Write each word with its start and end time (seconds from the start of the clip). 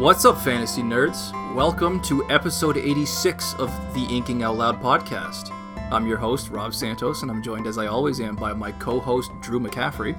What's 0.00 0.24
up, 0.24 0.40
fantasy 0.40 0.80
nerds? 0.80 1.30
Welcome 1.54 2.00
to 2.04 2.26
episode 2.30 2.78
86 2.78 3.52
of 3.58 3.68
the 3.92 4.06
Inking 4.08 4.42
Out 4.42 4.56
Loud 4.56 4.80
podcast. 4.80 5.50
I'm 5.92 6.06
your 6.06 6.16
host, 6.16 6.48
Rob 6.48 6.72
Santos, 6.72 7.20
and 7.20 7.30
I'm 7.30 7.42
joined 7.42 7.66
as 7.66 7.76
I 7.76 7.86
always 7.86 8.18
am 8.18 8.34
by 8.34 8.54
my 8.54 8.72
co 8.72 8.98
host, 8.98 9.30
Drew 9.42 9.60
McCaffrey. 9.60 10.18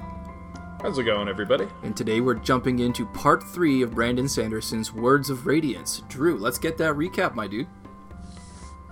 How's 0.80 0.98
it 0.98 1.02
going, 1.02 1.26
everybody? 1.26 1.66
And 1.82 1.96
today 1.96 2.20
we're 2.20 2.36
jumping 2.36 2.78
into 2.78 3.06
part 3.06 3.42
three 3.42 3.82
of 3.82 3.96
Brandon 3.96 4.28
Sanderson's 4.28 4.92
Words 4.92 5.30
of 5.30 5.46
Radiance. 5.46 6.04
Drew, 6.08 6.38
let's 6.38 6.60
get 6.60 6.78
that 6.78 6.94
recap, 6.94 7.34
my 7.34 7.48
dude. 7.48 7.66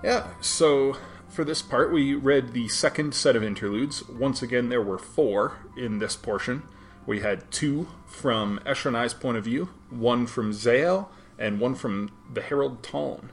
Yeah, 0.03 0.27
so 0.41 0.97
for 1.29 1.45
this 1.45 1.61
part, 1.61 1.93
we 1.93 2.15
read 2.15 2.51
the 2.51 2.67
second 2.67 3.15
set 3.15 3.37
of 3.37 3.43
interludes. 3.45 4.05
Once 4.09 4.41
again, 4.41 4.67
there 4.67 4.81
were 4.81 4.99
four 4.99 5.55
in 5.77 5.99
this 5.99 6.17
portion. 6.17 6.63
We 7.05 7.21
had 7.21 7.49
two 7.51 7.87
from 8.05 8.59
Eshonai's 8.65 9.13
point 9.13 9.37
of 9.37 9.43
view, 9.43 9.69
one 9.89 10.27
from 10.27 10.53
Zahel, 10.53 11.09
and 11.37 11.59
one 11.59 11.75
from 11.75 12.11
the 12.31 12.41
Herald 12.41 12.83
Taln. 12.83 13.31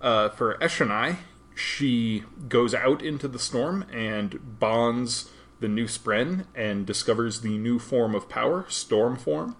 Uh, 0.00 0.28
for 0.30 0.56
Eshonai, 0.58 1.16
she 1.54 2.24
goes 2.48 2.74
out 2.74 3.02
into 3.02 3.28
the 3.28 3.38
storm 3.38 3.84
and 3.92 4.58
bonds 4.60 5.30
the 5.60 5.68
new 5.68 5.86
Spren 5.86 6.46
and 6.54 6.86
discovers 6.86 7.40
the 7.40 7.58
new 7.58 7.78
form 7.78 8.14
of 8.14 8.28
power, 8.28 8.64
storm 8.68 9.16
form. 9.16 9.56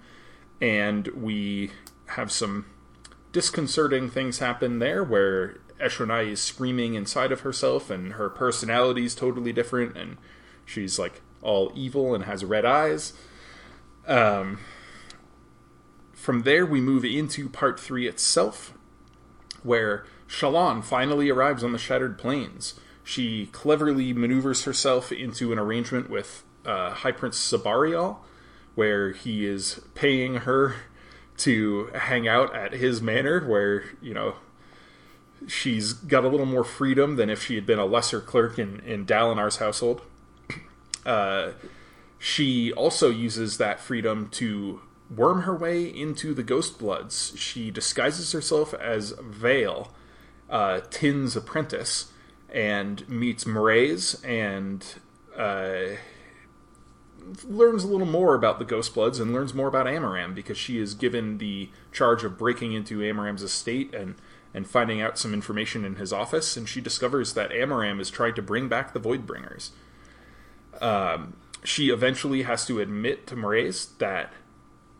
And 0.60 1.09
we 1.09 1.73
have 2.07 2.30
some 2.30 2.66
disconcerting 3.32 4.10
things 4.10 4.38
happen 4.38 4.79
there 4.79 5.02
where 5.05 5.59
Eshonai 5.80 6.29
is 6.29 6.40
screaming 6.40 6.95
inside 6.95 7.32
of 7.32 7.40
herself 7.40 7.90
and 7.90 8.15
her 8.15 8.29
personality 8.29 9.05
is 9.05 9.15
totally 9.15 9.52
different 9.52 9.96
and 9.96 10.16
she's 10.65 10.99
like 10.99 11.23
all 11.43 11.73
evil 11.74 12.15
and 12.15 12.24
has 12.24 12.45
red 12.45 12.65
eyes. 12.65 13.12
Um, 14.09 14.59
from 16.12 16.42
there, 16.42 16.66
we 16.66 16.80
move 16.80 17.04
into 17.04 17.48
part 17.48 17.78
three 17.78 18.09
itself, 18.09 18.73
where 19.62 20.06
Shallan 20.26 20.82
finally 20.82 21.30
arrives 21.30 21.62
on 21.62 21.73
the 21.73 21.78
Shattered 21.78 22.18
Plains. 22.18 22.74
She 23.04 23.46
cleverly 23.46 24.12
maneuvers 24.12 24.65
herself 24.65 25.12
into 25.12 25.52
an 25.52 25.59
arrangement 25.59 26.10
with 26.10 26.42
uh, 26.66 26.90
High 26.90 27.12
Prince 27.12 27.38
Sebarial, 27.38 28.18
where 28.74 29.12
he 29.12 29.46
is 29.46 29.80
paying 29.95 30.37
her 30.37 30.76
to 31.38 31.90
hang 31.95 32.26
out 32.26 32.54
at 32.54 32.72
his 32.72 33.00
manor, 33.00 33.46
where, 33.46 33.84
you 34.02 34.12
know, 34.12 34.34
she's 35.46 35.93
got 35.93 36.24
a 36.24 36.28
little 36.28 36.46
more 36.46 36.65
freedom 36.65 37.16
than 37.16 37.30
if 37.30 37.43
she 37.43 37.54
had 37.54 37.65
been 37.65 37.78
a 37.78 37.87
lesser 37.87 38.20
clerk 38.20 38.59
in, 38.59 38.80
in 38.80 39.06
Dalinar's 39.06 39.56
household. 39.59 40.02
Uh, 41.06 41.52
she 42.19 42.73
also 42.73 43.11
uses 43.11 43.59
that 43.59 43.80
freedom 43.80 44.29
to 44.30 44.80
worm 45.15 45.43
her 45.43 45.55
way 45.55 45.85
into 45.85 46.35
the 46.35 46.43
Ghost 46.43 46.79
Bloods. 46.79 47.33
She 47.37 47.71
disguises 47.71 48.33
herself 48.33 48.74
as 48.74 49.15
Vale, 49.21 49.93
uh, 50.51 50.80
Tyn's 50.91 51.37
apprentice, 51.37 52.13
and 52.52 53.09
meets 53.09 53.45
Mraize 53.45 54.23
and 54.24 54.85
uh, 55.37 55.96
learns 57.45 57.85
a 57.85 57.87
little 57.87 58.07
more 58.07 58.35
about 58.35 58.59
the 58.59 58.65
Ghost 58.65 58.95
Bloods 58.95 59.21
and 59.21 59.33
learns 59.33 59.55
more 59.55 59.69
about 59.69 59.87
Amaram 59.87 60.35
because 60.35 60.59
she 60.59 60.79
is 60.79 60.95
given 60.95 61.39
the 61.39 61.71
charge 61.93 62.24
of 62.24 62.39
breaking 62.39 62.73
into 62.73 62.99
Amaram's 63.01 63.43
estate 63.43 63.95
and 63.95 64.15
and 64.55 64.66
finding 64.66 65.00
out 65.00 65.19
some 65.19 65.34
information 65.34 65.84
in 65.84 65.97
his 65.97 66.11
office. 66.11 66.56
And 66.56 66.66
she 66.66 66.81
discovers 66.81 67.34
that 67.34 67.50
Amaram 67.50 68.00
is 68.00 68.09
trying 68.11 68.34
to 68.34 68.43
bring 68.43 68.66
back 68.66 68.94
the 68.94 68.99
Voidbringers. 68.99 69.71
Um, 70.81 71.37
she 71.65 71.91
eventually 71.91 72.43
has 72.43 72.67
to 72.67 72.81
admit 72.81 73.27
to 73.27 73.37
Mraize 73.37 73.97
that 73.99 74.33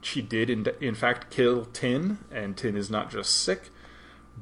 she 0.01 0.23
did, 0.23 0.49
in, 0.51 0.67
in 0.81 0.95
fact, 0.95 1.31
kill 1.31 1.67
Tyn, 1.67 2.19
and 2.31 2.57
Tyn 2.57 2.77
is 2.77 2.91
not 2.91 3.11
just 3.11 3.43
sick, 3.43 3.71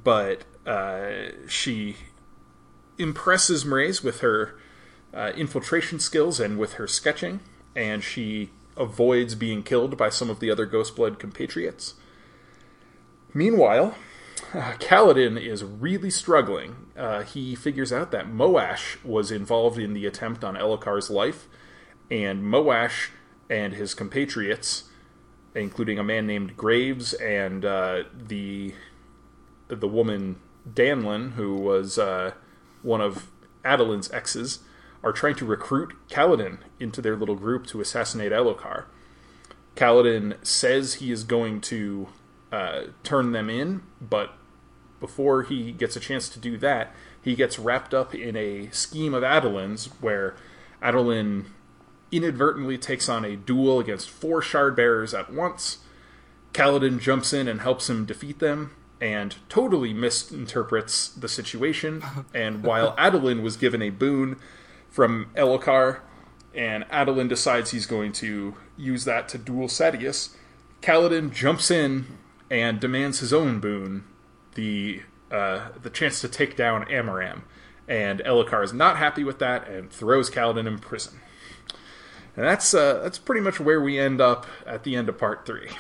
but 0.05 0.45
uh, 0.67 1.31
she 1.49 1.97
impresses 2.99 3.65
Mraize 3.65 4.03
with 4.03 4.21
her 4.21 4.57
uh, 5.15 5.33
infiltration 5.37 5.99
skills 5.99 6.41
and 6.41 6.59
with 6.59 6.75
her 6.75 6.87
sketching, 6.87 7.41
and 7.75 8.03
she 8.03 8.51
avoids 8.77 9.35
being 9.35 9.63
killed 9.63 9.97
by 9.97 10.11
some 10.11 10.29
of 10.29 10.41
the 10.41 10.51
other 10.51 10.67
Ghostblood 10.67 11.19
compatriots. 11.19 11.95
Meanwhile, 13.33 13.95
uh, 14.55 14.75
Kaladin 14.79 15.41
is 15.41 15.65
really 15.65 16.11
struggling. 16.11 16.77
Uh, 16.97 17.23
he 17.23 17.55
figures 17.55 17.93
out 17.93 18.11
that 18.11 18.27
Moash 18.27 19.03
was 19.05 19.31
involved 19.31 19.79
in 19.79 19.95
the 19.95 20.07
attempt 20.07 20.45
on 20.45 20.55
Elhokar's 20.55 21.11
life, 21.11 21.49
and 22.11 22.43
Moash 22.43 23.11
and 23.49 23.75
his 23.75 23.95
compatriots, 23.95 24.85
including 25.55 25.99
a 25.99 26.05
man 26.05 26.27
named 26.27 26.57
Graves 26.57 27.13
and 27.15 27.65
uh, 27.65 28.05
the 28.15 28.75
the 29.69 29.89
woman 29.89 30.37
Danlan, 30.69 31.33
who 31.33 31.55
was 31.55 31.99
uh, 31.99 32.33
one 32.83 33.01
of 33.01 33.29
Adolin's 33.65 34.11
exes, 34.13 34.61
are 35.03 35.13
trying 35.13 35.35
to 35.37 35.45
recruit 35.45 35.95
Kaladin 36.09 36.59
into 36.79 37.03
their 37.03 37.17
little 37.17 37.35
group 37.35 37.67
to 37.69 37.81
assassinate 37.81 38.33
Elhokar. 38.33 38.85
Kaladin 39.75 40.45
says 40.45 40.95
he 40.95 41.13
is 41.13 41.25
going 41.25 41.61
to 41.63 42.09
uh, 42.53 42.83
turn 43.03 43.33
them 43.33 43.51
in, 43.51 43.83
but 44.01 44.33
before 45.01 45.43
he 45.43 45.73
gets 45.73 45.97
a 45.97 46.01
chance 46.01 46.29
to 46.29 46.39
do 46.39 46.57
that, 46.59 46.95
he 47.21 47.35
gets 47.35 47.59
wrapped 47.59 47.93
up 47.93 48.15
in 48.15 48.37
a 48.37 48.71
scheme 48.71 49.15
of 49.15 49.23
Adolin's 49.23 49.87
where 50.01 50.35
Adolin 50.83 51.47
inadvertently 52.13 52.79
takes 52.79 53.09
on 53.09 53.25
a 53.25 53.37
duel 53.37 53.81
against 53.81 54.11
four 54.11 54.41
shard 54.41 54.77
bearers 54.77 55.15
at 55.15 55.33
once. 55.33 55.79
Kaladin 56.53 57.01
jumps 57.01 57.33
in 57.33 57.49
and 57.49 57.61
helps 57.61 57.91
him 57.91 58.07
defeat 58.07 58.39
them 58.39 58.75
and 59.01 59.37
totally 59.49 59.93
misinterprets 59.93 61.09
the 61.09 61.29
situation. 61.29 62.03
And 62.35 62.63
while 62.63 62.95
Adolin 62.97 63.43
was 63.43 63.57
given 63.57 63.83
a 63.83 63.91
boon 63.91 64.37
from 64.91 65.31
Elhokar, 65.35 66.01
and 66.55 66.85
Adolin 66.85 67.29
decides 67.29 67.71
he's 67.71 67.87
going 67.87 68.13
to 68.13 68.55
use 68.77 69.05
that 69.05 69.29
to 69.31 69.39
duel 69.39 69.69
Sadeas, 69.69 70.35
Kaladin 70.83 71.33
jumps 71.33 71.71
in 71.71 72.07
and 72.51 72.81
demands 72.81 73.21
his 73.21 73.33
own 73.33 73.61
boon, 73.61 74.05
the 74.55 75.03
uh, 75.31 75.69
the 75.83 75.91
chance 75.91 76.21
to 76.21 76.29
take 76.29 76.57
down 76.57 76.85
Amaram. 76.87 77.43
And 77.89 78.21
Elhokar 78.21 78.65
is 78.65 78.73
not 78.73 78.97
happy 78.97 79.25
with 79.25 79.39
that 79.41 79.69
and 79.69 79.91
throws 79.91 80.31
Kaladin 80.31 80.67
in 80.67 80.79
prison. 80.79 81.21
And 82.37 82.45
that's 82.45 82.75
uh, 82.75 83.01
that's 83.03 83.19
pretty 83.19 83.41
much 83.41 83.59
where 83.59 83.81
we 83.81 83.99
end 83.99 84.21
up 84.21 84.47
at 84.67 84.85
the 84.85 84.95
end 84.95 85.09
of 85.09 85.17
part 85.19 85.47
three. 85.47 85.71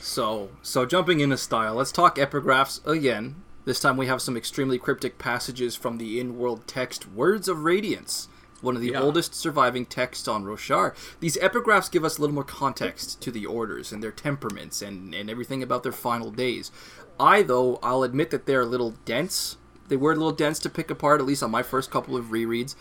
So, 0.00 0.50
so 0.62 0.86
jumping 0.86 1.20
into 1.20 1.36
style, 1.36 1.74
let's 1.74 1.92
talk 1.92 2.16
epigraphs 2.16 2.86
again. 2.86 3.42
This 3.64 3.80
time 3.80 3.96
we 3.96 4.06
have 4.06 4.22
some 4.22 4.36
extremely 4.36 4.78
cryptic 4.78 5.18
passages 5.18 5.74
from 5.76 5.98
the 5.98 6.18
in-world 6.18 6.66
text 6.66 7.10
Words 7.10 7.48
of 7.48 7.64
Radiance, 7.64 8.28
one 8.62 8.74
of 8.74 8.80
the 8.80 8.92
Yeah. 8.92 9.00
oldest 9.02 9.34
surviving 9.34 9.84
texts 9.84 10.26
on 10.26 10.44
Roshar. 10.44 10.94
These 11.20 11.36
epigraphs 11.38 11.90
give 11.90 12.04
us 12.04 12.16
a 12.16 12.20
little 12.22 12.34
more 12.34 12.44
context 12.44 13.20
to 13.22 13.30
the 13.30 13.44
orders 13.44 13.92
and 13.92 14.02
their 14.02 14.12
temperaments 14.12 14.80
and, 14.80 15.14
and 15.14 15.28
everything 15.28 15.62
about 15.62 15.82
their 15.82 15.92
final 15.92 16.30
days. 16.30 16.70
I, 17.20 17.42
though, 17.42 17.78
I'll 17.82 18.02
admit 18.04 18.30
that 18.30 18.46
they're 18.46 18.62
a 18.62 18.66
little 18.66 18.94
dense. 19.04 19.56
They 19.88 19.96
were 19.96 20.12
a 20.12 20.16
little 20.16 20.32
dense 20.32 20.58
to 20.60 20.70
pick 20.70 20.90
apart, 20.90 21.20
at 21.20 21.26
least 21.26 21.42
on 21.42 21.50
my 21.50 21.62
first 21.62 21.90
couple 21.90 22.16
of 22.16 22.26
rereads. 22.26 22.74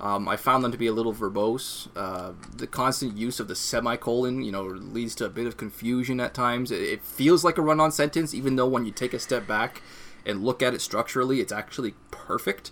Um, 0.00 0.28
I 0.28 0.36
found 0.36 0.62
them 0.62 0.70
to 0.70 0.78
be 0.78 0.86
a 0.86 0.92
little 0.92 1.12
verbose. 1.12 1.88
Uh, 1.96 2.32
the 2.56 2.66
constant 2.66 3.16
use 3.16 3.40
of 3.40 3.48
the 3.48 3.56
semicolon, 3.56 4.42
you 4.42 4.52
know, 4.52 4.62
leads 4.62 5.14
to 5.16 5.24
a 5.24 5.28
bit 5.28 5.46
of 5.46 5.56
confusion 5.56 6.20
at 6.20 6.34
times. 6.34 6.70
It, 6.70 6.82
it 6.82 7.04
feels 7.04 7.44
like 7.44 7.58
a 7.58 7.62
run-on 7.62 7.90
sentence, 7.90 8.32
even 8.32 8.56
though 8.56 8.68
when 8.68 8.84
you 8.84 8.92
take 8.92 9.12
a 9.12 9.18
step 9.18 9.46
back 9.46 9.82
and 10.24 10.44
look 10.44 10.62
at 10.62 10.74
it 10.74 10.80
structurally, 10.80 11.40
it's 11.40 11.52
actually 11.52 11.94
perfect. 12.10 12.70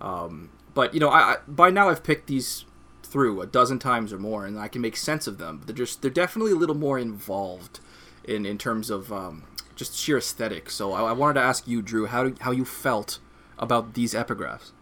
Um, 0.00 0.50
but 0.74 0.92
you 0.92 1.00
know, 1.00 1.08
I, 1.08 1.18
I 1.18 1.36
by 1.48 1.70
now 1.70 1.88
I've 1.88 2.04
picked 2.04 2.26
these 2.26 2.66
through 3.02 3.40
a 3.40 3.46
dozen 3.46 3.78
times 3.78 4.12
or 4.12 4.18
more, 4.18 4.44
and 4.44 4.58
I 4.58 4.68
can 4.68 4.82
make 4.82 4.96
sense 4.96 5.26
of 5.26 5.38
them. 5.38 5.62
They're 5.64 5.74
just 5.74 6.02
they're 6.02 6.10
definitely 6.10 6.52
a 6.52 6.56
little 6.56 6.76
more 6.76 6.98
involved 6.98 7.80
in 8.24 8.44
in 8.44 8.58
terms 8.58 8.90
of 8.90 9.10
um, 9.10 9.44
just 9.76 9.96
sheer 9.96 10.18
aesthetic. 10.18 10.68
So 10.68 10.92
I, 10.92 11.04
I 11.04 11.12
wanted 11.12 11.34
to 11.34 11.46
ask 11.46 11.66
you, 11.66 11.80
Drew, 11.80 12.06
how 12.06 12.24
do, 12.24 12.34
how 12.40 12.50
you 12.50 12.66
felt 12.66 13.18
about 13.58 13.94
these 13.94 14.12
epigraphs. 14.12 14.72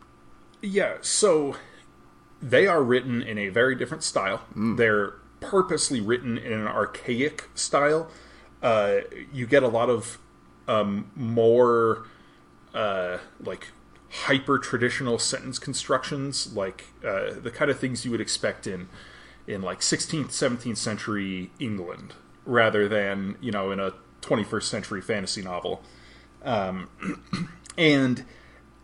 Yeah, 0.60 0.96
so 1.02 1.56
they 2.42 2.66
are 2.66 2.82
written 2.82 3.22
in 3.22 3.38
a 3.38 3.48
very 3.48 3.74
different 3.74 4.02
style. 4.02 4.42
They're 4.54 5.14
purposely 5.40 6.00
written 6.00 6.38
in 6.38 6.52
an 6.52 6.66
archaic 6.66 7.48
style. 7.54 8.10
Uh, 8.62 9.00
you 9.32 9.46
get 9.46 9.62
a 9.62 9.68
lot 9.68 9.90
of 9.90 10.18
um, 10.68 11.10
more 11.14 12.06
uh, 12.74 13.18
like 13.40 13.68
hyper 14.10 14.58
traditional 14.58 15.18
sentence 15.18 15.58
constructions, 15.58 16.54
like 16.54 16.86
uh, 17.04 17.32
the 17.40 17.50
kind 17.50 17.70
of 17.70 17.78
things 17.78 18.04
you 18.04 18.10
would 18.10 18.20
expect 18.20 18.66
in 18.66 18.88
in 19.46 19.60
like 19.60 19.80
16th, 19.80 20.28
17th 20.28 20.78
century 20.78 21.50
England, 21.58 22.14
rather 22.46 22.88
than 22.88 23.36
you 23.40 23.52
know 23.52 23.70
in 23.70 23.80
a 23.80 23.92
21st 24.22 24.62
century 24.62 25.02
fantasy 25.02 25.42
novel. 25.42 25.82
Um, 26.42 26.88
and 27.78 28.24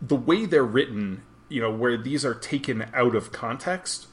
the 0.01 0.15
way 0.15 0.45
they're 0.45 0.63
written, 0.63 1.23
you 1.51 1.61
know, 1.61 1.71
where 1.71 1.97
these 1.97 2.23
are 2.25 2.33
taken 2.33 2.85
out 2.93 3.15
of 3.15 3.31
context, 3.31 4.07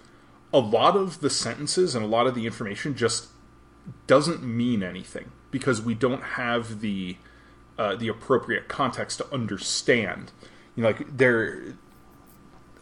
a 0.53 0.59
lot 0.59 0.97
of 0.97 1.21
the 1.21 1.31
sentences 1.31 1.95
and 1.95 2.05
a 2.05 2.09
lot 2.09 2.27
of 2.27 2.35
the 2.35 2.47
information 2.47 2.97
just 2.97 3.29
doesn't 4.07 4.43
mean 4.43 4.83
anything. 4.83 5.31
because 5.51 5.81
we 5.81 5.95
don't 5.95 6.23
have 6.23 6.81
the 6.81 7.17
uh, 7.79 7.95
the 7.95 8.09
appropriate 8.09 8.69
context 8.69 9.19
to 9.19 9.33
understand. 9.33 10.33
You 10.75 10.83
know, 10.83 10.89
like 10.89 11.17
there, 11.17 11.75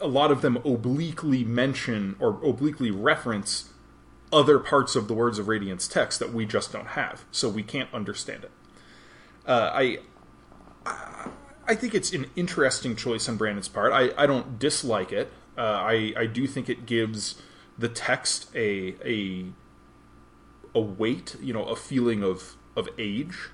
a 0.01 0.07
lot 0.07 0.31
of 0.31 0.41
them 0.41 0.57
obliquely 0.57 1.43
mention 1.43 2.15
or 2.19 2.39
obliquely 2.43 2.91
reference 2.91 3.69
other 4.33 4.59
parts 4.59 4.95
of 4.95 5.07
the 5.07 5.13
Words 5.13 5.39
of 5.39 5.47
Radiance 5.47 5.87
text 5.87 6.19
that 6.19 6.33
we 6.33 6.45
just 6.45 6.71
don't 6.71 6.87
have, 6.87 7.25
so 7.31 7.47
we 7.47 7.63
can't 7.63 7.93
understand 7.93 8.43
it. 8.45 8.51
Uh, 9.45 9.71
I 9.73 9.99
I 11.67 11.75
think 11.75 11.93
it's 11.93 12.13
an 12.13 12.27
interesting 12.35 12.95
choice 12.95 13.27
on 13.27 13.37
Brandon's 13.37 13.67
part. 13.67 13.91
I, 13.91 14.09
I 14.17 14.25
don't 14.25 14.57
dislike 14.57 15.11
it. 15.11 15.31
Uh, 15.57 15.61
I 15.61 16.13
I 16.15 16.25
do 16.25 16.47
think 16.47 16.69
it 16.69 16.85
gives 16.85 17.41
the 17.77 17.89
text 17.89 18.49
a 18.55 18.95
a 19.05 19.45
a 20.73 20.79
weight, 20.79 21.35
you 21.41 21.53
know, 21.53 21.63
a 21.65 21.75
feeling 21.75 22.23
of 22.23 22.55
of 22.75 22.87
age, 22.97 23.49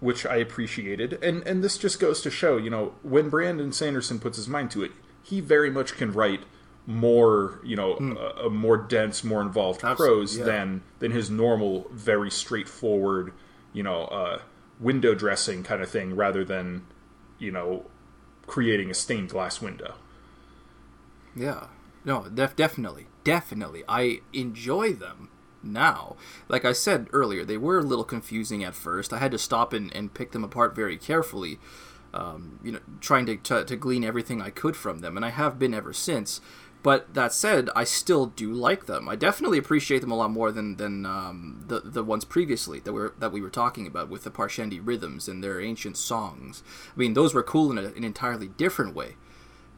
which 0.00 0.24
I 0.24 0.36
appreciated. 0.36 1.22
And 1.22 1.46
and 1.46 1.62
this 1.62 1.76
just 1.76 2.00
goes 2.00 2.22
to 2.22 2.30
show, 2.30 2.56
you 2.56 2.70
know, 2.70 2.94
when 3.02 3.28
Brandon 3.28 3.72
Sanderson 3.72 4.18
puts 4.18 4.36
his 4.36 4.48
mind 4.48 4.70
to 4.72 4.82
it, 4.84 4.92
he 5.22 5.40
very 5.40 5.70
much 5.70 5.96
can 5.96 6.12
write 6.12 6.44
more, 6.86 7.60
you 7.64 7.76
know, 7.76 7.94
mm. 7.94 8.16
a, 8.16 8.46
a, 8.46 8.50
more 8.50 8.76
dense, 8.76 9.22
more 9.22 9.40
involved 9.40 9.84
Absolutely, 9.84 10.16
prose 10.16 10.38
yeah. 10.38 10.44
than 10.44 10.82
than 10.98 11.12
his 11.12 11.30
normal, 11.30 11.86
very 11.92 12.30
straightforward, 12.30 13.32
you 13.72 13.82
know, 13.82 14.04
uh, 14.04 14.40
window 14.80 15.14
dressing 15.14 15.62
kind 15.62 15.82
of 15.82 15.88
thing, 15.88 16.16
rather 16.16 16.44
than, 16.44 16.84
you 17.42 17.50
know, 17.50 17.84
creating 18.46 18.90
a 18.90 18.94
stained 18.94 19.28
glass 19.28 19.60
window. 19.60 19.94
Yeah, 21.34 21.66
no, 22.04 22.28
def- 22.28 22.56
definitely, 22.56 23.06
definitely, 23.24 23.82
I 23.88 24.20
enjoy 24.32 24.92
them 24.92 25.28
now. 25.62 26.16
Like 26.48 26.64
I 26.64 26.72
said 26.72 27.08
earlier, 27.12 27.44
they 27.44 27.56
were 27.56 27.78
a 27.78 27.82
little 27.82 28.04
confusing 28.04 28.62
at 28.62 28.74
first. 28.74 29.12
I 29.12 29.18
had 29.18 29.32
to 29.32 29.38
stop 29.38 29.72
and, 29.72 29.94
and 29.94 30.14
pick 30.14 30.32
them 30.32 30.44
apart 30.44 30.74
very 30.74 30.96
carefully. 30.96 31.58
Um, 32.14 32.60
you 32.62 32.72
know, 32.72 32.80
trying 33.00 33.24
to, 33.24 33.36
to, 33.38 33.64
to 33.64 33.74
glean 33.74 34.04
everything 34.04 34.42
I 34.42 34.50
could 34.50 34.76
from 34.76 34.98
them, 34.98 35.16
and 35.16 35.24
I 35.24 35.30
have 35.30 35.58
been 35.58 35.72
ever 35.72 35.94
since. 35.94 36.42
But 36.82 37.14
that 37.14 37.32
said, 37.32 37.70
I 37.76 37.84
still 37.84 38.26
do 38.26 38.52
like 38.52 38.86
them. 38.86 39.08
I 39.08 39.14
definitely 39.14 39.58
appreciate 39.58 40.00
them 40.00 40.10
a 40.10 40.16
lot 40.16 40.32
more 40.32 40.50
than 40.50 40.76
than 40.76 41.06
um, 41.06 41.64
the 41.68 41.80
the 41.80 42.02
ones 42.02 42.24
previously 42.24 42.80
that 42.80 42.92
we 42.92 43.00
were 43.00 43.14
that 43.18 43.32
we 43.32 43.40
were 43.40 43.50
talking 43.50 43.86
about 43.86 44.08
with 44.08 44.24
the 44.24 44.30
Parshendi 44.30 44.80
rhythms 44.82 45.28
and 45.28 45.42
their 45.44 45.60
ancient 45.60 45.96
songs. 45.96 46.62
I 46.94 46.98
mean, 46.98 47.14
those 47.14 47.34
were 47.34 47.42
cool 47.42 47.70
in 47.70 47.78
a, 47.78 47.88
an 47.88 48.04
entirely 48.04 48.48
different 48.48 48.94
way. 48.96 49.16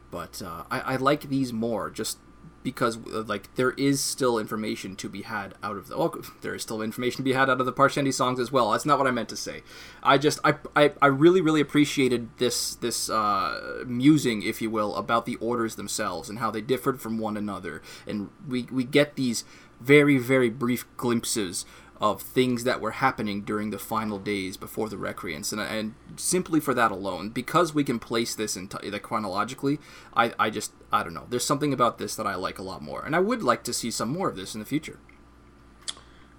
But 0.09 0.41
uh, 0.41 0.63
I, 0.71 0.79
I 0.79 0.95
like 0.95 1.29
these 1.29 1.51
more, 1.51 1.89
just 1.89 2.19
because 2.65 2.97
uh, 3.13 3.21
like 3.21 3.53
there 3.55 3.71
is 3.73 4.01
still 4.01 4.39
information 4.39 4.95
to 4.97 5.07
be 5.07 5.21
had 5.21 5.53
out 5.63 5.77
of 5.77 5.87
the 5.87 5.97
well, 5.97 6.13
there 6.41 6.55
is 6.55 6.63
still 6.63 6.81
information 6.81 7.17
to 7.17 7.23
be 7.23 7.31
had 7.31 7.49
out 7.49 7.61
of 7.61 7.65
the 7.65 7.71
Parshendi 7.71 8.13
songs 8.13 8.39
as 8.39 8.51
well. 8.51 8.71
That's 8.71 8.85
not 8.85 8.97
what 8.97 9.07
I 9.07 9.11
meant 9.11 9.29
to 9.29 9.37
say. 9.37 9.61
I 10.03 10.17
just 10.17 10.39
I, 10.43 10.55
I, 10.75 10.91
I 11.01 11.05
really 11.05 11.39
really 11.39 11.61
appreciated 11.61 12.27
this 12.39 12.75
this 12.75 13.09
uh, 13.09 13.83
musing, 13.85 14.41
if 14.41 14.61
you 14.61 14.69
will, 14.69 14.95
about 14.95 15.25
the 15.25 15.35
orders 15.35 15.75
themselves 15.75 16.27
and 16.27 16.39
how 16.39 16.49
they 16.51 16.59
differed 16.59 16.99
from 16.99 17.19
one 17.19 17.37
another, 17.37 17.83
and 18.05 18.29
we 18.45 18.63
we 18.63 18.83
get 18.83 19.15
these 19.15 19.45
very 19.79 20.17
very 20.17 20.49
brief 20.49 20.85
glimpses 20.97 21.65
of 22.01 22.21
things 22.21 22.65
that 22.65 22.81
were 22.81 22.91
happening 22.91 23.41
during 23.41 23.69
the 23.69 23.79
final 23.79 24.19
days 24.19 24.57
before 24.57 24.89
the 24.89 24.97
Recreance 24.97 25.51
and, 25.53 25.61
and 25.61 25.95
simply 26.17 26.59
for 26.59 26.73
that 26.73 26.91
alone 26.91 27.29
because 27.29 27.73
we 27.73 27.83
can 27.83 27.99
place 27.99 28.35
this 28.35 28.57
in 28.57 28.67
t- 28.67 28.99
chronologically 28.99 29.79
I, 30.13 30.33
I 30.37 30.49
just 30.49 30.73
i 30.91 31.03
don't 31.03 31.13
know. 31.13 31.25
There's 31.29 31.45
something 31.45 31.73
about 31.73 31.97
this 31.97 32.15
that 32.15 32.27
i 32.27 32.35
like 32.35 32.59
a 32.59 32.63
lot 32.63 32.81
more. 32.81 33.03
And 33.05 33.15
i 33.15 33.19
would 33.19 33.43
like 33.43 33.63
to 33.63 33.73
see 33.73 33.91
some 33.91 34.09
more 34.09 34.29
of 34.29 34.35
this 34.35 34.53
in 34.53 34.59
the 34.59 34.65
future. 34.65 34.99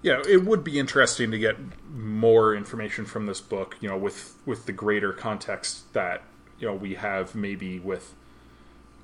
Yeah 0.03 0.21
it 0.27 0.45
would 0.45 0.63
be 0.63 0.77
interesting 0.77 1.31
to 1.31 1.39
get 1.39 1.57
more 1.91 2.55
information 2.55 3.05
from 3.05 3.25
this 3.25 3.41
book 3.41 3.77
you 3.81 3.89
know 3.89 3.97
with 3.97 4.35
with 4.45 4.67
the 4.67 4.71
greater 4.71 5.11
context 5.11 5.91
that 5.93 6.23
you 6.59 6.67
know 6.67 6.75
we 6.75 6.95
have 6.95 7.33
maybe 7.33 7.79
with 7.79 8.13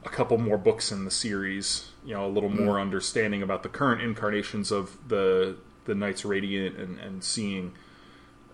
a 0.05 0.09
couple 0.09 0.37
more 0.37 0.57
books 0.57 0.91
in 0.91 1.05
the 1.05 1.11
series 1.11 1.89
you 2.05 2.13
know 2.13 2.25
a 2.25 2.29
little 2.29 2.49
mm. 2.49 2.59
more 2.63 2.79
understanding 2.79 3.41
about 3.41 3.63
the 3.63 3.69
current 3.69 4.01
incarnations 4.01 4.71
of 4.71 4.97
the 5.07 5.55
the 5.85 5.95
Knights 5.95 6.25
Radiant 6.25 6.77
and, 6.77 6.99
and 6.99 7.23
seeing 7.23 7.73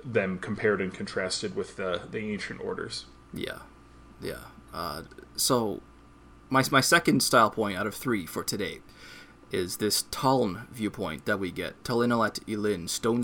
them 0.04 0.40
compared 0.40 0.82
and 0.82 0.94
contrasted 0.94 1.56
with 1.56 1.76
the 1.76 2.02
the 2.10 2.20
ancient 2.20 2.62
orders. 2.62 3.06
Yeah, 3.34 3.60
yeah. 4.22 4.46
Uh, 4.74 5.04
so 5.36 5.82
my 6.50 6.64
my 6.72 6.82
second 6.82 7.22
style 7.22 7.50
point 7.50 7.78
out 7.78 7.88
of 7.88 7.96
three 7.96 8.26
for 8.26 8.44
today 8.44 8.80
is 9.52 9.78
this 9.78 10.04
Taln 10.12 10.68
viewpoint 10.72 11.26
that 11.26 11.40
we 11.40 11.52
get. 11.52 11.84
Talenelat'Elin, 11.84 12.88
Stone 12.88 13.24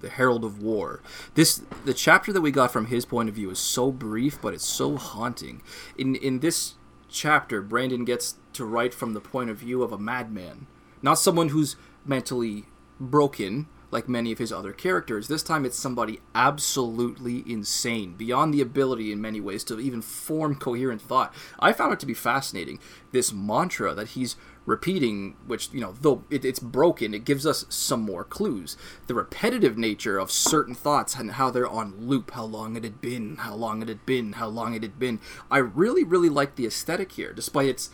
the 0.00 0.08
Herald 0.08 0.44
of 0.44 0.60
War. 0.60 1.00
This 1.34 1.62
the 1.84 1.94
chapter 1.94 2.32
that 2.32 2.40
we 2.40 2.50
got 2.50 2.72
from 2.72 2.86
his 2.86 3.04
point 3.04 3.28
of 3.28 3.34
view 3.34 3.50
is 3.50 3.58
so 3.58 3.92
brief, 3.92 4.40
but 4.40 4.54
it's 4.54 4.66
so 4.66 4.96
haunting. 4.96 5.62
In 5.96 6.16
in 6.16 6.40
this 6.40 6.74
chapter, 7.08 7.62
Brandon 7.62 8.04
gets 8.04 8.36
to 8.54 8.64
write 8.64 8.94
from 8.94 9.14
the 9.14 9.20
point 9.20 9.50
of 9.50 9.58
view 9.58 9.82
of 9.82 9.92
a 9.92 9.98
madman, 9.98 10.66
not 11.02 11.18
someone 11.18 11.50
who's 11.50 11.76
mentally 12.04 12.64
broken 13.00 13.66
like 13.94 14.08
many 14.08 14.32
of 14.32 14.38
his 14.38 14.52
other 14.52 14.72
characters. 14.72 15.28
This 15.28 15.44
time 15.44 15.64
it's 15.64 15.78
somebody 15.78 16.18
absolutely 16.34 17.44
insane, 17.46 18.14
beyond 18.14 18.52
the 18.52 18.60
ability 18.60 19.12
in 19.12 19.20
many 19.20 19.40
ways 19.40 19.62
to 19.64 19.78
even 19.78 20.02
form 20.02 20.56
coherent 20.56 21.00
thought. 21.00 21.32
I 21.60 21.72
found 21.72 21.92
it 21.92 22.00
to 22.00 22.06
be 22.06 22.12
fascinating. 22.12 22.80
This 23.12 23.32
mantra 23.32 23.94
that 23.94 24.08
he's 24.08 24.34
repeating, 24.66 25.36
which, 25.46 25.72
you 25.72 25.80
know, 25.80 25.94
though 26.00 26.24
it, 26.28 26.44
it's 26.44 26.58
broken, 26.58 27.14
it 27.14 27.24
gives 27.24 27.46
us 27.46 27.66
some 27.68 28.00
more 28.00 28.24
clues. 28.24 28.76
The 29.06 29.14
repetitive 29.14 29.78
nature 29.78 30.18
of 30.18 30.32
certain 30.32 30.74
thoughts 30.74 31.14
and 31.14 31.32
how 31.32 31.50
they're 31.50 31.68
on 31.68 32.08
loop, 32.08 32.32
how 32.32 32.44
long 32.44 32.74
it 32.76 32.82
had 32.82 33.00
been, 33.00 33.36
how 33.36 33.54
long 33.54 33.80
it 33.80 33.88
had 33.88 34.04
been, 34.04 34.32
how 34.32 34.48
long 34.48 34.74
it 34.74 34.82
had 34.82 34.98
been. 34.98 35.20
I 35.52 35.58
really, 35.58 36.02
really 36.02 36.28
like 36.28 36.56
the 36.56 36.66
aesthetic 36.66 37.12
here, 37.12 37.32
despite 37.32 37.68
its 37.68 37.90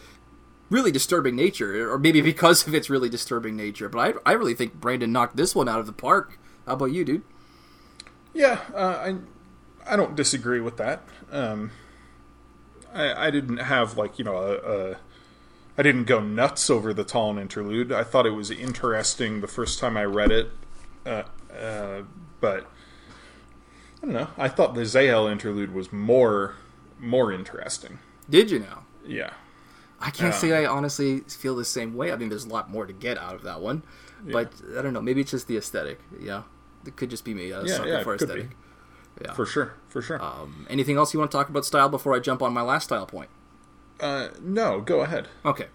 really 0.70 0.92
disturbing 0.92 1.36
nature, 1.36 1.92
or 1.92 1.98
maybe 1.98 2.20
because 2.20 2.66
of 2.66 2.74
its 2.74 2.88
really 2.88 3.08
disturbing 3.08 3.56
nature. 3.56 3.88
But 3.88 4.16
I, 4.26 4.30
I 4.30 4.32
really 4.32 4.54
think 4.54 4.74
Brandon 4.74 5.12
knocked 5.12 5.36
this 5.36 5.54
one 5.54 5.68
out 5.68 5.80
of 5.80 5.86
the 5.86 5.92
park. 5.92 6.38
How 6.66 6.74
about 6.74 6.86
you, 6.86 7.04
dude? 7.04 7.22
Yeah, 8.32 8.60
uh, 8.74 8.76
I 8.76 9.16
I 9.92 9.96
don't 9.96 10.14
disagree 10.14 10.60
with 10.60 10.76
that. 10.78 11.02
Um, 11.30 11.72
I 12.94 13.26
I 13.26 13.30
didn't 13.30 13.58
have 13.58 13.98
like 13.98 14.18
you 14.18 14.24
know 14.24 14.36
a, 14.36 14.92
a 14.92 14.96
I 15.76 15.82
didn't 15.82 16.04
go 16.04 16.20
nuts 16.20 16.70
over 16.70 16.94
the 16.94 17.04
Taln 17.04 17.38
interlude. 17.38 17.92
I 17.92 18.04
thought 18.04 18.26
it 18.26 18.30
was 18.30 18.50
interesting 18.50 19.40
the 19.40 19.48
first 19.48 19.78
time 19.78 19.96
I 19.96 20.04
read 20.04 20.30
it, 20.30 20.50
uh, 21.04 21.22
uh, 21.58 22.02
but 22.40 22.66
I 24.02 24.06
don't 24.06 24.12
know. 24.12 24.28
I 24.38 24.48
thought 24.48 24.74
the 24.74 24.86
Zahel 24.86 25.26
interlude 25.26 25.74
was 25.74 25.92
more 25.92 26.54
more 27.00 27.32
interesting. 27.32 27.98
Did 28.28 28.50
you 28.50 28.60
know? 28.60 28.80
Yeah. 29.04 29.32
I 30.00 30.10
can't 30.10 30.34
say 30.34 30.52
I 30.52 30.66
honestly 30.66 31.20
feel 31.20 31.54
the 31.54 31.64
same 31.64 31.94
way. 31.94 32.10
I 32.12 32.16
mean, 32.16 32.30
there's 32.30 32.46
a 32.46 32.48
lot 32.48 32.70
more 32.70 32.86
to 32.86 32.92
get 32.92 33.18
out 33.18 33.34
of 33.34 33.42
that 33.42 33.60
one, 33.60 33.82
yeah. 34.24 34.32
but 34.32 34.52
I 34.78 34.82
don't 34.82 34.94
know. 34.94 35.02
Maybe 35.02 35.20
it's 35.20 35.30
just 35.30 35.46
the 35.46 35.56
aesthetic. 35.56 36.00
Yeah, 36.18 36.44
it 36.86 36.96
could 36.96 37.10
just 37.10 37.24
be 37.24 37.34
me. 37.34 37.50
A 37.50 37.62
yeah, 37.64 37.84
yeah, 37.84 38.02
for 38.02 38.14
aesthetic. 38.14 38.48
Yeah, 39.22 39.32
for 39.34 39.44
sure, 39.44 39.74
for 39.88 40.00
sure. 40.00 40.22
Um, 40.22 40.66
anything 40.70 40.96
else 40.96 41.12
you 41.12 41.20
want 41.20 41.30
to 41.30 41.36
talk 41.36 41.50
about 41.50 41.66
style 41.66 41.90
before 41.90 42.14
I 42.14 42.18
jump 42.20 42.42
on 42.42 42.54
my 42.54 42.62
last 42.62 42.84
style 42.84 43.06
point? 43.06 43.28
Uh, 44.00 44.28
no, 44.40 44.80
go 44.80 45.00
ahead. 45.00 45.28
Okay. 45.44 45.66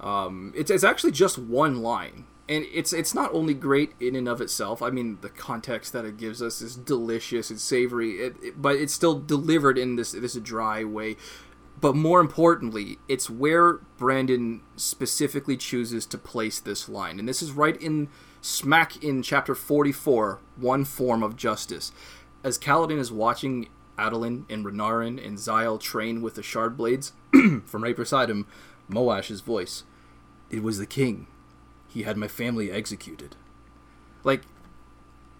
Um, 0.00 0.52
it's 0.56 0.70
it's 0.70 0.82
actually 0.82 1.12
just 1.12 1.38
one 1.38 1.82
line, 1.82 2.24
and 2.48 2.64
it's 2.72 2.92
it's 2.92 3.14
not 3.14 3.32
only 3.32 3.54
great 3.54 3.92
in 4.00 4.16
and 4.16 4.26
of 4.26 4.40
itself. 4.40 4.82
I 4.82 4.90
mean, 4.90 5.18
the 5.20 5.28
context 5.28 5.92
that 5.92 6.04
it 6.04 6.16
gives 6.16 6.42
us 6.42 6.60
is 6.60 6.74
delicious, 6.74 7.50
it's 7.50 7.62
savory, 7.62 8.12
it, 8.12 8.34
it, 8.42 8.60
but 8.60 8.76
it's 8.76 8.94
still 8.94 9.20
delivered 9.20 9.78
in 9.78 9.96
this 9.96 10.12
this 10.12 10.34
dry 10.34 10.82
way 10.82 11.16
but 11.80 11.96
more 11.96 12.20
importantly, 12.20 12.98
it's 13.08 13.30
where 13.30 13.74
Brandon 13.96 14.62
specifically 14.76 15.56
chooses 15.56 16.04
to 16.06 16.18
place 16.18 16.60
this 16.60 16.88
line. 16.88 17.18
And 17.18 17.28
this 17.28 17.42
is 17.42 17.52
right 17.52 17.80
in 17.80 18.08
smack 18.40 19.02
in 19.02 19.22
chapter 19.22 19.54
44, 19.54 20.40
One 20.56 20.84
Form 20.84 21.22
of 21.22 21.36
Justice. 21.36 21.92
As 22.44 22.58
Kaladin 22.58 22.98
is 22.98 23.12
watching 23.12 23.68
Adolin 23.98 24.44
and 24.50 24.64
Renarin 24.64 25.24
and 25.24 25.38
Zahel 25.38 25.78
train 25.78 26.22
with 26.22 26.34
the 26.34 26.42
shard 26.42 26.76
blades, 26.76 27.12
from 27.64 27.82
right 27.82 27.96
beside 27.96 28.30
him, 28.30 28.46
Moash's 28.88 29.40
voice. 29.40 29.84
It 30.50 30.62
was 30.62 30.78
the 30.78 30.86
king. 30.86 31.28
He 31.88 32.02
had 32.02 32.16
my 32.16 32.28
family 32.28 32.70
executed. 32.70 33.36
Like, 34.24 34.42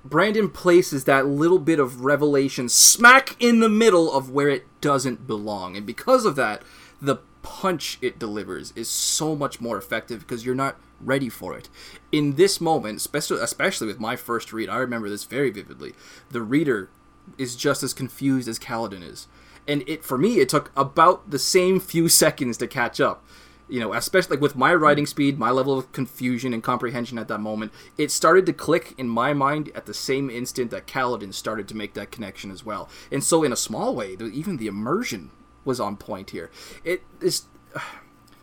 Brandon 0.05 0.49
places 0.49 1.05
that 1.05 1.27
little 1.27 1.59
bit 1.59 1.79
of 1.79 2.05
revelation 2.05 2.69
smack 2.69 3.37
in 3.39 3.61
the 3.61 3.69
middle 3.69 4.13
of 4.13 4.31
where 4.31 4.49
it 4.49 4.67
doesn't 4.81 5.27
belong. 5.27 5.77
And 5.77 5.85
because 5.85 6.25
of 6.25 6.37
that, 6.37 6.63
the 7.01 7.17
punch 7.43 7.99
it 8.01 8.19
delivers 8.19 8.73
is 8.77 8.89
so 8.89 9.35
much 9.35 9.61
more 9.61 9.77
effective 9.77 10.21
because 10.21 10.45
you're 10.45 10.55
not 10.55 10.79
ready 11.01 11.29
for 11.29 11.57
it. 11.57 11.69
In 12.13 12.37
this 12.37 12.61
moment, 12.61 12.99
especially 12.99 13.41
especially 13.41 13.87
with 13.87 14.01
my 14.01 14.17
first 14.17 14.53
read, 14.53 14.69
I 14.69 14.77
remember 14.77 15.09
this 15.09 15.25
very 15.25 15.51
vividly. 15.51 15.95
The 16.31 16.43
reader 16.43 16.91
is 17.39 17.57
just 17.57 17.83
as 17.83 17.95
confused 17.95 18.49
as 18.49 18.59
Kaladin 18.59 19.03
is. 19.03 19.29
And 19.69 19.85
it 19.87 20.05
for 20.05 20.19
me 20.19 20.41
it 20.41 20.49
took 20.49 20.73
about 20.77 21.31
the 21.31 21.39
same 21.39 21.81
few 21.81 22.09
seconds 22.09 22.57
to 22.59 22.67
catch 22.67 23.01
up 23.01 23.25
you 23.71 23.81
know, 23.81 23.93
especially 23.95 24.37
like 24.37 24.43
with 24.43 24.57
my 24.57 24.75
writing 24.75 25.05
mm. 25.05 25.09
speed, 25.09 25.39
my 25.39 25.51
level 25.51 25.79
of 25.79 25.91
confusion 25.93 26.53
and 26.53 26.63
comprehension 26.63 27.19
at 27.19 27.29
that 27.29 27.39
moment, 27.39 27.73
it 27.97 28.11
started 28.11 28.47
to 28.47 28.53
click 28.53 28.95
in 28.99 29.09
my 29.09 29.33
mind 29.33 29.71
at 29.75 29.87
the 29.87 29.95
same 29.95 30.29
instant 30.29 30.71
that 30.71 30.87
Kaladin 30.87 31.33
started 31.33 31.69
to 31.69 31.77
make 31.77 31.95
that 31.95 32.11
connection 32.11 32.51
as 32.51 32.65
well. 32.65 32.89
And 33.11 33.23
so, 33.23 33.43
in 33.43 33.53
a 33.53 33.57
small 33.57 33.95
way, 33.95 34.17
even 34.21 34.57
the 34.57 34.67
immersion 34.67 35.31
was 35.65 35.81
on 35.81 35.97
point 35.97 36.31
here. 36.31 36.51
It 36.85 37.03
is. 37.21 37.45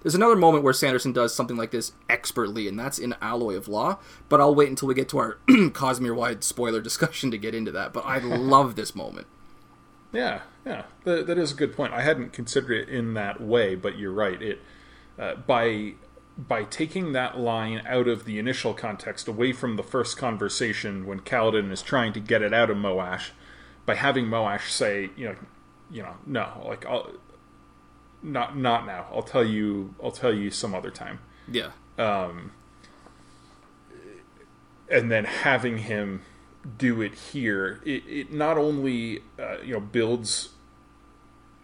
There's 0.03 0.15
another 0.15 0.35
moment 0.35 0.63
where 0.63 0.73
Sanderson 0.73 1.11
does 1.11 1.35
something 1.35 1.57
like 1.57 1.71
this 1.71 1.91
expertly, 2.07 2.67
and 2.67 2.79
that's 2.79 2.99
in 2.99 3.15
Alloy 3.19 3.55
of 3.55 3.67
Law. 3.67 3.97
But 4.29 4.39
I'll 4.39 4.55
wait 4.55 4.69
until 4.69 4.87
we 4.87 4.93
get 4.93 5.09
to 5.09 5.17
our 5.17 5.39
Cosmere 5.49 6.15
wide 6.15 6.43
spoiler 6.45 6.79
discussion 6.79 7.29
to 7.31 7.37
get 7.37 7.55
into 7.55 7.71
that. 7.71 7.91
But 7.93 8.05
I 8.05 8.19
love 8.19 8.75
this 8.75 8.95
moment. 8.95 9.27
Yeah, 10.13 10.41
yeah, 10.65 10.83
that, 11.03 11.27
that 11.27 11.37
is 11.37 11.51
a 11.51 11.55
good 11.55 11.75
point. 11.75 11.93
I 11.93 12.01
hadn't 12.01 12.31
considered 12.31 12.71
it 12.71 12.89
in 12.89 13.15
that 13.15 13.41
way, 13.41 13.75
but 13.75 13.97
you're 13.97 14.13
right. 14.13 14.41
It 14.41 14.61
uh, 15.19 15.35
by 15.35 15.93
by 16.37 16.63
taking 16.63 17.13
that 17.13 17.39
line 17.39 17.81
out 17.87 18.07
of 18.07 18.25
the 18.25 18.37
initial 18.37 18.73
context, 18.73 19.27
away 19.27 19.51
from 19.51 19.75
the 19.75 19.83
first 19.83 20.17
conversation 20.17 21.07
when 21.07 21.19
Kaladin 21.19 21.71
is 21.71 21.81
trying 21.81 22.13
to 22.13 22.19
get 22.19 22.43
it 22.43 22.53
out 22.53 22.69
of 22.69 22.77
Moash, 22.77 23.31
by 23.87 23.95
having 23.95 24.25
Moash 24.25 24.69
say, 24.69 25.09
you 25.15 25.29
know, 25.29 25.35
you 25.89 26.03
know, 26.03 26.15
no, 26.27 26.63
like 26.67 26.85
I'll 26.85 27.11
not 28.21 28.57
not 28.57 28.85
now. 28.85 29.07
I'll 29.13 29.23
tell 29.23 29.43
you. 29.43 29.95
I'll 30.03 30.11
tell 30.11 30.33
you 30.33 30.51
some 30.51 30.75
other 30.75 30.91
time. 30.91 31.19
Yeah. 31.51 31.71
Um, 31.97 32.51
and 34.89 35.11
then 35.11 35.25
having 35.25 35.79
him 35.79 36.21
do 36.77 37.01
it 37.01 37.13
here, 37.13 37.81
it, 37.85 38.03
it 38.07 38.31
not 38.31 38.57
only 38.57 39.21
uh, 39.39 39.59
you 39.63 39.73
know 39.73 39.79
builds 39.79 40.49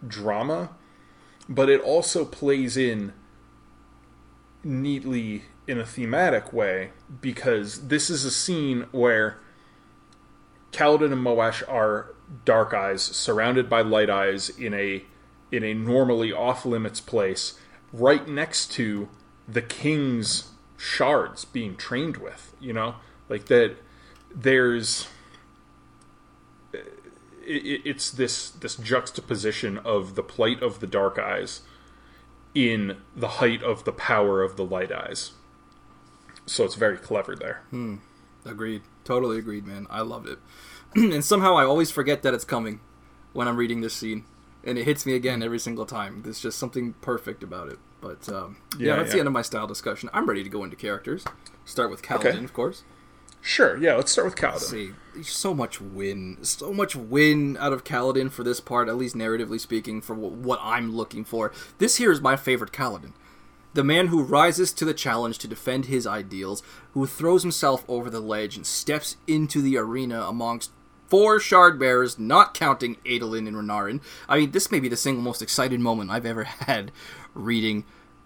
drama, 0.06 0.70
but 1.48 1.68
it 1.68 1.80
also 1.80 2.24
plays 2.24 2.76
in 2.76 3.12
neatly 4.64 5.44
in 5.66 5.78
a 5.78 5.86
thematic 5.86 6.52
way 6.52 6.90
because 7.20 7.88
this 7.88 8.10
is 8.10 8.24
a 8.24 8.30
scene 8.30 8.86
where 8.92 9.38
Kaladin 10.72 11.12
and 11.12 11.24
Moash 11.24 11.62
are 11.68 12.14
dark 12.44 12.74
eyes 12.74 13.02
surrounded 13.02 13.68
by 13.68 13.80
light 13.80 14.10
eyes 14.10 14.48
in 14.50 14.74
a 14.74 15.04
in 15.52 15.62
a 15.62 15.74
normally 15.74 16.32
off 16.32 16.66
limits 16.66 17.00
place 17.00 17.58
right 17.92 18.26
next 18.26 18.72
to 18.72 19.08
the 19.46 19.62
king's 19.62 20.50
shards 20.76 21.44
being 21.44 21.76
trained 21.76 22.16
with 22.16 22.54
you 22.60 22.72
know? 22.72 22.96
Like 23.28 23.46
that 23.46 23.76
there's 24.34 25.08
it, 26.72 27.82
it's 27.84 28.10
this 28.10 28.50
this 28.50 28.76
juxtaposition 28.76 29.78
of 29.78 30.14
the 30.14 30.22
plight 30.22 30.62
of 30.62 30.80
the 30.80 30.86
dark 30.86 31.18
eyes 31.18 31.60
in 32.54 32.96
the 33.16 33.28
height 33.28 33.62
of 33.62 33.84
the 33.84 33.92
power 33.92 34.42
of 34.42 34.56
the 34.56 34.64
light 34.64 34.92
eyes 34.92 35.32
so 36.46 36.64
it's 36.64 36.74
very 36.74 36.96
clever 36.96 37.34
there 37.34 37.62
hmm. 37.70 37.96
agreed 38.44 38.82
totally 39.04 39.38
agreed 39.38 39.66
man 39.66 39.86
i 39.90 40.00
loved 40.00 40.28
it 40.28 40.38
and 40.94 41.24
somehow 41.24 41.56
i 41.56 41.64
always 41.64 41.90
forget 41.90 42.22
that 42.22 42.34
it's 42.34 42.44
coming 42.44 42.80
when 43.32 43.48
i'm 43.48 43.56
reading 43.56 43.80
this 43.80 43.94
scene 43.94 44.24
and 44.66 44.78
it 44.78 44.84
hits 44.84 45.04
me 45.04 45.14
again 45.14 45.42
every 45.42 45.58
single 45.58 45.86
time. 45.86 46.22
There's 46.22 46.40
just 46.40 46.58
something 46.58 46.94
perfect 46.94 47.42
about 47.42 47.68
it. 47.68 47.78
But 48.00 48.28
um, 48.28 48.56
yeah, 48.78 48.88
yeah, 48.88 48.96
that's 48.96 49.08
yeah. 49.08 49.14
the 49.14 49.18
end 49.20 49.26
of 49.28 49.32
my 49.32 49.42
style 49.42 49.66
discussion. 49.66 50.10
I'm 50.12 50.26
ready 50.26 50.42
to 50.42 50.48
go 50.48 50.64
into 50.64 50.76
characters. 50.76 51.24
Start 51.64 51.90
with 51.90 52.02
Kaladin, 52.02 52.26
okay. 52.26 52.44
of 52.44 52.52
course. 52.52 52.82
Sure. 53.44 53.76
Yeah, 53.76 53.96
let's 53.96 54.10
start 54.10 54.24
with 54.24 54.36
Kaladin. 54.36 54.52
Let's 54.52 54.70
see, 54.70 54.92
so 55.22 55.52
much 55.52 55.78
win, 55.78 56.38
so 56.40 56.72
much 56.72 56.96
win 56.96 57.58
out 57.60 57.74
of 57.74 57.84
Kaladin 57.84 58.30
for 58.30 58.42
this 58.42 58.58
part, 58.58 58.88
at 58.88 58.96
least 58.96 59.14
narratively 59.14 59.60
speaking, 59.60 60.00
for 60.00 60.14
what 60.14 60.58
I'm 60.62 60.96
looking 60.96 61.26
for. 61.26 61.52
This 61.76 61.96
here 61.96 62.10
is 62.10 62.22
my 62.22 62.36
favorite 62.36 62.72
Kaladin. 62.72 63.12
The 63.74 63.84
man 63.84 64.06
who 64.06 64.22
rises 64.22 64.72
to 64.72 64.86
the 64.86 64.94
challenge 64.94 65.36
to 65.38 65.46
defend 65.46 65.84
his 65.84 66.06
ideals, 66.06 66.62
who 66.92 67.06
throws 67.06 67.42
himself 67.42 67.84
over 67.86 68.08
the 68.08 68.18
ledge 68.18 68.56
and 68.56 68.66
steps 68.66 69.18
into 69.26 69.60
the 69.60 69.76
arena 69.76 70.22
amongst 70.22 70.70
four 71.08 71.38
shard 71.38 71.78
bearers, 71.78 72.18
not 72.18 72.54
counting 72.54 72.96
Adolin 73.04 73.46
and 73.46 73.58
Renarin. 73.58 74.00
I 74.26 74.38
mean, 74.38 74.52
this 74.52 74.72
may 74.72 74.80
be 74.80 74.88
the 74.88 74.96
single 74.96 75.22
most 75.22 75.42
excited 75.42 75.80
moment 75.80 76.10
I've 76.10 76.24
ever 76.24 76.44
had 76.44 76.92
reading 77.34 77.84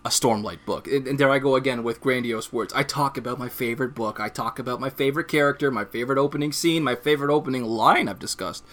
a 0.08 0.10
Stormlight 0.10 0.64
book. 0.64 0.86
And, 0.86 1.06
and, 1.06 1.20
there 1.20 1.30
I 1.30 1.38
go 1.38 1.54
again 1.54 1.82
with 1.82 2.00
grandiose 2.00 2.50
words. 2.50 2.72
I 2.72 2.82
talk 2.82 3.18
about 3.18 3.38
my 3.38 3.50
favorite 3.50 3.94
book. 3.94 4.18
I 4.18 4.30
talk 4.30 4.58
about 4.58 4.80
my 4.80 4.88
favorite 4.88 5.28
character, 5.28 5.70
my 5.70 5.84
favorite 5.84 6.18
opening 6.18 6.50
scene, 6.50 6.82
my 6.82 6.94
favorite 6.94 7.30
opening 7.30 7.64
line 7.64 8.08
I've 8.08 8.18
discussed. 8.18 8.64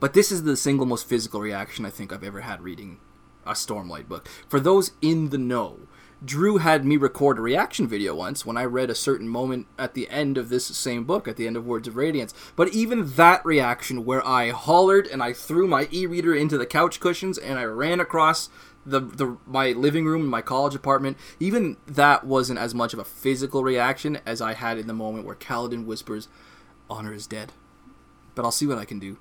But 0.00 0.14
this 0.14 0.32
is 0.32 0.44
the 0.44 0.56
single 0.56 0.86
most 0.86 1.06
physical 1.06 1.42
reaction 1.42 1.84
I 1.84 1.90
think 1.90 2.10
I've 2.10 2.24
ever 2.24 2.40
had 2.40 2.62
reading 2.62 3.00
a 3.44 3.52
Stormlight 3.52 4.08
book. 4.08 4.26
For 4.48 4.60
those 4.60 4.92
in 5.02 5.28
the 5.28 5.36
know, 5.36 5.80
Drew 6.24 6.56
had 6.56 6.84
me 6.84 6.96
record 6.96 7.38
a 7.38 7.42
reaction 7.42 7.86
video 7.86 8.14
once 8.14 8.46
when 8.46 8.56
I 8.56 8.64
read 8.64 8.90
a 8.90 8.94
certain 8.94 9.28
moment 9.28 9.66
at 9.78 9.94
the 9.94 10.08
end 10.08 10.36
of 10.36 10.48
this 10.48 10.66
same 10.66 11.04
book, 11.04 11.28
at 11.28 11.36
the 11.36 11.46
end 11.46 11.56
of 11.56 11.66
Words 11.66 11.86
of 11.86 11.96
Radiance. 11.96 12.34
But 12.56 12.70
even 12.70 13.12
that 13.12 13.44
reaction, 13.44 14.04
where 14.04 14.26
I 14.26 14.50
hollered 14.50 15.06
and 15.06 15.22
I 15.22 15.32
threw 15.32 15.68
my 15.68 15.86
e-reader 15.92 16.34
into 16.34 16.58
the 16.58 16.66
couch 16.66 16.98
cushions 16.98 17.38
and 17.38 17.58
I 17.58 17.64
ran 17.64 18.00
across 18.00 18.48
the, 18.88 19.00
the 19.00 19.36
my 19.46 19.72
living 19.72 20.06
room 20.06 20.22
in 20.22 20.28
my 20.28 20.42
college 20.42 20.74
apartment, 20.74 21.16
even 21.40 21.76
that 21.86 22.24
wasn't 22.24 22.58
as 22.58 22.74
much 22.74 22.92
of 22.92 22.98
a 22.98 23.04
physical 23.04 23.62
reaction 23.62 24.18
as 24.26 24.40
I 24.40 24.54
had 24.54 24.78
in 24.78 24.86
the 24.86 24.94
moment 24.94 25.26
where 25.26 25.34
Kaladin 25.34 25.84
whispers, 25.84 26.28
"Honor 26.88 27.12
is 27.12 27.26
dead," 27.26 27.52
but 28.34 28.44
I'll 28.44 28.50
see 28.50 28.66
what 28.66 28.78
I 28.78 28.84
can 28.84 28.98
do. 28.98 29.18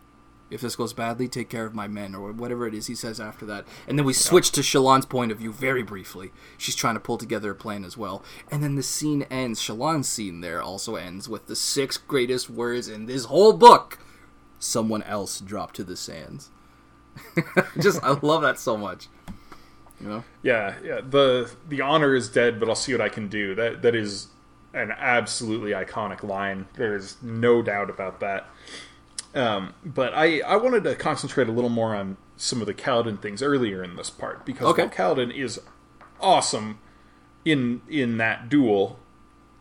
If 0.50 0.62
this 0.62 0.78
goes 0.78 0.94
badly, 0.94 1.28
take 1.28 1.50
care 1.50 1.66
of 1.66 1.76
my 1.76 1.90
men, 1.90 2.16
or 2.16 2.32
whatever 2.32 2.68
it 2.68 2.74
is 2.74 2.88
he 2.88 2.96
says 2.96 3.20
after 3.20 3.46
that. 3.48 3.66
And 3.86 4.00
then 4.00 4.06
we 4.06 4.14
switch 4.14 4.52
to 4.52 4.62
Shallan's 4.62 5.06
point 5.06 5.30
of 5.30 5.40
view 5.40 5.52
very 5.52 5.84
briefly. 5.84 6.32
She's 6.58 6.76
trying 6.76 6.94
to 6.94 7.02
pull 7.02 7.18
together 7.18 7.52
a 7.52 7.56
plan 7.56 7.84
as 7.84 7.98
well. 7.98 8.24
And 8.50 8.64
then 8.64 8.76
the 8.76 8.84
scene 8.84 9.24
ends, 9.24 9.62
Shallan's 9.62 10.08
scene 10.08 10.40
there 10.40 10.62
also 10.62 10.96
ends 10.96 11.28
with 11.28 11.48
the 11.48 11.56
six 11.56 11.98
greatest 11.98 12.50
words 12.50 12.88
in 12.88 13.08
this 13.08 13.26
whole 13.26 13.52
book 13.52 14.00
someone 14.60 15.04
else 15.04 15.40
dropped 15.40 15.76
to 15.76 15.84
the 15.84 15.98
sands. 15.98 16.50
Just, 17.80 18.02
I 18.04 18.18
love 18.22 18.42
that 18.42 18.60
so 18.60 18.78
much. 18.78 19.08
You 20.00 20.08
know? 20.08 20.24
Yeah, 20.44 20.76
yeah. 20.84 21.02
The 21.08 21.52
the 21.68 21.82
honor 21.82 22.16
is 22.16 22.30
dead, 22.30 22.60
but 22.60 22.70
I'll 22.70 22.76
see 22.76 22.94
what 22.94 23.02
I 23.02 23.10
can 23.10 23.28
do. 23.28 23.56
That 23.56 23.82
that 23.82 23.96
is 23.96 24.28
an 24.74 24.92
absolutely 24.92 25.72
iconic 25.72 26.24
line. 26.24 26.68
There's 26.76 27.22
no 27.22 27.62
doubt 27.62 27.90
about 27.90 28.20
that. 28.20 28.48
Um, 29.34 29.74
but 29.84 30.14
I, 30.14 30.40
I 30.42 30.56
wanted 30.56 30.84
to 30.86 30.96
concentrate 30.96 31.48
a 31.48 31.52
little 31.52 31.70
more 31.70 31.96
on 31.96 32.18
some 32.38 32.62
of 32.62 32.68
the 32.68 32.74
Kaladin 32.74 33.22
things 33.22 33.42
earlier 33.42 33.84
in 33.84 33.96
this 33.96 34.10
part 34.10 34.46
because 34.46 34.68
okay. 34.68 34.88
Kaladin 34.88 35.34
is 35.36 35.60
awesome 36.20 36.80
in 37.46 37.82
in 37.90 38.18
that 38.18 38.50
duel 38.50 39.00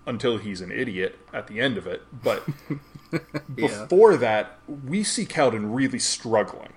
until 0.07 0.39
he's 0.39 0.61
an 0.61 0.71
idiot 0.71 1.19
at 1.33 1.49
the 1.49 1.61
end 1.61 1.77
of 1.77 1.87
it, 1.87 2.03
but 2.13 2.47
yeah. 3.13 3.19
before 3.55 4.17
that, 4.17 4.59
we 4.69 5.03
see 5.03 5.27
Kaladin 5.27 5.75
really 5.75 5.99
struggling. 5.99 6.75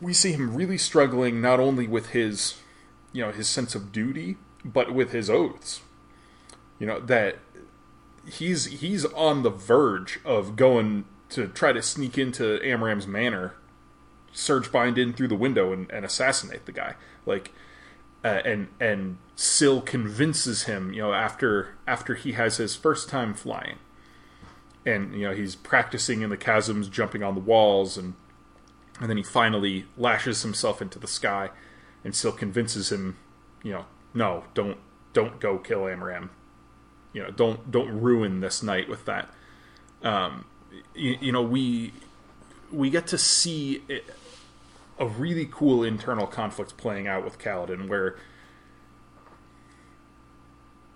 We 0.00 0.12
see 0.12 0.32
him 0.32 0.54
really 0.54 0.78
struggling 0.78 1.40
not 1.40 1.58
only 1.58 1.86
with 1.86 2.08
his 2.10 2.60
you 3.12 3.24
know 3.24 3.32
his 3.32 3.48
sense 3.48 3.74
of 3.74 3.92
duty, 3.92 4.36
but 4.64 4.92
with 4.92 5.12
his 5.12 5.28
oaths. 5.30 5.80
You 6.78 6.86
know 6.86 7.00
that 7.00 7.38
he's 8.26 8.66
he's 8.66 9.04
on 9.06 9.42
the 9.42 9.50
verge 9.50 10.20
of 10.24 10.56
going 10.56 11.04
to 11.30 11.48
try 11.48 11.72
to 11.72 11.82
sneak 11.82 12.16
into 12.16 12.58
Amaram's 12.60 13.06
manor, 13.06 13.54
surge 14.32 14.72
bind 14.72 14.98
in 14.98 15.12
through 15.12 15.28
the 15.28 15.34
window 15.34 15.72
and, 15.72 15.90
and 15.90 16.04
assassinate 16.04 16.66
the 16.66 16.72
guy. 16.72 16.94
Like, 17.26 17.52
uh, 18.24 18.40
and 18.44 18.68
and 18.80 19.18
Syl 19.36 19.80
convinces 19.80 20.64
him, 20.64 20.92
you 20.92 21.02
know, 21.02 21.12
after 21.12 21.76
after 21.86 22.14
he 22.14 22.32
has 22.32 22.56
his 22.56 22.76
first 22.76 23.08
time 23.08 23.34
flying, 23.34 23.78
and 24.86 25.14
you 25.14 25.26
know 25.28 25.34
he's 25.34 25.54
practicing 25.54 26.22
in 26.22 26.30
the 26.30 26.36
chasms, 26.36 26.88
jumping 26.88 27.22
on 27.22 27.34
the 27.34 27.40
walls, 27.40 27.96
and 27.96 28.14
and 29.00 29.08
then 29.08 29.16
he 29.16 29.22
finally 29.22 29.86
lashes 29.96 30.42
himself 30.42 30.82
into 30.82 30.98
the 30.98 31.06
sky, 31.06 31.50
and 32.04 32.14
still 32.14 32.32
convinces 32.32 32.90
him, 32.90 33.16
you 33.62 33.72
know, 33.72 33.84
no, 34.14 34.44
don't 34.54 34.78
don't 35.12 35.40
go 35.40 35.58
kill 35.58 35.80
Amaram. 35.80 36.30
you 37.12 37.22
know, 37.22 37.30
don't 37.30 37.70
don't 37.70 38.00
ruin 38.00 38.40
this 38.40 38.62
night 38.62 38.88
with 38.88 39.04
that. 39.06 39.28
Um, 40.02 40.44
you, 40.94 41.16
you 41.20 41.32
know 41.32 41.42
we 41.42 41.92
we 42.70 42.90
get 42.90 43.06
to 43.08 43.18
see 43.18 43.82
a 44.98 45.06
really 45.06 45.48
cool 45.50 45.82
internal 45.84 46.26
conflict 46.26 46.76
playing 46.76 47.06
out 47.06 47.24
with 47.24 47.38
Kaladin, 47.38 47.88
where 47.88 48.16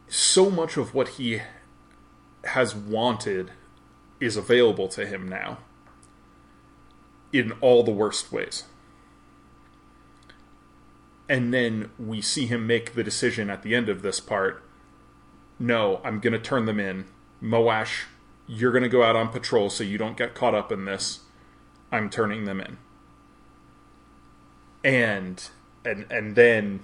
so 0.09 0.51
much 0.51 0.77
of 0.77 0.95
what 0.95 1.09
he 1.09 1.41
has 2.45 2.75
wanted 2.75 3.53
is 4.21 4.37
available 4.37 4.89
to 4.89 5.07
him 5.07 5.29
now 5.29 5.59
in 7.33 7.53
all 7.61 7.83
the 7.83 7.91
worst 7.91 8.33
ways. 8.33 8.65
And 11.29 11.53
then 11.53 11.91
we 11.99 12.21
see 12.21 12.47
him 12.47 12.67
make 12.67 12.95
the 12.95 13.05
decision 13.05 13.49
at 13.49 13.63
the 13.63 13.75
end 13.75 13.89
of 13.89 14.03
this 14.03 14.21
part 14.21 14.63
no, 15.59 16.01
I'm 16.03 16.19
going 16.19 16.33
to 16.33 16.41
turn 16.41 16.65
them 16.65 16.81
in. 16.81 17.05
Moash 17.41 18.07
you're 18.47 18.73
going 18.73 18.83
to 18.83 18.89
go 18.89 19.03
out 19.03 19.17
on 19.17 19.29
patrol 19.29 19.71
so 19.71 19.85
you 19.85 19.99
don't 19.99 20.17
get 20.17 20.35
caught 20.35 20.55
up 20.55 20.73
in 20.73 20.85
this. 20.85 21.21
I'm 21.91 22.11
turning 22.11 22.45
them 22.45 22.61
in. 22.61 22.79
And 24.85 25.49
and 25.85 26.07
and 26.11 26.35
then 26.35 26.81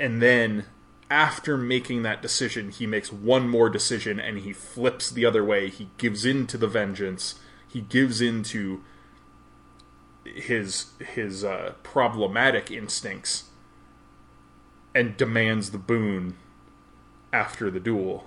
and 0.00 0.22
then 0.22 0.64
after 1.10 1.56
making 1.56 2.02
that 2.02 2.22
decision, 2.22 2.70
he 2.70 2.86
makes 2.86 3.12
one 3.12 3.48
more 3.48 3.68
decision 3.68 4.18
and 4.18 4.38
he 4.38 4.52
flips 4.52 5.10
the 5.10 5.24
other 5.24 5.44
way. 5.44 5.68
He 5.68 5.90
gives 5.98 6.24
in 6.24 6.46
to 6.48 6.58
the 6.58 6.66
vengeance. 6.66 7.36
He 7.68 7.82
gives 7.82 8.20
in 8.20 8.42
to 8.44 8.82
his 10.34 10.86
his 10.98 11.44
uh, 11.44 11.74
problematic 11.82 12.70
instincts 12.70 13.44
and 14.94 15.16
demands 15.16 15.70
the 15.70 15.78
boon 15.78 16.36
after 17.32 17.70
the 17.70 17.80
duel 17.80 18.26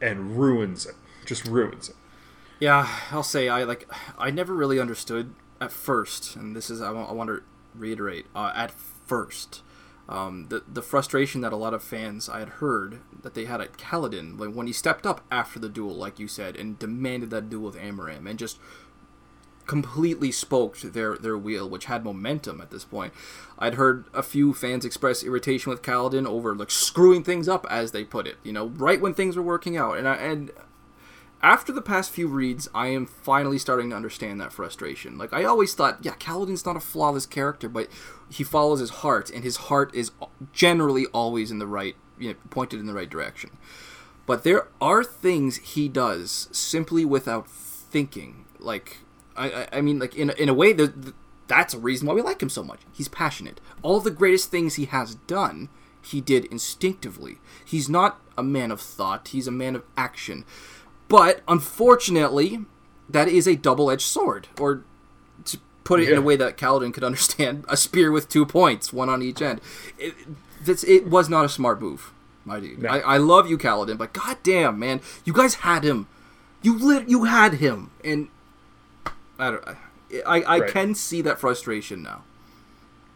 and 0.00 0.38
ruins 0.38 0.86
it. 0.86 0.94
Just 1.26 1.44
ruins 1.44 1.88
it. 1.88 1.96
Yeah, 2.60 2.88
I'll 3.10 3.22
say 3.22 3.48
I 3.48 3.64
like 3.64 3.90
I 4.18 4.30
never 4.30 4.54
really 4.54 4.78
understood 4.78 5.34
at 5.60 5.72
first, 5.72 6.36
and 6.36 6.54
this 6.54 6.70
is 6.70 6.80
I 6.80 6.90
want, 6.90 7.10
I 7.10 7.12
want 7.12 7.28
to 7.28 7.42
reiterate 7.74 8.26
uh, 8.34 8.52
at 8.54 8.70
first. 8.70 9.62
Um, 10.08 10.46
the 10.48 10.64
the 10.66 10.82
frustration 10.82 11.40
that 11.42 11.52
a 11.52 11.56
lot 11.56 11.72
of 11.72 11.82
fans 11.82 12.28
I 12.28 12.40
had 12.40 12.48
heard 12.48 13.00
that 13.22 13.34
they 13.34 13.44
had 13.44 13.60
at 13.60 13.78
Kaladin, 13.78 14.38
like 14.38 14.52
when 14.52 14.66
he 14.66 14.72
stepped 14.72 15.06
up 15.06 15.22
after 15.30 15.58
the 15.58 15.68
duel, 15.68 15.94
like 15.94 16.18
you 16.18 16.26
said, 16.26 16.56
and 16.56 16.78
demanded 16.78 17.30
that 17.30 17.48
duel 17.48 17.66
with 17.66 17.76
Amaram, 17.76 18.28
and 18.28 18.38
just 18.38 18.58
completely 19.66 20.32
spoke 20.32 20.78
their 20.78 21.16
their 21.16 21.38
wheel, 21.38 21.68
which 21.68 21.84
had 21.86 22.04
momentum 22.04 22.60
at 22.60 22.70
this 22.70 22.84
point. 22.84 23.12
I'd 23.58 23.74
heard 23.74 24.06
a 24.12 24.22
few 24.22 24.52
fans 24.54 24.84
express 24.84 25.22
irritation 25.22 25.70
with 25.70 25.82
Kaladin 25.82 26.26
over 26.26 26.54
like 26.54 26.70
screwing 26.70 27.22
things 27.22 27.48
up, 27.48 27.66
as 27.70 27.92
they 27.92 28.04
put 28.04 28.26
it. 28.26 28.36
You 28.42 28.52
know, 28.52 28.66
right 28.66 29.00
when 29.00 29.14
things 29.14 29.36
were 29.36 29.42
working 29.42 29.76
out, 29.76 29.96
and 29.98 30.08
I, 30.08 30.14
and 30.16 30.50
after 31.42 31.72
the 31.72 31.82
past 31.82 32.10
few 32.10 32.28
reads, 32.28 32.68
I 32.74 32.88
am 32.88 33.06
finally 33.06 33.58
starting 33.58 33.90
to 33.90 33.96
understand 33.96 34.40
that 34.40 34.52
frustration. 34.52 35.16
Like 35.16 35.32
I 35.32 35.44
always 35.44 35.74
thought, 35.74 35.98
yeah, 36.02 36.14
Kaladin's 36.14 36.66
not 36.66 36.76
a 36.76 36.80
flawless 36.80 37.26
character, 37.26 37.68
but 37.68 37.88
he 38.30 38.44
follows 38.44 38.80
his 38.80 38.90
heart, 38.90 39.30
and 39.30 39.42
his 39.42 39.56
heart 39.56 39.94
is 39.94 40.10
generally 40.52 41.06
always 41.06 41.50
in 41.50 41.58
the 41.58 41.66
right, 41.66 41.96
you 42.18 42.30
know, 42.30 42.34
pointed 42.50 42.80
in 42.80 42.86
the 42.86 42.94
right 42.94 43.08
direction. 43.08 43.50
But 44.26 44.44
there 44.44 44.68
are 44.80 45.02
things 45.02 45.56
he 45.56 45.88
does 45.88 46.48
simply 46.52 47.04
without 47.04 47.48
thinking. 47.48 48.44
Like 48.58 48.98
I, 49.36 49.68
I 49.72 49.80
mean, 49.80 49.98
like 49.98 50.14
in 50.14 50.30
in 50.30 50.48
a 50.48 50.54
way 50.54 50.72
that 50.72 51.14
that's 51.46 51.74
a 51.74 51.78
reason 51.78 52.06
why 52.06 52.14
we 52.14 52.22
like 52.22 52.42
him 52.42 52.48
so 52.48 52.62
much. 52.62 52.80
He's 52.92 53.08
passionate. 53.08 53.60
All 53.82 54.00
the 54.00 54.10
greatest 54.10 54.50
things 54.50 54.76
he 54.76 54.84
has 54.86 55.14
done, 55.14 55.68
he 56.02 56.20
did 56.20 56.44
instinctively. 56.46 57.38
He's 57.64 57.88
not 57.88 58.20
a 58.38 58.42
man 58.42 58.70
of 58.70 58.80
thought. 58.80 59.28
He's 59.28 59.46
a 59.46 59.52
man 59.52 59.74
of 59.74 59.82
action 59.96 60.44
but 61.10 61.40
unfortunately, 61.48 62.60
that 63.08 63.26
is 63.26 63.48
a 63.48 63.56
double 63.56 63.90
edged 63.90 64.02
sword. 64.02 64.46
Or 64.60 64.84
to 65.44 65.58
put 65.82 65.98
it 66.00 66.04
yeah. 66.04 66.12
in 66.12 66.18
a 66.18 66.22
way 66.22 66.36
that 66.36 66.56
Kaladin 66.56 66.94
could 66.94 67.02
understand, 67.02 67.64
a 67.68 67.76
spear 67.76 68.12
with 68.12 68.28
two 68.28 68.46
points, 68.46 68.92
one 68.92 69.10
on 69.10 69.20
each 69.20 69.42
end. 69.42 69.60
It, 69.98 70.14
it 70.66 71.08
was 71.08 71.28
not 71.28 71.44
a 71.44 71.48
smart 71.48 71.80
move, 71.80 72.12
my 72.44 72.60
dude. 72.60 72.82
No. 72.82 72.88
I, 72.88 72.98
I 73.00 73.16
love 73.16 73.50
you, 73.50 73.58
Kaladin, 73.58 73.98
but 73.98 74.12
goddamn, 74.12 74.78
man, 74.78 75.00
you 75.24 75.32
guys 75.32 75.54
had 75.56 75.82
him. 75.82 76.06
You 76.62 76.78
lit, 76.78 77.08
you 77.08 77.24
had 77.24 77.54
him, 77.54 77.90
and 78.04 78.28
I 79.40 79.50
don't. 79.50 79.64
I 80.26 80.42
I 80.42 80.58
right. 80.60 80.70
can 80.70 80.94
see 80.94 81.22
that 81.22 81.38
frustration 81.38 82.02
now. 82.02 82.22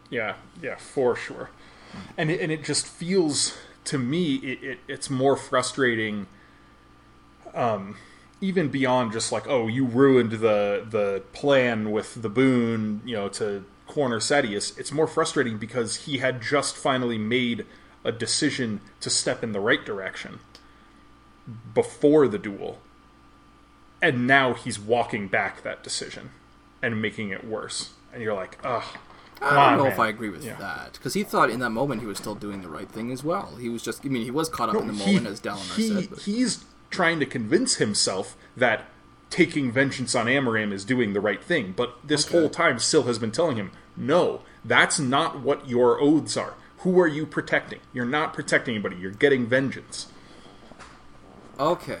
Yeah, 0.09 0.35
yeah, 0.61 0.75
for 0.75 1.15
sure. 1.15 1.49
And 2.17 2.29
it, 2.29 2.41
and 2.41 2.51
it 2.51 2.63
just 2.63 2.85
feels 2.85 3.57
to 3.85 3.97
me 3.97 4.35
it, 4.35 4.63
it 4.63 4.79
it's 4.87 5.09
more 5.09 5.35
frustrating 5.35 6.27
um, 7.53 7.97
even 8.41 8.69
beyond 8.69 9.13
just 9.13 9.31
like, 9.31 9.47
oh, 9.47 9.67
you 9.67 9.85
ruined 9.85 10.31
the 10.33 10.85
the 10.89 11.23
plan 11.33 11.91
with 11.91 12.21
the 12.21 12.29
boon, 12.29 13.01
you 13.05 13.15
know, 13.15 13.29
to 13.29 13.65
corner 13.87 14.19
Sadeas. 14.19 14.77
It's 14.77 14.91
more 14.91 15.07
frustrating 15.07 15.57
because 15.57 16.05
he 16.05 16.17
had 16.17 16.41
just 16.41 16.75
finally 16.75 17.17
made 17.17 17.65
a 18.03 18.11
decision 18.11 18.81
to 18.99 19.09
step 19.09 19.43
in 19.43 19.51
the 19.51 19.59
right 19.59 19.83
direction 19.83 20.39
before 21.73 22.27
the 22.27 22.37
duel, 22.37 22.79
and 24.05 24.27
now 24.27 24.53
he's 24.53 24.79
walking 24.79 25.27
back 25.27 25.63
that 25.63 25.81
decision 25.81 26.29
and 26.79 27.01
making 27.01 27.31
it 27.31 27.43
worse. 27.43 27.89
And 28.13 28.21
you're 28.21 28.35
like, 28.35 28.59
ugh. 28.63 28.83
I 29.41 29.49
don't 29.49 29.57
on, 29.57 29.77
know 29.77 29.83
man. 29.85 29.91
if 29.93 29.99
I 29.99 30.07
agree 30.07 30.29
with 30.29 30.45
yeah. 30.45 30.55
that 30.57 30.93
because 30.93 31.13
he 31.13 31.23
thought 31.23 31.49
in 31.49 31.59
that 31.59 31.71
moment 31.71 32.01
he 32.01 32.07
was 32.07 32.17
still 32.17 32.35
doing 32.35 32.61
the 32.61 32.69
right 32.69 32.87
thing 32.87 33.11
as 33.11 33.23
well. 33.23 33.55
He 33.59 33.67
was 33.67 33.81
just, 33.81 34.05
I 34.05 34.09
mean, 34.09 34.23
he 34.23 34.31
was 34.31 34.47
caught 34.47 34.69
up 34.69 34.75
no, 34.75 34.81
in 34.81 34.87
the 34.87 34.93
he, 34.93 35.15
moment, 35.15 35.27
as 35.27 35.41
Dalinar 35.41 35.75
he, 35.75 35.87
said. 35.87 36.09
But. 36.11 36.19
He's 36.19 36.63
trying 36.91 37.19
to 37.19 37.25
convince 37.25 37.75
himself 37.75 38.37
that 38.55 38.85
taking 39.31 39.71
vengeance 39.71 40.13
on 40.13 40.27
Amaram 40.27 40.71
is 40.71 40.85
doing 40.85 41.13
the 41.13 41.19
right 41.19 41.43
thing. 41.43 41.73
But 41.75 41.95
this 42.03 42.27
okay. 42.27 42.37
whole 42.37 42.49
time, 42.49 42.77
Syl 42.79 43.03
has 43.03 43.19
been 43.19 43.31
telling 43.31 43.57
him, 43.57 43.71
no, 43.97 44.41
that's 44.63 44.99
not 44.99 45.41
what 45.41 45.67
your 45.67 45.99
oaths 45.99 46.37
are. 46.37 46.53
Who 46.79 46.99
are 46.99 47.07
you 47.07 47.25
protecting? 47.25 47.79
You're 47.91 48.05
not 48.05 48.33
protecting 48.33 48.75
anybody. 48.75 48.97
You're 48.97 49.11
getting 49.11 49.47
vengeance. 49.47 50.07
Okay. 51.59 51.99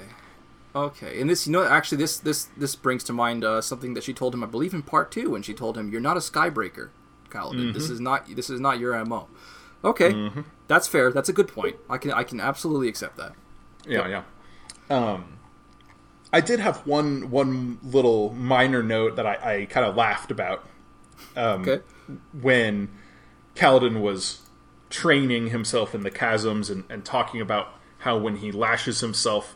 Okay, 0.75 1.21
and 1.21 1.29
this, 1.29 1.47
you 1.47 1.53
know, 1.53 1.63
actually, 1.63 1.99
this 1.99 2.17
this 2.17 2.49
this 2.57 2.75
brings 2.75 3.03
to 3.05 3.13
mind 3.13 3.45
uh, 3.45 3.61
something 3.61 3.93
that 3.93 4.03
she 4.03 4.13
told 4.13 4.33
him, 4.33 4.43
I 4.43 4.47
believe, 4.47 4.73
in 4.73 4.81
part 4.81 5.09
two, 5.09 5.29
when 5.29 5.41
she 5.41 5.53
told 5.53 5.77
him, 5.77 5.89
"You're 5.89 6.01
not 6.01 6.17
a 6.17 6.19
skybreaker, 6.19 6.89
Kaladin. 7.29 7.55
Mm-hmm. 7.55 7.71
This 7.71 7.89
is 7.89 8.01
not 8.01 8.27
this 8.35 8.49
is 8.49 8.59
not 8.59 8.77
your 8.77 9.03
mo." 9.05 9.27
Okay, 9.85 10.11
mm-hmm. 10.11 10.41
that's 10.67 10.87
fair. 10.87 11.13
That's 11.13 11.29
a 11.29 11.33
good 11.33 11.47
point. 11.47 11.77
I 11.89 11.97
can 11.97 12.11
I 12.11 12.23
can 12.23 12.41
absolutely 12.41 12.89
accept 12.89 13.15
that. 13.15 13.33
Yeah, 13.87 14.07
yeah. 14.07 14.23
Um, 14.89 15.39
I 16.33 16.41
did 16.41 16.59
have 16.59 16.85
one 16.85 17.29
one 17.29 17.79
little 17.81 18.33
minor 18.33 18.83
note 18.83 19.15
that 19.15 19.25
I, 19.25 19.61
I 19.61 19.65
kind 19.65 19.85
of 19.85 19.95
laughed 19.95 20.29
about. 20.29 20.67
Um, 21.37 21.61
okay. 21.61 21.83
When 22.41 22.89
Kaladin 23.55 24.01
was 24.01 24.41
training 24.89 25.51
himself 25.51 25.95
in 25.95 26.01
the 26.01 26.11
chasms 26.11 26.69
and, 26.69 26.83
and 26.89 27.05
talking 27.05 27.39
about 27.39 27.69
how 27.99 28.17
when 28.17 28.37
he 28.37 28.51
lashes 28.51 28.99
himself, 28.99 29.55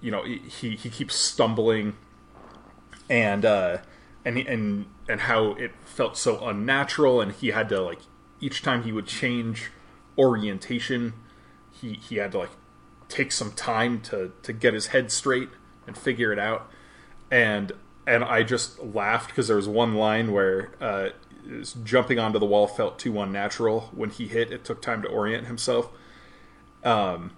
you 0.00 0.10
know, 0.10 0.24
he, 0.24 0.76
he 0.76 0.90
keeps 0.90 1.14
stumbling 1.14 1.96
and 3.08 3.44
uh, 3.44 3.78
and 4.24 4.38
and 4.38 4.86
and 5.08 5.20
how 5.22 5.52
it 5.52 5.72
felt 5.84 6.16
so 6.16 6.46
unnatural 6.46 7.20
and 7.20 7.32
he 7.32 7.48
had 7.48 7.68
to 7.68 7.80
like 7.82 8.00
each 8.40 8.62
time 8.62 8.84
he 8.84 8.92
would 8.92 9.06
change 9.06 9.70
orientation, 10.18 11.14
he 11.70 11.94
he 11.94 12.16
had 12.16 12.32
to 12.32 12.38
like 12.38 12.50
take 13.08 13.32
some 13.32 13.52
time 13.52 14.00
to 14.02 14.32
to 14.42 14.52
get 14.52 14.74
his 14.74 14.88
head 14.88 15.10
straight 15.12 15.48
and 15.86 15.96
figure 15.96 16.32
it 16.32 16.38
out. 16.38 16.70
And 17.30 17.72
and 18.06 18.24
I 18.24 18.42
just 18.42 18.82
laughed 18.82 19.28
because 19.28 19.48
there 19.48 19.56
was 19.56 19.68
one 19.68 19.94
line 19.94 20.32
where 20.32 20.70
uh, 20.80 21.10
jumping 21.84 22.18
onto 22.18 22.38
the 22.38 22.46
wall 22.46 22.66
felt 22.66 22.98
too 22.98 23.20
unnatural. 23.20 23.90
When 23.92 24.10
he 24.10 24.28
hit, 24.28 24.52
it 24.52 24.64
took 24.64 24.80
time 24.80 25.02
to 25.02 25.08
orient 25.08 25.46
himself. 25.46 25.90
Um, 26.82 27.32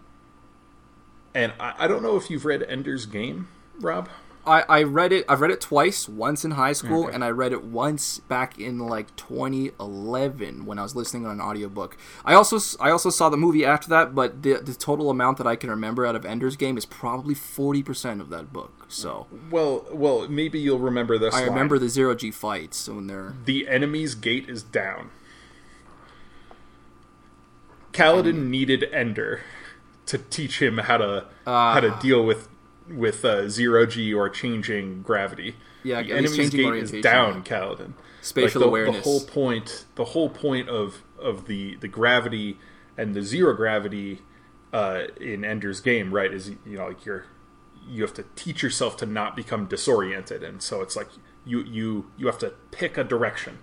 and 1.35 1.53
I, 1.59 1.75
I 1.81 1.89
don't 1.89 2.03
know 2.03 2.17
if 2.17 2.31
you've 2.31 2.45
read 2.45 2.63
Ender's 2.63 3.07
Game, 3.07 3.49
Rob. 3.81 4.09
I, 4.45 4.65
I 4.69 4.83
read 4.83 5.13
it. 5.13 5.25
I've 5.29 5.41
read 5.41 5.53
it 5.53 5.61
twice. 5.61 6.09
Once 6.09 6.45
in 6.45 6.53
high 6.53 6.73
school, 6.73 7.05
okay. 7.05 7.15
and 7.15 7.23
I 7.23 7.29
read 7.29 7.53
it 7.53 7.63
once 7.63 8.19
back 8.19 8.59
in 8.59 8.79
like 8.81 9.15
2011 9.15 10.67
when 10.67 10.79
I 10.79 10.83
was 10.83 10.97
listening 10.97 11.27
on 11.27 11.33
an 11.33 11.41
audiobook. 11.41 11.97
I 12.25 12.35
also 12.35 12.59
I 12.81 12.91
also 12.91 13.11
saw 13.11 13.29
the 13.29 13.37
movie 13.37 13.65
after 13.65 13.89
that, 13.91 14.15
but 14.15 14.43
the 14.43 14.55
the 14.55 14.75
total 14.75 15.11
amount 15.11 15.39
that 15.39 15.47
I 15.47 15.55
can 15.55 15.71
remember 15.71 16.05
out 16.05 16.17
of 16.17 16.25
Ender's 16.25 16.57
Game 16.57 16.77
is 16.77 16.85
probably 16.85 17.35
40 17.35 17.83
percent 17.85 18.21
of 18.21 18.31
that 18.31 18.53
book. 18.53 18.87
So 18.89 19.29
well, 19.51 19.87
well, 19.93 20.29
maybe 20.29 20.59
you'll 20.59 20.81
remember 20.81 21.19
this. 21.19 21.35
I 21.35 21.41
line. 21.41 21.51
remember 21.51 21.79
the 21.79 21.89
zero 21.89 22.17
G 22.17 22.33
fights 22.33 22.89
when 22.89 23.07
they're 23.07 23.35
the 23.45 23.69
enemy's 23.69 24.17
gate 24.17 24.49
is 24.49 24.65
down. 24.65 25.11
Kaladin 27.93 28.49
needed 28.49 28.89
Ender 28.93 29.43
to 30.07 30.19
teach 30.19 30.61
him 30.61 30.79
how 30.79 30.99
to 30.99 31.27
uh, 31.47 31.75
how 31.75 31.81
to 31.81 31.97
deal 32.01 32.25
with 32.25 32.49
with 32.89 33.25
uh, 33.25 33.49
zero 33.49 33.87
G 33.87 34.13
or 34.13 34.29
changing 34.29 35.03
gravity. 35.03 35.57
Yeah, 35.83 36.03
the 36.03 36.13
enemy's 36.13 36.51
gate 36.51 36.75
is 36.75 36.91
down, 36.91 37.43
Kaladin. 37.43 37.95
Spatial 38.21 38.61
like 38.61 38.65
the, 38.65 38.69
awareness. 38.69 38.97
The 38.97 39.03
whole 39.03 39.21
point, 39.21 39.85
the 39.97 40.05
whole 40.07 40.29
point 40.29 40.69
of 40.69 41.03
of 41.19 41.47
the 41.47 41.77
the 41.77 41.89
gravity 41.89 42.59
and 42.97 43.15
the 43.15 43.23
zero 43.23 43.55
gravity 43.55 44.21
uh, 44.73 45.05
in 45.21 45.45
Ender's 45.45 45.81
game, 45.81 46.15
right? 46.15 46.33
Is 46.33 46.51
you 46.51 46.79
know 46.79 46.89
like 46.89 47.05
you're 47.05 47.27
you 47.89 48.03
have 48.03 48.15
to 48.15 48.25
teach 48.37 48.63
yourself 48.63 48.97
to 48.99 49.07
not 49.07 49.35
become 49.35 49.67
disoriented, 49.67 50.43
and 50.43 50.63
so 50.63 50.83
it's 50.83 50.97
like 50.97 51.09
you 51.45 51.63
you 51.63 52.11
you 52.17 52.27
have 52.27 52.39
to 52.39 52.55
pick 52.71 52.97
a 52.97 53.05
direction. 53.05 53.59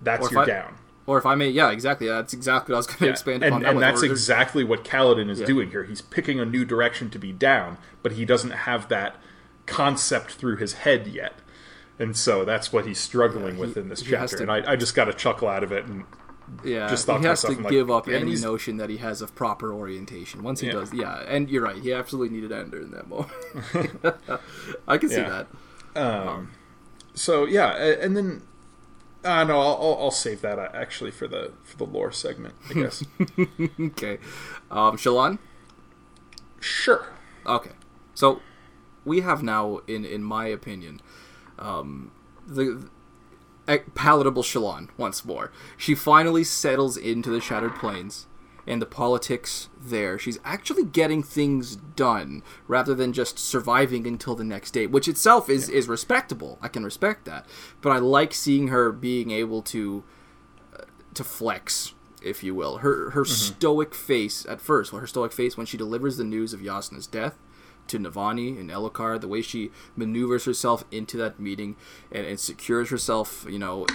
That's 0.00 0.30
your 0.30 0.42
I, 0.42 0.46
down. 0.46 0.76
Or 1.06 1.18
if 1.18 1.26
I 1.26 1.34
may, 1.34 1.48
yeah, 1.48 1.70
exactly. 1.70 2.08
That's 2.08 2.32
exactly 2.32 2.72
what 2.72 2.76
I 2.76 2.78
was 2.78 2.86
going 2.86 2.98
to 2.98 3.04
yeah. 3.06 3.10
expand 3.10 3.42
and, 3.42 3.56
upon. 3.56 3.66
And, 3.66 3.82
that's 3.82 4.02
exactly 4.02 4.64
what 4.64 4.84
Kaladin 4.84 5.28
is 5.28 5.40
yeah. 5.40 5.46
doing 5.46 5.70
here. 5.70 5.84
He's 5.84 6.00
picking 6.00 6.40
a 6.40 6.46
new 6.46 6.64
direction 6.64 7.10
to 7.10 7.18
be 7.18 7.30
down, 7.30 7.76
but 8.02 8.12
he 8.12 8.24
doesn't 8.24 8.50
have 8.50 8.88
that 8.88 9.16
concept 9.66 10.32
through 10.32 10.56
his 10.56 10.74
head 10.74 11.06
yet. 11.06 11.34
And 11.98 12.16
so 12.16 12.44
that's 12.44 12.72
what 12.72 12.86
he's 12.86 12.98
struggling 12.98 13.44
yeah, 13.44 13.52
he, 13.54 13.60
with 13.60 13.76
in 13.76 13.88
this 13.88 14.02
chapter. 14.02 14.38
To, 14.38 14.42
and 14.42 14.50
I, 14.50 14.72
I, 14.72 14.76
just 14.76 14.94
got 14.94 15.08
a 15.08 15.12
chuckle 15.12 15.48
out 15.48 15.62
of 15.62 15.72
it 15.72 15.84
and 15.84 16.04
yeah, 16.64 16.88
just 16.88 17.06
thought 17.06 17.20
he 17.20 17.26
has 17.26 17.42
to, 17.42 17.54
to 17.54 17.62
give 17.70 17.88
like, 17.88 18.08
up 18.08 18.08
any 18.08 18.36
notion 18.36 18.78
that 18.78 18.90
he 18.90 18.96
has 18.96 19.22
of 19.22 19.34
proper 19.34 19.72
orientation. 19.72 20.42
Once 20.42 20.60
he 20.60 20.70
does, 20.70 20.92
yeah, 20.92 21.22
and 21.28 21.48
you're 21.48 21.62
right. 21.62 21.76
He 21.76 21.92
absolutely 21.92 22.34
needed 22.36 22.52
Ender 22.52 22.80
in 22.80 22.90
that 22.90 23.08
moment. 23.08 23.30
I 24.88 24.98
can 24.98 25.08
see 25.08 25.16
that. 25.16 25.46
Um, 25.94 26.28
um, 26.28 26.50
so 27.14 27.44
yeah, 27.44 27.76
and 27.76 28.16
then 28.16 28.42
Uh, 29.24 29.42
no, 29.44 29.58
I'll, 29.58 29.96
I'll 30.00 30.10
save 30.10 30.42
that 30.42 30.58
uh, 30.58 30.68
actually 30.74 31.10
for 31.10 31.26
the 31.26 31.52
for 31.62 31.78
the 31.78 31.84
lore 31.86 32.12
segment, 32.12 32.54
I 32.68 32.74
guess. 32.74 33.02
okay, 33.80 34.18
um, 34.70 34.96
Shallan. 34.98 35.38
sure. 36.60 37.06
Okay, 37.46 37.70
so 38.14 38.40
we 39.04 39.20
have 39.20 39.42
now, 39.42 39.80
in 39.86 40.04
in 40.04 40.22
my 40.22 40.46
opinion, 40.46 41.00
um, 41.58 42.12
the 42.46 42.88
uh, 43.66 43.78
palatable 43.94 44.42
Shallan 44.42 44.88
once 44.98 45.24
more. 45.24 45.50
She 45.78 45.94
finally 45.94 46.44
settles 46.44 46.96
into 46.98 47.30
the 47.30 47.40
Shattered 47.40 47.76
Plains 47.76 48.26
and 48.66 48.80
the 48.80 48.86
politics 48.86 49.68
there. 49.80 50.18
She's 50.18 50.38
actually 50.44 50.84
getting 50.84 51.22
things 51.22 51.76
done 51.76 52.42
rather 52.66 52.94
than 52.94 53.12
just 53.12 53.38
surviving 53.38 54.06
until 54.06 54.34
the 54.34 54.44
next 54.44 54.72
day, 54.72 54.86
which 54.86 55.08
itself 55.08 55.48
is 55.48 55.68
is 55.68 55.88
respectable. 55.88 56.58
I 56.62 56.68
can 56.68 56.84
respect 56.84 57.24
that, 57.24 57.46
but 57.80 57.90
I 57.90 57.98
like 57.98 58.32
seeing 58.32 58.68
her 58.68 58.92
being 58.92 59.30
able 59.30 59.62
to 59.62 60.04
uh, 60.78 60.84
to 61.14 61.24
flex. 61.24 61.94
If 62.22 62.42
you 62.42 62.54
will, 62.54 62.78
her 62.78 63.10
her 63.10 63.26
stoic 63.26 63.94
face 63.94 64.46
at 64.46 64.58
first, 64.58 64.92
well, 64.92 65.00
her 65.00 65.06
stoic 65.06 65.30
face 65.30 65.58
when 65.58 65.66
she 65.66 65.76
delivers 65.76 66.16
the 66.16 66.24
news 66.24 66.54
of 66.54 66.60
Jasnah's 66.60 67.06
death, 67.06 67.36
to 67.88 67.98
Navani 67.98 68.58
and 68.58 68.70
Elhokar, 68.70 69.20
the 69.20 69.28
way 69.28 69.42
she 69.42 69.70
maneuvers 69.96 70.44
herself 70.44 70.84
into 70.90 71.16
that 71.18 71.38
meeting 71.38 71.76
and, 72.10 72.26
and 72.26 72.40
secures 72.40 72.90
herself, 72.90 73.46
you 73.48 73.58
know, 73.58 73.86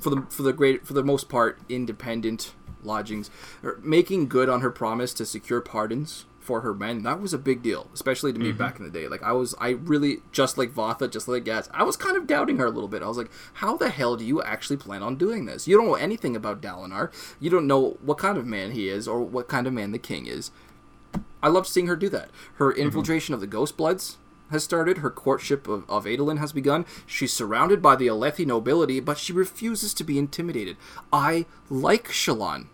for 0.00 0.10
the 0.10 0.22
for 0.28 0.42
the 0.42 0.52
great 0.52 0.86
for 0.86 0.92
the 0.92 1.04
most 1.04 1.28
part 1.28 1.58
independent 1.68 2.54
lodgings, 2.82 3.30
or 3.62 3.78
making 3.82 4.28
good 4.28 4.48
on 4.48 4.60
her 4.60 4.70
promise 4.70 5.12
to 5.14 5.26
secure 5.26 5.60
pardons 5.60 6.24
for 6.46 6.60
her 6.60 6.72
men. 6.72 7.02
That 7.02 7.20
was 7.20 7.34
a 7.34 7.38
big 7.38 7.60
deal, 7.60 7.90
especially 7.92 8.32
to 8.32 8.38
me 8.38 8.50
mm-hmm. 8.50 8.58
back 8.58 8.78
in 8.78 8.84
the 8.84 8.90
day. 8.90 9.08
Like 9.08 9.22
I 9.22 9.32
was, 9.32 9.54
I 9.58 9.70
really 9.70 10.18
just 10.30 10.56
like 10.56 10.72
Vathah, 10.72 11.10
just 11.10 11.26
like 11.26 11.44
Gaz. 11.44 11.68
I 11.74 11.82
was 11.82 11.96
kind 11.96 12.16
of 12.16 12.26
doubting 12.26 12.58
her 12.58 12.66
a 12.66 12.70
little 12.70 12.88
bit. 12.88 13.02
I 13.02 13.08
was 13.08 13.18
like, 13.18 13.30
how 13.54 13.76
the 13.76 13.90
hell 13.90 14.16
do 14.16 14.24
you 14.24 14.40
actually 14.42 14.76
plan 14.76 15.02
on 15.02 15.16
doing 15.16 15.46
this? 15.46 15.66
You 15.66 15.76
don't 15.76 15.86
know 15.86 15.94
anything 15.94 16.36
about 16.36 16.62
Dalinar. 16.62 17.12
You 17.40 17.50
don't 17.50 17.66
know 17.66 17.98
what 18.00 18.18
kind 18.18 18.38
of 18.38 18.46
man 18.46 18.70
he 18.70 18.88
is 18.88 19.08
or 19.08 19.22
what 19.24 19.48
kind 19.48 19.66
of 19.66 19.72
man 19.72 19.90
the 19.90 19.98
king 19.98 20.26
is. 20.26 20.52
I 21.46 21.48
loved 21.48 21.68
seeing 21.68 21.86
her 21.86 21.94
do 21.94 22.08
that. 22.08 22.30
Her 22.54 22.72
mm-hmm. 22.72 22.82
infiltration 22.82 23.32
of 23.32 23.40
the 23.40 23.46
Ghost 23.46 23.76
Bloods 23.76 24.16
has 24.50 24.64
started. 24.64 24.98
Her 24.98 25.10
courtship 25.10 25.68
of, 25.68 25.88
of 25.88 26.04
Adolin 26.04 26.38
has 26.38 26.52
begun. 26.52 26.84
She's 27.06 27.32
surrounded 27.32 27.80
by 27.80 27.94
the 27.94 28.08
Alethi 28.08 28.44
nobility, 28.44 28.98
but 28.98 29.16
she 29.16 29.32
refuses 29.32 29.94
to 29.94 30.02
be 30.02 30.18
intimidated. 30.18 30.76
I 31.12 31.46
like 31.70 32.08
Shallan 32.08 32.66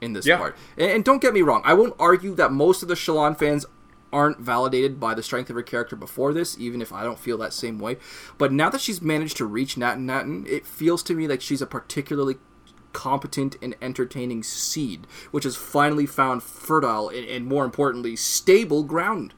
in 0.00 0.14
this 0.14 0.24
Yeah. 0.24 0.38
part. 0.38 0.56
And, 0.78 0.90
and 0.90 1.04
don't 1.04 1.20
get 1.20 1.34
me 1.34 1.42
wrong, 1.42 1.60
I 1.66 1.74
won't 1.74 1.96
argue 1.98 2.34
that 2.36 2.50
most 2.50 2.82
of 2.82 2.88
the 2.88 2.94
Shallan 2.94 3.38
fans 3.38 3.66
aren't 4.10 4.38
validated 4.38 4.98
by 4.98 5.12
the 5.12 5.22
strength 5.22 5.50
of 5.50 5.56
her 5.56 5.62
character 5.62 5.96
before 5.96 6.32
this, 6.32 6.58
even 6.58 6.80
if 6.80 6.94
I 6.94 7.02
don't 7.02 7.18
feel 7.18 7.36
that 7.38 7.52
same 7.52 7.78
way. 7.78 7.98
But 8.38 8.52
now 8.52 8.70
that 8.70 8.80
she's 8.80 9.02
managed 9.02 9.36
to 9.36 9.44
reach 9.44 9.74
Natanatan, 9.74 10.48
it 10.48 10.66
feels 10.66 11.02
to 11.02 11.14
me 11.14 11.28
like 11.28 11.42
she's 11.42 11.60
a 11.60 11.66
particularly 11.66 12.36
competent 12.94 13.56
and 13.60 13.74
entertaining 13.82 14.42
seed, 14.42 15.06
which 15.30 15.44
has 15.44 15.56
finally 15.56 16.06
found 16.06 16.42
fertile 16.42 17.10
and, 17.10 17.26
and 17.28 17.46
more 17.46 17.66
importantly, 17.66 18.16
stable 18.16 18.82
ground 18.84 19.34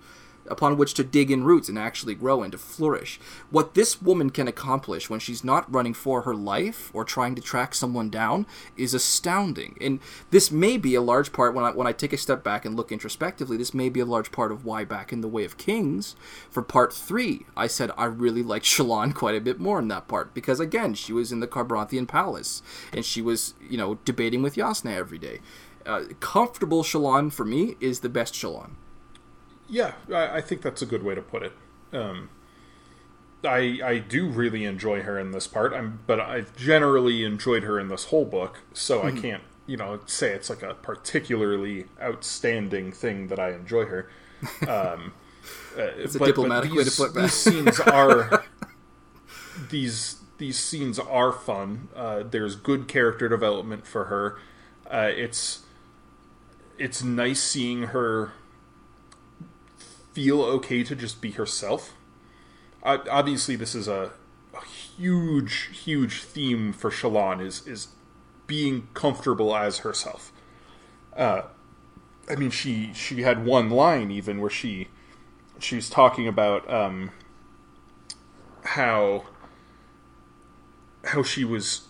upon 0.48 0.76
which 0.76 0.94
to 0.94 1.04
dig 1.04 1.30
in 1.30 1.44
roots 1.44 1.68
and 1.68 1.78
actually 1.78 2.14
grow 2.14 2.42
and 2.42 2.52
to 2.52 2.58
flourish. 2.58 3.18
What 3.50 3.74
this 3.74 4.00
woman 4.00 4.30
can 4.30 4.48
accomplish 4.48 5.10
when 5.10 5.20
she's 5.20 5.44
not 5.44 5.72
running 5.72 5.94
for 5.94 6.22
her 6.22 6.34
life 6.34 6.90
or 6.94 7.04
trying 7.04 7.34
to 7.34 7.42
track 7.42 7.74
someone 7.74 8.10
down 8.10 8.46
is 8.76 8.94
astounding. 8.94 9.76
And 9.80 10.00
this 10.30 10.50
may 10.50 10.76
be 10.76 10.94
a 10.94 11.00
large 11.00 11.32
part 11.32 11.54
when 11.54 11.64
I 11.64 11.70
when 11.70 11.86
I 11.86 11.92
take 11.92 12.12
a 12.12 12.18
step 12.18 12.42
back 12.42 12.64
and 12.64 12.76
look 12.76 12.92
introspectively, 12.92 13.56
this 13.56 13.74
may 13.74 13.88
be 13.88 14.00
a 14.00 14.06
large 14.06 14.32
part 14.32 14.52
of 14.52 14.64
why 14.64 14.84
back 14.84 15.12
in 15.12 15.20
the 15.20 15.28
Way 15.28 15.44
of 15.44 15.58
Kings, 15.58 16.16
for 16.50 16.62
part 16.62 16.92
3, 16.92 17.46
I 17.56 17.66
said 17.66 17.90
I 17.96 18.04
really 18.06 18.42
liked 18.42 18.64
Shallan 18.64 19.14
quite 19.14 19.34
a 19.34 19.40
bit 19.40 19.60
more 19.60 19.78
in 19.78 19.88
that 19.88 20.08
part 20.08 20.34
because 20.34 20.60
again, 20.60 20.94
she 20.94 21.12
was 21.12 21.32
in 21.32 21.40
the 21.40 21.46
Kharbranthian 21.46 22.08
palace 22.08 22.62
and 22.92 23.04
she 23.04 23.22
was, 23.22 23.54
you 23.60 23.76
know, 23.76 23.96
debating 24.04 24.42
with 24.42 24.56
Jasnah 24.56 24.94
every 24.94 25.18
day. 25.18 25.40
Uh, 25.84 26.04
comfortable 26.20 26.82
Shallan 26.82 27.32
for 27.32 27.44
me 27.44 27.76
is 27.80 28.00
the 28.00 28.08
best 28.08 28.34
Shallan. 28.34 28.70
Yeah, 29.68 29.94
I, 30.12 30.36
I 30.36 30.40
think 30.40 30.62
that's 30.62 30.82
a 30.82 30.86
good 30.86 31.02
way 31.02 31.14
to 31.14 31.22
put 31.22 31.42
it. 31.42 31.52
Um, 31.92 32.30
I 33.44 33.80
I 33.84 33.98
do 33.98 34.28
really 34.28 34.64
enjoy 34.64 35.02
her 35.02 35.18
in 35.18 35.32
this 35.32 35.46
part. 35.46 35.72
I'm, 35.72 36.00
but 36.06 36.20
I've 36.20 36.56
generally 36.56 37.24
enjoyed 37.24 37.62
her 37.64 37.78
in 37.78 37.88
this 37.88 38.06
whole 38.06 38.24
book, 38.24 38.60
so 38.72 39.02
Mm-hmm. 39.02 39.18
I 39.18 39.20
can't 39.20 39.42
you 39.66 39.76
know 39.76 40.00
say 40.06 40.32
it's 40.32 40.48
like 40.50 40.62
a 40.62 40.74
particularly 40.74 41.86
outstanding 42.00 42.92
thing 42.92 43.28
that 43.28 43.38
I 43.38 43.52
enjoy 43.52 43.84
her. 43.86 44.10
Um, 44.66 45.14
it's 45.76 46.14
a 46.14 46.20
diplomatic 46.20 46.72
way 46.72 46.84
to 46.84 46.90
put 46.90 47.14
that. 47.14 47.22
These 47.22 47.34
scenes 47.34 47.80
are 47.80 48.44
these 49.70 50.16
these 50.38 50.58
scenes 50.58 50.98
are 50.98 51.32
fun. 51.32 51.88
Uh, 51.94 52.22
there's 52.22 52.56
good 52.56 52.88
character 52.88 53.28
development 53.28 53.86
for 53.86 54.06
her. 54.06 54.38
Uh, 54.90 55.10
it's 55.14 55.60
it's 56.78 57.02
nice 57.02 57.42
seeing 57.42 57.84
her 57.84 58.32
feel 60.16 60.42
okay 60.42 60.82
to 60.82 60.96
just 60.96 61.20
be 61.20 61.32
herself. 61.32 61.92
Uh, 62.82 62.96
obviously, 63.10 63.54
this 63.54 63.74
is 63.74 63.86
a, 63.86 64.12
a 64.54 64.64
huge, 64.64 65.68
huge 65.84 66.22
theme 66.22 66.72
for 66.72 66.90
Shallan 66.90 67.44
is 67.44 67.66
is 67.66 67.88
being 68.46 68.88
comfortable 68.94 69.54
as 69.54 69.80
herself. 69.80 70.32
Uh, 71.14 71.42
I 72.30 72.34
mean, 72.34 72.48
she 72.48 72.94
she 72.94 73.24
had 73.24 73.44
one 73.44 73.68
line 73.68 74.10
even 74.10 74.40
where 74.40 74.48
she 74.48 74.88
she's 75.58 75.90
talking 75.90 76.26
about 76.26 76.66
um, 76.72 77.10
how 78.64 79.24
how 81.04 81.22
she 81.22 81.44
was 81.44 81.88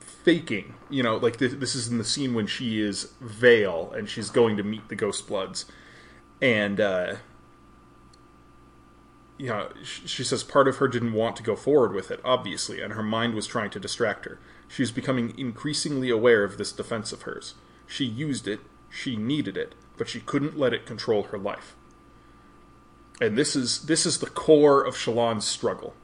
faking. 0.00 0.74
You 0.90 1.02
know, 1.02 1.16
like 1.16 1.38
this, 1.38 1.54
this 1.54 1.74
is 1.74 1.88
in 1.88 1.96
the 1.96 2.04
scene 2.04 2.34
when 2.34 2.46
she 2.46 2.78
is 2.78 3.12
Vale 3.22 3.90
and 3.96 4.06
she's 4.06 4.28
going 4.28 4.58
to 4.58 4.62
meet 4.62 4.90
the 4.90 4.96
Ghost 4.96 5.26
Bloods, 5.26 5.64
and 6.40 6.80
uh, 6.80 7.16
you 9.38 9.48
know, 9.48 9.68
she 9.82 10.24
says 10.24 10.42
part 10.42 10.68
of 10.68 10.76
her 10.76 10.88
didn't 10.88 11.12
want 11.12 11.36
to 11.36 11.42
go 11.42 11.56
forward 11.56 11.92
with 11.92 12.10
it, 12.10 12.20
obviously, 12.24 12.80
and 12.80 12.94
her 12.94 13.02
mind 13.02 13.34
was 13.34 13.46
trying 13.46 13.70
to 13.70 13.80
distract 13.80 14.24
her. 14.24 14.38
She 14.68 14.82
was 14.82 14.90
becoming 14.90 15.38
increasingly 15.38 16.10
aware 16.10 16.42
of 16.42 16.58
this 16.58 16.72
defense 16.72 17.12
of 17.12 17.22
hers. 17.22 17.54
She 17.86 18.04
used 18.04 18.48
it, 18.48 18.60
she 18.90 19.16
needed 19.16 19.56
it, 19.56 19.74
but 19.96 20.08
she 20.08 20.20
couldn't 20.20 20.58
let 20.58 20.72
it 20.72 20.86
control 20.86 21.24
her 21.24 21.38
life. 21.38 21.76
And 23.20 23.36
this 23.36 23.56
is 23.56 23.86
this 23.86 24.04
is 24.04 24.18
the 24.18 24.26
core 24.26 24.82
of 24.82 24.94
Shallan's 24.96 25.46
struggle. 25.46 25.94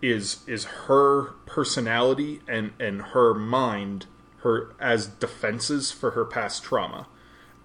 Is 0.00 0.42
is 0.46 0.64
her 0.64 1.32
personality 1.46 2.40
and 2.48 2.72
and 2.80 3.02
her 3.02 3.34
mind 3.34 4.06
her 4.38 4.74
as 4.80 5.06
defenses 5.06 5.92
for 5.92 6.12
her 6.12 6.24
past 6.24 6.62
trauma, 6.62 7.08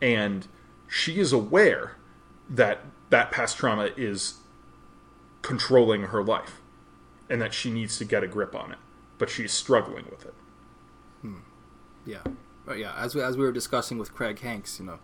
and 0.02 0.48
she 0.88 1.20
is 1.20 1.34
aware 1.34 1.96
that 2.50 2.82
that 3.10 3.32
past 3.32 3.58
trauma 3.58 3.90
is 3.98 4.36
controlling 5.42 6.04
her 6.04 6.24
life 6.24 6.62
and 7.30 7.42
that 7.42 7.54
she 7.54 7.70
needs 7.72 7.98
to 7.98 8.06
get 8.06 8.24
a 8.24 8.28
grip 8.28 8.56
on 8.56 8.72
it 8.72 8.78
but 9.18 9.30
she's 9.30 9.52
struggling 9.52 10.06
with 10.10 10.26
it 10.26 10.34
Yeah, 12.06 12.22
but 12.66 12.78
yeah. 12.78 12.94
As 12.98 13.16
we, 13.16 13.22
as 13.22 13.36
we 13.36 13.44
were 13.44 13.52
discussing 13.52 13.98
with 13.98 14.14
Craig 14.14 14.40
Hanks, 14.40 14.80
you 14.80 14.86
know, 14.86 15.00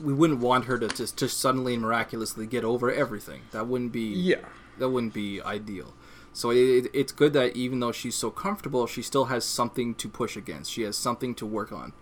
we 0.00 0.12
wouldn't 0.12 0.40
want 0.40 0.66
her 0.66 0.78
to 0.78 0.88
just 0.88 1.16
to 1.18 1.28
suddenly 1.28 1.74
and 1.74 1.82
miraculously 1.82 2.46
get 2.46 2.64
over 2.64 2.92
everything. 2.92 3.42
That 3.52 3.66
wouldn't 3.66 3.92
be 3.92 4.08
yeah 4.12 4.44
that 4.78 4.90
wouldn't 4.90 5.14
be 5.14 5.40
ideal. 5.42 5.94
So 6.32 6.50
it, 6.50 6.56
it, 6.56 6.90
it's 6.94 7.12
good 7.12 7.32
that 7.32 7.56
even 7.56 7.80
though 7.80 7.90
she's 7.90 8.14
so 8.14 8.30
comfortable, 8.30 8.86
she 8.86 9.02
still 9.02 9.24
has 9.24 9.44
something 9.44 9.94
to 9.96 10.08
push 10.08 10.36
against. 10.36 10.70
She 10.70 10.82
has 10.82 10.96
something 10.96 11.34
to 11.36 11.46
work 11.46 11.72
on. 11.72 11.92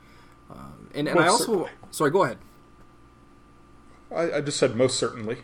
Um, 0.51 0.91
and 0.95 1.09
and 1.09 1.19
I 1.19 1.29
also 1.29 1.45
certainly. 1.45 1.71
sorry, 1.91 2.11
go 2.11 2.25
ahead. 2.25 2.39
I, 4.15 4.33
I 4.33 4.41
just 4.41 4.59
said 4.59 4.77
most 4.77 4.99
certainly 4.99 5.39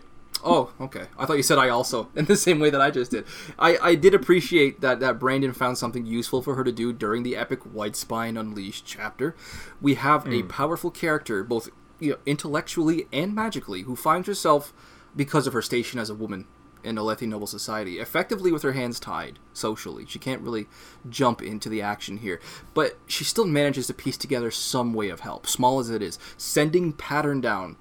Oh, 0.45 0.73
okay. 0.81 1.07
I 1.17 1.25
thought 1.25 1.37
you 1.37 1.43
said 1.43 1.59
I 1.59 1.69
also 1.69 2.09
in 2.17 2.25
the 2.25 2.37
same 2.37 2.59
way 2.59 2.71
that 2.71 2.81
I 2.81 2.91
just 2.91 3.11
did. 3.11 3.25
I, 3.59 3.79
I 3.79 3.95
did 3.95 4.15
appreciate 4.15 4.81
that 4.81 5.01
that 5.01 5.19
Brandon 5.19 5.53
found 5.53 5.79
something 5.79 6.05
useful 6.05 6.43
for 6.43 6.55
her 6.55 6.65
to 6.65 6.73
do 6.73 6.93
during 6.93 7.23
the 7.23 7.37
epic 7.37 7.61
White 7.63 7.97
Spine 7.97 8.37
Unleashed 8.37 8.85
chapter. 8.85 9.37
We 9.81 9.95
have 9.95 10.27
a 10.27 10.41
hmm. 10.41 10.49
powerful 10.49 10.91
character, 10.91 11.45
both 11.45 11.69
you 12.01 12.13
know, 12.13 12.19
intellectually 12.27 13.07
and 13.13 13.35
magically, 13.35 13.83
who 13.83 13.95
finds 13.95 14.27
herself 14.27 14.73
because 15.15 15.47
of 15.47 15.53
her 15.53 15.63
station 15.63 16.01
as 16.01 16.11
a 16.11 16.15
woman 16.15 16.47
in 16.83 16.99
a 16.99 17.01
Alethi 17.01 17.29
noble 17.29 17.47
society, 17.47 18.01
effectively 18.01 18.51
with 18.51 18.63
her 18.63 18.73
hands 18.73 18.99
tied 18.99 19.39
socially. 19.53 20.05
She 20.09 20.19
can't 20.19 20.43
really 20.43 20.67
jump 21.09 21.41
into 21.41 21.69
the 21.69 21.81
action 21.81 22.17
here, 22.17 22.41
but 22.75 22.99
she 23.07 23.23
still 23.23 23.47
manages 23.47 23.87
to 23.87 23.95
piece 23.95 24.17
together 24.17 24.51
some 24.51 24.93
way 24.93 25.09
of 25.11 25.21
help, 25.21 25.47
small 25.47 25.79
as 25.79 25.91
it 25.91 26.03
is, 26.03 26.19
sending 26.37 26.93
Pattern 26.93 27.41
down 27.41 27.77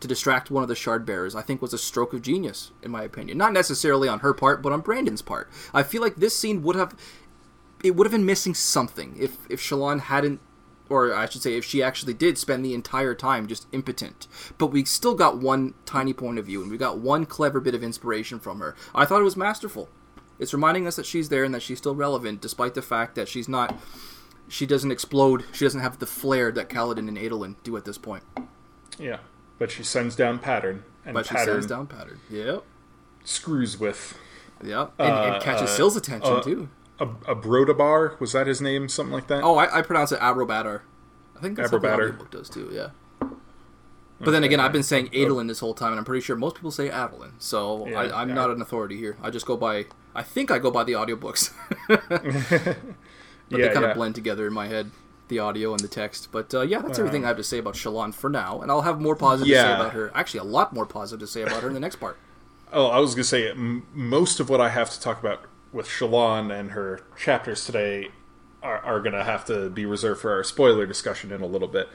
to 0.00 0.08
distract 0.08 0.50
one 0.50 0.62
of 0.62 0.68
the 0.68 0.74
shard 0.74 1.06
bearers, 1.06 1.34
I 1.34 1.42
think 1.42 1.62
was 1.62 1.72
a 1.72 1.78
stroke 1.78 2.12
of 2.12 2.22
genius, 2.22 2.72
in 2.82 2.90
my 2.90 3.02
opinion. 3.02 3.38
Not 3.38 3.52
necessarily 3.52 4.08
on 4.08 4.20
her 4.20 4.34
part, 4.34 4.62
but 4.62 4.72
on 4.72 4.80
Brandon's 4.80 5.22
part. 5.22 5.50
I 5.72 5.82
feel 5.82 6.02
like 6.02 6.16
this 6.16 6.36
scene 6.36 6.62
would 6.62 6.76
have 6.76 6.94
it 7.84 7.94
would 7.94 8.06
have 8.06 8.12
been 8.12 8.26
missing 8.26 8.54
something 8.54 9.16
if 9.18 9.38
if 9.50 9.60
Shallan 9.60 10.00
hadn't 10.00 10.40
or 10.88 11.12
I 11.14 11.28
should 11.28 11.42
say 11.42 11.56
if 11.56 11.64
she 11.64 11.82
actually 11.82 12.14
did 12.14 12.38
spend 12.38 12.64
the 12.64 12.74
entire 12.74 13.14
time 13.14 13.46
just 13.46 13.66
impotent. 13.72 14.28
But 14.58 14.68
we 14.68 14.84
still 14.84 15.14
got 15.14 15.38
one 15.38 15.74
tiny 15.84 16.12
point 16.12 16.38
of 16.38 16.46
view 16.46 16.62
and 16.62 16.70
we 16.70 16.78
got 16.78 16.98
one 16.98 17.26
clever 17.26 17.60
bit 17.60 17.74
of 17.74 17.82
inspiration 17.82 18.38
from 18.38 18.60
her. 18.60 18.76
I 18.94 19.04
thought 19.04 19.20
it 19.20 19.24
was 19.24 19.36
masterful. 19.36 19.88
It's 20.38 20.52
reminding 20.52 20.86
us 20.86 20.96
that 20.96 21.06
she's 21.06 21.28
there 21.28 21.44
and 21.44 21.54
that 21.54 21.62
she's 21.62 21.78
still 21.78 21.94
relevant, 21.94 22.40
despite 22.40 22.74
the 22.74 22.82
fact 22.82 23.14
that 23.14 23.28
she's 23.28 23.48
not. 23.48 23.76
She 24.48 24.66
doesn't 24.66 24.92
explode. 24.92 25.44
She 25.52 25.64
doesn't 25.64 25.80
have 25.80 25.98
the 25.98 26.06
flair 26.06 26.52
that 26.52 26.68
Kaladin 26.68 27.08
and 27.08 27.18
Adolin 27.18 27.56
do 27.64 27.76
at 27.76 27.84
this 27.84 27.98
point. 27.98 28.22
Yeah, 28.98 29.18
but 29.58 29.70
she 29.70 29.82
sends 29.82 30.16
down 30.16 30.38
pattern, 30.38 30.84
and 31.04 31.14
But 31.14 31.26
she 31.26 31.34
pattern 31.34 31.54
sends 31.54 31.66
down 31.66 31.86
pattern. 31.86 32.20
Yep. 32.30 32.64
screws 33.24 33.78
with 33.78 34.18
Yep. 34.62 34.92
And, 34.98 35.12
and 35.34 35.42
catches 35.42 35.70
uh, 35.70 35.76
Sill's 35.76 35.96
attention 35.96 36.32
uh, 36.32 36.42
too. 36.42 36.68
a, 36.98 37.04
a 37.04 37.36
Brodabar. 37.36 38.18
Was 38.20 38.32
that 38.32 38.46
his 38.46 38.60
name? 38.60 38.88
Something 38.88 39.12
like 39.12 39.26
that. 39.28 39.42
Oh, 39.42 39.56
I, 39.56 39.78
I 39.78 39.82
pronounce 39.82 40.12
it 40.12 40.20
Abrobadar. 40.20 40.80
I 41.36 41.40
think 41.40 41.56
that's 41.56 41.70
what 41.70 41.82
the 41.82 41.92
audiobook 41.92 42.30
does 42.30 42.48
too. 42.48 42.70
Yeah. 42.72 42.88
But 44.18 44.30
then 44.30 44.44
again, 44.44 44.60
I've 44.60 44.72
been 44.72 44.82
saying 44.82 45.08
Adolin 45.10 45.46
this 45.46 45.58
whole 45.58 45.74
time, 45.74 45.90
and 45.90 45.98
I'm 45.98 46.04
pretty 46.04 46.22
sure 46.22 46.36
most 46.36 46.54
people 46.56 46.70
say 46.70 46.88
Adeline. 46.88 47.34
So 47.38 47.86
Yeah, 47.86 48.00
I, 48.00 48.22
I'm 48.22 48.30
yeah. 48.30 48.34
not 48.34 48.50
an 48.50 48.62
authority 48.62 48.96
here. 48.96 49.18
I 49.22 49.28
just 49.28 49.44
go 49.44 49.58
by. 49.58 49.84
I 50.14 50.22
think 50.22 50.50
I 50.50 50.58
go 50.58 50.70
by 50.70 50.84
the 50.84 50.92
audiobooks. 50.92 51.52
but 51.88 52.08
they 52.08 53.68
kind 53.68 53.82
yeah. 53.82 53.90
of 53.90 53.94
blend 53.94 54.14
together 54.14 54.46
in 54.46 54.54
my 54.54 54.68
head, 54.68 54.90
the 55.28 55.38
audio 55.38 55.72
and 55.72 55.80
the 55.80 55.88
text. 55.88 56.28
But 56.32 56.54
uh, 56.54 56.62
yeah, 56.62 56.80
that's 56.80 56.98
everything 56.98 57.24
I 57.24 57.28
have 57.28 57.36
to 57.36 57.44
say 57.44 57.58
about 57.58 57.74
Shallan 57.74 58.14
for 58.14 58.30
now, 58.30 58.60
and 58.60 58.70
I'll 58.70 58.82
have 58.82 59.00
more 59.00 59.16
positive 59.16 59.48
to 59.48 59.60
say 59.60 59.74
about 59.74 59.92
her. 59.92 60.10
Actually, 60.14 60.40
a 60.40 60.44
lot 60.44 60.72
more 60.72 60.86
positive 60.86 61.20
to 61.26 61.32
say 61.32 61.42
about 61.42 61.62
her 61.62 61.68
in 61.68 61.74
the 61.74 61.80
next 61.80 61.96
part. 61.96 62.18
Oh, 62.72 62.86
I 62.88 62.98
was 62.98 63.14
gonna 63.14 63.24
say 63.24 63.50
m- 63.50 63.86
most 63.92 64.40
of 64.40 64.48
what 64.50 64.60
I 64.60 64.68
have 64.70 64.90
to 64.90 65.00
talk 65.00 65.20
about 65.20 65.42
with 65.72 65.86
Shallan 65.86 66.50
and 66.58 66.72
her 66.72 67.00
chapters 67.16 67.64
today 67.64 68.08
are, 68.62 68.78
are 68.78 69.00
gonna 69.00 69.24
have 69.24 69.44
to 69.46 69.70
be 69.70 69.86
reserved 69.86 70.20
for 70.20 70.32
our 70.32 70.42
spoiler 70.44 70.86
discussion 70.86 71.30
in 71.32 71.40
a 71.42 71.46
little 71.46 71.68
bit. 71.68 71.88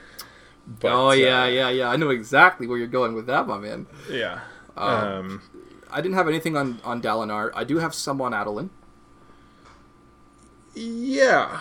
But, 0.80 0.92
oh 0.92 1.12
yeah, 1.12 1.44
uh, 1.44 1.48
yeah, 1.48 1.70
yeah. 1.70 1.90
I 1.90 1.98
know 1.98 2.10
exactly 2.10 2.68
where 2.68 2.78
you're 2.78 2.88
going 2.88 3.14
with 3.16 3.26
that, 3.28 3.48
my 3.48 3.58
man. 3.58 3.88
yeah. 4.10 4.42
Um, 4.78 5.42
I 5.90 6.00
didn't 6.00 6.16
have 6.16 6.28
anything 6.30 6.56
on 6.56 6.80
on 6.84 7.02
Dalinar. 7.02 7.52
I 7.54 7.64
do 7.66 7.80
have 7.80 7.94
some 7.94 8.22
on 8.22 8.34
Adeline. 8.34 8.70
yeah. 10.74 11.60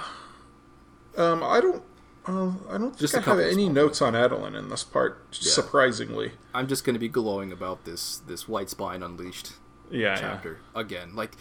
Um, 1.16 1.42
I 1.42 1.60
don't. 1.60 1.82
Uh, 2.26 2.52
I 2.68 2.76
don't 2.76 2.96
Just 2.98 3.14
think 3.14 3.26
I 3.26 3.30
have 3.30 3.40
any 3.40 3.68
notes 3.68 4.02
on 4.02 4.14
Adeline 4.14 4.54
in 4.54 4.68
this 4.68 4.84
part. 4.84 5.34
Surprisingly, 5.34 6.32
I'm 6.54 6.68
just 6.68 6.84
going 6.84 6.94
to 6.94 7.00
be 7.00 7.08
glowing 7.08 7.50
about 7.50 7.84
this 7.84 8.18
this 8.18 8.46
White 8.46 8.68
Spine 8.68 9.02
Unleashed 9.02 9.52
yeah, 9.90 10.10
yeah. 10.10 10.16
chapter 10.16 10.60
again. 10.74 11.16
Like 11.16 11.32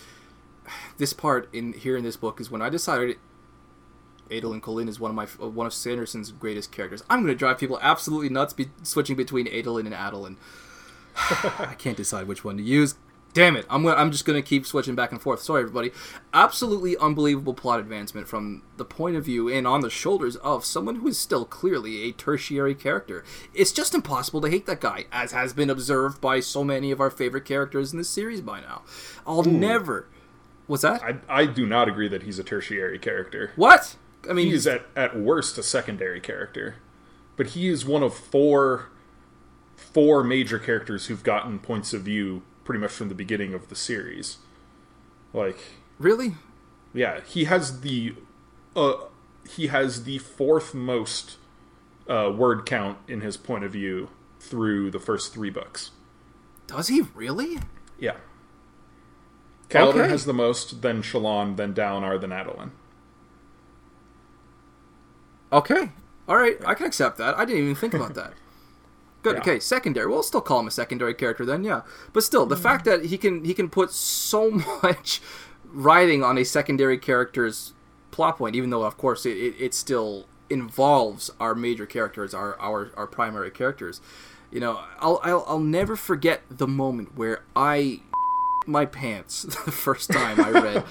this 0.97 1.13
part 1.13 1.53
in 1.53 1.73
here 1.73 1.97
in 1.97 2.03
this 2.03 2.15
book 2.15 2.39
is 2.39 2.49
when 2.49 2.61
I 2.61 2.69
decided 2.69 3.17
Adolin 4.29 4.61
Kholin 4.61 4.87
is 4.87 4.99
one 4.99 5.11
of 5.11 5.15
my 5.15 5.25
one 5.25 5.67
of 5.67 5.73
Sanderson's 5.73 6.31
greatest 6.31 6.71
characters. 6.71 7.03
I'm 7.09 7.19
going 7.19 7.33
to 7.33 7.37
drive 7.37 7.57
people 7.57 7.79
absolutely 7.81 8.29
nuts 8.29 8.53
be 8.53 8.69
switching 8.83 9.15
between 9.15 9.47
Adolin 9.47 9.85
and 9.85 9.93
Adeline. 9.93 10.37
I 11.15 11.75
can't 11.77 11.97
decide 11.97 12.27
which 12.27 12.43
one 12.43 12.57
to 12.57 12.63
use. 12.63 12.95
Damn 13.39 13.55
it! 13.55 13.65
I'm 13.69 13.83
gonna, 13.83 13.95
I'm 13.95 14.11
just 14.11 14.25
gonna 14.25 14.41
keep 14.41 14.65
switching 14.65 14.95
back 14.95 15.13
and 15.13 15.21
forth. 15.21 15.39
Sorry, 15.39 15.61
everybody. 15.61 15.91
Absolutely 16.33 16.97
unbelievable 16.97 17.53
plot 17.53 17.79
advancement 17.79 18.27
from 18.27 18.63
the 18.75 18.83
point 18.83 19.15
of 19.15 19.23
view 19.23 19.47
and 19.47 19.65
on 19.65 19.79
the 19.79 19.89
shoulders 19.89 20.35
of 20.35 20.65
someone 20.65 20.97
who 20.97 21.07
is 21.07 21.17
still 21.17 21.45
clearly 21.45 22.03
a 22.03 22.11
tertiary 22.11 22.75
character. 22.75 23.23
It's 23.53 23.71
just 23.71 23.95
impossible 23.95 24.41
to 24.41 24.49
hate 24.49 24.65
that 24.65 24.81
guy, 24.81 25.05
as 25.09 25.31
has 25.31 25.53
been 25.53 25.69
observed 25.69 26.19
by 26.19 26.41
so 26.41 26.65
many 26.65 26.91
of 26.91 26.99
our 26.99 27.09
favorite 27.09 27.45
characters 27.45 27.93
in 27.93 27.97
this 27.97 28.09
series 28.09 28.41
by 28.41 28.59
now. 28.59 28.81
I'll 29.25 29.43
never. 29.43 30.09
What's 30.67 30.83
that? 30.83 31.01
I, 31.01 31.19
I 31.29 31.45
do 31.45 31.65
not 31.65 31.87
agree 31.87 32.09
that 32.09 32.23
he's 32.23 32.39
a 32.39 32.43
tertiary 32.43 32.99
character. 32.99 33.53
what? 33.55 33.95
I 34.29 34.33
mean, 34.33 34.47
He 34.47 34.53
is 34.53 34.67
at, 34.67 34.85
at 34.97 35.17
worst 35.17 35.57
a 35.57 35.63
secondary 35.63 36.19
character, 36.19 36.75
but 37.37 37.47
he 37.47 37.69
is 37.69 37.85
one 37.85 38.03
of 38.03 38.13
four 38.13 38.89
four 39.77 40.25
major 40.25 40.59
characters 40.59 41.05
who've 41.05 41.23
gotten 41.23 41.57
points 41.57 41.93
of 41.93 42.01
view 42.01 42.43
pretty 42.69 42.79
much 42.79 42.91
from 42.91 43.09
the 43.09 43.15
beginning 43.15 43.55
of 43.55 43.67
the 43.69 43.75
series. 43.75 44.37
Like, 45.33 45.57
really? 45.97 46.35
yeah, 46.93 47.21
he 47.21 47.45
has 47.45 47.81
the 47.81 48.13
uh, 48.75 48.93
he 49.55 49.65
has 49.67 50.03
the 50.03 50.19
fourth 50.19 50.75
most 50.75 51.37
uh, 52.07 52.31
word 52.31 52.67
count 52.67 52.99
in 53.07 53.21
his 53.21 53.37
point 53.37 53.63
of 53.63 53.71
view 53.71 54.09
through 54.39 54.91
the 54.91 54.99
first 54.99 55.33
three 55.33 55.49
books. 55.49 55.89
Does 56.67 56.89
he 56.89 57.01
really? 57.15 57.57
Yeah. 57.97 58.17
Kaladin 59.69 60.01
Okay. 60.01 60.09
has 60.09 60.25
the 60.25 60.33
most, 60.33 60.83
then 60.83 61.01
Shallan, 61.01 61.57
then 61.57 61.73
Dalinar, 61.73 62.21
then 62.21 62.31
Adeline. 62.31 62.71
Okay. 65.51 65.89
All 66.27 66.37
right. 66.37 66.57
I 66.67 66.75
can 66.75 66.85
accept 66.85 67.17
that. 67.17 67.35
I 67.35 67.45
didn't 67.45 67.63
even 67.63 67.75
think 67.75 67.95
about 67.95 68.13
that. 68.13 68.33
Good. 69.21 69.35
Yeah. 69.35 69.41
Okay. 69.41 69.59
Secondary. 69.59 70.07
We'll 70.07 70.23
still 70.23 70.41
call 70.41 70.61
him 70.61 70.67
a 70.67 70.71
secondary 70.71 71.13
character 71.13 71.45
then. 71.45 71.63
Yeah. 71.63 71.81
But 72.13 72.23
still, 72.23 72.45
the 72.45 72.55
hmm. 72.55 72.61
fact 72.61 72.85
that 72.85 73.05
he 73.05 73.17
can 73.17 73.43
he 73.43 73.53
can 73.53 73.69
put 73.69 73.91
so 73.91 74.51
much 74.83 75.21
writing 75.65 76.23
on 76.23 76.37
a 76.37 76.45
secondary 76.45 76.97
character's 76.97 77.73
plot 78.11 78.37
point, 78.37 78.55
even 78.55 78.69
though 78.69 78.83
of 78.83 78.97
course 78.97 79.25
it, 79.25 79.37
it, 79.37 79.55
it 79.59 79.73
still 79.73 80.25
involves 80.49 81.29
our 81.39 81.53
major 81.53 81.85
characters, 81.85 82.33
our 82.33 82.59
our, 82.59 82.91
our 82.95 83.07
primary 83.07 83.51
characters. 83.51 84.01
You 84.51 84.59
know, 84.59 84.79
I'll, 84.99 85.19
I'll 85.23 85.45
I'll 85.47 85.59
never 85.59 85.95
forget 85.95 86.41
the 86.49 86.67
moment 86.67 87.15
where 87.15 87.43
I 87.55 88.01
my 88.67 88.85
pants 88.85 89.43
the 89.65 89.71
first 89.71 90.11
time 90.11 90.39
I 90.39 90.49
read 90.49 90.83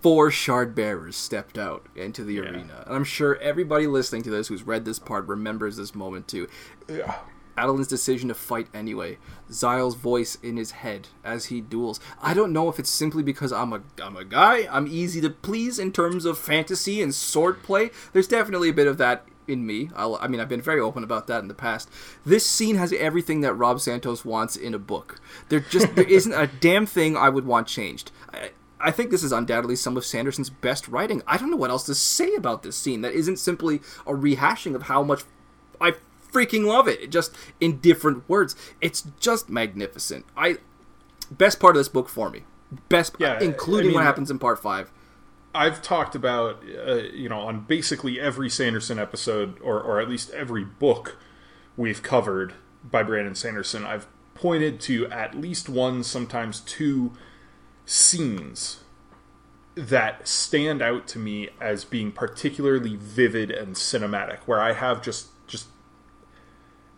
four 0.00 0.30
shard 0.30 0.74
bearers 0.74 1.16
stepped 1.16 1.56
out 1.56 1.86
into 1.96 2.24
the 2.24 2.38
arena. 2.38 2.84
And 2.86 2.94
I'm 2.94 3.04
sure 3.04 3.36
everybody 3.36 3.86
listening 3.86 4.22
to 4.24 4.30
this 4.30 4.48
who's 4.48 4.62
read 4.62 4.84
this 4.84 4.98
part 4.98 5.26
remembers 5.26 5.78
this 5.78 5.94
moment 5.94 6.28
too. 6.28 6.46
Yeah. 6.88 7.20
Adelin's 7.56 7.88
decision 7.88 8.28
to 8.28 8.34
fight 8.34 8.68
anyway. 8.74 9.18
Zyle's 9.50 9.94
voice 9.94 10.36
in 10.42 10.56
his 10.56 10.72
head 10.72 11.08
as 11.22 11.46
he 11.46 11.60
duels. 11.60 12.00
I 12.22 12.34
don't 12.34 12.52
know 12.52 12.68
if 12.68 12.78
it's 12.78 12.90
simply 12.90 13.22
because 13.22 13.52
I'm 13.52 13.72
a 13.72 13.82
I'm 14.02 14.16
a 14.16 14.24
guy. 14.24 14.68
I'm 14.70 14.86
easy 14.86 15.20
to 15.20 15.30
please 15.30 15.78
in 15.78 15.92
terms 15.92 16.24
of 16.24 16.38
fantasy 16.38 17.02
and 17.02 17.12
swordplay. 17.12 17.92
There's 18.12 18.28
definitely 18.28 18.70
a 18.70 18.74
bit 18.74 18.86
of 18.86 18.98
that 18.98 19.26
in 19.46 19.66
me. 19.66 19.90
I'll, 19.94 20.16
I 20.16 20.28
mean, 20.28 20.40
I've 20.40 20.48
been 20.48 20.62
very 20.62 20.80
open 20.80 21.04
about 21.04 21.26
that 21.26 21.42
in 21.42 21.48
the 21.48 21.54
past. 21.54 21.88
This 22.24 22.46
scene 22.46 22.76
has 22.76 22.92
everything 22.94 23.40
that 23.42 23.54
Rob 23.54 23.80
Santos 23.80 24.24
wants 24.24 24.56
in 24.56 24.74
a 24.74 24.78
book. 24.78 25.20
There 25.48 25.60
just 25.60 25.94
there 25.94 26.04
isn't 26.08 26.32
a 26.32 26.46
damn 26.46 26.86
thing 26.86 27.16
I 27.16 27.28
would 27.28 27.46
want 27.46 27.66
changed. 27.66 28.10
I, 28.32 28.50
I 28.80 28.90
think 28.90 29.10
this 29.10 29.22
is 29.22 29.32
undoubtedly 29.32 29.76
some 29.76 29.96
of 29.96 30.04
Sanderson's 30.04 30.50
best 30.50 30.88
writing. 30.88 31.22
I 31.26 31.38
don't 31.38 31.50
know 31.50 31.56
what 31.56 31.70
else 31.70 31.86
to 31.86 31.94
say 31.94 32.34
about 32.34 32.62
this 32.62 32.76
scene 32.76 33.00
that 33.00 33.14
isn't 33.14 33.38
simply 33.38 33.76
a 34.06 34.12
rehashing 34.12 34.74
of 34.74 34.82
how 34.82 35.02
much 35.02 35.24
freaking 36.34 36.66
love 36.66 36.88
it. 36.88 37.00
It 37.00 37.10
Just 37.10 37.34
in 37.60 37.78
different 37.78 38.28
words. 38.28 38.56
It's 38.80 39.06
just 39.20 39.48
magnificent. 39.48 40.26
I 40.36 40.58
best 41.30 41.60
part 41.60 41.76
of 41.76 41.80
this 41.80 41.88
book 41.88 42.08
for 42.08 42.30
me. 42.30 42.42
Best, 42.88 43.14
Yeah, 43.18 43.38
including 43.40 43.92
I 43.92 43.94
what 43.94 44.04
happens 44.04 44.30
in 44.30 44.38
part 44.38 44.60
five. 44.60 44.90
I've 45.54 45.80
talked 45.82 46.16
about, 46.16 46.64
uh, 46.86 46.94
you 46.94 47.28
know, 47.28 47.40
on 47.40 47.60
basically 47.60 48.20
every 48.20 48.50
Sanderson 48.50 48.98
episode, 48.98 49.60
or, 49.60 49.80
or 49.80 50.00
at 50.00 50.08
least 50.08 50.30
every 50.30 50.64
book 50.64 51.16
we've 51.76 52.02
covered 52.02 52.54
by 52.82 53.04
Brandon 53.04 53.36
Sanderson, 53.36 53.84
I've 53.84 54.08
pointed 54.34 54.80
to 54.80 55.06
at 55.10 55.36
least 55.36 55.68
one, 55.68 56.02
sometimes 56.02 56.60
two 56.60 57.12
scenes 57.86 58.80
that 59.76 60.26
stand 60.26 60.82
out 60.82 61.06
to 61.08 61.18
me 61.18 61.50
as 61.60 61.84
being 61.84 62.10
particularly 62.10 62.96
vivid 62.96 63.50
and 63.50 63.74
cinematic, 63.76 64.38
where 64.46 64.60
I 64.60 64.72
have 64.72 65.02
just 65.02 65.28
just 65.46 65.68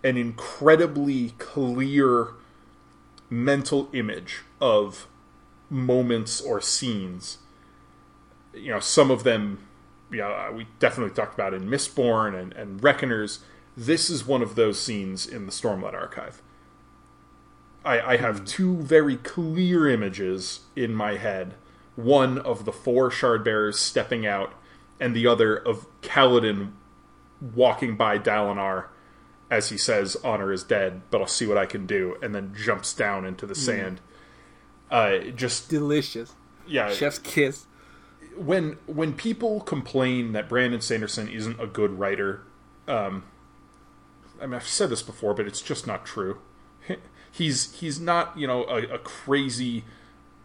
an 0.06 0.16
incredibly 0.16 1.30
clear 1.38 2.28
mental 3.28 3.88
image 3.92 4.42
of 4.60 5.06
moments 5.68 6.40
or 6.40 6.60
scenes 6.60 7.38
you 8.56 8.70
know, 8.70 8.80
some 8.80 9.10
of 9.10 9.22
them, 9.22 9.58
you 10.10 10.18
know, 10.18 10.52
we 10.54 10.66
definitely 10.78 11.14
talked 11.14 11.34
about 11.34 11.54
in 11.54 11.68
Mistborn 11.68 12.38
and, 12.40 12.52
and 12.54 12.82
Reckoners. 12.82 13.40
This 13.76 14.08
is 14.08 14.26
one 14.26 14.42
of 14.42 14.54
those 14.54 14.80
scenes 14.80 15.26
in 15.26 15.46
the 15.46 15.52
Stormlight 15.52 15.94
Archive. 15.94 16.42
I, 17.84 18.00
I 18.00 18.16
have 18.16 18.38
hmm. 18.38 18.44
two 18.44 18.76
very 18.76 19.16
clear 19.16 19.88
images 19.88 20.60
in 20.74 20.94
my 20.94 21.16
head. 21.16 21.54
One 21.94 22.38
of 22.38 22.64
the 22.64 22.72
four 22.72 23.10
shard 23.10 23.44
bearers 23.44 23.78
stepping 23.78 24.26
out, 24.26 24.52
and 24.98 25.14
the 25.14 25.26
other 25.26 25.56
of 25.56 25.86
Kaladin 26.00 26.72
walking 27.54 27.96
by 27.96 28.18
Dalinar 28.18 28.86
as 29.50 29.68
he 29.68 29.78
says, 29.78 30.16
Honor 30.24 30.52
is 30.52 30.64
dead, 30.64 31.02
but 31.10 31.20
I'll 31.20 31.26
see 31.26 31.46
what 31.46 31.58
I 31.58 31.66
can 31.66 31.86
do, 31.86 32.16
and 32.22 32.34
then 32.34 32.54
jumps 32.56 32.92
down 32.92 33.24
into 33.24 33.46
the 33.46 33.54
sand. 33.54 34.00
Uh, 34.90 35.18
just, 35.34 35.68
Delicious. 35.68 36.32
yeah. 36.66 36.92
Chef's 36.92 37.18
kiss. 37.18 37.66
when 38.36 38.78
when 38.86 39.14
people 39.14 39.60
complain 39.60 40.32
that 40.32 40.48
Brandon 40.48 40.80
Sanderson 40.80 41.28
isn't 41.28 41.60
a 41.60 41.66
good 41.66 41.98
writer, 41.98 42.42
um, 42.86 43.24
I 44.40 44.46
mean 44.46 44.54
I've 44.54 44.66
said 44.66 44.90
this 44.90 45.02
before, 45.02 45.34
but 45.34 45.46
it's 45.46 45.60
just 45.62 45.86
not 45.86 46.04
true. 46.04 46.38
He's 47.32 47.78
he's 47.80 48.00
not 48.00 48.38
you 48.38 48.46
know 48.46 48.64
a, 48.64 48.94
a 48.94 48.98
crazy 48.98 49.84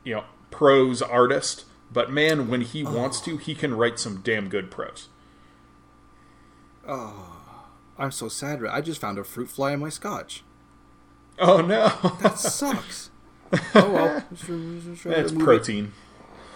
you 0.04 0.16
know 0.16 0.24
prose 0.50 1.02
artist, 1.02 1.66
but 1.92 2.12
man, 2.12 2.50
when 2.50 2.62
he 2.62 2.84
wants 2.84 3.22
to, 3.22 3.38
he 3.38 3.56
can 3.56 3.74
write 3.76 3.98
some 4.00 4.22
damn 4.22 4.50
good 4.50 4.70
prose. 4.70 5.08
I'm 8.02 8.12
so 8.12 8.28
sad. 8.28 8.64
I 8.66 8.82
just 8.82 9.00
found 9.02 9.18
a 9.18 9.24
fruit 9.24 9.50
fly 9.50 9.72
in 9.74 9.80
my 9.80 9.90
scotch. 9.90 10.44
Oh 11.40 11.62
no, 11.62 11.90
That 12.22 12.38
sucks. 12.40 13.10
oh 13.76 13.92
well. 13.92 14.24
Just- 14.34 14.46
just 14.48 15.04
that's 15.04 15.32
it. 15.32 15.40
protein. 15.40 15.94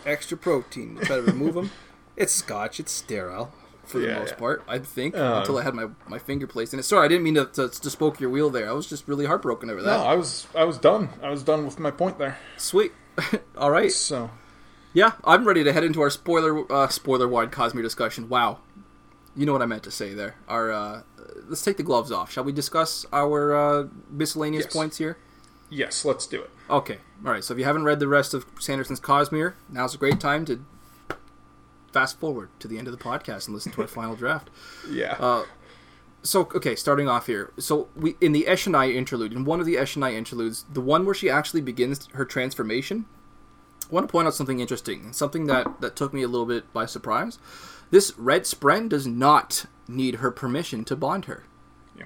extra 0.06 0.38
protein. 0.38 0.98
Try 1.02 1.18
to 1.18 1.22
remove 1.24 1.54
them. 1.56 1.72
It's 2.16 2.34
scotch. 2.34 2.80
It's 2.80 2.92
sterile 2.92 3.52
for 3.84 4.00
the 4.00 4.08
Yeah, 4.08 4.20
most 4.20 4.32
yeah. 4.32 4.36
part, 4.38 4.64
I 4.68 4.80
think, 4.80 5.16
Um, 5.18 5.40
until 5.40 5.58
I 5.58 5.64
had 5.64 5.74
my, 5.76 5.88
my 6.08 6.18
finger 6.18 6.48
placed 6.48 6.74
in 6.74 6.80
it. 6.80 6.84
Sorry, 6.84 7.06
I 7.06 7.08
didn't 7.08 7.24
mean 7.24 7.36
to, 7.36 7.46
to, 7.46 7.70
to 7.70 7.90
spoke 7.90 8.20
your 8.20 8.30
wheel 8.30 8.50
there. 8.50 8.70
I 8.70 8.74
was 8.74 8.88
just 8.88 9.08
really 9.08 9.26
heartbroken 9.26 9.70
over 9.70 9.82
that. 9.82 9.98
No. 10.00 10.04
I 10.06 10.16
was 10.16 10.48
I 10.56 10.64
was 10.64 10.78
done. 10.78 11.10
I 11.22 11.30
was 11.30 11.44
done 11.44 11.66
with 11.66 11.80
my 11.80 11.92
point 11.92 12.18
there. 12.18 12.38
Sweet. 12.58 12.92
All 13.58 13.72
right. 13.72 13.92
So 13.92 14.30
Yeah, 14.94 15.14
I'm 15.24 15.46
ready 15.46 15.64
to 15.64 15.74
head 15.74 15.84
into 15.84 16.02
our 16.02 16.10
spoiler 16.10 16.72
uh, 16.72 16.88
spoiler 16.88 17.28
wide 17.28 17.52
Cosmere 17.52 17.84
discussion. 17.84 18.30
Wow, 18.30 18.60
you 19.36 19.46
know 19.46 19.54
what 19.54 19.62
I 19.62 19.66
meant 19.66 19.84
to 19.84 19.92
say 19.92 20.14
there. 20.14 20.36
Our 20.48 20.72
uh, 20.72 21.02
let's 21.48 21.62
take 21.64 21.78
the 21.78 21.84
gloves 21.84 22.12
off. 22.12 22.32
Shall 22.32 22.44
we 22.44 22.52
discuss 22.52 23.06
our 23.12 23.56
uh, 23.56 23.88
miscellaneous 24.10 24.66
Yes. 24.66 24.74
points 24.74 24.98
here? 24.98 25.18
yes, 25.70 26.06
let's 26.06 26.28
do 26.28 26.42
it. 26.42 26.50
Okay, 26.70 27.00
all 27.26 27.32
right. 27.32 27.44
So 27.44 27.54
if 27.54 27.58
you 27.60 27.66
haven't 27.66 27.84
read 27.84 28.00
the 28.00 28.08
rest 28.08 28.34
of 28.34 28.46
Sanderson's 28.60 29.00
Cosmere, 29.00 29.54
now's 29.70 29.94
a 29.96 29.98
great 29.98 30.20
time 30.20 30.46
to 30.46 30.64
fast 31.92 32.20
forward 32.20 32.50
to 32.60 32.68
the 32.68 32.78
end 32.78 32.88
of 32.88 32.98
the 32.98 33.04
podcast 33.04 33.46
and 33.48 33.54
listen 33.56 33.72
to 33.74 33.82
our 33.82 33.88
final 33.88 34.16
draft. 34.24 34.50
Yeah. 34.90 35.14
Uh, 35.20 35.46
so 36.24 36.42
okay, 36.56 36.76
starting 36.76 37.08
off 37.08 37.28
here. 37.28 37.52
So 37.58 37.88
we 37.96 38.16
in 38.22 38.32
the 38.32 38.46
Eshonai 38.48 38.96
interlude, 38.96 39.34
in 39.34 39.46
one 39.46 39.60
of 39.60 39.66
the 39.66 39.76
Eshonai 39.76 40.14
interludes, 40.14 40.66
the 40.72 40.82
one 40.82 41.06
where 41.06 41.16
she 41.16 41.30
actually 41.30 41.62
begins 41.62 42.08
her 42.14 42.26
transformation. 42.26 43.06
I 43.90 43.94
want 43.94 44.08
to 44.08 44.12
point 44.12 44.28
out 44.28 44.34
something 44.34 44.60
interesting, 44.60 45.14
something 45.14 45.46
that 45.46 45.82
that 45.82 45.96
took 45.96 46.14
me 46.14 46.24
a 46.24 46.28
little 46.28 46.48
bit 46.48 46.72
by 46.74 46.86
surprise. 46.88 47.38
This 47.92 48.14
red 48.18 48.44
spren 48.44 48.90
does 48.90 49.08
not 49.08 49.66
need 49.88 50.16
her 50.16 50.32
permission 50.32 50.84
to 50.86 50.96
bond 50.96 51.26
her. 51.26 51.44
Yeah. 51.98 52.06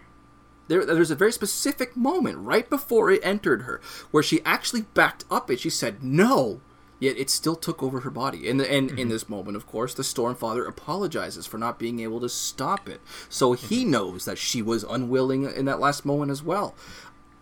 There, 0.67 0.85
there's 0.85 1.11
a 1.11 1.15
very 1.15 1.31
specific 1.31 1.95
moment 1.95 2.37
right 2.39 2.69
before 2.69 3.09
it 3.11 3.21
entered 3.23 3.63
her 3.63 3.81
where 4.11 4.23
she 4.23 4.43
actually 4.45 4.81
backed 4.81 5.25
up 5.31 5.49
it. 5.49 5.59
She 5.59 5.69
said 5.69 6.03
no, 6.03 6.61
yet 6.99 7.17
it 7.17 7.29
still 7.29 7.55
took 7.55 7.81
over 7.81 8.01
her 8.01 8.09
body. 8.09 8.49
And 8.49 8.61
and 8.61 8.97
in 8.99 9.09
this 9.09 9.29
moment, 9.29 9.55
of 9.57 9.65
course, 9.65 9.93
the 9.93 10.03
Stormfather 10.03 10.67
apologizes 10.67 11.45
for 11.45 11.57
not 11.57 11.79
being 11.79 11.99
able 11.99 12.19
to 12.19 12.29
stop 12.29 12.89
it. 12.89 13.01
So 13.29 13.53
he 13.53 13.85
knows 13.85 14.25
that 14.25 14.37
she 14.37 14.61
was 14.61 14.83
unwilling 14.83 15.43
in 15.43 15.65
that 15.65 15.79
last 15.79 16.05
moment 16.05 16.31
as 16.31 16.43
well. 16.43 16.75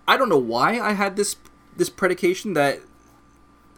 I 0.08 0.15
don't 0.17 0.30
know 0.30 0.38
why 0.38 0.80
I 0.80 0.93
had 0.93 1.15
this 1.15 1.36
this 1.76 1.89
predication 1.89 2.54
that 2.54 2.80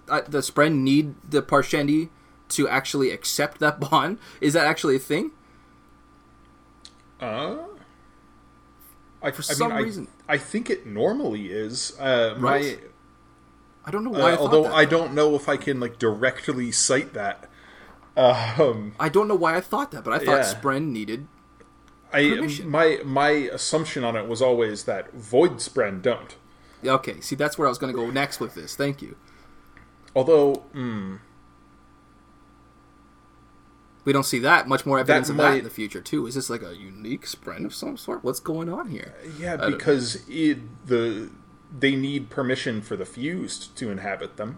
uh, 0.07 0.21
the 0.27 0.39
Spren 0.39 0.79
need 0.79 1.15
the 1.27 1.41
Parshendi 1.41 2.09
to 2.49 2.67
actually 2.67 3.11
accept 3.11 3.59
that 3.59 3.79
bond. 3.91 4.19
Is 4.41 4.53
that 4.53 4.65
actually 4.65 4.95
a 4.95 4.99
thing? 4.99 5.31
Uh, 7.19 7.57
I, 9.21 9.31
For 9.31 9.39
I 9.41 9.53
some 9.53 9.73
mean, 9.75 9.83
reason. 9.83 10.07
I, 10.27 10.37
think 10.37 10.69
it 10.69 10.85
normally 10.85 11.47
is. 11.51 11.97
Uh, 11.99 12.35
Right. 12.37 12.79
My, 12.79 12.87
I 13.85 13.91
don't 13.91 14.03
know 14.03 14.13
uh, 14.15 14.19
why. 14.19 14.31
I 14.31 14.35
thought 14.35 14.41
although 14.41 14.63
that. 14.63 14.73
I 14.73 14.85
don't 14.85 15.13
know 15.13 15.35
if 15.35 15.49
I 15.49 15.57
can 15.57 15.79
like 15.79 15.97
directly 15.99 16.71
cite 16.71 17.13
that. 17.13 17.49
Um, 18.15 18.93
I 18.99 19.09
don't 19.09 19.27
know 19.27 19.35
why 19.35 19.55
I 19.55 19.61
thought 19.61 19.91
that, 19.91 20.03
but 20.03 20.13
I 20.13 20.19
thought 20.19 20.39
Yeah. 20.39 20.53
Spren 20.53 20.87
needed 20.89 21.27
I 22.11 22.29
Permission. 22.29 22.69
my 22.69 22.99
my 23.05 23.29
assumption 23.29 24.03
on 24.03 24.15
it 24.15 24.27
was 24.27 24.41
always 24.41 24.83
that 24.85 25.13
void 25.13 25.57
spren 25.57 26.01
don't. 26.01 26.35
Okay, 26.83 27.19
see, 27.21 27.35
that's 27.35 27.57
where 27.57 27.67
I 27.67 27.69
was 27.69 27.77
going 27.77 27.93
to 27.93 27.97
go 27.99 28.09
next 28.09 28.39
with 28.39 28.55
this. 28.55 28.75
Thank 28.75 29.01
you. 29.01 29.15
Although, 30.15 30.63
mm, 30.73 31.19
We 34.05 34.13
don't 34.13 34.23
see 34.23 34.39
that 34.39 34.67
much 34.67 34.85
more 34.85 34.97
evidence 34.99 35.29
of 35.29 35.37
that 35.37 35.57
in 35.57 35.63
the 35.63 35.69
future 35.69 36.01
too. 36.01 36.25
Is 36.25 36.35
this 36.35 36.49
like 36.49 36.63
a 36.63 36.75
unique 36.75 37.25
spren 37.25 37.65
of 37.65 37.73
some 37.75 37.97
sort? 37.97 38.23
What's 38.23 38.39
going 38.39 38.69
on 38.69 38.89
here? 38.89 39.13
yeah, 39.37 39.57
because 39.57 40.23
it, 40.29 40.57
the 40.87 41.29
they 41.77 41.95
need 41.95 42.29
permission 42.29 42.81
for 42.81 42.95
the 42.95 43.05
fused 43.05 43.75
to 43.77 43.91
inhabit 43.91 44.37
them. 44.37 44.57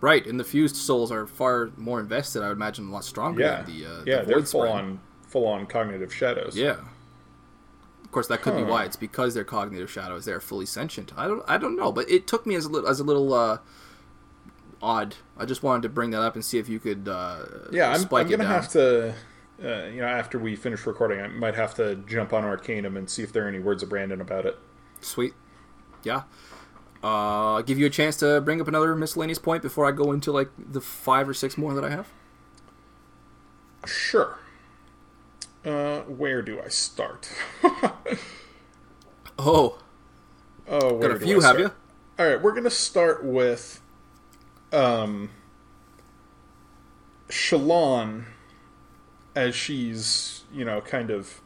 Right, 0.00 0.26
and 0.26 0.38
the 0.38 0.44
fused 0.44 0.76
souls 0.76 1.10
are 1.10 1.26
far 1.26 1.70
more 1.78 1.98
invested. 1.98 2.42
I 2.42 2.48
would 2.48 2.58
imagine 2.58 2.88
a 2.88 2.92
lot 2.92 3.04
stronger 3.04 3.40
Yeah, 3.40 3.62
than 3.62 3.78
the 3.78 3.86
uh, 3.86 4.02
yeah, 4.06 4.20
the 4.20 4.26
they're 4.26 4.42
full 4.44 4.62
Spren. 4.62 4.70
on 4.74 5.00
full 5.26 5.46
on 5.46 5.66
cognitive 5.66 6.12
shadows. 6.12 6.56
Yeah. 6.56 6.76
Of 8.04 8.12
course, 8.12 8.28
that 8.28 8.42
could 8.42 8.54
be 8.54 8.62
why. 8.62 8.84
It's 8.84 8.94
because 8.96 9.34
they're 9.34 9.42
cognitive 9.44 9.90
shadows. 9.90 10.24
They're 10.24 10.40
fully 10.40 10.66
sentient. 10.66 11.12
I 11.16 11.26
don't. 11.26 11.42
I 11.48 11.56
don't 11.58 11.74
know, 11.74 11.90
but 11.90 12.08
it 12.08 12.26
took 12.28 12.46
me 12.46 12.54
as 12.54 12.66
a 12.66 12.68
little 12.68 12.88
as 12.88 13.00
a 13.00 13.04
little 13.04 13.32
uh, 13.34 13.58
odd. 14.84 15.16
I 15.36 15.44
just 15.46 15.62
wanted 15.62 15.82
to 15.82 15.88
bring 15.88 16.10
that 16.10 16.20
up 16.20 16.34
and 16.34 16.44
see 16.44 16.58
if 16.58 16.68
you 16.68 16.78
could. 16.78 17.08
Uh, 17.08 17.44
Yeah, 17.72 17.90
I'm, 17.90 18.00
spike 18.00 18.26
I'm 18.26 18.30
gonna 18.30 18.44
have 18.46 18.68
to. 18.70 19.14
Uh, 19.62 19.84
you 19.86 20.00
know, 20.00 20.06
after 20.06 20.38
we 20.38 20.56
finish 20.56 20.84
recording, 20.86 21.20
I 21.20 21.28
might 21.28 21.54
have 21.54 21.74
to 21.76 21.96
jump 21.96 22.32
on 22.32 22.44
Arcanum 22.44 22.96
and 22.96 23.08
see 23.08 23.22
if 23.22 23.32
there 23.32 23.44
are 23.44 23.48
any 23.48 23.60
words 23.60 23.82
of 23.82 23.88
Brandon 23.88 24.20
about 24.20 24.46
it. 24.46 24.58
Sweet. 25.00 25.32
Yeah. 26.02 26.22
Uh, 27.02 27.62
give 27.62 27.78
you 27.78 27.86
a 27.86 27.90
chance 27.90 28.16
to 28.16 28.40
bring 28.40 28.60
up 28.60 28.68
another 28.68 28.94
miscellaneous 28.96 29.38
point 29.38 29.62
before 29.62 29.86
I 29.86 29.92
go 29.92 30.10
into 30.12 30.32
like 30.32 30.50
the 30.58 30.80
five 30.80 31.28
or 31.28 31.34
six 31.34 31.56
more 31.56 31.72
that 31.74 31.84
I 31.84 31.90
have. 31.90 32.08
Sure. 33.86 34.38
Uh, 35.64 36.00
where 36.02 36.42
do 36.42 36.60
I 36.60 36.68
start? 36.68 37.30
Oh, 39.38 39.78
oh, 40.68 40.94
where 40.94 41.08
got 41.08 41.16
a 41.16 41.20
few, 41.20 41.40
have 41.40 41.58
you? 41.58 41.70
All 42.18 42.26
right, 42.26 42.40
we're 42.40 42.54
gonna 42.54 42.70
start 42.70 43.24
with, 43.24 43.80
um, 44.74 45.30
Shallan, 47.28 48.24
as 49.34 49.54
she's 49.54 50.44
you 50.52 50.64
know 50.64 50.80
kind 50.80 51.10
of 51.10 51.40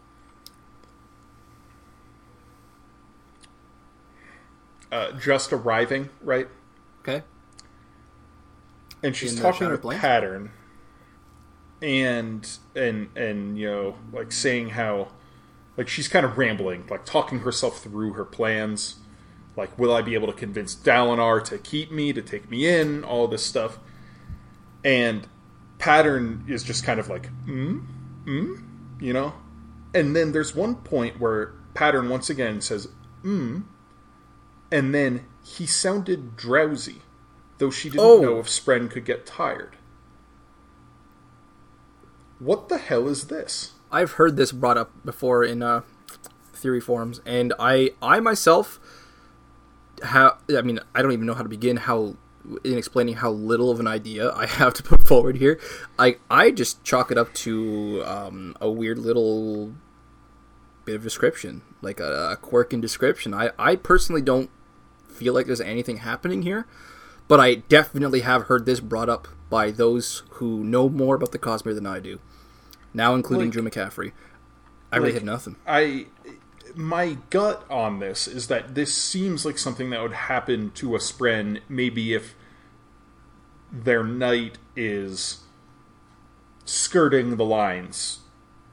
uh, 4.90 5.12
just 5.12 5.52
arriving, 5.52 6.08
right? 6.22 6.48
Okay. 7.02 7.22
and 9.02 9.14
she's 9.14 9.34
In 9.34 9.40
talking 9.42 9.68
with 9.68 9.82
pattern 9.82 10.50
and 11.80 12.58
and 12.74 13.08
and 13.16 13.56
you 13.58 13.66
know 13.66 13.94
like 14.12 14.32
saying 14.32 14.70
how 14.70 15.08
like 15.76 15.88
she's 15.88 16.08
kind 16.08 16.26
of 16.26 16.36
rambling 16.36 16.84
like 16.90 17.04
talking 17.04 17.40
herself 17.40 17.80
through 17.80 18.14
her 18.14 18.24
plans 18.24 18.96
like 19.58 19.78
will 19.78 19.92
i 19.92 20.00
be 20.00 20.14
able 20.14 20.26
to 20.28 20.32
convince 20.32 20.74
dalinar 20.74 21.44
to 21.44 21.58
keep 21.58 21.90
me 21.92 22.12
to 22.14 22.22
take 22.22 22.48
me 22.50 22.66
in 22.66 23.04
all 23.04 23.28
this 23.28 23.44
stuff 23.44 23.78
and 24.84 25.26
pattern 25.78 26.44
is 26.48 26.62
just 26.62 26.82
kind 26.84 26.98
of 26.98 27.08
like 27.08 27.28
mm 27.46 27.84
mm 28.24 28.62
you 29.00 29.12
know 29.12 29.34
and 29.94 30.14
then 30.16 30.32
there's 30.32 30.54
one 30.54 30.74
point 30.76 31.20
where 31.20 31.52
pattern 31.74 32.08
once 32.08 32.30
again 32.30 32.60
says 32.60 32.88
mm 33.22 33.62
and 34.70 34.94
then 34.94 35.24
he 35.44 35.66
sounded 35.66 36.36
drowsy 36.36 37.02
though 37.58 37.70
she 37.70 37.88
didn't 37.90 38.04
Oh. 38.04 38.20
know 38.20 38.38
if 38.38 38.46
Spren 38.46 38.88
could 38.90 39.04
get 39.04 39.26
tired. 39.26 39.76
What 42.38 42.68
the 42.68 42.78
hell 42.78 43.08
is 43.08 43.26
this? 43.26 43.72
I've 43.90 44.12
heard 44.12 44.36
this 44.36 44.52
brought 44.52 44.76
up 44.78 44.92
before 45.04 45.42
in 45.42 45.62
uh, 45.62 45.80
theory 46.52 46.80
forums, 46.80 47.20
and 47.26 47.52
I, 47.58 47.92
I 48.00 48.20
myself, 48.20 48.78
have. 50.04 50.38
I 50.56 50.62
mean, 50.62 50.80
I 50.94 51.02
don't 51.02 51.12
even 51.12 51.26
know 51.26 51.34
how 51.34 51.42
to 51.42 51.48
begin 51.48 51.76
how 51.76 52.16
in 52.64 52.78
explaining 52.78 53.16
how 53.16 53.30
little 53.30 53.70
of 53.70 53.80
an 53.80 53.86
idea 53.86 54.32
I 54.32 54.46
have 54.60 54.74
to 54.74 54.82
put 54.82 55.06
forward 55.06 55.36
here. 55.36 55.60
I, 55.98 56.16
I 56.30 56.50
just 56.50 56.82
chalk 56.84 57.10
it 57.10 57.18
up 57.18 57.32
to 57.34 58.02
um, 58.06 58.56
a 58.60 58.70
weird 58.70 58.98
little 58.98 59.74
bit 60.84 60.96
of 60.96 61.02
description, 61.02 61.62
like 61.82 62.00
a, 62.00 62.30
a 62.32 62.36
quirk 62.36 62.72
in 62.72 62.80
description. 62.80 63.34
I, 63.34 63.50
I 63.58 63.76
personally 63.76 64.22
don't 64.22 64.50
feel 65.10 65.34
like 65.34 65.46
there's 65.46 65.60
anything 65.60 65.98
happening 65.98 66.42
here, 66.42 66.66
but 67.26 67.40
I 67.40 67.56
definitely 67.56 68.20
have 68.20 68.44
heard 68.44 68.64
this 68.66 68.80
brought 68.80 69.08
up 69.08 69.28
by 69.50 69.70
those 69.70 70.22
who 70.30 70.64
know 70.64 70.88
more 70.88 71.16
about 71.16 71.32
the 71.32 71.38
Cosmere 71.38 71.74
than 71.74 71.86
I 71.86 72.00
do. 72.00 72.20
Now, 72.94 73.14
including 73.14 73.46
Like- 73.48 73.52
Drew 73.52 73.62
McCaffrey. 73.62 74.12
I 74.90 74.96
really 74.96 75.08
like- 75.10 75.14
had 75.20 75.24
nothing. 75.24 75.56
I 75.66 76.06
my 76.74 77.18
gut 77.30 77.64
on 77.70 77.98
this 77.98 78.26
is 78.26 78.48
that 78.48 78.74
this 78.74 78.94
seems 78.94 79.44
like 79.44 79.58
something 79.58 79.90
that 79.90 80.02
would 80.02 80.12
happen 80.12 80.70
to 80.72 80.94
a 80.94 80.98
Spren 80.98 81.60
maybe 81.68 82.14
if 82.14 82.34
their 83.70 84.02
knight 84.02 84.58
is 84.76 85.40
skirting 86.64 87.36
the 87.36 87.44
lines, 87.44 88.20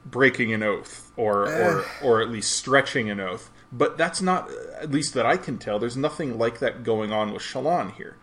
breaking 0.04 0.52
an 0.52 0.62
oath, 0.62 1.12
or 1.16 1.48
eh. 1.48 1.68
or 1.68 1.84
or 2.02 2.22
at 2.22 2.30
least 2.30 2.52
stretching 2.52 3.10
an 3.10 3.20
oath. 3.20 3.50
But 3.72 3.98
that's 3.98 4.22
not 4.22 4.50
at 4.80 4.90
least 4.90 5.14
that 5.14 5.26
I 5.26 5.36
can 5.36 5.58
tell. 5.58 5.78
There's 5.78 5.96
nothing 5.96 6.38
like 6.38 6.60
that 6.60 6.84
going 6.84 7.12
on 7.12 7.32
with 7.32 7.42
Shallan 7.42 7.94
here. 7.94 8.16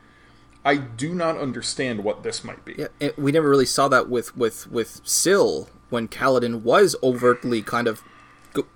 I 0.66 0.78
do 0.78 1.14
not 1.14 1.38
understand 1.38 2.04
what 2.04 2.24
this 2.24 2.44
might 2.44 2.64
be. 2.64 2.76
Yeah, 2.78 3.10
we 3.18 3.32
never 3.32 3.50
really 3.50 3.66
saw 3.66 3.88
that 3.90 4.10
with 4.10 4.36
with 4.38 4.72
with 4.72 5.02
Syl 5.04 5.70
when 5.90 6.08
Kaladin 6.08 6.62
was 6.62 6.96
overtly 7.04 7.62
kind 7.62 7.88
of 7.88 8.02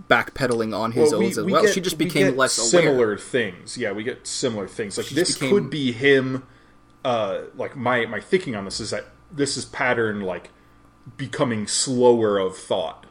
backpedaling 0.10 0.78
on 0.78 0.92
his 0.92 1.12
Well, 1.12 1.20
we- 1.22 1.28
oaths 1.28 1.38
as 1.38 1.46
we 1.46 1.52
well. 1.52 1.62
get- 1.64 1.74
she 1.74 1.82
just 1.82 1.98
we 1.98 2.06
became 2.06 2.36
less 2.36 2.58
aware. 2.58 2.70
similar 2.84 3.18
things. 3.18 3.78
Yeah, 3.78 3.92
we 3.92 4.04
get 4.04 4.26
similar 4.28 4.68
things. 4.68 4.98
Like 4.98 5.08
She 5.08 5.16
this 5.16 5.34
became- 5.34 5.50
could 5.52 5.70
be 5.70 5.92
him. 5.92 6.44
Uh, 7.06 7.42
like 7.56 7.76
my 7.76 8.06
my 8.06 8.20
thinking 8.20 8.56
on 8.56 8.66
this 8.66 8.80
is 8.80 8.90
that 8.90 9.06
this 9.32 9.56
is 9.58 9.66
pattern 9.66 10.22
like 10.22 10.50
becoming 11.16 11.68
slower 11.68 12.38
of 12.38 12.58
thought 12.58 13.06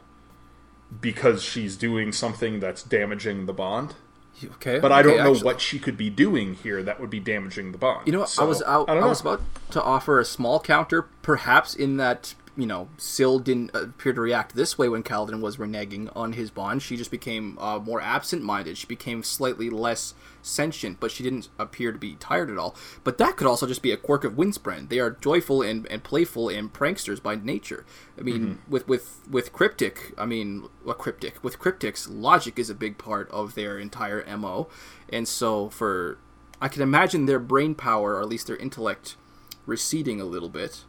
because 1.01 1.41
she's 1.43 1.75
doing 1.75 2.11
something 2.11 2.59
that's 2.59 2.83
damaging 2.83 3.45
the 3.45 3.53
bond. 3.53 3.95
Okay, 4.43 4.77
But 4.79 4.91
I 4.91 5.01
don't 5.01 5.17
know 5.17 5.31
actually. 5.31 5.45
what 5.45 5.61
she 5.61 5.79
could 5.79 5.97
be 5.97 6.11
doing 6.11 6.53
here 6.53 6.83
that 6.83 6.99
would 7.01 7.09
be 7.09 7.19
damaging 7.19 7.71
the 7.71 7.79
bond. 7.79 8.05
You 8.05 8.13
know, 8.13 8.19
what? 8.19 8.35
I 8.39 8.43
was 8.43 8.61
out, 8.61 8.87
I 8.87 8.93
I, 8.97 9.05
was 9.07 9.19
about 9.21 9.41
to 9.71 9.81
offer 9.81 10.19
a 10.19 10.25
small 10.25 10.59
counter, 10.59 11.07
perhaps 11.23 11.73
in 11.73 11.97
that 11.97 12.35
you 12.57 12.65
know 12.65 12.89
Syl 12.97 13.39
didn't 13.39 13.71
appear 13.75 14.13
to 14.13 14.21
react 14.21 14.55
this 14.55 14.77
way 14.77 14.89
when 14.89 15.03
Kaladin 15.03 15.39
was 15.41 15.57
reneging 15.57 16.11
on 16.15 16.33
his 16.33 16.49
bond. 16.49 16.81
She 16.81 16.97
just 16.97 17.11
became 17.11 17.57
uh, 17.59 17.77
more 17.79 18.01
absent-minded. 18.01 18.77
She 18.77 18.87
became 18.87 19.21
slightly 19.23 19.69
less 19.69 20.15
sentient, 20.41 20.99
but 20.99 21.11
she 21.11 21.23
didn't 21.23 21.49
appear 21.59 21.91
to 21.91 21.97
be 21.99 22.15
tired 22.15 22.49
at 22.49 22.57
all. 22.57 22.75
But 23.03 23.17
that 23.19 23.37
could 23.37 23.47
also 23.47 23.67
just 23.67 23.81
be 23.81 23.91
a 23.91 23.97
quirk 23.97 24.23
of 24.23 24.33
Windspren. 24.33 24.89
They 24.89 24.99
are 24.99 25.11
joyful 25.11 25.61
and, 25.61 25.85
and 25.91 26.03
playful 26.03 26.49
and 26.49 26.73
pranksters 26.73 27.21
by 27.21 27.35
nature. 27.35 27.85
I 28.17 28.21
mean, 28.21 28.37
Mm-hmm. 28.37 28.71
with 28.71 28.87
with 28.87 29.19
with 29.29 29.53
cryptic, 29.53 30.13
I 30.17 30.25
mean, 30.25 30.67
a 30.87 30.93
cryptic 30.93 31.43
with 31.43 31.59
cryptics, 31.59 32.07
logic 32.09 32.57
is 32.59 32.69
a 32.69 32.75
big 32.75 32.97
part 32.97 33.29
of 33.31 33.55
their 33.55 33.77
entire 33.77 34.23
mo, 34.37 34.67
and 35.09 35.27
so 35.27 35.69
for 35.69 36.17
I 36.61 36.67
can 36.67 36.81
imagine 36.81 37.25
their 37.27 37.39
brain 37.39 37.75
power, 37.75 38.15
or 38.15 38.21
at 38.21 38.27
least 38.29 38.47
their 38.47 38.57
intellect, 38.57 39.15
receding 39.67 40.19
a 40.19 40.25
little 40.25 40.49
bit 40.49 40.85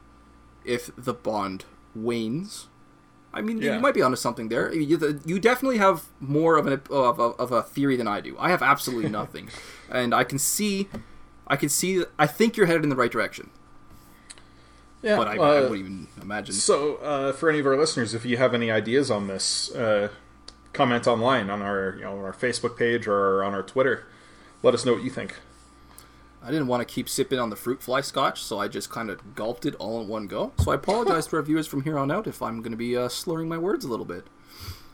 if 0.65 0.91
the 0.97 1.15
bond 1.15 1.65
wanes. 1.95 2.67
I 3.33 3.43
mean, 3.43 3.59
Yeah. 3.59 3.75
you 3.75 3.81
might 3.81 3.95
be 3.95 4.03
onto 4.03 4.17
something 4.17 4.49
there. 4.49 4.73
You, 4.73 5.21
you 5.25 5.39
definitely 5.39 5.79
have 5.79 6.05
more 6.19 6.57
of 6.57 6.67
an 6.67 6.73
of, 6.91 7.21
of, 7.21 7.39
of 7.39 7.53
a 7.53 7.63
theory 7.63 7.97
than 7.97 8.09
I 8.09 8.21
do. 8.21 8.37
I 8.39 8.51
have 8.51 8.63
absolutely 8.63 9.11
nothing, 9.21 9.51
and 9.91 10.15
I 10.15 10.25
can 10.25 10.39
see, 10.39 10.89
I 11.47 11.57
can 11.57 11.69
see. 11.69 12.05
I 12.19 12.27
think 12.27 12.57
you're 12.57 12.67
headed 12.67 12.83
in 12.85 12.89
the 12.89 12.97
right 12.97 13.11
direction, 13.13 13.51
yeah, 15.03 15.17
but 15.17 15.29
I, 15.29 15.33
I 15.37 15.59
uh, 15.59 15.63
wouldn't 15.69 15.79
even 15.81 16.09
imagine. 16.21 16.55
So, 16.55 16.97
uh, 16.97 17.33
for 17.33 17.51
any 17.51 17.59
of 17.59 17.67
our 17.67 17.77
listeners, 17.77 18.15
if 18.15 18.25
you 18.25 18.39
have 18.39 18.55
any 18.55 18.71
ideas 18.71 19.11
on 19.11 19.27
this, 19.29 19.71
uh, 19.75 20.09
comment 20.73 21.07
online 21.07 21.51
on 21.51 21.61
our 21.63 21.95
you 21.97 22.03
know 22.05 22.19
on 22.19 22.25
our 22.25 22.33
Facebook 22.33 22.77
page 22.79 23.07
or 23.07 23.45
on 23.45 23.55
our 23.55 23.63
Twitter. 23.63 24.07
Let 24.63 24.75
us 24.75 24.85
know 24.85 24.95
what 24.95 25.03
you 25.05 25.11
think. 25.11 25.37
I 26.43 26.51
didn't 26.51 26.69
want 26.69 26.87
to 26.87 26.93
keep 26.95 27.09
sipping 27.09 27.39
on 27.39 27.51
the 27.51 27.57
fruit 27.57 27.83
fly 27.83 28.01
scotch, 28.01 28.43
so 28.43 28.59
I 28.59 28.69
just 28.69 28.91
kind 28.91 29.11
of 29.11 29.35
gulped 29.35 29.67
it 29.67 29.75
all 29.77 30.01
in 30.01 30.09
one 30.09 30.27
go. 30.27 30.53
So 30.59 30.71
I 30.71 30.77
apologize 30.77 31.27
to 31.29 31.37
our 31.37 31.43
viewers 31.43 31.67
from 31.67 31.83
here 31.83 31.99
on 31.99 32.11
out 32.11 32.27
if 32.27 32.41
I'm 32.43 32.63
going 32.63 32.71
to 32.73 32.77
be 32.79 32.97
uh, 32.97 33.09
slurring 33.09 33.49
my 33.49 33.59
words 33.59 33.85
a 33.85 33.89
little 33.89 34.07
bit. 34.07 34.27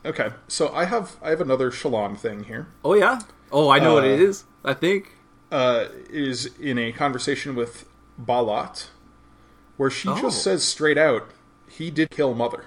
Okay, 0.07 0.30
so 0.49 0.72
I 0.74 0.84
have 0.84 1.16
I 1.22 1.30
have 1.30 1.40
another 1.40 1.70
Shallan 1.70 2.18
thing 2.18 2.45
here. 2.45 2.68
Oh 2.84 2.95
yeah. 2.95 3.20
Oh, 3.53 3.68
I 3.70 3.78
know 3.78 3.95
what 3.95 4.05
it 4.05 4.20
Uh. 4.20 4.45
I 4.64 4.74
think. 4.74 5.12
Uh, 5.53 5.86
is 6.11 6.47
in 6.59 6.78
a 6.78 6.90
conversation 6.90 7.55
with 7.55 7.86
Balat, 8.20 8.88
where 9.76 9.90
she 9.90 10.09
Oh. 10.09 10.20
just 10.20 10.42
says 10.42 10.64
straight 10.64 10.99
out, 10.99 11.28
"He 11.68 11.90
did 11.92 12.11
kill 12.11 12.34
mother," 12.34 12.64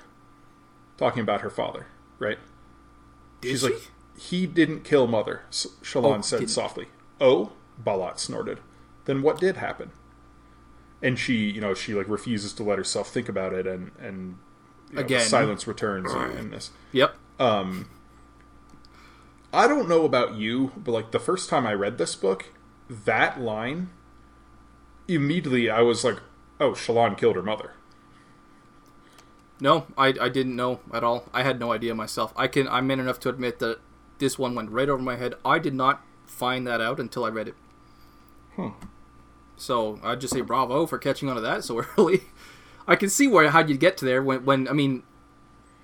talking 0.98 1.22
about 1.22 1.42
her 1.42 1.50
father, 1.50 1.88
right? 2.18 2.38
Did 3.42 3.50
She's 3.52 3.60
she? 3.62 3.66
like, 3.74 3.92
"He 4.18 4.46
didn't 4.48 4.84
kill 4.86 5.06
mother." 5.06 5.42
Shallan 5.52 6.20
Oh, 6.20 6.22
said 6.22 6.40
didn't- 6.40 6.52
softly. 6.52 6.88
"Oh," 7.20 7.52
Balat 7.84 8.20
snorted. 8.20 8.60
Then 9.06 9.22
what 9.22 9.40
did 9.40 9.58
happen? 9.58 9.92
And 11.02 11.18
she, 11.18 11.50
you 11.50 11.62
know, 11.62 11.74
she 11.74 11.94
like 11.94 12.08
refuses 12.08 12.54
to 12.54 12.64
let 12.64 12.78
herself 12.78 13.10
think 13.10 13.30
about 13.30 13.54
it, 13.54 13.68
and 13.68 13.92
and 14.00 14.38
you 14.90 14.96
know, 14.96 15.02
Again. 15.02 15.22
silence 15.22 15.68
returns 15.68 16.12
in, 16.12 16.32
in 16.38 16.52
this. 16.52 16.72
Yep. 16.92 17.16
Um, 17.40 17.90
I 19.54 19.68
don't 19.68 19.88
know 19.88 20.06
about 20.06 20.36
you, 20.36 20.72
but 20.76 20.92
like 20.92 21.12
the 21.12 21.20
first 21.20 21.50
time 21.50 21.68
I 21.68 21.74
read 21.74 21.98
this 21.98 22.16
book, 22.16 22.54
that 22.90 23.40
line, 23.40 23.90
immediately 25.08 25.70
I 25.70 25.82
was 25.82 26.04
like, 26.04 26.20
"Oh, 26.60 26.72
Shallan 26.72 27.18
killed 27.18 27.36
her 27.36 27.44
mother." 27.44 27.74
No, 29.60 29.88
I, 29.98 30.14
I 30.20 30.30
didn't 30.30 30.56
know 30.56 30.80
at 30.94 31.04
all. 31.04 31.26
I 31.34 31.44
had 31.44 31.60
no 31.60 31.72
idea 31.72 31.96
myself. 31.96 32.34
I 32.36 32.48
can 32.48 32.68
I'm 32.68 32.88
man 32.88 33.00
enough 33.00 33.20
to 33.22 33.30
admit 33.30 33.60
that 33.60 33.80
this 34.20 34.38
one 34.38 34.56
went 34.56 34.72
right 34.72 34.90
over 34.90 35.02
my 35.02 35.16
head. 35.16 35.36
I 35.46 35.60
did 35.60 35.74
not 35.74 36.04
find 36.26 36.68
that 36.68 36.82
out 36.82 37.00
until 37.00 37.24
I 37.24 37.30
read 37.30 37.48
it. 37.48 37.56
Hmm. 38.58 38.70
So 39.56 40.00
I'd 40.04 40.20
just 40.22 40.34
say 40.34 40.42
bravo 40.42 40.86
for 40.86 40.98
catching 40.98 41.30
on 41.30 41.36
to 41.36 41.42
that 41.42 41.64
so 41.64 41.84
early. 41.98 42.22
I 42.88 42.96
can 42.96 43.10
see 43.10 43.28
where 43.28 43.50
how 43.50 43.60
you'd 43.66 43.80
get 43.80 43.98
to 43.98 44.06
there 44.06 44.22
when 44.22 44.44
when 44.46 44.68
I 44.68 44.74
mean, 44.74 45.04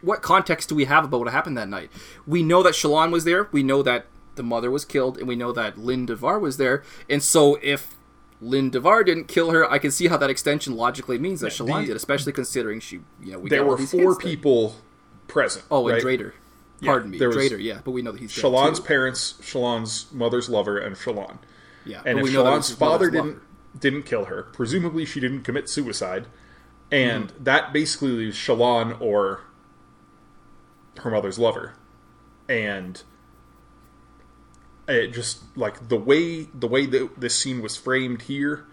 what 0.02 0.22
context 0.22 0.70
do 0.70 0.76
we 0.76 0.86
have 0.86 1.06
about 1.06 1.22
what 1.22 1.32
happened 1.32 1.58
that 1.58 1.70
night? 1.70 1.90
We 2.28 2.44
know 2.44 2.62
that 2.64 2.74
Shallan 2.74 3.12
was 3.12 3.24
there. 3.24 3.48
We 3.52 3.64
know 3.64 3.82
that 3.84 4.06
the 4.36 4.44
mother 4.44 4.70
was 4.72 4.84
killed, 4.86 5.18
and 5.18 5.28
we 5.28 5.36
know 5.36 5.52
that 5.54 5.78
Lin 5.78 6.06
Davar 6.08 6.40
was 6.42 6.58
there. 6.58 6.84
And 7.10 7.22
so 7.24 7.58
if 7.62 7.96
Lin 8.42 8.72
Davar 8.72 9.06
didn't 9.06 9.28
kill 9.28 9.52
her, 9.52 9.70
I 9.72 9.78
can 9.80 9.92
see 9.92 10.08
how 10.08 10.18
that 10.18 10.30
extension 10.30 10.76
logically 10.76 11.18
means 11.18 11.40
that 11.42 11.58
Yeah, 11.58 11.66
Shallan 11.66 11.82
the- 11.82 11.88
did, 11.88 11.96
especially 11.96 12.32
considering 12.34 12.80
she, 12.80 13.00
you 13.24 13.34
know, 13.34 13.40
we 13.40 13.50
There 13.50 13.64
were 13.66 13.78
four 13.78 14.16
people 14.18 14.76
present. 15.28 15.66
Oh, 15.72 15.88
and 15.88 16.04
right? 16.04 16.20
Drader. 16.20 16.34
Pardon 16.84 17.12
me, 17.12 17.18
there 17.20 17.30
was 17.30 17.38
Drader. 17.38 17.62
Yeah, 17.64 17.80
but 17.86 17.92
we 17.92 18.02
know 18.02 18.12
that 18.12 18.20
he's 18.20 18.32
Shallan's 18.34 18.80
parents, 18.82 19.36
Shallan's 19.42 20.12
mother's 20.12 20.50
lover, 20.50 20.78
and 20.78 20.96
Shallan. 20.98 21.38
Yeah, 21.86 22.02
And 22.06 22.16
but 22.16 22.20
if 22.20 22.24
we 22.24 22.34
know 22.34 22.44
that 22.44 22.52
Shallan's 22.54 22.72
father 22.74 23.10
didn't 23.10 23.42
didn't 23.80 24.04
kill 24.04 24.26
her, 24.26 24.44
presumably 24.44 25.06
she 25.06 25.20
didn't 25.20 25.42
commit 25.44 25.70
suicide, 25.70 26.28
and 26.92 27.30
Mm-hmm. 27.30 27.44
that 27.44 27.74
basically 27.74 28.12
leaves 28.12 28.38
Shallan 28.38 29.00
or 29.02 29.42
her 31.00 31.10
mother's 31.12 31.40
lover, 31.40 31.74
and 32.48 33.02
it 34.88 35.08
just 35.14 35.40
like 35.58 35.88
the 35.90 35.98
way 35.98 36.44
the 36.44 36.68
way 36.68 36.86
that 36.86 37.20
this 37.20 37.36
scene 37.40 37.62
was 37.62 37.76
framed 37.78 38.24
here. 38.24 38.66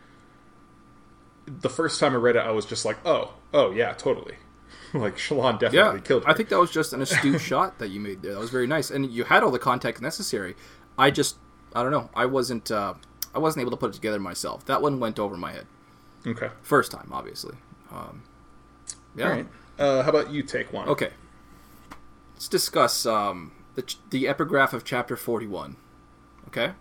The 1.46 1.70
first 1.70 1.98
time 1.98 2.12
I 2.12 2.16
read 2.16 2.36
it, 2.36 2.40
I 2.40 2.50
was 2.52 2.64
just 2.66 2.84
like, 2.84 2.98
"Oh, 3.06 3.34
oh 3.54 3.70
yeah, 3.70 3.92
totally." 3.94 4.36
like 4.94 5.16
Shallan 5.16 5.58
definitely 5.58 5.98
Yeah, 5.98 6.04
killed 6.04 6.24
her. 6.24 6.30
I 6.30 6.34
think 6.34 6.48
that 6.50 6.58
was 6.58 6.70
just 6.70 6.92
an 6.92 7.00
astute 7.02 7.40
shot 7.50 7.78
that 7.78 7.88
you 7.88 8.00
made 8.00 8.22
there. 8.22 8.34
That 8.34 8.40
was 8.40 8.50
very 8.50 8.66
nice, 8.66 8.90
and 8.90 9.10
you 9.10 9.24
had 9.24 9.42
all 9.42 9.50
the 9.50 9.58
context 9.58 10.02
necessary. 10.02 10.54
I 10.98 11.10
just, 11.10 11.36
I 11.74 11.82
don't 11.82 11.92
know, 11.92 12.10
I 12.14 12.26
wasn't, 12.26 12.70
uh, 12.70 12.94
I 13.34 13.38
wasn't 13.38 13.62
able 13.62 13.70
to 13.70 13.76
put 13.76 13.90
it 13.90 13.94
together 13.94 14.18
myself. 14.18 14.64
That 14.66 14.82
one 14.82 15.00
went 15.00 15.18
over 15.18 15.36
my 15.36 15.52
head 15.52 15.66
okay. 16.26 16.48
first 16.62 16.92
time, 16.92 17.08
obviously. 17.12 17.56
Um, 17.90 18.22
yeah. 19.16 19.24
All 19.24 19.30
right. 19.30 19.46
Uh, 19.78 20.02
how 20.02 20.10
about 20.10 20.30
you 20.30 20.42
take 20.42 20.72
one? 20.72 20.88
Okay. 20.88 21.10
Let's 22.34 22.48
discuss 22.48 23.06
um, 23.06 23.52
the 23.74 23.82
ch- 23.82 23.98
the 24.10 24.28
epigraph 24.28 24.72
of 24.72 24.84
chapter 24.84 25.16
forty 25.16 25.46
one. 25.46 25.76
Okay. 26.48 26.72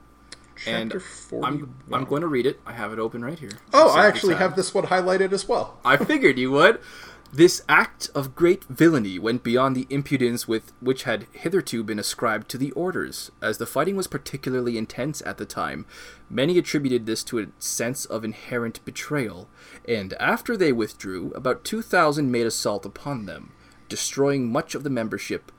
and 0.68 0.92
Chapter 0.92 1.00
41. 1.00 1.54
I'm 1.54 1.94
I'm 1.94 2.06
going 2.06 2.22
to 2.22 2.28
read 2.28 2.46
it. 2.46 2.60
I 2.66 2.74
have 2.74 2.92
it 2.94 3.00
open 3.00 3.24
right 3.24 3.40
here. 3.40 3.52
Oh, 3.74 3.96
I 3.96 4.08
actually 4.08 4.36
have 4.36 4.56
this 4.56 4.74
one 4.74 4.86
highlighted 4.86 5.32
as 5.32 5.48
well. 5.48 5.78
I 5.86 5.98
figured 5.98 6.38
you 6.38 6.52
would. 6.52 6.80
This 7.32 7.62
act 7.70 8.10
of 8.16 8.36
great 8.36 8.64
villainy 8.64 9.20
went 9.20 9.44
beyond 9.44 9.76
the 9.76 9.86
impudence 9.92 10.48
with 10.48 10.74
which 10.82 11.04
had 11.04 11.28
hitherto 11.32 11.84
been 11.84 12.00
ascribed 12.00 12.50
to 12.50 12.58
the 12.58 12.72
orders, 12.72 13.32
as 13.40 13.60
the 13.60 13.68
fighting 13.68 13.96
was 13.96 14.08
particularly 14.08 14.80
intense 14.80 15.22
at 15.24 15.38
the 15.38 15.46
time. 15.46 15.86
Many 16.28 16.58
attributed 16.58 17.06
this 17.06 17.24
to 17.26 17.38
a 17.38 17.48
sense 17.60 18.06
of 18.06 18.26
inherent 18.26 18.84
betrayal, 18.84 19.48
and 19.88 20.14
after 20.14 20.58
they 20.58 20.72
withdrew, 20.72 21.32
about 21.36 21.64
two 21.64 21.84
thousand 21.84 22.32
made 22.32 22.48
assault 22.48 22.84
upon 22.84 23.28
them, 23.28 23.52
destroying 23.88 24.52
much 24.52 24.74
of 24.74 24.84
the 24.84 24.90
membership. 24.90 25.52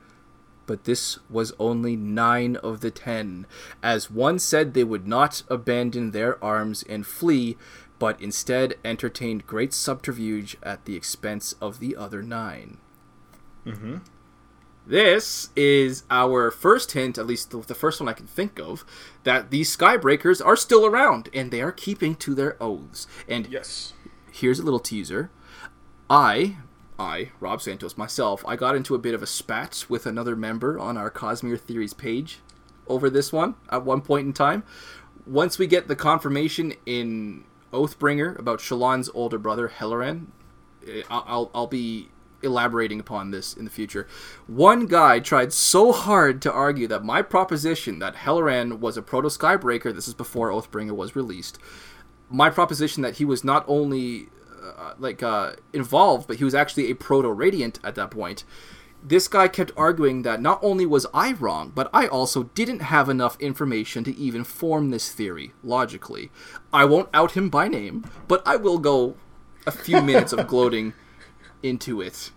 But 0.67 0.83
this 0.83 1.19
was 1.29 1.53
only 1.57 1.95
nine 1.95 2.57
of 2.57 2.81
the 2.81 2.91
ten, 2.91 3.47
as 3.81 4.11
one 4.11 4.39
said 4.39 4.73
they 4.73 4.83
would 4.83 5.07
not 5.07 5.43
abandon 5.47 6.11
their 6.11 6.41
arms 6.43 6.83
and 6.83 7.07
flee, 7.07 7.57
but 8.01 8.19
instead 8.19 8.73
entertained 8.83 9.45
great 9.45 9.71
subterfuge 9.73 10.57
at 10.63 10.85
the 10.85 10.95
expense 10.95 11.53
of 11.61 11.79
the 11.79 11.95
other 11.95 12.23
9 12.23 12.77
Mm-hmm. 13.65 13.97
This 14.87 15.49
is 15.55 16.03
our 16.09 16.49
first 16.49 16.93
hint, 16.93 17.19
at 17.19 17.27
least 17.27 17.51
the, 17.51 17.59
the 17.59 17.75
first 17.75 17.99
one 17.99 18.09
I 18.09 18.13
can 18.13 18.25
think 18.25 18.59
of, 18.59 18.83
that 19.23 19.51
these 19.51 19.77
Skybreakers 19.77 20.43
are 20.43 20.55
still 20.55 20.83
around 20.83 21.29
and 21.31 21.51
they 21.51 21.61
are 21.61 21.71
keeping 21.71 22.15
to 22.15 22.33
their 22.33 22.57
oaths. 22.59 23.05
And 23.29 23.45
Yes. 23.51 23.93
here's 24.31 24.57
a 24.57 24.63
little 24.63 24.79
teaser. 24.79 25.29
I, 26.09 26.57
I, 26.97 27.29
Rob 27.39 27.61
Santos, 27.61 27.95
myself, 27.97 28.43
I 28.47 28.55
got 28.55 28.75
into 28.75 28.95
a 28.95 28.99
bit 28.99 29.13
of 29.13 29.21
a 29.21 29.27
spat 29.27 29.85
with 29.87 30.07
another 30.07 30.35
member 30.35 30.79
on 30.79 30.97
our 30.97 31.11
Cosmere 31.11 31.59
Theories 31.59 31.93
page 31.93 32.39
over 32.87 33.11
this 33.11 33.31
one 33.31 33.53
at 33.69 33.85
one 33.85 34.01
point 34.01 34.25
in 34.25 34.33
time. 34.33 34.63
Once 35.27 35.59
we 35.59 35.67
get 35.67 35.87
the 35.87 35.95
confirmation 35.95 36.73
in 36.87 37.43
Oathbringer 37.71 38.37
about 38.37 38.59
Shallan's 38.59 39.09
older 39.13 39.37
brother, 39.37 39.69
Helaran, 39.69 40.27
eh, 40.87 41.03
I'll, 41.09 41.23
I'll, 41.27 41.51
I'll 41.53 41.67
be 41.67 42.09
elaborating 42.43 42.99
upon 42.99 43.31
this 43.31 43.53
in 43.53 43.65
the 43.65 43.71
future. 43.71 44.07
One 44.47 44.85
guy 44.85 45.19
tried 45.19 45.53
so 45.53 45.91
hard 45.91 46.41
to 46.41 46.51
argue 46.51 46.87
that 46.87 47.03
my 47.03 47.21
proposition 47.21 47.99
that 47.99 48.15
Helaran 48.15 48.79
was 48.79 48.97
a 48.97 49.01
proto 49.01 49.27
Skybreaker, 49.29 49.93
this 49.93 50.07
is 50.07 50.13
before 50.13 50.49
Oathbringer 50.49 50.95
was 50.95 51.15
released, 51.15 51.59
my 52.29 52.49
proposition 52.49 53.03
that 53.03 53.17
he 53.17 53.25
was 53.25 53.43
not 53.43 53.65
only 53.67 54.27
uh, 54.63 54.93
like 54.97 55.21
uh, 55.21 55.53
involved, 55.73 56.27
but 56.27 56.37
he 56.37 56.43
was 56.43 56.55
actually 56.55 56.89
a 56.89 56.95
proto 56.95 57.29
radiant 57.29 57.79
at 57.83 57.95
that 57.95 58.11
point. 58.11 58.43
This 59.03 59.27
guy 59.27 59.47
kept 59.47 59.71
arguing 59.75 60.21
that 60.21 60.41
not 60.41 60.59
only 60.61 60.85
was 60.85 61.07
I 61.13 61.33
wrong, 61.33 61.71
but 61.73 61.89
I 61.91 62.07
also 62.07 62.43
didn't 62.43 62.81
have 62.81 63.09
enough 63.09 63.35
information 63.39 64.03
to 64.03 64.15
even 64.15 64.43
form 64.43 64.91
this 64.91 65.11
theory 65.11 65.53
logically. 65.63 66.29
I 66.71 66.85
won't 66.85 67.09
out 67.13 67.31
him 67.31 67.49
by 67.49 67.67
name, 67.67 68.05
but 68.27 68.43
I 68.45 68.57
will 68.57 68.77
go 68.77 69.15
a 69.65 69.71
few 69.71 70.01
minutes 70.03 70.33
of 70.33 70.47
gloating 70.47 70.93
into 71.63 72.01
it 72.01 72.31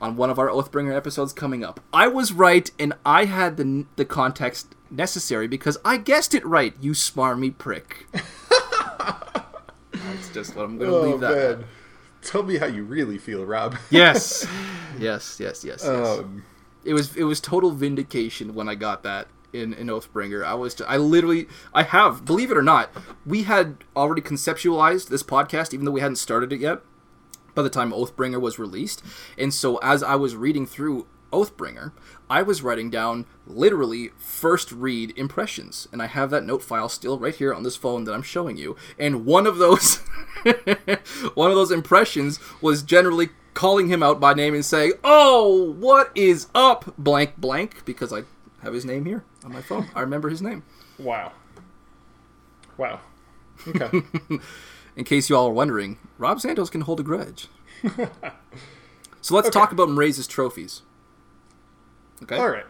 on 0.00 0.16
one 0.16 0.30
of 0.30 0.38
our 0.38 0.48
Oathbringer 0.48 0.94
episodes 0.94 1.32
coming 1.32 1.64
up. 1.64 1.80
I 1.92 2.06
was 2.06 2.32
right, 2.32 2.70
and 2.78 2.92
I 3.04 3.24
had 3.24 3.56
the 3.56 3.86
the 3.96 4.04
context 4.04 4.74
necessary 4.90 5.48
because 5.48 5.78
I 5.84 5.96
guessed 5.96 6.34
it 6.34 6.44
right, 6.46 6.74
you 6.80 6.92
smarmy 6.92 7.56
prick. 7.56 8.06
That's 9.92 10.28
just 10.32 10.54
what 10.54 10.64
I'm 10.64 10.78
going 10.78 10.90
to 10.90 10.96
Oh 10.96 11.02
leave 11.02 11.20
that. 11.20 11.64
Tell 12.26 12.42
me 12.42 12.58
how 12.58 12.66
you 12.66 12.84
really 12.84 13.18
feel, 13.18 13.44
Rob. 13.44 13.76
Yes, 13.90 14.46
yes, 14.98 15.38
yes, 15.40 15.64
yes. 15.64 15.82
yes. 15.82 15.84
Um, 15.84 16.44
it 16.84 16.94
was 16.94 17.16
it 17.16 17.24
was 17.24 17.40
total 17.40 17.70
vindication 17.70 18.54
when 18.54 18.68
I 18.68 18.74
got 18.74 19.02
that 19.02 19.28
in 19.52 19.72
in 19.74 19.86
Oathbringer. 19.88 20.44
I 20.44 20.54
was 20.54 20.80
I 20.86 20.96
literally 20.96 21.48
I 21.72 21.82
have 21.82 22.24
believe 22.24 22.50
it 22.50 22.56
or 22.56 22.62
not, 22.62 22.90
we 23.24 23.44
had 23.44 23.78
already 23.94 24.22
conceptualized 24.22 25.08
this 25.08 25.22
podcast 25.22 25.72
even 25.72 25.84
though 25.84 25.92
we 25.92 26.00
hadn't 26.00 26.16
started 26.16 26.52
it 26.52 26.60
yet. 26.60 26.80
By 27.54 27.62
the 27.62 27.70
time 27.70 27.90
Oathbringer 27.90 28.40
was 28.40 28.58
released, 28.58 29.02
and 29.38 29.52
so 29.52 29.78
as 29.78 30.02
I 30.02 30.14
was 30.14 30.36
reading 30.36 30.66
through 30.66 31.06
Oathbringer, 31.32 31.92
I 32.28 32.42
was 32.42 32.62
writing 32.62 32.90
down 32.90 33.26
literally 33.46 34.10
first 34.18 34.72
read 34.72 35.16
impressions, 35.16 35.86
and 35.92 36.02
I 36.02 36.06
have 36.06 36.30
that 36.30 36.44
note 36.44 36.62
file 36.62 36.88
still 36.88 37.18
right 37.18 37.34
here 37.34 37.54
on 37.54 37.62
this 37.62 37.76
phone 37.76 38.04
that 38.04 38.14
I'm 38.14 38.22
showing 38.22 38.56
you. 38.56 38.76
And 38.98 39.24
one 39.24 39.46
of 39.46 39.58
those, 39.58 39.96
one 41.34 41.50
of 41.50 41.56
those 41.56 41.70
impressions 41.70 42.40
was 42.60 42.82
generally 42.82 43.30
calling 43.54 43.88
him 43.88 44.02
out 44.02 44.18
by 44.18 44.34
name 44.34 44.54
and 44.54 44.64
saying, 44.64 44.92
"Oh, 45.04 45.72
what 45.78 46.10
is 46.14 46.48
up, 46.54 46.94
blank 46.98 47.36
blank?" 47.38 47.84
Because 47.84 48.12
I 48.12 48.24
have 48.62 48.74
his 48.74 48.84
name 48.84 49.04
here 49.04 49.24
on 49.44 49.52
my 49.52 49.62
phone. 49.62 49.88
I 49.94 50.00
remember 50.00 50.28
his 50.28 50.42
name. 50.42 50.64
wow. 50.98 51.32
Wow. 52.76 53.00
Okay. 53.66 54.02
In 54.96 55.04
case 55.04 55.30
you 55.30 55.36
all 55.36 55.48
are 55.48 55.52
wondering, 55.52 55.98
Rob 56.18 56.40
Santos 56.40 56.68
can 56.70 56.82
hold 56.82 57.00
a 57.00 57.02
grudge. 57.02 57.48
so 59.22 59.34
let's 59.34 59.48
talk 59.50 59.72
about 59.72 59.88
Mraize's 59.88 60.26
trophies. 60.26 60.82
Okay. 62.22 62.36
All 62.36 62.50
right. 62.50 62.64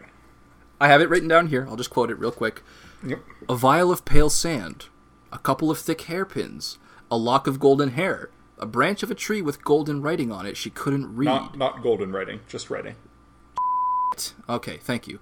I 0.79 0.87
have 0.87 1.01
it 1.01 1.09
written 1.09 1.27
down 1.27 1.47
here. 1.47 1.65
I'll 1.67 1.75
just 1.75 1.89
quote 1.89 2.11
it 2.11 2.19
real 2.19 2.31
quick. 2.31 2.61
Yep. 3.05 3.19
A 3.49 3.55
vial 3.55 3.91
of 3.91 4.05
pale 4.05 4.29
sand, 4.29 4.87
a 5.31 5.39
couple 5.39 5.71
of 5.71 5.79
thick 5.79 6.01
hairpins, 6.01 6.77
a 7.09 7.17
lock 7.17 7.47
of 7.47 7.59
golden 7.59 7.91
hair, 7.91 8.29
a 8.59 8.65
branch 8.65 9.03
of 9.03 9.11
a 9.11 9.15
tree 9.15 9.41
with 9.41 9.63
golden 9.63 10.01
writing 10.01 10.31
on 10.31 10.45
it 10.45 10.57
she 10.57 10.69
couldn't 10.69 11.15
read. 11.15 11.25
Not 11.25 11.57
not 11.57 11.83
golden 11.83 12.11
writing, 12.11 12.41
just 12.47 12.69
writing. 12.69 12.95
Okay, 14.49 14.77
thank 14.77 15.07
you. 15.07 15.19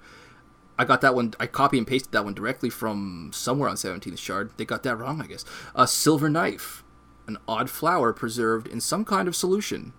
I 0.78 0.86
got 0.86 1.02
that 1.02 1.16
one. 1.16 1.34
I 1.40 1.48
copy 1.48 1.78
and 1.78 1.88
pasted 1.88 2.12
that 2.12 2.26
one 2.26 2.34
directly 2.34 2.70
from 2.70 3.32
somewhere 3.34 3.70
on 3.70 3.76
17th 3.76 4.18
Shard. 4.18 4.52
They 4.58 4.66
got 4.66 4.84
that 4.84 4.98
wrong, 4.98 5.22
I 5.22 5.28
guess. 5.28 5.46
A 5.74 5.88
silver 5.88 6.30
knife, 6.30 6.84
an 7.28 7.38
odd 7.48 7.70
flower 7.70 8.14
preserved 8.14 8.68
in 8.68 8.82
some 8.82 9.06
kind 9.06 9.28
of 9.28 9.36
solution. 9.36 9.94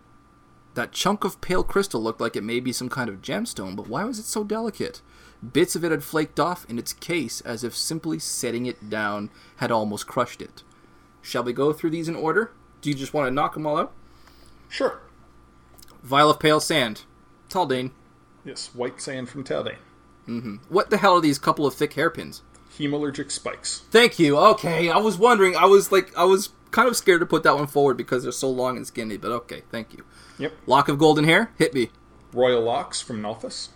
That 0.77 0.93
chunk 0.93 1.24
of 1.24 1.41
pale 1.41 1.64
crystal 1.64 2.03
looked 2.03 2.20
like 2.20 2.37
it 2.37 2.45
may 2.45 2.61
be 2.61 2.70
some 2.70 2.91
kind 2.91 3.09
of 3.09 3.22
gemstone, 3.22 3.74
but 3.74 3.89
why 3.89 4.05
was 4.05 4.18
it 4.18 4.27
so 4.27 4.45
delicate? 4.45 5.01
Bits 5.53 5.74
of 5.74 5.83
it 5.87 5.91
had 5.91 6.05
flaked 6.05 6.39
off 6.39 6.66
in 6.68 6.79
its 6.79 6.93
case 6.93 7.41
as 7.41 7.64
if 7.64 7.74
simply 7.74 8.18
setting 8.18 8.66
it 8.66 8.91
down 8.91 9.31
had 9.57 9.72
almost 9.72 10.07
crushed 10.07 10.43
it. 10.43 10.62
Shall 11.22 11.45
we 11.45 11.55
go 11.55 11.72
through 11.72 11.91
these 11.91 12.11
in 12.11 12.14
order? 12.14 12.53
Do 12.83 12.91
you 12.91 12.95
just 12.95 13.14
want 13.14 13.27
to 13.27 13.33
knock 13.33 13.55
them 13.55 13.66
all 13.66 13.79
out? 13.79 13.95
Sure. 14.68 15.01
Vial 16.03 16.29
of 16.29 16.39
pale 16.39 16.61
sand. 16.61 17.05
Taldain. 17.49 17.93
Yes, 18.45 18.68
white 18.74 19.01
sand 19.01 19.31
from 19.31 19.45
Taldain. 19.45 19.79
Mm-hmm. 20.29 20.57
What 20.68 20.91
the 20.91 20.99
hell 20.99 21.14
are 21.14 21.22
these 21.22 21.39
couple 21.39 21.64
of 21.64 21.72
thick 21.72 21.95
hairpins? 21.95 22.43
Hemalurgic 22.77 23.31
spikes. 23.31 23.85
Thank 23.91 24.18
you. 24.18 24.37
Okay, 24.37 24.91
I 24.91 24.99
was 24.99 25.16
wondering. 25.16 25.57
I 25.57 25.64
was 25.64 25.91
like, 25.91 26.14
I 26.18 26.24
was 26.24 26.51
kind 26.70 26.87
of 26.87 26.99
scared 26.99 27.20
to 27.20 27.27
put 27.27 27.45
that 27.45 27.57
one 27.57 27.66
forward 27.66 27.97
because 27.97 28.24
they're 28.24 28.33
so 28.33 28.51
long 28.51 28.77
and 28.77 28.87
skinny. 28.87 29.16
But 29.16 29.33
okay, 29.33 29.62
thank 29.70 29.95
you. 29.95 30.05
Yep. 30.39 30.53
Lock 30.66 30.89
of 30.89 30.99
golden 30.99 31.24
hair. 31.24 31.51
Hit 31.59 31.72
me. 31.74 31.91
Royal 32.32 32.62
locks 32.62 33.01
from 33.01 33.22
Nalthis. 33.22 33.68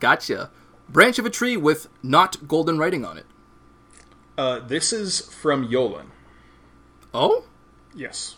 Gotcha. 0.00 0.50
Branch 0.88 1.18
of 1.18 1.26
a 1.26 1.30
tree 1.30 1.56
with 1.56 1.88
not 2.02 2.48
golden 2.48 2.78
writing 2.78 3.04
on 3.04 3.18
it. 3.18 3.26
Uh, 4.38 4.60
this 4.60 4.92
is 4.92 5.20
from 5.20 5.68
Yolen. 5.68 6.06
Oh, 7.14 7.44
Yes. 7.94 8.36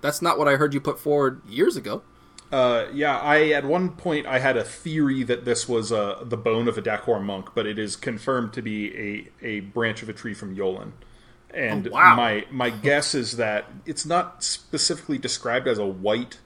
that's 0.00 0.22
not 0.22 0.38
what 0.38 0.48
I 0.48 0.56
heard 0.56 0.72
you 0.72 0.80
put 0.80 0.98
forward 0.98 1.42
years 1.46 1.76
ago. 1.76 2.02
Uh, 2.50 2.86
yeah, 2.92 3.18
I 3.18 3.48
at 3.50 3.64
one 3.64 3.90
point 3.90 4.26
I 4.26 4.38
had 4.38 4.56
a 4.56 4.64
theory 4.64 5.22
that 5.24 5.44
this 5.44 5.68
was 5.68 5.92
uh, 5.92 6.22
the 6.24 6.36
bone 6.36 6.68
of 6.68 6.78
a 6.78 6.82
Dakhor 6.82 7.22
monk, 7.22 7.50
but 7.54 7.66
it 7.66 7.78
is 7.78 7.96
confirmed 7.96 8.52
to 8.54 8.62
be 8.62 8.96
a, 9.42 9.46
a 9.46 9.60
branch 9.60 10.02
of 10.02 10.08
a 10.08 10.12
tree 10.12 10.34
from 10.34 10.56
Yolen. 10.56 10.92
And 11.52 11.88
Oh, 11.88 11.92
wow. 11.92 12.14
my 12.16 12.46
my 12.50 12.70
guess 12.70 13.14
is 13.14 13.36
that 13.36 13.66
it's 13.86 14.06
not 14.06 14.42
specifically 14.44 15.18
described 15.18 15.66
as 15.68 15.78
a 15.78 15.86
white 15.86 16.38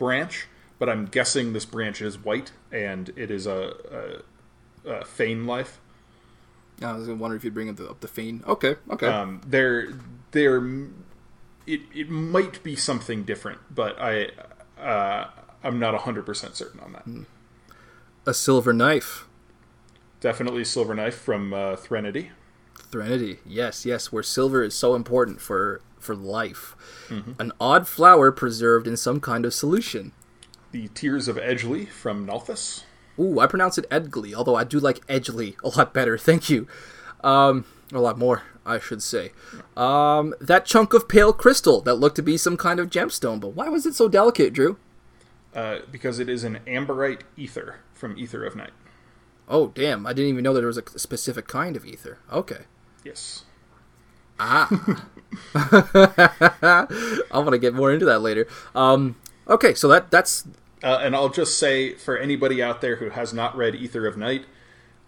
branch, 0.00 0.48
but 0.78 0.88
I'm 0.88 1.04
guessing 1.04 1.52
this 1.52 1.66
branch 1.66 2.00
is 2.00 2.18
white 2.18 2.52
and 2.72 3.10
it 3.16 3.30
is 3.30 3.46
a, 3.46 4.22
a, 4.86 4.90
a 4.90 5.04
Fane 5.04 5.46
life. 5.46 5.78
I 6.82 6.92
was 6.94 7.06
wondering 7.08 7.36
if 7.36 7.44
you'd 7.44 7.52
bring 7.52 7.68
up 7.68 7.76
the, 7.76 7.90
up 7.90 8.00
the 8.00 8.08
fiend. 8.08 8.42
Okay, 8.46 8.76
okay. 8.90 9.06
Um, 9.06 9.42
there, 9.46 9.90
there, 10.30 10.56
it 11.66 11.82
it 11.94 12.08
might 12.08 12.62
be 12.62 12.74
something 12.74 13.24
different, 13.24 13.60
but 13.70 14.00
I 14.00 14.30
uh, 14.80 15.28
I'm 15.62 15.78
not 15.78 15.94
hundred 16.00 16.24
percent 16.24 16.56
certain 16.56 16.80
on 16.80 16.92
that. 16.94 17.26
a 18.24 18.32
silver 18.32 18.72
knife. 18.72 19.26
Definitely 20.20 20.64
silver 20.64 20.94
knife 20.94 21.18
from 21.18 21.52
uh, 21.52 21.76
Threnody. 21.76 22.30
Threnody. 22.74 23.40
Yes, 23.44 23.84
yes. 23.84 24.10
Where 24.10 24.22
silver 24.22 24.62
is 24.62 24.74
so 24.74 24.94
important 24.94 25.42
for 25.42 25.82
for 26.00 26.14
life. 26.14 26.76
An 27.38 27.52
odd 27.60 27.86
flower 27.86 28.32
preserved 28.32 28.86
in 28.86 28.96
some 28.96 29.20
kind 29.20 29.44
of 29.44 29.54
solution. 29.54 30.12
The 30.72 30.88
Tears 30.88 31.28
of 31.28 31.36
Edgli 31.36 31.88
from 31.88 32.26
Nalthis. 32.26 32.84
Ooh, 33.18 33.40
I 33.40 33.46
pronounce 33.46 33.76
it 33.76 33.88
Edgli, 33.90 34.34
although 34.34 34.54
I 34.54 34.64
do 34.64 34.78
like 34.78 35.06
Edgli 35.06 35.56
a 35.62 35.76
lot 35.76 35.92
better. 35.92 36.16
Thank 36.30 36.48
you. 36.48 36.66
Um, 37.22 37.64
a 37.92 38.00
lot 38.00 38.18
more, 38.18 38.42
I 38.64 38.78
should 38.78 39.02
say. 39.02 39.32
Um, 39.76 40.34
that 40.40 40.64
chunk 40.64 40.94
of 40.94 41.08
pale 41.08 41.32
crystal 41.32 41.80
that 41.82 41.96
looked 41.96 42.16
to 42.16 42.22
be 42.22 42.36
some 42.36 42.56
kind 42.56 42.80
of 42.80 42.88
gemstone, 42.88 43.40
but 43.40 43.54
why 43.54 43.68
was 43.68 43.84
it 43.84 43.94
so 43.94 44.08
delicate, 44.08 44.52
Drew? 44.52 44.78
Uh, 45.54 45.80
because 45.90 46.18
it 46.18 46.28
is 46.28 46.44
an 46.44 46.60
amberite 46.66 47.22
ether 47.36 47.80
from 47.92 48.16
Aether 48.16 48.44
of 48.44 48.54
Night. 48.54 48.70
Oh, 49.48 49.68
damn! 49.68 50.06
I 50.06 50.12
didn't 50.12 50.30
even 50.30 50.44
know 50.44 50.52
that 50.54 50.60
there 50.60 50.68
was 50.68 50.78
a 50.78 50.98
specific 50.98 51.48
kind 51.48 51.76
of 51.76 51.84
ether. 51.84 52.18
Okay. 52.32 52.60
Yes. 53.04 53.44
Ah. 54.40 54.68
I 57.30 57.38
want 57.38 57.50
to 57.52 57.58
get 57.58 57.74
more 57.74 57.92
into 57.92 58.06
that 58.06 58.20
later. 58.22 58.46
Um, 58.74 59.16
okay, 59.46 59.74
so 59.74 59.86
that 59.88 60.10
that's 60.10 60.44
Uh, 60.82 60.98
and 61.02 61.14
I'll 61.14 61.28
just 61.28 61.58
say 61.58 61.94
for 61.94 62.16
anybody 62.16 62.62
out 62.62 62.80
there 62.80 62.96
who 62.96 63.10
has 63.10 63.34
not 63.34 63.56
read 63.56 63.74
Aether 63.76 64.06
of 64.06 64.16
Night, 64.16 64.46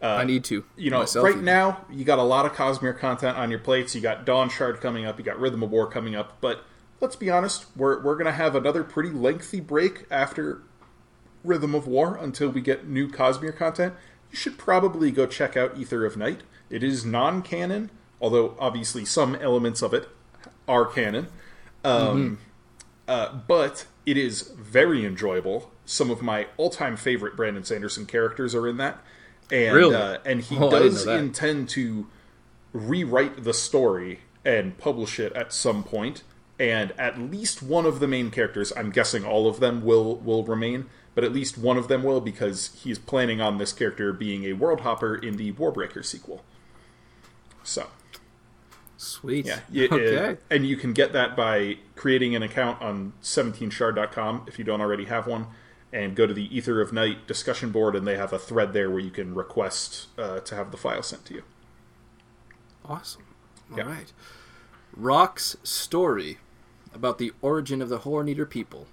I 0.03 0.25
need 0.25 0.45
to. 0.45 0.65
you 0.77 0.91
know, 0.91 0.99
myself 0.99 1.25
right 1.25 1.33
even. 1.33 1.45
now 1.45 1.85
you 1.91 2.05
got 2.05 2.19
a 2.19 2.23
lot 2.25 2.45
of 2.45 2.53
Cosmere 2.53 2.99
content 2.99 3.37
on 3.39 3.51
your 3.51 3.61
plates. 3.61 3.95
You 3.95 4.01
got 4.01 4.25
Dawn 4.27 4.49
Shard 4.51 4.81
coming 4.81 5.07
up. 5.07 5.19
You 5.19 5.25
got 5.25 5.39
Rhythm 5.41 5.63
of 5.63 5.71
War 5.71 5.87
coming 5.89 6.15
up. 6.15 6.39
But 6.41 6.65
let's 7.01 7.17
be 7.17 7.31
honest, 7.31 7.67
we're 7.77 8.03
we're 8.03 8.17
gonna 8.17 8.33
have 8.33 8.55
another 8.55 8.85
pretty 8.85 9.11
lengthy 9.11 9.61
break 9.61 10.05
after 10.11 10.63
Rhythm 11.45 11.75
of 11.75 11.87
War 11.87 12.17
until 12.17 12.49
we 12.51 12.61
get 12.61 12.87
new 12.87 13.09
Cosmere 13.09 13.57
content. 13.57 13.95
You 14.31 14.37
should 14.37 14.59
probably 14.59 15.11
go 15.11 15.27
check 15.27 15.57
out 15.57 15.79
Aether 15.79 16.05
of 16.05 16.17
Night. 16.17 16.41
It 16.71 16.83
is 16.83 17.05
non-canon, 17.05 17.91
although 18.23 18.57
obviously 18.59 19.05
some 19.05 19.35
elements 19.35 19.83
of 19.83 19.93
it 19.93 20.09
are 20.67 20.87
canon. 20.87 21.27
Um, 21.85 22.39
uh, 23.09 23.35
but 23.47 23.87
it 24.07 24.17
is 24.17 24.43
very 24.57 25.05
enjoyable. 25.05 25.71
Some 25.85 26.11
of 26.11 26.23
my 26.23 26.47
all-time 26.57 26.97
favorite 26.97 27.37
Brandon 27.37 27.65
Sanderson 27.65 28.07
characters 28.07 28.55
are 28.55 28.69
in 28.69 28.77
that, 28.79 28.99
and 29.51 29.75
Really? 29.75 29.97
uh, 29.97 30.19
and 30.25 30.41
he 30.41 30.57
Oh, 30.57 30.71
does 30.71 31.07
intend 31.07 31.69
to 31.71 32.07
rewrite 32.73 33.43
the 33.45 33.53
story 33.53 34.21
and 34.45 34.79
publish 34.79 35.19
it 35.21 35.33
at 35.35 35.53
some 35.53 35.83
point. 35.83 36.23
And 36.59 36.93
at 36.93 37.19
least 37.19 37.63
one 37.63 37.85
of 37.87 37.99
the 37.99 38.07
main 38.07 38.31
characters, 38.31 38.73
I'm 38.77 38.91
guessing 38.91 39.25
all 39.25 39.49
of 39.49 39.59
them 39.59 39.85
will 39.85 40.17
will 40.17 40.45
remain, 40.45 40.87
but 41.17 41.25
at 41.25 41.33
least 41.33 41.59
one 41.59 41.77
of 41.77 41.89
them 41.89 42.05
will 42.05 42.21
because 42.21 42.71
he's 42.85 42.99
planning 43.01 43.41
on 43.41 43.59
this 43.59 43.73
character 43.73 44.13
being 44.13 44.45
a 44.45 44.53
world 44.53 44.83
hopper 44.83 45.17
in 45.17 45.37
the 45.37 45.53
Warbreaker 45.53 46.05
sequel. 46.05 46.45
So 47.65 47.89
Sweet. 49.03 49.47
yeah, 49.47 49.61
y- 49.73 49.89
uh, 49.91 49.95
okay. 49.97 50.41
and 50.51 50.67
you 50.67 50.77
can 50.77 50.93
get 50.93 51.13
that 51.13 51.37
by 51.37 51.79
creating 51.97 52.37
an 52.37 52.43
account 52.43 52.81
on 52.81 53.13
17shard.com 53.23 54.45
if 54.47 54.59
you 54.59 54.65
don't 54.65 54.81
already 54.81 55.07
have 55.07 55.27
one, 55.27 55.47
and 55.93 56.15
go 56.15 56.27
to 56.27 56.33
the 56.33 56.49
Aether 56.57 56.81
of 56.81 56.93
Night 56.93 57.27
discussion 57.27 57.71
board, 57.71 57.97
and 57.97 58.07
they 58.07 58.17
have 58.17 58.33
a 58.33 58.39
thread 58.39 58.73
there 58.73 58.91
where 58.91 59.01
you 59.01 59.11
can 59.11 59.35
request 59.35 60.07
uh, 60.19 60.41
to 60.41 60.55
have 60.55 60.71
the 60.71 60.77
file 60.77 61.03
sent 61.03 61.25
to 61.27 61.35
you. 61.35 61.43
Awesome. 62.85 63.23
All 63.71 63.79
Yeah. 63.79 63.85
right. 63.87 64.13
Rock's 64.97 65.57
story 65.63 66.39
about 66.95 67.19
the 67.19 67.33
origin 67.41 67.81
of 67.81 67.89
the 67.89 67.99
Horn 67.99 68.29
Eater 68.29 68.47
people 68.47 68.87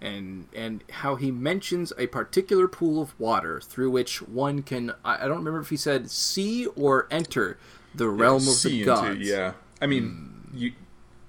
and 0.00 0.46
and 0.54 0.84
how 0.90 1.14
he 1.16 1.30
mentions 1.30 1.92
a 1.98 2.06
particular 2.06 2.68
pool 2.68 3.00
of 3.00 3.18
water 3.18 3.60
through 3.60 3.90
which 3.90 4.20
one 4.22 4.62
can 4.62 4.92
I, 5.04 5.16
I 5.24 5.28
don't 5.28 5.38
remember 5.38 5.60
if 5.60 5.70
he 5.70 5.76
said 5.76 6.10
see 6.10 6.66
or 6.66 7.06
enter 7.10 7.58
the 7.96 8.08
realm 8.08 8.36
of 8.48 8.62
the 8.62 8.68
the 8.68 8.80
into- 8.80 8.84
gods. 8.84 9.20
yeah, 9.20 9.52
I 9.80 9.86
mean, 9.86 10.48
you 10.54 10.72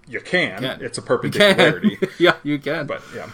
you 0.07 0.21
can. 0.21 0.59
can. 0.59 0.81
It's 0.81 0.97
a 0.97 1.01
perpendicularity, 1.01 1.95
can. 1.97 2.09
yeah, 2.19 2.35
you 2.43 2.59
can. 2.59 2.87
but 2.87 3.01
yeah, 3.15 3.29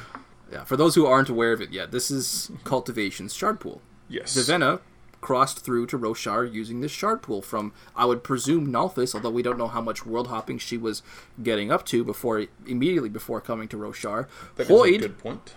yeah, 0.51 0.63
for 0.63 0.75
those 0.77 0.95
who 0.95 1.05
aren't 1.05 1.29
aware 1.29 1.51
of 1.53 1.61
it 1.61 1.71
yet, 1.71 1.91
this 1.91 2.09
is 2.11 2.51
Cultivation's 2.63 3.33
shard 3.33 3.59
pool. 3.59 3.81
yes. 4.09 4.35
Vivenna 4.35 4.79
crossed 5.21 5.59
through 5.63 5.85
to 5.87 5.97
Roshar 5.97 6.51
using 6.51 6.81
this 6.81 6.91
shard 6.91 7.21
pool 7.21 7.41
from, 7.41 7.71
I 7.95 8.03
would 8.03 8.25
presume, 8.25 8.67
Nalthis, 8.67 9.15
although 9.15 9.29
we 9.29 9.41
don't 9.41 9.57
know 9.57 9.69
how 9.69 9.79
much 9.79 10.05
world 10.05 10.27
hopping 10.27 10.57
she 10.57 10.77
was 10.77 11.01
getting 11.41 11.71
up 11.71 11.85
to 11.85 12.03
before 12.03 12.45
immediately 12.67 13.07
before 13.07 13.39
coming 13.39 13.69
to 13.69 13.77
Roshar. 13.77 14.27
That 14.57 14.67
Hoid, 14.67 14.99
good 14.99 15.17
point. 15.17 15.53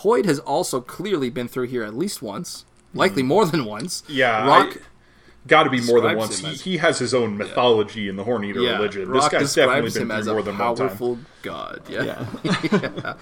Hoid 0.00 0.26
has 0.26 0.38
also 0.38 0.80
clearly 0.80 1.28
been 1.28 1.48
through 1.48 1.66
here 1.66 1.82
at 1.82 1.96
least 1.96 2.22
once, 2.22 2.64
likely 2.94 3.24
more 3.24 3.46
than 3.46 3.64
once. 3.64 4.02
Hmm. 4.06 4.12
Yeah, 4.12 4.46
Rock. 4.46 4.76
Got 5.50 5.64
to 5.64 5.70
be 5.70 5.80
more 5.82 6.00
than 6.00 6.16
once. 6.16 6.38
He, 6.38 6.46
as- 6.46 6.60
he 6.62 6.76
has 6.78 6.98
his 7.00 7.12
own 7.12 7.36
mythology 7.36 8.08
in 8.08 8.14
the 8.16 8.22
Horn 8.24 8.44
Eater 8.44 8.60
yeah, 8.60 8.72
religion. 8.76 9.08
Rock 9.08 9.30
this 9.32 9.40
guy's 9.40 9.54
definitely 9.54 9.90
been 9.90 10.22
through 10.22 10.32
more 10.32 10.42
than 10.42 10.56
one 10.56 10.76
time. 10.76 10.88
powerful 10.88 11.18
god. 11.42 11.82
Yeah. 11.88 12.26
Yeah. 12.44 13.14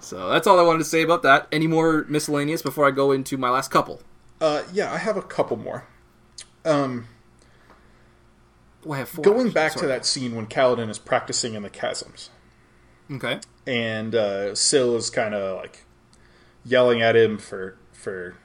So 0.00 0.28
that's 0.28 0.46
all 0.46 0.58
I 0.58 0.62
wanted 0.62 0.78
to 0.80 0.84
say 0.84 1.02
about 1.02 1.22
that. 1.22 1.48
Any 1.50 1.66
more 1.66 2.04
miscellaneous 2.08 2.62
before 2.62 2.86
I 2.86 2.90
go 2.90 3.12
into 3.12 3.36
my 3.36 3.50
last 3.50 3.70
couple? 3.70 4.02
Uh, 4.40 4.62
yeah, 4.72 4.92
I 4.92 4.98
have 4.98 5.16
a 5.16 5.22
couple 5.22 5.56
more. 5.56 5.84
Oh, 6.64 7.04
I 8.90 8.98
have 8.98 9.08
four. 9.08 9.22
Going 9.24 9.50
back 9.50 9.72
to 9.74 9.86
that 9.86 10.04
scene 10.04 10.34
when 10.36 10.46
Kaladin 10.46 10.88
is 10.90 10.98
practicing 10.98 11.54
in 11.54 11.62
the 11.62 11.70
chasms, 11.70 12.30
Okay. 13.10 13.40
and 13.66 14.14
uh, 14.14 14.54
Syl 14.54 14.94
is 14.96 15.10
kind 15.10 15.34
of 15.34 15.56
like 15.58 15.84
yelling 16.64 17.02
at 17.02 17.16
him 17.16 17.38
for 17.38 17.76
for 17.92 18.36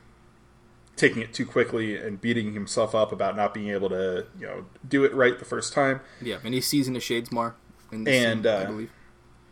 taking 1.02 1.22
it 1.24 1.34
too 1.34 1.46
quickly 1.46 1.98
and 1.98 2.22
beating 2.22 2.54
himself 2.54 2.94
up 2.94 3.12
about 3.12 3.36
not 3.36 3.54
being 3.54 3.70
able 3.70 3.90
to 3.90 4.26
you 4.40 4.46
know 4.46 4.66
do 4.88 5.04
it 5.04 5.14
right 5.14 5.38
the 5.40 5.46
first 5.46 5.74
time. 5.74 6.00
Yeah, 6.22 6.38
and 6.44 6.54
he's 6.54 6.68
seizing 6.68 6.94
the 6.94 7.00
Shadesmar. 7.00 7.54
In 7.92 8.08
And, 8.08 8.44
scene, 8.44 8.48
I 8.48 8.64
uh, 8.64 8.66
believe. 8.68 8.92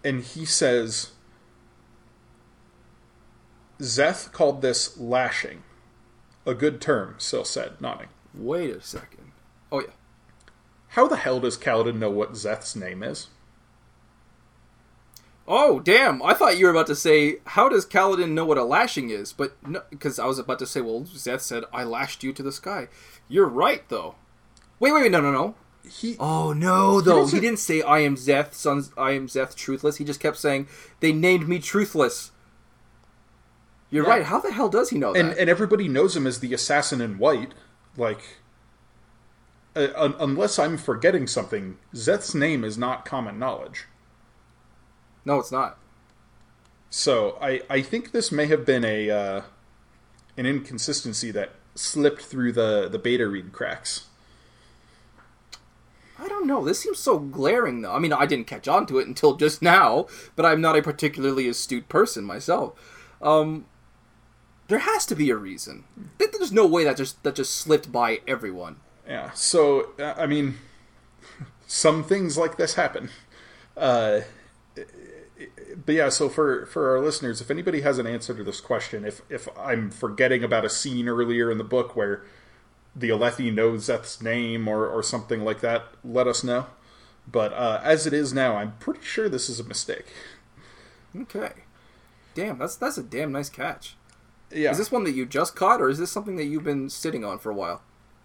and 0.03 0.21
he 0.23 0.45
says 0.45 1.11
Szeth 3.79 4.31
called 4.31 4.61
this 4.61 4.97
lashing. 4.97 5.63
A 6.45 6.53
good 6.53 6.79
term, 6.81 7.15
Syl 7.17 7.43
said, 7.43 7.79
nodding. 7.81 8.07
Wait 8.33 8.69
a 8.71 8.81
second. 8.81 9.31
Oh 9.71 9.81
yeah. 9.81 9.87
How 10.89 11.07
the 11.07 11.17
hell 11.17 11.39
does 11.39 11.57
Kaladin 11.57 11.97
know 11.97 12.09
what 12.09 12.33
Szeth's 12.33 12.75
name 12.75 13.03
is? 13.03 13.27
Oh 15.51 15.79
damn! 15.79 16.21
I 16.21 16.35
thought 16.35 16.59
you 16.59 16.65
were 16.65 16.71
about 16.71 16.85
to 16.87 16.95
say, 16.95 17.37
"How 17.47 17.67
does 17.69 17.83
Kaladin 17.85 18.33
know 18.33 18.45
what 18.45 18.59
a 18.59 18.63
lashing 18.63 19.09
is?" 19.09 19.33
But 19.33 19.55
no, 19.67 19.81
because 19.89 20.19
I 20.19 20.25
was 20.27 20.37
about 20.37 20.59
to 20.59 20.67
say, 20.67 20.79
"Well, 20.79 21.01
Szeth 21.01 21.41
said 21.41 21.63
I 21.73 21.83
lashed 21.83 22.23
you 22.23 22.31
to 22.33 22.43
the 22.43 22.51
sky." 22.51 22.87
You're 23.27 23.47
right, 23.47 23.83
though. 23.89 24.13
Wait, 24.79 24.91
wait, 24.93 25.01
wait, 25.01 25.11
no, 25.11 25.19
no, 25.21 25.31
no. 25.31 25.55
He 25.89 26.15
Oh 26.19 26.53
no, 26.53 27.01
though 27.01 27.15
he, 27.17 27.21
doesn't- 27.23 27.41
didn't 27.41 27.59
say 27.59 27.81
I 27.81 27.99
am 27.99 28.15
Szeth, 28.15 28.53
sons. 28.53 28.91
I 28.95 29.11
am 29.13 29.25
Szeth, 29.27 29.55
truthless. 29.55 29.97
He 29.97 30.03
just 30.05 30.19
kept 30.19 30.37
saying 30.37 30.67
they 30.99 31.11
named 31.11 31.47
me 31.47 31.57
truthless. 31.59 32.29
You're 33.89 34.03
Yeah. 34.05 34.09
right. 34.11 34.23
How 34.25 34.39
the 34.39 34.51
hell 34.51 34.69
does 34.69 34.91
he 34.91 34.99
know 34.99 35.13
and 35.15 35.31
that? 35.31 35.37
and 35.39 35.49
everybody 35.49 35.87
knows 35.87 36.15
him 36.15 36.27
as 36.27 36.41
the 36.41 36.53
assassin 36.53 37.01
in 37.01 37.17
white. 37.17 37.53
Like, 37.97 38.21
uh, 39.75 39.87
un- 39.95 40.15
unless 40.19 40.59
I'm 40.59 40.77
forgetting 40.77 41.25
something, 41.25 41.77
Szeth's 41.93 42.35
name 42.35 42.63
is 42.63 42.77
not 42.77 43.03
common 43.03 43.39
knowledge. 43.39 43.85
No, 45.26 45.39
it's 45.39 45.51
not. 45.51 45.78
So 46.89 47.38
I 47.41 47.61
I 47.70 47.82
think 47.82 48.11
this 48.11 48.32
may 48.32 48.47
have 48.47 48.65
been 48.65 48.84
a 48.84 49.09
uh, 49.09 49.41
an 50.38 50.45
inconsistency 50.45 51.32
that 51.32 51.51
slipped 51.76 52.24
through 52.24 52.53
the 52.53 52.89
the 52.89 52.99
beta 52.99 53.28
read 53.28 53.51
cracks. 53.51 54.05
I 56.22 56.28
don't 56.28 56.47
know. 56.47 56.65
This 56.65 56.80
seems 56.80 56.99
so 56.99 57.17
glaring, 57.17 57.82
though. 57.82 57.93
I 57.93 57.99
mean, 57.99 58.11
I 58.11 58.26
didn't 58.26 58.47
catch 58.47 58.67
on 58.67 58.86
to 58.88 58.99
it 58.99 59.07
until 59.07 59.36
just 59.36 59.61
now, 59.61 60.07
but 60.36 60.45
I'm 60.45 60.59
not 60.59 60.78
a 60.78 60.82
particularly 60.82 61.47
astute 61.47 61.88
person 61.88 62.26
myself. 62.26 62.74
Um, 63.22 63.65
there 64.67 64.80
has 64.80 65.05
to 65.07 65.15
be 65.15 65.30
a 65.30 65.36
reason. 65.36 65.86
There's 66.17 66.51
no 66.51 66.65
way 66.65 66.84
that 66.84 66.97
just 66.97 67.22
that 67.24 67.36
just 67.36 67.55
slipped 67.55 67.91
by 67.91 68.22
everyone. 68.28 68.78
Yeah. 69.07 69.32
So 69.32 69.91
uh, 69.97 70.13
I 70.17 70.26
mean, 70.26 70.57
some 71.67 72.03
things 72.03 72.38
like 72.38 72.57
this 72.57 72.74
happen. 72.74 73.09
Uh, 73.78 74.22
but 75.85 75.95
yeah. 75.95 76.09
So 76.09 76.29
for 76.29 76.65
for 76.65 76.89
our 76.91 76.99
listeners, 76.99 77.41
if 77.41 77.51
anybody 77.51 77.81
has 77.81 77.97
an 77.97 78.07
answer 78.07 78.33
to 78.33 78.43
this 78.43 78.61
question, 78.61 79.05
if 79.05 79.21
if 79.29 79.47
I'm 79.57 79.89
forgetting 79.89 80.43
about 80.43 80.65
a 80.65 80.69
scene 80.69 81.07
earlier 81.07 81.51
in 81.51 81.57
the 81.57 81.63
book 81.63 81.95
where 81.95 82.23
the 82.95 83.09
Alethi 83.09 83.53
knows 83.53 83.85
Szeth's 83.85 84.21
name 84.21 84.67
or 84.67 84.87
or 84.87 85.03
something 85.03 85.43
like 85.43 85.61
that, 85.61 85.83
let 86.03 86.27
us 86.27 86.43
know. 86.43 86.67
But 87.31 87.53
uh, 87.53 87.79
as 87.83 88.07
it 88.07 88.13
is 88.13 88.33
now, 88.33 88.55
I'm 88.57 88.73
pretty 88.79 89.01
sure 89.03 89.29
this 89.29 89.49
is 89.49 89.59
a 89.59 89.63
mistake. 89.63 90.07
Okay. 91.15 91.51
Damn, 92.33 92.57
that's 92.57 92.75
that's 92.75 92.97
a 92.97 93.03
damn 93.03 93.31
nice 93.31 93.49
catch. 93.49 93.95
Yeah. 94.51 94.71
Is 94.71 94.77
this 94.77 94.91
one 94.91 95.03
that 95.03 95.11
you 95.11 95.25
just 95.25 95.55
caught, 95.55 95.81
or 95.81 95.89
is 95.89 95.99
this 95.99 96.11
something 96.11 96.35
that 96.37 96.45
you've 96.45 96.63
been 96.63 96.89
sitting 96.89 97.23
on 97.23 97.37
for 97.39 97.51
a 97.51 97.55
while? 97.55 97.81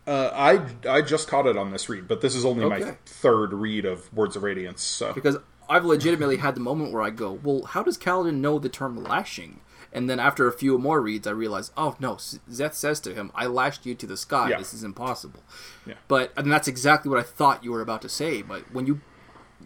Uh, 0.07 0.31
I 0.35 0.91
I 0.91 1.01
just 1.01 1.29
caught 1.29 1.47
it 1.47 1.57
on 1.57 1.71
this 1.71 1.89
read, 1.89 2.07
but 2.09 2.21
this 2.21 2.35
is 2.35 2.45
only 2.45 2.69
my 2.69 2.97
third 3.07 3.53
read 3.55 3.85
of 3.87 4.13
Words 4.13 4.37
of 4.37 4.43
Radiance. 4.43 4.83
So 4.83 5.13
Because 5.13 5.39
I've 5.69 5.85
legitimately 5.85 6.39
had 6.39 6.55
the 6.55 6.61
moment 6.61 6.93
where 6.93 7.03
I 7.03 7.11
go, 7.11 7.33
well, 7.43 7.63
how 7.63 7.83
does 7.83 7.99
Kaladin 7.99 8.37
know 8.37 8.59
the 8.59 8.69
term 8.69 9.03
lashing? 9.03 9.61
And 9.93 10.11
then 10.11 10.19
after 10.19 10.49
a 10.49 10.53
few 10.53 10.77
more 10.77 11.01
reads, 11.01 11.27
I 11.27 11.31
realize, 11.31 11.71
oh 11.77 11.95
no, 12.01 12.17
Szeth 12.17 12.75
says 12.75 12.99
to 13.01 13.15
him, 13.15 13.31
"I 13.33 13.47
lashed 13.47 13.87
you 13.87 13.95
to 13.95 14.07
the 14.09 14.17
sky. 14.17 14.51
Yeah. 14.51 14.59
This 14.59 14.75
is 14.75 14.83
impossible." 14.83 15.45
Yeah. 15.87 15.95
But 16.09 16.33
and 16.37 16.51
that's 16.51 16.67
exactly 16.67 17.09
what 17.09 17.21
I 17.21 17.23
thought 17.23 17.63
you 17.63 17.71
were 17.71 17.81
about 17.81 18.03
to 18.03 18.09
say. 18.09 18.43
But 18.43 18.73
when 18.73 18.87
you 18.87 19.01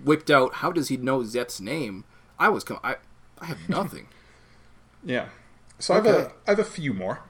whipped 0.05 0.31
out, 0.31 0.57
how 0.57 0.71
does 0.71 0.89
he 0.89 0.99
know 0.99 1.21
Szeth's 1.21 1.63
name? 1.63 2.05
I 2.39 2.51
was, 2.51 2.63
com- 2.63 2.79
I, 2.85 2.97
I 3.39 3.47
have 3.47 3.69
nothing. 3.71 4.09
yeah. 5.05 5.29
So 5.79 5.95
I 5.95 5.97
have 5.97 6.07
a 6.07 6.33
I 6.47 6.51
have 6.51 6.59
a 6.59 6.65
few 6.65 6.93
more. 6.93 7.21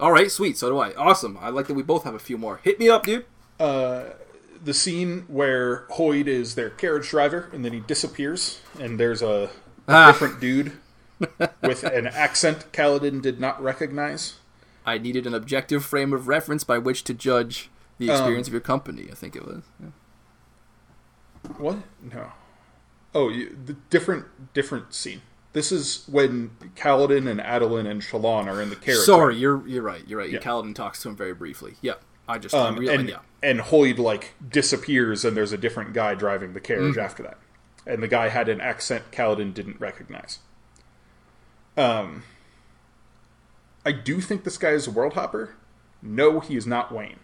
All 0.00 0.10
right, 0.10 0.28
sweet. 0.30 0.58
So 0.58 0.68
do 0.68 0.78
I. 0.78 0.94
Awesome. 0.94 1.38
I 1.40 1.50
like 1.50 1.68
that 1.68 1.74
we 1.74 1.84
both 1.84 2.02
have 2.02 2.14
a 2.14 2.18
few 2.18 2.36
more. 2.36 2.58
Hit 2.64 2.80
me 2.80 2.88
up, 2.88 3.04
dude. 3.04 3.24
Uh, 3.60 4.04
the 4.62 4.74
scene 4.74 5.24
where 5.28 5.86
Hoid 5.90 6.26
is 6.26 6.54
their 6.54 6.70
carriage 6.70 7.08
driver 7.10 7.50
and 7.52 7.64
then 7.64 7.72
he 7.72 7.80
disappears 7.80 8.60
and 8.78 8.98
there's 9.00 9.22
a, 9.22 9.50
a 9.88 9.92
Ah. 9.92 10.12
different 10.12 10.40
dude 10.40 10.72
with 11.62 11.82
an 11.84 12.06
accent 12.06 12.66
Kaladin 12.72 13.20
did 13.22 13.40
not 13.40 13.62
recognize. 13.62 14.34
I 14.84 14.98
needed 14.98 15.26
an 15.26 15.34
objective 15.34 15.84
frame 15.84 16.12
of 16.12 16.26
reference 16.28 16.64
by 16.64 16.78
which 16.78 17.04
to 17.04 17.14
judge 17.14 17.70
the 17.98 18.10
Um, 18.10 18.16
experience 18.16 18.46
of 18.48 18.52
your 18.54 18.60
company. 18.60 19.08
I 19.10 19.14
think 19.14 19.36
it 19.36 19.44
was. 19.44 19.62
Yeah. 19.80 19.88
What? 21.58 21.78
No. 22.00 22.32
Oh, 23.14 23.28
you, 23.28 23.56
the 23.64 23.74
different 23.90 24.26
different 24.54 24.94
scene. 24.94 25.22
This 25.52 25.70
is 25.70 26.04
when 26.10 26.50
Kaladin 26.76 27.28
and 27.28 27.38
Adolin 27.40 27.86
and 27.86 28.00
Shallan 28.00 28.46
are 28.46 28.60
in 28.62 28.70
the 28.70 28.76
carriage. 28.76 29.02
Sorry, 29.04 29.36
you're 29.36 29.66
you're 29.68 29.82
right. 29.82 30.02
You're 30.06 30.18
right. 30.18 30.30
Yeah. 30.30 30.38
Kaladin 30.38 30.74
talks 30.74 31.02
to 31.02 31.08
him 31.10 31.16
very 31.16 31.34
briefly. 31.34 31.74
Yeah, 31.82 31.94
I 32.28 32.38
just 32.38 32.54
Um, 32.54 32.78
I'm 32.78 32.88
and 32.88 33.08
yeah. 33.08 33.18
And 33.42 33.60
Hoid 33.60 33.98
like 33.98 34.34
disappears 34.46 35.24
and 35.24 35.36
there's 35.36 35.52
a 35.52 35.58
different 35.58 35.92
guy 35.92 36.14
driving 36.14 36.52
the 36.52 36.60
carriage 36.60 36.94
Mm. 36.96 37.02
after 37.04 37.22
that. 37.24 37.38
And 37.86 38.02
the 38.02 38.08
guy 38.08 38.28
had 38.28 38.48
an 38.48 38.60
accent 38.60 39.10
Kaladin 39.10 39.52
didn't 39.52 39.80
recognize. 39.80 40.38
Um 41.76 42.22
I 43.84 43.90
do 43.92 44.20
think 44.20 44.44
this 44.44 44.58
guy 44.58 44.70
is 44.70 44.86
a 44.86 44.90
world 44.92 45.14
hopper. 45.14 45.54
No, 46.00 46.38
he 46.40 46.56
is 46.56 46.66
not 46.66 46.92
Wayne. 46.92 47.18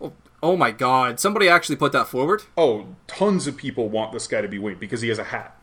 Oh, 0.00 0.12
oh 0.42 0.56
my 0.56 0.70
God! 0.70 1.18
Somebody 1.20 1.48
actually 1.48 1.76
put 1.76 1.92
that 1.92 2.06
forward. 2.08 2.42
Oh, 2.56 2.96
tons 3.06 3.46
of 3.46 3.56
people 3.56 3.88
want 3.88 4.12
this 4.12 4.26
guy 4.26 4.40
to 4.42 4.48
be 4.48 4.58
Wayne 4.58 4.78
because 4.78 5.00
he 5.00 5.08
has 5.08 5.18
a 5.18 5.24
hat. 5.24 5.56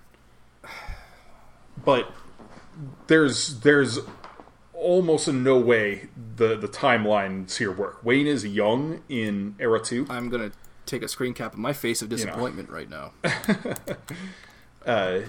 But 1.84 2.12
there's 3.08 3.60
there's 3.62 4.00
almost 4.80 5.28
in 5.28 5.44
no 5.44 5.58
way 5.58 6.08
the 6.36 6.56
the 6.56 6.68
timelines 6.68 7.58
here 7.58 7.72
work. 7.72 8.04
Wayne 8.04 8.28
is 8.28 8.46
young 8.46 9.04
in 9.10 9.56
Era 9.60 9.80
2. 9.80 10.08
I'm 10.10 10.30
gonna 10.30 10.52
take 10.86 11.04
a 11.04 11.08
screen 11.08 11.34
cap 11.34 11.54
of 11.54 11.60
my 11.60 11.74
face 11.74 12.02
of 12.02 12.10
disappointment 12.10 12.70
right 12.70 12.90
now. 12.90 13.14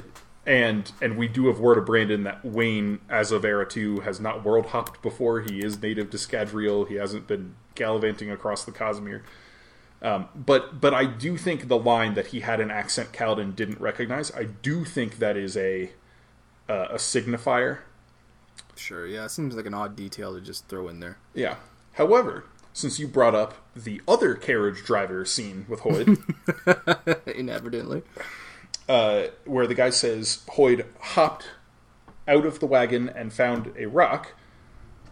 and 0.46 0.92
and 1.02 1.16
we 1.16 1.28
do 1.28 1.46
have 1.48 1.60
word 1.60 1.78
of 1.78 1.86
Brandon 1.86 2.24
that 2.24 2.44
Wayne, 2.44 3.00
as 3.08 3.30
of 3.30 3.44
Era 3.44 3.66
Two, 3.68 4.00
has 4.00 4.20
not 4.20 4.44
world 4.44 4.66
hopped 4.66 5.02
before. 5.02 5.40
He 5.40 5.62
is 5.62 5.80
native 5.80 6.10
to 6.10 6.16
Scadrial. 6.16 6.88
He 6.88 6.94
hasn't 6.94 7.26
been 7.26 7.54
gallivanting 7.74 8.30
across 8.30 8.64
the 8.64 8.72
Cosmere. 8.72 9.22
Um, 10.02 10.28
but 10.34 10.80
but 10.80 10.94
I 10.94 11.04
do 11.04 11.36
think 11.36 11.68
the 11.68 11.78
line 11.78 12.14
that 12.14 12.28
he 12.28 12.40
had 12.40 12.58
an 12.60 12.70
accent 12.70 13.12
Kaladin 13.12 13.54
didn't 13.54 13.80
recognize. 13.80 14.32
I 14.32 14.44
do 14.44 14.84
think 14.84 15.18
that 15.18 15.36
is 15.36 15.56
a 15.56 15.92
uh, 16.68 16.88
a 16.90 16.96
signifier. 16.96 17.80
Sure. 18.76 19.06
Yeah, 19.06 19.24
it 19.26 19.30
seems 19.30 19.54
like 19.54 19.66
an 19.66 19.74
odd 19.74 19.96
detail 19.96 20.34
to 20.34 20.40
just 20.40 20.66
throw 20.68 20.88
in 20.88 21.00
there. 21.00 21.18
Yeah. 21.34 21.56
However, 21.94 22.44
since 22.72 22.98
you 22.98 23.06
brought 23.08 23.34
up 23.34 23.54
the 23.74 24.00
other 24.08 24.34
carriage 24.34 24.84
driver 24.84 25.24
scene 25.24 25.66
with 25.68 25.80
Hoid, 25.80 26.18
Inadvertently. 27.34 28.02
uh, 28.88 29.24
where 29.44 29.66
the 29.66 29.74
guy 29.74 29.90
says 29.90 30.42
Hoid 30.50 30.86
hopped 31.00 31.48
out 32.28 32.46
of 32.46 32.60
the 32.60 32.66
wagon 32.66 33.08
and 33.08 33.32
found 33.32 33.72
a 33.76 33.86
rock, 33.86 34.34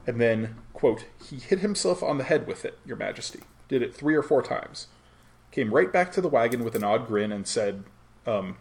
and 0.07 0.21
then, 0.21 0.57
quote, 0.73 1.05
he 1.29 1.37
hit 1.37 1.59
himself 1.61 2.03
on 2.03 2.17
the 2.19 2.25
head 2.25 2.47
with 2.47 2.65
it, 2.65 2.79
Your 2.87 2.97
Majesty. 2.97 3.41
Did 3.69 3.83
it 3.83 3.95
three 3.95 4.15
or 4.15 4.23
four 4.23 4.43
times. 4.43 4.87
Came 5.51 5.75
right 5.75 5.93
back 5.93 6.13
to 6.13 6.21
the 6.21 6.29
wagon 6.29 6.65
with 6.65 6.75
an 6.75 6.85
odd 6.85 7.07
grin 7.07 7.33
and 7.33 7.47
said, 7.47 7.85
um, 8.27 8.57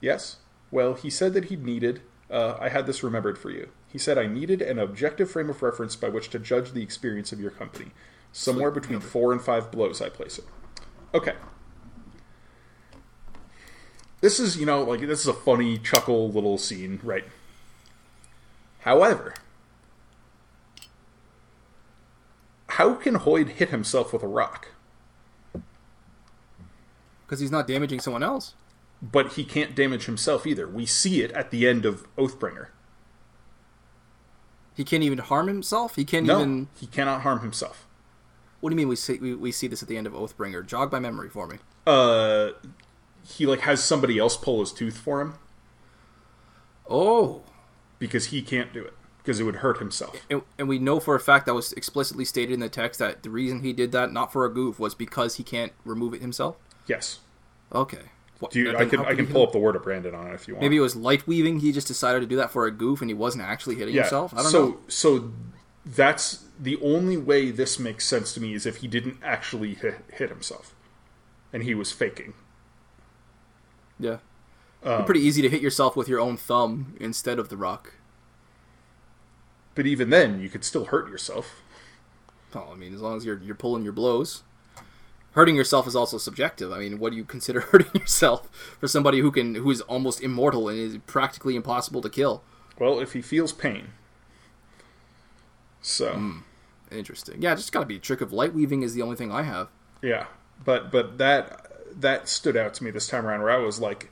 yes? 0.00 0.36
Well, 0.70 0.94
he 0.94 1.10
said 1.10 1.32
that 1.34 1.46
he'd 1.46 1.64
needed 1.64 2.02
Uh, 2.28 2.56
I 2.60 2.68
had 2.70 2.86
this 2.86 3.02
remembered 3.04 3.38
for 3.38 3.50
you. 3.50 3.68
He 3.96 4.00
said 4.00 4.18
I 4.18 4.26
needed 4.26 4.60
an 4.60 4.78
objective 4.78 5.30
frame 5.30 5.48
of 5.48 5.62
reference 5.62 5.96
by 5.96 6.10
which 6.10 6.28
to 6.28 6.38
judge 6.38 6.72
the 6.72 6.82
experience 6.82 7.32
of 7.32 7.40
your 7.40 7.50
company. 7.50 7.92
Somewhere 8.30 8.70
between 8.70 9.00
four 9.00 9.32
and 9.32 9.40
five 9.40 9.70
blows, 9.72 10.02
I 10.02 10.10
place 10.10 10.36
it. 10.36 10.44
Okay. 11.14 11.32
This 14.20 14.38
is, 14.38 14.58
you 14.58 14.66
know, 14.66 14.82
like, 14.82 15.00
this 15.00 15.20
is 15.20 15.28
a 15.28 15.32
funny, 15.32 15.78
chuckle 15.78 16.30
little 16.30 16.58
scene, 16.58 17.00
right? 17.02 17.24
However, 18.80 19.32
how 22.68 22.96
can 22.96 23.20
Hoid 23.20 23.48
hit 23.48 23.70
himself 23.70 24.12
with 24.12 24.22
a 24.22 24.28
rock? 24.28 24.72
Because 27.24 27.40
he's 27.40 27.50
not 27.50 27.66
damaging 27.66 28.00
someone 28.00 28.22
else. 28.22 28.52
But 29.00 29.32
he 29.32 29.44
can't 29.44 29.74
damage 29.74 30.04
himself 30.04 30.46
either. 30.46 30.68
We 30.68 30.84
see 30.84 31.22
it 31.22 31.32
at 31.32 31.50
the 31.50 31.66
end 31.66 31.86
of 31.86 32.14
Oathbringer. 32.16 32.66
He 34.76 34.84
can't 34.84 35.02
even 35.02 35.18
harm 35.18 35.48
himself. 35.48 35.96
He 35.96 36.04
can't 36.04 36.26
No, 36.26 36.38
even. 36.40 36.68
he 36.78 36.86
cannot 36.86 37.22
harm 37.22 37.40
himself. 37.40 37.86
What 38.60 38.70
do 38.70 38.74
you 38.74 38.76
mean 38.76 38.88
we 38.88 38.96
see 38.96 39.18
we, 39.18 39.34
we 39.34 39.50
see 39.52 39.66
this 39.68 39.82
at 39.82 39.88
the 39.88 39.96
end 39.96 40.06
of 40.06 40.12
Oathbringer? 40.12 40.64
Jog 40.66 40.92
my 40.92 40.98
memory 41.00 41.28
for 41.30 41.46
me. 41.46 41.56
Uh, 41.86 42.50
he 43.24 43.46
like 43.46 43.60
has 43.60 43.82
somebody 43.82 44.18
else 44.18 44.36
pull 44.36 44.60
his 44.60 44.72
tooth 44.72 44.98
for 44.98 45.20
him 45.20 45.34
Oh, 46.88 47.42
because 47.98 48.26
he 48.26 48.42
can't 48.42 48.72
do 48.72 48.82
it 48.84 48.94
because 49.18 49.40
it 49.40 49.44
would 49.44 49.56
hurt 49.56 49.78
himself. 49.78 50.20
and, 50.30 50.42
and 50.56 50.68
we 50.68 50.78
know 50.78 51.00
for 51.00 51.16
a 51.16 51.20
fact 51.20 51.46
that 51.46 51.54
was 51.54 51.72
explicitly 51.72 52.24
stated 52.24 52.52
in 52.54 52.60
the 52.60 52.68
text 52.68 53.00
that 53.00 53.24
the 53.24 53.30
reason 53.30 53.60
he 53.62 53.72
did 53.72 53.90
that, 53.92 54.12
not 54.12 54.32
for 54.32 54.44
a 54.44 54.52
goof, 54.52 54.78
was 54.78 54.94
because 54.94 55.34
he 55.36 55.42
can't 55.42 55.72
remove 55.84 56.14
it 56.14 56.20
himself. 56.20 56.56
Yes. 56.86 57.18
Okay. 57.72 58.02
Do 58.50 58.60
you, 58.60 58.76
I 58.76 58.84
can 58.84 59.00
I 59.00 59.14
can 59.14 59.26
pull 59.26 59.42
up 59.42 59.52
the 59.52 59.58
word 59.58 59.76
of 59.76 59.82
Brandon 59.82 60.14
on 60.14 60.28
it 60.28 60.34
if 60.34 60.46
you 60.46 60.54
want. 60.54 60.62
Maybe 60.62 60.76
it 60.76 60.80
was 60.80 60.94
light 60.94 61.26
weaving. 61.26 61.60
He 61.60 61.72
just 61.72 61.86
decided 61.86 62.20
to 62.20 62.26
do 62.26 62.36
that 62.36 62.50
for 62.50 62.66
a 62.66 62.70
goof, 62.70 63.00
and 63.00 63.08
he 63.08 63.14
wasn't 63.14 63.44
actually 63.44 63.76
hitting 63.76 63.94
yeah. 63.94 64.02
himself. 64.02 64.34
I 64.34 64.42
don't 64.42 64.50
so 64.50 64.66
know. 64.66 64.80
so 64.88 65.32
that's 65.86 66.44
the 66.60 66.78
only 66.82 67.16
way 67.16 67.50
this 67.50 67.78
makes 67.78 68.04
sense 68.04 68.34
to 68.34 68.40
me 68.40 68.54
is 68.54 68.66
if 68.66 68.78
he 68.78 68.88
didn't 68.88 69.18
actually 69.22 69.74
hit, 69.74 70.04
hit 70.12 70.28
himself, 70.28 70.74
and 71.52 71.62
he 71.62 71.74
was 71.74 71.92
faking. 71.92 72.34
Yeah. 73.98 74.18
Um, 74.82 75.04
pretty 75.04 75.20
easy 75.20 75.42
to 75.42 75.48
hit 75.48 75.62
yourself 75.62 75.96
with 75.96 76.08
your 76.08 76.20
own 76.20 76.36
thumb 76.36 76.94
instead 77.00 77.38
of 77.38 77.48
the 77.48 77.56
rock. 77.56 77.94
But 79.74 79.86
even 79.86 80.10
then, 80.10 80.40
you 80.40 80.48
could 80.48 80.64
still 80.64 80.86
hurt 80.86 81.08
yourself. 81.08 81.62
Oh, 82.54 82.68
I 82.72 82.74
mean, 82.74 82.94
as 82.94 83.00
long 83.00 83.16
as 83.16 83.24
you're 83.24 83.38
you're 83.38 83.54
pulling 83.54 83.82
your 83.82 83.92
blows. 83.92 84.42
Hurting 85.36 85.54
yourself 85.54 85.86
is 85.86 85.94
also 85.94 86.16
subjective. 86.16 86.72
I 86.72 86.78
mean, 86.78 86.98
what 86.98 87.10
do 87.10 87.16
you 87.16 87.24
consider 87.24 87.60
hurting 87.72 88.00
yourself 88.00 88.48
for 88.80 88.88
somebody 88.88 89.20
who 89.20 89.30
can 89.30 89.54
who 89.54 89.70
is 89.70 89.82
almost 89.82 90.22
immortal 90.22 90.68
and 90.68 90.78
is 90.78 90.98
practically 91.06 91.54
impossible 91.54 92.00
to 92.00 92.08
kill? 92.08 92.42
Well, 92.78 92.98
if 93.00 93.12
he 93.12 93.22
feels 93.22 93.52
pain. 93.52 93.90
So 95.82 96.14
Hmm. 96.14 96.38
Interesting. 96.90 97.42
Yeah, 97.42 97.54
just 97.54 97.72
got 97.72 97.80
to 97.80 97.86
be 97.86 97.96
a 97.96 97.98
trick 97.98 98.20
of 98.20 98.32
light 98.32 98.54
weaving 98.54 98.82
is 98.82 98.94
the 98.94 99.02
only 99.02 99.16
thing 99.16 99.30
I 99.32 99.42
have. 99.42 99.68
yeah, 100.02 100.26
but 100.64 100.90
but 100.90 101.18
that 101.18 101.72
that 102.00 102.28
stood 102.28 102.56
out 102.56 102.74
to 102.74 102.84
me 102.84 102.90
this 102.90 103.08
time 103.08 103.26
around, 103.26 103.42
where 103.42 103.50
I 103.50 103.58
was 103.58 103.80
like, 103.80 104.10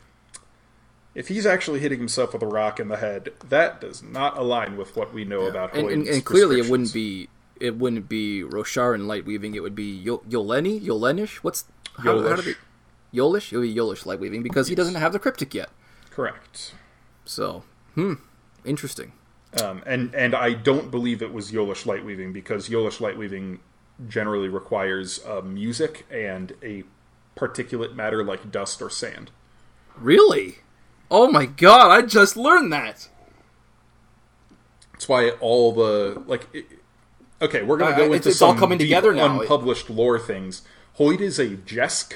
if 1.14 1.28
he's 1.28 1.46
actually 1.46 1.80
hitting 1.80 2.00
himself 2.00 2.32
with 2.32 2.42
a 2.42 2.46
rock 2.46 2.80
in 2.80 2.88
the 2.88 2.96
head, 2.96 3.30
that 3.48 3.80
does 3.80 4.02
not 4.02 4.36
align 4.36 4.76
with 4.76 4.96
what 4.96 5.14
we 5.14 5.24
know 5.24 5.42
about 5.42 5.74
And, 5.74 5.88
and, 5.88 6.06
and 6.06 6.24
clearly, 6.24 6.58
it 6.58 6.68
wouldn't 6.68 6.92
be 6.92 7.28
it 7.60 7.76
wouldn't 7.76 8.08
be 8.08 8.42
Roshar 8.42 8.94
and 8.94 9.06
light 9.08 9.24
weaving. 9.24 9.54
It 9.54 9.62
would 9.62 9.74
be 9.74 9.90
Yo- 9.94 10.22
Yoleni, 10.28 10.80
Yolenish. 10.80 11.36
What's 11.36 11.64
how, 11.98 12.20
how 12.22 12.36
do 12.36 12.42
Yolish. 12.42 12.44
they, 12.44 13.18
Yolish? 13.18 13.52
It 13.52 13.56
would 13.58 13.62
be 13.62 13.74
Yolish 13.74 14.06
light 14.06 14.20
weaving 14.20 14.42
because 14.42 14.68
he 14.68 14.74
doesn't 14.74 14.96
have 14.96 15.12
the 15.12 15.18
cryptic 15.18 15.54
yet. 15.54 15.70
correct. 16.10 16.74
So, 17.24 17.64
hmm, 17.94 18.14
interesting. 18.64 19.12
Um, 19.62 19.82
and 19.86 20.14
and 20.14 20.34
I 20.34 20.52
don't 20.52 20.90
believe 20.90 21.22
it 21.22 21.32
was 21.32 21.52
Yolish 21.52 21.86
light 21.86 22.04
weaving 22.04 22.32
because 22.32 22.68
Yolish 22.68 23.00
light 23.00 23.16
weaving 23.16 23.60
generally 24.08 24.48
requires 24.48 25.24
uh, 25.24 25.40
music 25.42 26.04
and 26.10 26.52
a 26.62 26.82
particulate 27.36 27.94
matter 27.94 28.22
like 28.24 28.50
dust 28.50 28.82
or 28.82 28.90
sand. 28.90 29.30
Really? 29.96 30.56
Oh 31.10 31.30
my 31.30 31.46
god! 31.46 31.90
I 31.92 32.02
just 32.02 32.36
learned 32.36 32.72
that. 32.72 33.08
That's 34.92 35.08
why 35.08 35.30
all 35.40 35.72
the 35.72 36.22
like. 36.26 36.48
It, 36.52 36.66
okay, 37.44 37.62
we're 37.62 37.76
gonna 37.76 37.92
Uh, 37.92 37.96
go 37.96 38.02
it's- 38.04 38.16
into 38.18 38.28
it's 38.30 38.42
all 38.42 38.50
some 38.50 38.58
coming 38.58 38.78
deep, 38.78 38.86
together 38.88 39.12
now. 39.14 39.40
unpublished 39.40 39.88
lore 39.90 40.18
things. 40.18 40.62
Hoid 40.98 41.20
is 41.20 41.38
a 41.38 41.50
Jesk, 41.56 42.14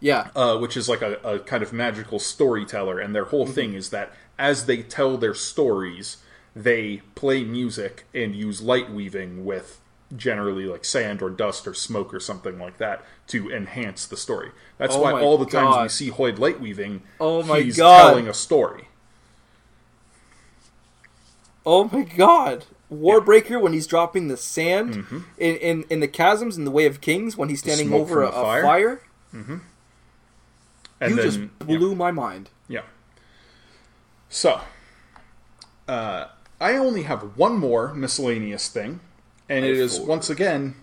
Yeah. 0.00 0.28
uh, 0.36 0.56
which 0.58 0.76
is 0.76 0.88
like 0.88 1.02
a, 1.02 1.14
a 1.24 1.38
kind 1.40 1.62
of 1.62 1.72
magical 1.72 2.18
storyteller, 2.18 2.98
and 2.98 3.14
their 3.14 3.22
Mm-hmm. 3.24 3.30
whole 3.30 3.46
thing 3.46 3.74
is 3.74 3.90
that 3.90 4.12
as 4.38 4.66
they 4.66 4.82
tell 4.82 5.16
their 5.16 5.34
stories, 5.34 6.18
they 6.54 7.02
play 7.14 7.44
music 7.44 8.04
and 8.14 8.34
use 8.34 8.60
light 8.60 8.90
weaving 8.90 9.44
with 9.44 9.78
generally 10.14 10.64
like 10.66 10.84
sand 10.84 11.22
or 11.22 11.30
dust 11.30 11.66
or 11.66 11.72
smoke 11.72 12.12
or 12.12 12.20
something 12.20 12.58
like 12.58 12.76
that 12.76 13.02
to 13.26 13.50
enhance 13.50 14.04
the 14.04 14.16
story. 14.16 14.50
That's 14.76 14.94
Oh 14.94 15.00
why 15.00 15.12
all 15.22 15.38
the 15.38 15.46
times 15.46 15.76
we 15.80 15.88
see 15.88 16.10
Hoid 16.10 16.38
light 16.38 16.60
weaving, 16.60 17.02
Oh 17.18 17.42
my 17.42 17.60
he's 17.60 17.78
God. 17.78 18.08
telling 18.10 18.28
a 18.28 18.34
story. 18.34 18.88
Oh 21.64 21.84
my 21.84 22.02
god. 22.02 22.64
Warbreaker 22.92 23.60
when 23.60 23.72
he's 23.72 23.86
dropping 23.86 24.28
the 24.28 24.36
sand 24.36 25.24
in, 25.38 25.56
in 25.56 25.84
in 25.90 26.00
the 26.00 26.08
chasms 26.08 26.56
in 26.58 26.64
the 26.64 26.70
Way 26.70 26.86
of 26.86 27.00
Kings 27.00 27.36
when 27.36 27.48
he's 27.48 27.60
standing 27.60 27.86
Mm-hmm. 27.88 27.94
over 27.94 28.22
a, 28.22 28.26
from 28.26 28.34
the 28.34 28.40
a 28.40 28.44
fire? 28.44 28.62
fire. 28.62 29.02
And 31.00 31.10
you 31.10 31.16
then 31.16 31.24
just 31.24 31.58
blew 31.58 31.94
my 31.94 32.10
mind. 32.12 32.50
Yeah. 32.68 32.82
So, 34.28 34.60
uh, 35.88 36.26
I 36.60 36.76
only 36.76 37.02
have 37.02 37.36
one 37.36 37.58
more 37.58 37.92
miscellaneous 37.92 38.68
thing, 38.68 39.00
and 39.48 39.64
it 39.64 39.76
is 39.76 39.98
once 39.98 40.30
again. 40.30 40.76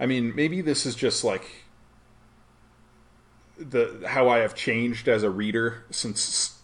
I 0.00 0.06
mean, 0.06 0.34
maybe 0.34 0.60
this 0.62 0.84
is 0.84 0.94
just 0.94 1.22
like 1.24 1.64
the 3.58 4.02
how 4.06 4.28
I 4.28 4.38
have 4.38 4.54
changed 4.54 5.08
as 5.08 5.22
a 5.22 5.30
reader 5.30 5.84
since 5.90 6.58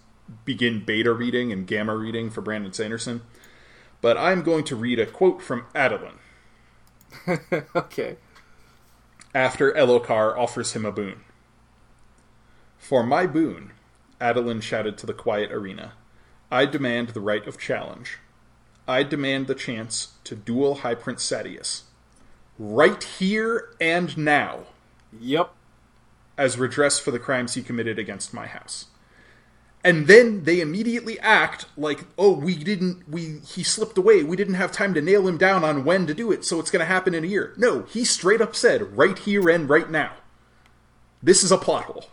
begin 0.45 0.85
beta 0.85 1.13
reading 1.13 1.53
and 1.53 1.67
gamma 1.67 1.97
reading 1.97 2.31
for 2.31 2.41
Brandon 2.41 2.73
Sanderson. 2.73 3.23
But 4.03 4.19
I'm 4.19 4.43
going 4.43 4.65
to 4.65 4.77
read 4.77 4.99
a 4.99 5.07
quote 5.07 5.41
from 5.41 5.65
Adolin 5.75 6.19
okay. 7.77 8.17
after 9.35 9.73
Elhokar 9.73 10.37
offers 10.37 10.73
him 10.75 10.85
a 10.85 10.93
boon. 10.93 11.21
For 12.77 13.03
my 13.05 13.27
boon, 13.27 13.73
Adolin 14.21 14.61
shouted 14.61 14.99
to 14.99 15.07
the 15.07 15.15
quiet 15.15 15.51
arena, 15.53 15.93
I 16.51 16.67
demand 16.67 17.11
the 17.11 17.21
right 17.21 17.47
of 17.47 17.59
challenge. 17.59 18.19
I 18.87 19.05
demand 19.05 19.47
the 19.47 19.55
chance 19.55 20.15
to 20.25 20.35
duel 20.35 20.77
High 20.77 20.97
Prince 20.97 21.25
Sadeas. 21.25 21.83
Right 22.59 23.03
here 23.03 23.71
and 23.81 24.19
now, 24.19 24.67
Yep. 25.19 25.53
as 26.37 26.59
redress 26.59 26.99
for 26.99 27.11
the 27.13 27.19
crimes 27.19 27.55
he 27.55 27.63
committed 27.63 27.99
against 27.99 28.35
my 28.35 28.47
house. 28.47 28.87
And 29.85 30.07
then 30.07 30.45
they 30.45 30.61
immediately 30.61 31.19
act 31.21 31.67
like, 31.77 32.05
oh, 32.17 32.33
we 32.33 32.55
didn't, 32.55 33.09
we, 33.09 33.41
he 33.45 33.65
slipped 33.65 33.99
away. 33.99 34.23
We 34.23 34.37
didn't 34.37 34.55
have 34.55 34.71
time 34.71 34.95
to 34.95 35.03
nail 35.03 35.27
him 35.27 35.39
down 35.39 35.65
on 35.65 35.85
when 35.85 36.07
to 36.07 36.15
do 36.15 36.31
it, 36.31 36.45
so 36.45 36.61
it's 36.61 36.71
going 36.71 36.81
to 36.81 36.87
happen 36.87 37.15
in 37.15 37.25
a 37.25 37.29
year. 37.29 37.53
No, 37.57 37.83
he 37.83 38.05
straight 38.05 38.41
up 38.41 38.55
said, 38.55 38.97
right 38.97 39.19
here 39.19 39.51
and 39.51 39.69
right 39.69 39.91
now. 39.91 40.13
This 41.21 41.43
is 41.43 41.51
a 41.51 41.59
plot 41.59 41.85
hole. 41.85 42.07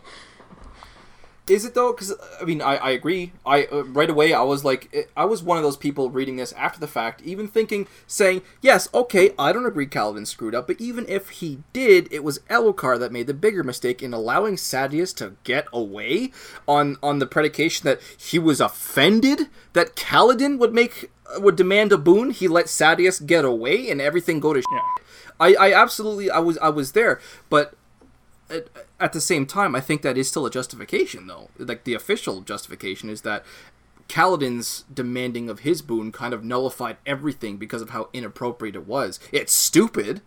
Is 1.50 1.64
it 1.64 1.74
though? 1.74 1.92
Because 1.92 2.14
I 2.40 2.44
mean, 2.44 2.62
I, 2.62 2.76
I 2.76 2.90
agree. 2.90 3.32
I 3.44 3.64
uh, 3.64 3.82
right 3.82 4.08
away 4.08 4.32
I 4.32 4.42
was 4.42 4.64
like, 4.64 5.10
I 5.16 5.24
was 5.24 5.42
one 5.42 5.58
of 5.58 5.64
those 5.64 5.76
people 5.76 6.08
reading 6.08 6.36
this 6.36 6.52
after 6.52 6.78
the 6.78 6.86
fact, 6.86 7.22
even 7.22 7.48
thinking, 7.48 7.88
saying, 8.06 8.42
yes, 8.60 8.88
okay, 8.94 9.32
I 9.36 9.52
don't 9.52 9.66
agree 9.66 9.86
Calvin 9.86 10.26
screwed 10.26 10.54
up, 10.54 10.68
but 10.68 10.80
even 10.80 11.06
if 11.08 11.28
he 11.30 11.58
did, 11.72 12.10
it 12.12 12.22
was 12.22 12.38
Elhokar 12.48 13.00
that 13.00 13.10
made 13.10 13.26
the 13.26 13.34
bigger 13.34 13.64
mistake 13.64 14.00
in 14.00 14.14
allowing 14.14 14.54
Sadeas 14.54 15.14
to 15.16 15.34
get 15.42 15.66
away 15.72 16.30
on 16.68 16.96
on 17.02 17.18
the 17.18 17.26
predication 17.26 17.84
that 17.84 18.00
he 18.16 18.38
was 18.38 18.60
offended 18.60 19.48
that 19.72 19.96
Kaladin 19.96 20.56
would 20.58 20.72
make 20.72 21.10
uh, 21.34 21.40
would 21.40 21.56
demand 21.56 21.90
a 21.90 21.98
boon. 21.98 22.30
He 22.30 22.46
let 22.46 22.66
Sadeas 22.66 23.26
get 23.26 23.44
away 23.44 23.90
and 23.90 24.00
everything 24.00 24.38
go 24.38 24.52
to. 24.52 24.62
Yeah. 24.70 25.04
I, 25.40 25.54
I 25.54 25.72
absolutely 25.72 26.30
I 26.30 26.38
was 26.38 26.58
I 26.58 26.68
was 26.68 26.92
there, 26.92 27.20
but 27.48 27.74
at, 28.98 29.12
the 29.12 29.20
same 29.20 29.46
time, 29.46 29.74
I 29.74 29.80
think 29.80 30.02
that 30.02 30.18
is 30.18 30.28
still 30.28 30.46
a 30.46 30.50
justification, 30.50 31.26
though. 31.26 31.50
Like 31.58 31.84
the 31.84 31.94
official 31.94 32.40
justification 32.40 33.08
is 33.08 33.22
that 33.22 33.44
Kaladin's 34.08 34.84
demanding 34.92 35.48
of 35.48 35.60
his 35.60 35.82
boon 35.82 36.10
kind 36.12 36.34
of 36.34 36.44
nullified 36.44 36.96
everything 37.06 37.56
because 37.56 37.80
of 37.82 37.90
how 37.90 38.08
inappropriate 38.12 38.74
it 38.74 38.86
was. 38.86 39.20
It's 39.32 39.52
stupid, 39.52 40.20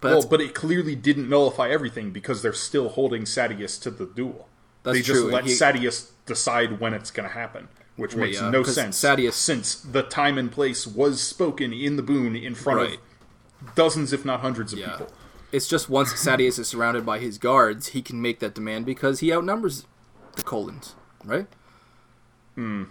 but 0.00 0.10
Well, 0.12 0.26
but 0.28 0.40
it 0.40 0.54
clearly 0.54 0.94
didn't 0.94 1.28
nullify 1.28 1.70
everything 1.70 2.10
because 2.10 2.42
they're 2.42 2.52
still 2.52 2.90
holding 2.90 3.22
Sadeas 3.22 3.80
to 3.82 3.90
the 3.90 4.04
duel. 4.06 4.48
That's 4.82 4.98
they 4.98 5.02
just 5.02 5.20
true, 5.20 5.30
let 5.30 5.44
he- 5.44 5.52
Sadeas 5.52 6.10
decide 6.26 6.78
when 6.80 6.92
it's 6.92 7.10
going 7.10 7.28
to 7.28 7.34
happen, 7.34 7.68
which 7.96 8.14
makes 8.16 8.40
yeah, 8.40 8.50
no 8.50 8.62
sense. 8.64 8.98
Sadeas- 9.00 9.32
since 9.34 9.76
the 9.76 10.02
time 10.02 10.36
and 10.38 10.50
place 10.52 10.86
was 10.86 11.22
spoken 11.22 11.72
in 11.72 11.96
the 11.96 12.02
boon 12.02 12.36
in 12.36 12.54
front 12.54 12.78
Right. 12.80 12.98
of 13.62 13.74
dozens, 13.74 14.12
if 14.12 14.24
not 14.24 14.40
hundreds, 14.40 14.72
of 14.72 14.78
yeah. 14.80 14.90
people. 14.90 15.08
It's 15.52 15.68
just 15.68 15.88
once 15.88 16.12
Sadeas 16.14 16.58
is 16.58 16.68
surrounded 16.68 17.04
by 17.04 17.18
his 17.18 17.38
guards, 17.38 17.88
he 17.88 18.02
can 18.02 18.20
make 18.22 18.40
that 18.40 18.54
demand 18.54 18.86
because 18.86 19.20
he 19.20 19.32
outnumbers 19.32 19.86
the 20.36 20.42
Kholins, 20.42 20.94
right? 21.24 21.46
Hmm. 22.54 22.84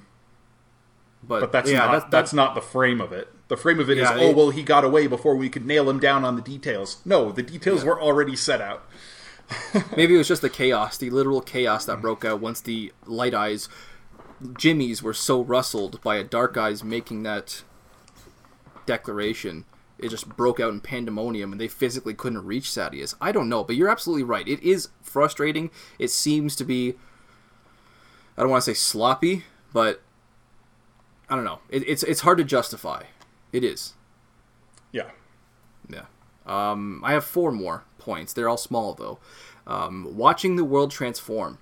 But, 1.24 1.42
But 1.42 1.52
that's 1.52 1.70
yeah, 1.70 1.80
not 1.80 1.92
that's, 1.92 2.12
that's 2.12 2.34
not 2.34 2.56
the 2.56 2.62
frame 2.62 3.02
of 3.02 3.12
it. 3.12 3.30
The 3.48 3.58
frame 3.58 3.80
of 3.80 3.90
it 3.90 3.98
is 3.98 4.10
Yeah, 4.10 4.16
oh 4.16 4.30
it- 4.30 4.36
well 4.36 4.50
he 4.52 4.64
got 4.64 4.84
away 4.84 5.08
before 5.08 5.36
we 5.36 5.50
could 5.50 5.66
nail 5.66 5.90
him 5.90 6.00
down 6.00 6.24
on 6.24 6.36
the 6.36 6.42
details. 6.42 7.02
No, 7.04 7.32
the 7.32 7.44
details 7.44 7.84
were 7.84 8.00
already 8.00 8.36
set 8.36 8.62
out. 8.62 8.88
maybe 9.98 10.16
it 10.16 10.18
was 10.18 10.30
just 10.30 10.42
the 10.42 10.50
chaos, 10.50 10.98
the 10.98 11.10
literal 11.10 11.42
chaos 11.42 11.86
that 11.86 12.02
broke 12.02 12.24
out 12.24 12.40
once 12.40 12.62
the 12.62 12.94
light 13.06 13.34
eyes 13.34 13.68
Jimmys 14.42 15.02
were 15.02 15.14
so 15.14 15.42
rustled 15.42 16.02
by 16.02 16.16
a 16.16 16.24
dark 16.24 16.58
eyes 16.58 16.84
making 16.84 17.24
that 17.24 17.64
declaration. 18.86 19.66
It 20.02 20.10
just 20.10 20.28
broke 20.30 20.60
out 20.60 20.72
in 20.74 20.82
pandemonium, 20.82 21.52
and 21.52 21.62
they 21.62 21.68
physically 21.68 22.14
couldn't 22.14 22.46
reach 22.46 22.66
Sadeas. 22.66 23.16
I 23.22 23.32
don't 23.32 23.50
know, 23.50 23.64
but 23.64 23.76
you're 23.76 23.90
absolutely 23.90 24.24
right. 24.24 24.48
It 24.48 24.62
is 24.64 24.90
frustrating. 25.02 25.70
It 26.00 26.10
seems 26.10 26.56
to 26.58 26.64
be. 26.64 26.96
I 28.38 28.42
don't 28.42 28.50
want 28.50 28.64
to 28.64 28.72
say 28.72 28.76
sloppy, 28.76 29.44
but 29.74 30.02
I 31.30 31.36
don't 31.36 31.46
know. 31.46 31.60
It, 31.70 31.88
it's 31.88 32.04
it's 32.04 32.22
hard 32.22 32.38
to 32.40 32.44
justify. 32.44 33.04
It 33.52 33.64
is. 33.64 33.94
Yeah. 34.92 35.12
Yeah. 35.90 36.06
Um, 36.46 37.02
I 37.04 37.14
have 37.14 37.24
four 37.24 37.52
more 37.52 37.86
points. 37.98 38.34
They're 38.34 38.50
all 38.50 38.58
small 38.58 38.94
though. 38.94 39.20
Um, 39.68 40.18
watching 40.18 40.56
the 40.56 40.66
world 40.66 40.92
transform. 40.92 41.60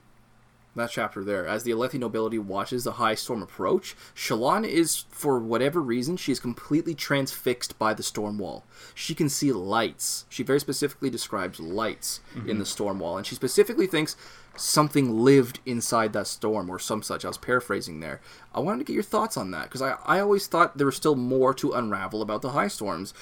That 0.79 0.91
chapter 0.91 1.25
there, 1.25 1.45
as 1.45 1.63
the 1.63 1.71
Alethi 1.71 1.99
nobility 1.99 2.39
watches 2.39 2.85
the 2.85 2.93
high 2.93 3.15
storm 3.15 3.41
approach, 3.41 3.97
Shallan 4.15 4.65
is, 4.65 5.03
for 5.11 5.37
whatever 5.37 5.81
reason, 5.81 6.15
she 6.15 6.31
is 6.31 6.39
completely 6.39 6.95
transfixed 6.95 7.77
by 7.77 7.93
the 7.93 8.01
storm 8.01 8.37
wall. 8.37 8.63
She 8.95 9.13
can 9.13 9.27
see 9.27 9.51
lights. 9.51 10.25
She 10.29 10.41
very 10.41 10.59
specifically 10.61 11.09
describes 11.09 11.59
lights 11.59 12.21
in 12.33 12.45
the 12.45 12.53
mm-hmm. 12.53 12.63
storm 12.63 12.99
wall, 12.99 13.17
and 13.17 13.27
she 13.27 13.35
specifically 13.35 13.87
thinks 13.87 14.15
something 14.55 15.19
lived 15.19 15.59
inside 15.65 16.13
that 16.13 16.27
storm 16.27 16.69
or 16.69 16.79
some 16.79 17.03
such. 17.03 17.25
I 17.25 17.27
was 17.27 17.37
paraphrasing 17.37 17.99
there. 17.99 18.21
I 18.53 18.59
wanted 18.59 18.79
to 18.79 18.85
get 18.85 18.93
your 18.93 19.03
thoughts 19.03 19.37
on 19.37 19.51
that 19.51 19.63
because 19.63 19.81
I, 19.81 19.97
I 20.05 20.19
always 20.19 20.47
thought 20.47 20.77
there 20.77 20.85
was 20.85 20.95
still 20.95 21.15
more 21.15 21.53
to 21.55 21.73
unravel 21.73 22.21
about 22.21 22.41
the 22.41 22.51
high 22.51 22.67
storms. 22.67 23.13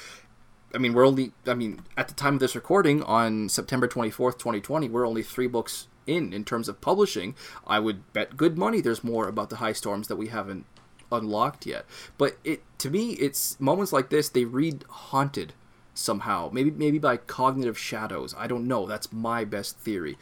I 0.74 0.80
mean, 0.80 0.94
we're 0.94 1.08
only, 1.08 1.32
I 1.46 1.54
mean, 1.54 1.82
at 1.96 2.08
the 2.08 2.14
time 2.14 2.36
of 2.36 2.40
this 2.40 2.56
recording 2.56 3.02
on 3.04 3.50
September 3.50 3.88
24th, 3.88 4.38
2020, 4.38 4.90
we're 4.90 5.08
only 5.08 5.24
three 5.24 5.48
books 5.48 5.88
in 6.06 6.34
in 6.34 6.44
terms 6.44 6.68
of 6.68 6.82
publishing. 6.82 7.36
I 7.66 7.80
would 7.80 8.12
bet 8.14 8.38
good 8.38 8.58
money 8.58 8.82
there's 8.82 9.04
more 9.04 9.28
about 9.28 9.50
the 9.50 9.58
high 9.58 9.74
storms 9.74 10.08
that 10.08 10.16
we 10.16 10.28
haven't 10.28 10.66
unlocked 11.12 11.66
yet. 11.66 11.86
But 12.18 12.38
it 12.44 12.64
to 12.80 12.90
me, 12.90 13.12
it's 13.14 13.60
moments 13.60 13.94
like 13.94 14.10
this, 14.10 14.30
they 14.30 14.46
read 14.46 14.86
haunted 14.90 15.54
somehow. 15.94 16.50
Maybe 16.52 16.72
maybe 16.72 16.98
by 16.98 17.18
cognitive 17.18 17.78
shadows. 17.78 18.34
I 18.38 18.48
don't 18.48 18.68
know. 18.68 18.86
That's 18.86 19.12
my 19.12 19.44
best 19.46 19.78
theory. 19.78 20.18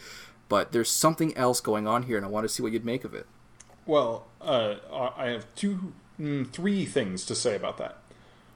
But 0.48 0.72
there's 0.72 0.90
something 0.90 1.36
else 1.36 1.60
going 1.60 1.88
on 1.88 2.04
here, 2.04 2.18
and 2.18 2.26
I 2.26 2.30
want 2.30 2.46
to 2.46 2.50
see 2.54 2.62
what 2.62 2.72
you'd 2.72 2.86
make 2.86 3.04
of 3.04 3.14
it. 3.14 3.26
Well, 3.88 4.28
uh, 4.42 4.76
I 5.18 5.28
have 5.28 5.48
two, 5.56 5.94
mm, 6.20 6.52
three 6.52 6.86
things 6.86 7.26
to 7.26 7.36
say 7.36 7.56
about 7.56 7.78
that. 7.78 7.98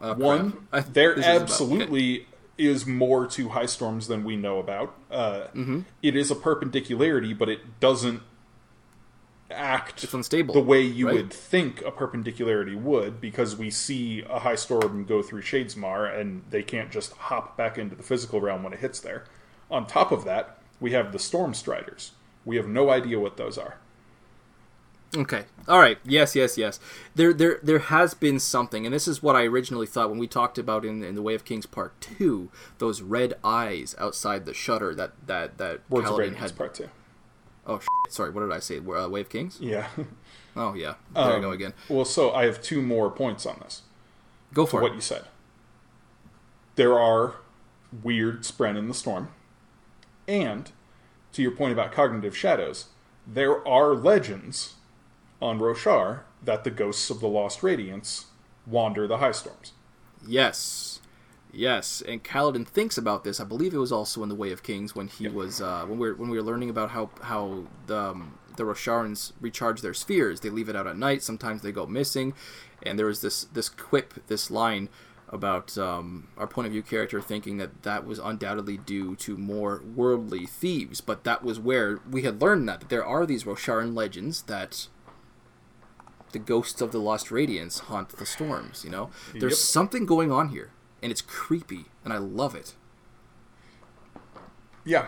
Uh, 0.01 0.15
One. 0.15 0.67
I- 0.71 0.79
there 0.81 1.17
absolutely 1.19 2.27
is 2.57 2.85
more 2.85 3.25
to 3.27 3.49
high 3.49 3.65
storms 3.65 4.07
than 4.07 4.23
we 4.23 4.35
know 4.35 4.59
about. 4.59 4.93
Uh, 5.09 5.47
it 6.01 6.15
is 6.15 6.29
a 6.31 6.35
perpendicularity, 6.35 7.33
but 7.33 7.47
it 7.49 7.79
doesn't 7.79 8.21
act 9.51 10.03
It's 10.03 10.13
unstable, 10.13 10.53
the 10.53 10.59
way 10.61 10.81
you 10.81 11.07
right? 11.07 11.15
would 11.15 11.33
think 11.33 11.81
a 11.81 11.91
perpendicularity 11.91 12.75
would, 12.75 13.19
because 13.19 13.55
we 13.55 13.69
see 13.71 14.23
a 14.29 14.39
high 14.39 14.55
storm 14.55 15.05
go 15.05 15.21
through 15.23 15.41
Shadesmar, 15.41 16.17
and 16.19 16.43
they 16.49 16.61
can't 16.61 16.91
just 16.91 17.13
hop 17.13 17.57
back 17.57 17.77
into 17.77 17.95
the 17.95 18.03
physical 18.03 18.41
realm 18.41 18.61
when 18.63 18.73
it 18.73 18.79
hits 18.79 18.99
there. 18.99 19.23
On 19.71 19.87
top 19.87 20.11
of 20.11 20.23
that, 20.25 20.59
we 20.79 20.91
have 20.91 21.11
the 21.11 21.19
Storm 21.19 21.53
Striders. 21.53 22.11
We 22.45 22.57
have 22.57 22.67
no 22.67 22.89
idea 22.89 23.19
what 23.19 23.37
those 23.37 23.57
are. 23.57 23.77
Okay. 25.15 25.45
All 25.67 25.79
right. 25.79 25.97
Yes, 26.05 26.35
yes, 26.35 26.57
yes. 26.57 26.79
There, 27.15 27.33
there, 27.33 27.59
there 27.63 27.79
has 27.79 28.13
been 28.13 28.39
something, 28.39 28.85
and 28.85 28.93
this 28.93 29.07
is 29.07 29.23
what 29.23 29.35
I 29.35 29.43
originally 29.45 29.87
thought 29.87 30.09
when 30.09 30.19
we 30.19 30.27
talked 30.27 30.57
about 30.59 30.85
in, 30.85 31.03
in 31.03 31.15
the 31.15 31.21
Way 31.23 31.33
of 31.33 31.45
Kings 31.45 31.65
Part 31.65 31.99
Two. 31.99 32.51
Those 32.77 33.01
red 33.01 33.33
eyes 33.43 33.95
outside 33.97 34.45
the 34.45 34.53
shutter 34.53 34.93
that 34.95 35.13
that 35.25 35.57
that 35.57 35.81
Words 35.89 36.09
of 36.09 36.15
Kaladin 36.15 36.35
had. 36.35 36.55
Part 36.55 36.75
2. 36.75 36.89
Oh, 37.65 37.79
shit. 37.79 37.87
sorry. 38.09 38.29
What 38.31 38.41
did 38.41 38.51
I 38.51 38.59
say? 38.59 38.77
Uh, 38.77 39.09
Way 39.09 39.21
of 39.21 39.29
Kings. 39.29 39.57
Yeah. 39.59 39.87
Oh, 40.55 40.73
yeah. 40.73 40.95
There 41.13 41.23
Um, 41.23 41.35
you 41.35 41.41
go 41.41 41.51
again. 41.51 41.73
well, 41.87 42.05
so 42.05 42.31
I 42.33 42.45
have 42.45 42.61
two 42.61 42.81
more 42.81 43.09
points 43.09 43.45
on 43.45 43.59
this. 43.63 43.83
Go 44.53 44.65
for 44.65 44.79
it. 44.79 44.83
what 44.83 44.95
you 44.95 45.01
said. 45.01 45.25
There 46.75 46.99
are 46.99 47.35
weird 48.03 48.41
Spren 48.43 48.77
in 48.77 48.87
the 48.87 48.93
storm. 48.93 49.29
And 50.27 50.71
to 51.33 51.41
your 51.41 51.51
point 51.51 51.71
about 51.73 51.91
cognitive 51.91 52.35
shadows, 52.35 52.87
there 53.27 53.65
are 53.67 53.93
legends 53.93 54.75
on 55.41 55.59
Roshar 55.59 56.21
that 56.43 56.63
the 56.63 56.71
ghosts 56.71 57.09
of 57.09 57.19
the 57.19 57.27
Lost 57.27 57.61
Radiants 57.61 58.25
wander 58.65 59.07
the 59.07 59.17
high 59.17 59.31
storms. 59.31 59.73
Yes, 60.25 61.01
yes. 61.51 62.01
And 62.07 62.23
Kaladin 62.23 62.67
thinks 62.67 62.97
about 62.97 63.23
this. 63.23 63.39
I 63.39 63.45
believe 63.45 63.73
it 63.73 63.77
was 63.77 63.91
also 63.91 64.23
in 64.23 64.29
the 64.29 64.35
Way 64.35 64.51
of 64.51 64.63
Kings 64.63 64.95
when 64.95 65.07
he 65.07 65.27
was 65.27 65.61
uh, 65.61 65.85
when 65.85 65.99
we 65.99 66.09
were 66.09 66.15
when 66.15 66.29
we 66.29 66.37
were 66.37 66.43
learning 66.43 66.69
about 66.69 66.91
how 66.91 67.09
how 67.21 67.65
the 67.87 67.97
um, 67.97 68.37
the 68.59 68.65
Rosharans 68.65 69.31
recharge 69.41 69.81
their 69.81 69.93
spheres. 69.93 70.41
They 70.41 70.49
leave 70.49 70.69
it 70.69 70.75
out 70.75 70.85
at 70.85 70.97
night. 70.97 71.23
Sometimes 71.23 71.61
they 71.61 71.71
go 71.71 71.87
missing. 71.87 72.33
And 72.83 72.99
there 72.99 73.07
was 73.07 73.21
this 73.21 73.45
this 73.45 73.69
quip, 73.69 74.27
this 74.27 74.51
line 74.51 74.89
about 75.29 75.77
um, 75.77 76.27
our 76.37 76.47
point 76.47 76.65
of 76.65 76.73
view 76.73 76.81
character 76.81 77.21
thinking 77.21 77.57
that 77.57 77.83
that 77.83 78.05
was 78.05 78.19
undoubtedly 78.19 78.77
due 78.77 79.15
to 79.15 79.37
more 79.37 79.81
worldly 79.95 80.45
thieves. 80.45 81.01
But 81.01 81.23
that 81.23 81.43
was 81.43 81.59
where 81.59 81.99
we 82.09 82.23
had 82.23 82.41
learned 82.41 82.67
that, 82.67 82.81
that 82.81 82.89
there 82.89 83.05
are 83.05 83.25
these 83.25 83.43
Rosharan 83.43 83.95
legends 83.95 84.43
that 84.43 84.87
the 86.31 86.39
ghosts 86.39 86.81
of 86.81 86.91
the 86.91 86.99
lost 86.99 87.27
radiants 87.29 87.79
haunt 87.81 88.09
the 88.09 88.25
storms 88.25 88.83
you 88.83 88.89
know 88.89 89.09
there's 89.33 89.53
Yep. 89.53 89.59
something 89.59 90.05
going 90.05 90.31
on 90.31 90.49
here 90.49 90.69
and 91.01 91.11
it's 91.11 91.21
creepy 91.21 91.85
and 92.03 92.11
i 92.13 92.17
love 92.17 92.55
it 92.55 92.73
Yeah. 94.85 95.07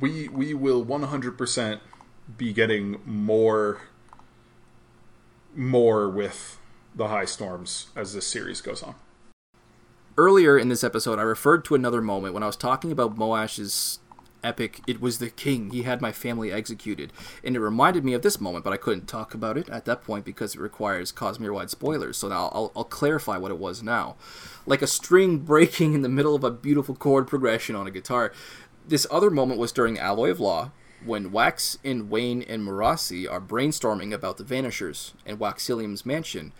We 0.00 0.28
we 0.28 0.54
will 0.54 0.84
100% 0.84 1.80
be 2.38 2.52
getting 2.52 3.00
more 3.04 3.80
more 5.54 6.08
with 6.08 6.58
the 6.94 7.08
high 7.08 7.24
storms 7.26 7.88
as 7.94 8.14
this 8.14 8.26
series 8.26 8.60
goes 8.60 8.82
on. 8.82 8.94
earlier 10.16 10.56
in 10.58 10.68
this 10.68 10.84
episode 10.84 11.18
i 11.18 11.22
referred 11.22 11.64
to 11.64 11.74
another 11.74 12.00
moment 12.00 12.32
when 12.34 12.42
i 12.42 12.46
was 12.46 12.56
talking 12.56 12.90
about 12.92 13.16
moash's 13.16 13.98
epic. 14.44 14.80
It 14.86 15.00
was 15.00 15.18
the 15.18 15.30
king. 15.30 15.70
He 15.70 15.82
had 15.82 16.00
my 16.00 16.12
family 16.12 16.52
executed. 16.52 17.12
And 17.42 17.56
it 17.56 17.60
reminded 17.60 18.04
me 18.04 18.14
of 18.14 18.22
this 18.22 18.40
moment 18.40 18.64
but 18.64 18.72
i 18.72 18.76
couldn't 18.76 19.06
talk 19.06 19.34
about 19.34 19.58
it 19.58 19.68
at 19.68 19.84
that 19.86 20.04
point 20.04 20.24
because 20.24 20.54
it 20.54 20.60
requires 20.60 21.12
cosmere 21.12 21.54
wide 21.54 21.70
spoilers. 21.70 22.16
So 22.16 22.28
now 22.28 22.50
I'll, 22.52 22.72
I'll 22.76 22.84
clarify 22.84 23.38
what 23.38 23.50
it 23.50 23.58
was 23.58 23.82
now. 23.82 24.16
Like 24.66 24.82
a 24.82 24.86
string 24.86 25.38
breaking 25.54 25.94
in 25.94 26.02
the 26.02 26.08
middle 26.08 26.34
of 26.34 26.44
a 26.44 26.50
beautiful 26.50 26.94
chord 26.94 27.26
progression 27.26 27.74
on 27.74 27.86
a 27.86 27.90
guitar. 27.90 28.32
This 28.86 29.06
other 29.10 29.30
moment 29.30 29.58
was 29.58 29.72
during 29.72 29.98
alloy 29.98 30.30
of 30.30 30.40
law 30.40 30.70
when 31.04 31.32
wax 31.32 31.78
and 31.84 32.10
wayne 32.10 32.42
and 32.42 32.66
marasi 32.66 33.30
are 33.30 33.40
brainstorming 33.40 34.12
about 34.12 34.36
the 34.36 34.44
vanishers 34.44 35.14
and 35.26 35.38
waxilium's 35.38 36.06
mansion. 36.06 36.52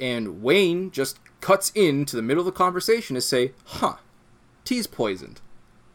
And 0.00 0.42
wayne 0.42 0.90
just 0.90 1.18
cuts 1.40 1.72
in 1.74 2.04
to 2.06 2.16
the 2.16 2.22
middle 2.22 2.42
of 2.42 2.46
the 2.46 2.52
conversation 2.52 3.14
to 3.14 3.20
say 3.20 3.52
huh 3.64 3.96
tea's 4.64 4.86
poisoned 4.86 5.40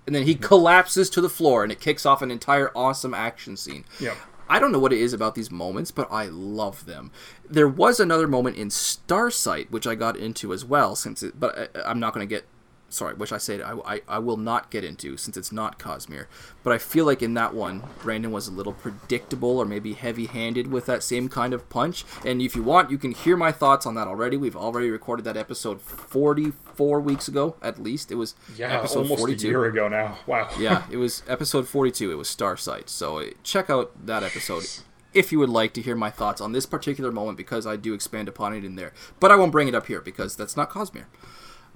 and 0.06 0.16
then 0.16 0.24
he 0.24 0.36
collapses 0.36 1.10
to 1.12 1.22
the 1.22 1.30
floor 1.30 1.64
and 1.64 1.72
it 1.72 1.80
kicks 1.80 2.06
off 2.06 2.22
an 2.22 2.32
entire 2.32 2.72
awesome 2.76 3.14
action 3.14 3.58
scene. 3.58 3.86
Yeah. 4.00 4.16
I 4.48 4.60
don't 4.60 4.72
know 4.72 4.80
what 4.80 4.94
it 4.94 5.00
is 5.00 5.14
about 5.14 5.36
these 5.36 5.50
moments, 5.50 5.92
but 5.92 6.12
I 6.12 6.26
love 6.26 6.86
them. 6.86 7.12
There 7.50 7.68
was 7.68 8.00
another 8.00 8.28
moment 8.28 8.58
in 8.58 8.70
Starsight 8.70 9.72
which 9.72 9.88
I 9.88 9.96
got 9.96 10.18
into 10.18 10.54
as 10.54 10.64
well, 10.64 10.96
since 10.96 11.24
it, 11.24 11.40
but 11.40 11.72
I, 11.76 11.82
I'm 11.90 12.00
not 12.00 12.14
going 12.14 12.28
to 12.28 12.36
get. 12.36 12.46
Sorry, 12.90 13.14
which 13.16 13.34
I 13.34 13.38
said 13.38 13.62
I, 13.62 13.74
I, 13.86 14.02
I 14.08 14.20
will 14.20 14.38
not 14.38 14.70
get 14.70 14.84
into 14.84 15.18
since 15.18 15.36
it's 15.36 15.52
not 15.52 15.80
Cosmere. 15.80 16.28
But 16.64 16.74
I 16.74 16.78
feel 16.78 17.06
like 17.06 17.22
in 17.22 17.34
that 17.34 17.54
one, 17.54 17.84
Brandon 18.02 18.32
was 18.32 18.48
a 18.48 18.52
little 18.52 18.74
predictable 18.74 19.58
or 19.58 19.66
maybe 19.66 19.94
heavy 19.94 20.26
handed 20.28 20.68
with 20.68 20.86
that 20.86 21.04
same 21.04 21.28
kind 21.28 21.54
of 21.54 21.68
punch. 21.70 22.06
And 22.26 22.42
if 22.42 22.56
you 22.56 22.64
want, 22.64 22.92
you 22.92 22.98
can 22.98 23.12
hear 23.12 23.36
my 23.36 23.52
thoughts 23.52 23.86
on 23.86 23.96
that 23.96 24.08
already. 24.08 24.38
We've 24.38 24.56
already 24.56 24.90
recorded 24.90 25.26
that 25.26 25.38
episode 25.38 25.82
44 25.82 27.02
weeks 27.02 27.28
ago, 27.28 27.56
at 27.62 27.82
least. 27.82 28.12
It 28.12 28.16
was 28.16 28.36
episode 28.60 29.00
almost 29.00 29.20
42 29.20 29.48
a 29.48 29.50
year 29.50 29.66
ago 29.66 29.88
now. 29.88 30.18
Wow. 30.28 30.50
yeah, 30.60 30.86
it 30.92 30.98
was 30.98 31.24
episode 31.28 31.68
42. 31.68 32.12
It 32.12 32.16
was 32.16 32.30
Starsight. 32.30 32.90
So 32.90 33.20
uh, 33.20 33.26
check 33.44 33.70
out 33.70 34.06
that 34.06 34.24
episode 34.24 34.66
if 35.14 35.32
you 35.32 35.40
would 35.40 35.50
like 35.50 35.74
to 35.74 35.82
hear 35.82 35.96
my 35.96 36.12
thoughts 36.12 36.42
on 36.42 36.52
this 36.52 36.66
particular 36.66 37.12
moment 37.12 37.38
because 37.38 37.66
I 37.66 37.78
do 37.78 37.94
expand 37.94 38.28
upon 38.28 38.54
it 38.54 38.64
in 38.64 38.76
there. 38.76 38.94
But 39.20 39.32
I 39.32 39.36
won't 39.38 39.52
bring 39.52 39.68
it 39.68 39.74
up 39.74 39.88
here 39.88 40.02
because 40.02 40.36
that's 40.36 40.58
not 40.58 40.70
Cosmere. 40.70 41.06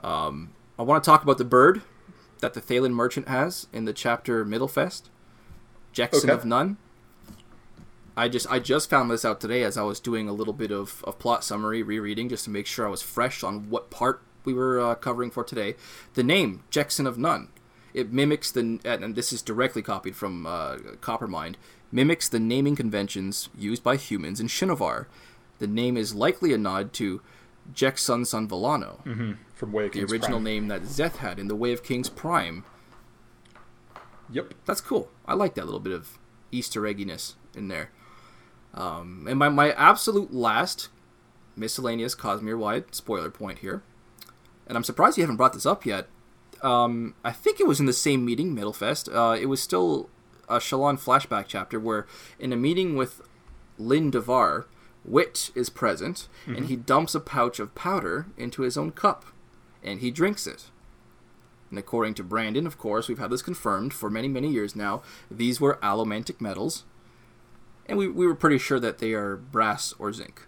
Um, 0.04 0.52
I 0.80 0.84
want 0.84 1.04
to 1.04 1.08
talk 1.10 1.22
about 1.24 1.38
the 1.38 1.46
bird 1.46 1.82
that 2.40 2.54
the 2.54 2.62
Thaylen 2.62 2.92
merchant 2.94 3.28
has 3.28 3.68
in 3.74 3.84
the 3.86 3.94
chapter 3.94 4.46
Middlefest. 4.46 5.04
Jackson 5.92 6.30
Okay. 6.30 6.40
of 6.40 6.46
None. 6.46 6.78
I 8.16 8.28
just 8.30 8.50
I 8.52 8.60
just 8.60 8.90
found 8.90 9.12
this 9.12 9.24
out 9.26 9.40
today 9.42 9.64
as 9.64 9.78
I 9.78 9.84
was 9.84 10.00
doing 10.00 10.28
a 10.28 10.34
little 10.34 10.54
bit 10.54 10.72
of, 10.72 11.04
of 11.06 11.20
plot 11.20 11.44
summary 11.44 11.84
rereading 11.84 12.30
just 12.30 12.46
to 12.46 12.50
make 12.50 12.66
sure 12.66 12.86
I 12.86 12.90
was 12.90 13.02
fresh 13.02 13.44
on 13.44 13.70
what 13.70 13.90
part 13.90 14.22
we 14.46 14.54
were 14.54 14.80
uh, 14.80 14.96
covering 14.96 15.32
for 15.32 15.44
today. 15.44 15.76
The 16.14 16.24
name 16.24 16.64
Jackson 16.70 17.06
of 17.06 17.18
None. 17.18 17.50
It 17.94 18.14
mimics 18.14 18.52
the 18.52 18.80
and 18.86 19.16
this 19.16 19.34
is 19.34 19.42
directly 19.42 19.82
copied 19.82 20.16
from 20.16 20.46
uh, 20.46 20.78
Coppermind. 21.02 21.56
Mimics 21.92 22.30
the 22.30 22.40
naming 22.40 22.76
conventions 22.76 23.50
used 23.58 23.84
by 23.84 23.96
humans 23.98 24.40
in 24.40 24.48
Shinovar. 24.48 25.08
The 25.60 25.68
name 25.68 25.98
is 25.98 26.14
likely 26.16 26.54
a 26.54 26.58
nod 26.58 26.94
to 26.94 27.22
Jeksun 27.74 28.26
Sun 28.26 28.48
Volano, 28.48 29.04
Mm-hmm. 29.06 29.32
From 29.60 29.74
Way 29.74 29.88
of 29.88 29.92
the 29.92 30.00
King's 30.00 30.14
original 30.14 30.38
Prime. 30.38 30.44
name 30.46 30.68
that 30.70 30.84
Szeth 30.84 31.18
had 31.18 31.38
in 31.38 31.50
the 31.50 31.56
Way 31.56 31.74
of 31.74 31.84
Kings 31.84 32.08
Prime. 32.08 32.64
Yep. 34.32 34.54
That's 34.66 34.80
cool. 34.80 35.12
I 35.26 35.34
like 35.34 35.56
that 35.56 35.66
little 35.66 35.82
bit 35.82 35.92
of 35.92 36.18
Easter 36.50 36.84
egginess 36.84 37.34
in 37.54 37.68
there. 37.68 37.92
Um, 38.74 39.28
and 39.30 39.38
my, 39.38 39.50
my 39.50 39.74
absolute 39.74 40.34
last 40.34 40.88
miscellaneous 41.58 42.16
Cosmere 42.16 42.58
wide 42.58 42.96
spoiler 42.96 43.30
point 43.30 43.60
here, 43.60 43.84
and 44.66 44.78
I'm 44.78 44.84
surprised 44.86 45.18
you 45.18 45.24
haven't 45.24 45.36
brought 45.36 45.52
this 45.52 45.66
up 45.66 45.86
yet. 45.86 46.08
Um, 46.62 47.16
I 47.26 47.34
think 47.34 47.60
it 47.60 47.68
was 47.68 47.82
in 47.82 47.86
the 47.86 47.92
same 47.92 48.24
meeting, 48.24 48.56
Middlefest. 48.56 49.14
Uh, 49.14 49.36
it 49.36 49.48
was 49.48 49.62
still 49.62 50.10
a 50.48 50.60
Shallan 50.60 50.98
flashback 50.98 51.46
chapter 51.50 51.82
where, 51.82 52.08
in 52.40 52.54
a 52.54 52.56
meeting 52.56 52.96
with 52.96 53.22
Lin 53.78 54.10
Davar, 54.10 54.66
Wit 55.04 55.52
is 55.54 55.70
present, 55.70 56.30
and 56.48 56.68
he 56.68 56.78
dumps 56.78 57.14
a 57.14 57.20
pouch 57.20 57.60
of 57.60 57.76
powder 57.76 58.28
into 58.38 58.62
his 58.62 58.78
own 58.78 58.92
cup, 58.92 59.26
and 59.84 60.00
he 60.00 60.12
drinks 60.12 60.46
it. 60.48 60.66
And 61.70 61.78
according 61.78 62.16
to 62.16 62.24
Brandon, 62.24 62.66
of 62.66 62.78
course, 62.78 63.08
we've 63.08 63.20
had 63.20 63.30
this 63.30 63.42
confirmed 63.44 63.94
for 63.94 64.10
many, 64.10 64.28
many 64.28 64.50
years 64.50 64.76
now. 64.76 65.04
These 65.30 65.62
were 65.62 65.78
allomantic 65.84 66.42
metals, 66.42 66.84
and 67.86 67.98
we, 67.98 68.08
we 68.08 68.26
were 68.26 68.36
pretty 68.36 68.58
sure 68.58 68.80
that 68.80 68.98
they 68.98 69.14
are 69.14 69.36
brass 69.36 69.94
or 70.00 70.12
zinc. 70.12 70.48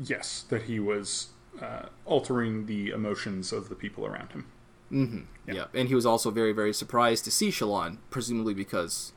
Yes, 0.00 0.44
that 0.50 0.62
he 0.62 0.78
was 0.78 1.28
uh, 1.60 1.86
altering 2.04 2.66
the 2.66 2.90
emotions 2.90 3.52
of 3.52 3.68
the 3.68 3.74
people 3.74 4.06
around 4.06 4.32
him. 4.32 4.46
Mm-hmm. 4.92 5.18
Yeah. 5.46 5.54
Yeah. 5.54 5.64
and 5.74 5.88
he 5.88 5.94
was 5.94 6.04
also 6.06 6.30
very, 6.30 6.52
very 6.52 6.72
surprised 6.72 7.24
to 7.24 7.30
see 7.30 7.48
Shallan, 7.50 7.98
presumably 8.10 8.54
because 8.54 9.12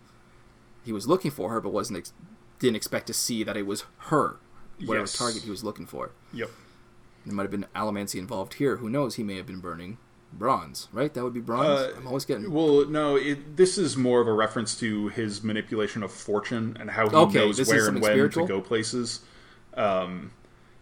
he 0.85 0.91
was 0.91 1.07
looking 1.07 1.31
for 1.31 1.49
her, 1.51 1.59
but 1.61 1.71
wasn't 1.73 1.97
ex- 1.99 2.13
didn't 2.59 2.75
expect 2.75 3.07
to 3.07 3.13
see 3.13 3.43
that 3.43 3.57
it 3.57 3.65
was 3.65 3.85
her, 4.09 4.37
whatever 4.85 5.03
Yes. 5.03 5.17
target 5.17 5.43
he 5.43 5.49
was 5.49 5.63
looking 5.63 5.85
for. 5.85 6.11
Yep. 6.31 6.49
There 7.25 7.33
might 7.33 7.43
have 7.43 7.51
been 7.51 7.65
allomancy 7.75 8.19
involved 8.19 8.55
here. 8.55 8.77
Who 8.77 8.89
knows? 8.89 9.15
He 9.15 9.23
may 9.23 9.37
have 9.37 9.47
been 9.47 9.59
burning 9.59 9.97
bronze, 10.33 10.87
right? 10.91 11.13
That 11.13 11.23
would 11.23 11.33
be 11.33 11.39
bronze. 11.39 11.67
Uh, 11.67 11.93
I'm 11.97 12.07
always 12.07 12.25
getting. 12.25 12.51
Well, 12.51 12.85
no, 12.85 13.15
it, 13.15 13.55
this 13.55 13.77
is 13.77 13.95
more 13.95 14.19
of 14.21 14.27
a 14.27 14.33
reference 14.33 14.77
to 14.79 15.09
his 15.09 15.43
manipulation 15.43 16.03
of 16.03 16.11
fortune 16.11 16.75
and 16.79 16.91
how 16.91 17.09
he 17.09 17.15
Okay, 17.15 17.39
knows 17.39 17.67
where 17.67 17.87
and 17.87 18.01
when 18.01 18.11
spiritual? 18.11 18.47
to 18.47 18.53
go 18.53 18.61
places. 18.61 19.21
Um, 19.75 20.31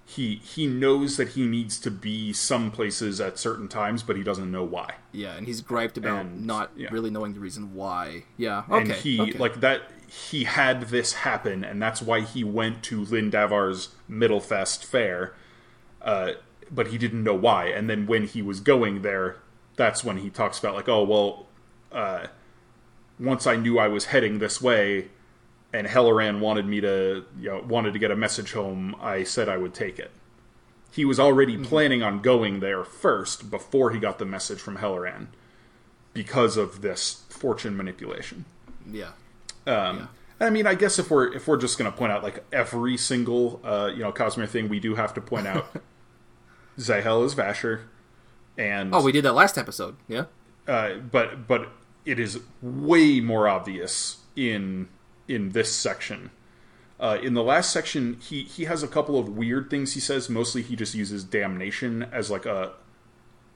he 0.06 0.36
he 0.44 0.68
knows 0.68 1.18
that 1.18 1.30
he 1.30 1.46
needs 1.46 1.80
to 1.80 1.92
be 1.92 2.34
some 2.34 2.72
places 2.72 3.22
at 3.22 3.38
certain 3.40 3.68
times, 3.68 4.04
but 4.04 4.16
he 4.18 4.24
doesn't 4.24 4.52
know 4.52 4.64
why. 4.64 4.96
Yeah, 5.12 5.34
and 5.36 5.48
he's 5.48 5.62
griped 5.62 5.98
about 5.98 6.26
And, 6.26 6.46
not 6.46 6.72
yeah. 6.76 6.90
really 6.92 7.10
knowing 7.10 7.34
the 7.34 7.40
reason 7.40 7.74
why. 7.74 8.24
Yeah. 8.38 8.64
Okay. 8.70 8.82
and 8.82 8.92
he 8.92 9.22
okay. 9.22 9.38
like 9.38 9.62
that 9.62 9.84
he 10.08 10.44
had 10.44 10.84
this 10.90 11.14
happen 11.14 11.64
and 11.64 11.82
that's 11.82 12.02
why 12.02 12.20
he 12.20 12.44
went 12.44 12.84
to 12.84 13.06
Lin 13.06 13.30
Davar's 13.32 13.96
Middlefest 14.10 14.84
fair 14.84 15.34
uh, 16.04 16.32
but 16.70 16.88
he 16.88 16.98
didn't 16.98 17.24
know 17.24 17.36
why. 17.36 17.66
And 17.66 17.90
then 17.90 18.08
when 18.08 18.26
he 18.26 18.42
was 18.42 18.60
going 18.60 19.02
there 19.02 19.38
that's 19.76 20.04
when 20.04 20.18
he 20.18 20.30
talks 20.30 20.60
about 20.60 20.76
like 20.76 20.90
oh 20.90 21.04
well 21.04 21.46
uh, 21.92 22.28
once 23.20 23.48
I 23.48 23.56
knew 23.56 23.80
I 23.80 23.88
was 23.88 24.06
heading 24.06 24.40
this 24.40 24.62
way 24.62 25.10
and 25.74 25.88
Helaran 25.88 26.40
wanted 26.40 26.66
me 26.66 26.82
to 26.82 27.26
you 27.40 27.50
know 27.50 27.62
wanted 27.68 27.94
to 27.94 28.00
get 28.00 28.12
a 28.12 28.16
message 28.16 28.54
home 28.54 28.96
I 29.02 29.24
said 29.24 29.50
I 29.50 29.58
would 29.58 29.74
take 29.74 30.00
it. 30.00 30.12
He 30.92 31.06
was 31.06 31.20
already 31.20 31.58
planning 31.58 32.04
on 32.04 32.22
going 32.22 32.60
there 32.60 32.84
first 32.84 33.50
before 33.50 33.92
he 33.92 34.00
got 34.00 34.20
the 34.20 34.26
message 34.26 34.60
from 34.60 34.78
Helaran 34.78 35.28
because 36.14 36.58
of 36.58 36.82
this 36.82 37.24
fortune 37.30 37.78
manipulation. 37.78 38.44
Yeah. 38.92 39.12
um, 39.66 40.10
I 40.42 40.50
mean, 40.50 40.68
I 40.68 40.76
guess 40.76 41.00
if 41.00 41.10
we're 41.10 41.34
if 41.34 41.48
we're 41.48 41.58
just 41.58 41.78
going 41.78 41.90
to 41.90 41.98
point 41.98 42.12
out 42.12 42.24
like 42.24 42.44
every 42.52 42.98
single 42.98 43.62
uh, 43.64 43.90
you 43.94 44.04
know 44.04 44.12
Cosmere 44.12 44.50
thing, 44.50 44.68
we 44.70 44.80
do 44.80 44.96
have 44.96 45.14
to 45.14 45.22
point 45.22 45.48
out 45.48 45.68
Zahel 46.80 47.24
is 47.24 47.36
Vasher, 47.36 47.82
and 48.58 48.94
Oh, 48.96 49.02
we 49.04 49.12
did 49.12 49.24
that 49.26 49.34
last 49.34 49.58
episode. 49.58 49.96
Yeah. 50.08 50.26
uh, 50.68 50.96
but 50.96 51.48
but 51.48 51.70
it 52.06 52.20
is 52.20 52.40
way 52.62 53.20
more 53.20 53.48
obvious 53.48 54.18
in 54.36 54.88
in 55.28 55.50
this 55.50 55.74
section. 55.76 56.32
Uh, 57.00 57.18
in 57.22 57.34
the 57.34 57.44
last 57.44 57.72
section, 57.72 58.18
he 58.22 58.44
he 58.44 58.66
has 58.66 58.84
a 58.84 58.88
couple 58.88 59.18
of 59.20 59.30
weird 59.30 59.70
things 59.70 59.94
he 59.94 60.00
says. 60.00 60.30
Mostly, 60.30 60.62
he 60.62 60.76
just 60.76 60.94
uses 60.96 61.24
damnation 61.24 62.04
as 62.12 62.30
like 62.32 62.46
a 62.46 62.74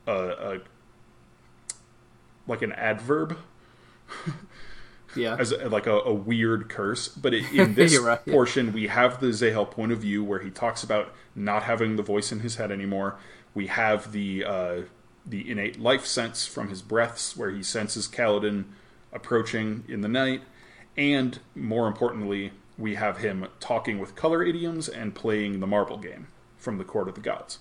a, 0.07 0.11
a 0.13 0.59
like 2.47 2.61
an 2.61 2.71
adverb 2.73 3.37
Yeah. 5.15 5.35
as 5.37 5.51
a, 5.51 5.69
like 5.69 5.87
a, 5.87 5.99
a 5.99 6.13
weird 6.13 6.69
curse. 6.69 7.07
But 7.07 7.33
it, 7.33 7.51
in 7.53 7.75
this 7.75 7.97
right, 7.99 8.19
yeah. 8.25 8.33
portion, 8.33 8.73
we 8.73 8.87
have 8.87 9.19
the 9.19 9.33
Zahel 9.33 9.65
point 9.65 9.91
of 9.91 9.99
view 9.99 10.23
where 10.23 10.39
he 10.39 10.49
talks 10.49 10.83
about 10.83 11.13
not 11.35 11.63
having 11.63 11.95
the 11.95 12.03
voice 12.03 12.31
in 12.31 12.41
his 12.41 12.55
head 12.55 12.71
anymore. 12.71 13.17
We 13.53 13.67
have 13.67 14.11
the 14.11 14.43
uh, 14.43 14.81
the 15.25 15.49
innate 15.49 15.79
life 15.79 16.05
sense 16.05 16.45
from 16.45 16.69
his 16.69 16.81
breaths, 16.81 17.35
where 17.35 17.49
he 17.49 17.63
senses 17.63 18.07
Kaladin 18.07 18.65
approaching 19.11 19.83
in 19.87 20.01
the 20.01 20.07
night, 20.07 20.41
and 20.97 21.39
more 21.55 21.87
importantly, 21.87 22.51
we 22.77 22.95
have 22.95 23.17
him 23.17 23.47
talking 23.59 23.97
with 23.99 24.15
color 24.15 24.43
idioms 24.43 24.89
and 24.89 25.15
playing 25.15 25.59
the 25.59 25.67
marble 25.67 25.97
game 25.97 26.27
from 26.57 26.77
the 26.77 26.83
Court 26.83 27.07
of 27.07 27.15
the 27.15 27.21
Gods. 27.21 27.59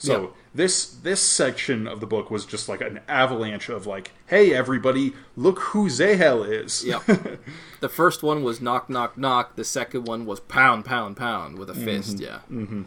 So 0.00 0.22
Yeah. 0.22 0.28
this 0.54 0.86
this 0.86 1.20
section 1.20 1.86
of 1.86 2.00
the 2.00 2.06
book 2.06 2.30
was 2.30 2.44
just 2.46 2.68
like 2.68 2.80
an 2.80 3.00
avalanche 3.06 3.68
of 3.68 3.86
like, 3.86 4.12
hey 4.26 4.52
everybody, 4.54 5.12
look 5.36 5.58
who 5.60 5.88
Zahel 5.90 6.42
is. 6.42 6.82
Yep. 6.84 7.02
the 7.80 7.88
first 7.88 8.22
one 8.22 8.42
was 8.42 8.60
knock, 8.60 8.88
knock, 8.90 9.16
knock. 9.18 9.56
The 9.56 9.64
second 9.64 10.06
one 10.08 10.24
was 10.26 10.40
pound, 10.40 10.84
pound, 10.86 11.16
pound 11.18 11.58
with 11.58 11.68
a 11.70 11.74
fist. 11.74 12.18
Yeah. 12.18 12.38
Mm-hmm. 12.50 12.82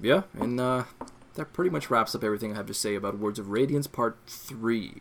Yeah, 0.00 0.22
and 0.36 0.58
uh, 0.58 0.84
that 1.34 1.52
pretty 1.52 1.70
much 1.70 1.88
wraps 1.88 2.12
up 2.16 2.24
everything 2.24 2.52
I 2.52 2.56
have 2.56 2.66
to 2.66 2.74
say 2.74 2.96
about 2.96 3.18
Words 3.18 3.38
of 3.38 3.50
Radiance 3.50 3.86
Part 3.86 4.18
Three. 4.26 4.94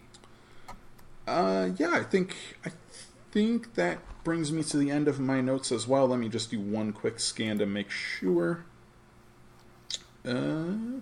Uh, 1.27 1.69
yeah, 1.77 1.91
I 1.93 2.03
think 2.03 2.35
I 2.63 2.71
think 3.31 3.73
that 3.73 3.97
brings 4.23 4.51
me 4.51 4.61
to 4.61 4.77
the 4.77 4.91
end 4.91 5.07
of 5.07 5.19
my 5.19 5.41
notes 5.41 5.71
as 5.71 5.87
well. 5.87 6.07
Let 6.07 6.19
me 6.19 6.29
just 6.29 6.51
do 6.51 6.59
one 6.59 6.93
quick 6.93 7.19
scan 7.19 7.57
to 7.57 7.65
make 7.65 7.89
sure. 7.89 8.65
Uh, 10.25 10.99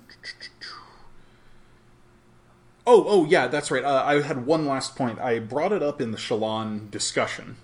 oh, 2.88 3.05
oh, 3.07 3.26
yeah, 3.26 3.47
that's 3.47 3.72
right. 3.72 3.84
Uh, 3.84 4.03
I 4.05 4.22
had 4.22 4.45
one 4.45 4.65
last 4.65 4.95
point. 4.95 5.20
I 5.20 5.39
brought 5.39 5.72
it 5.72 5.84
up 5.84 5.99
in 6.01 6.11
the 6.11 6.17
Shallan 6.17 6.89
discussion, 6.89 7.57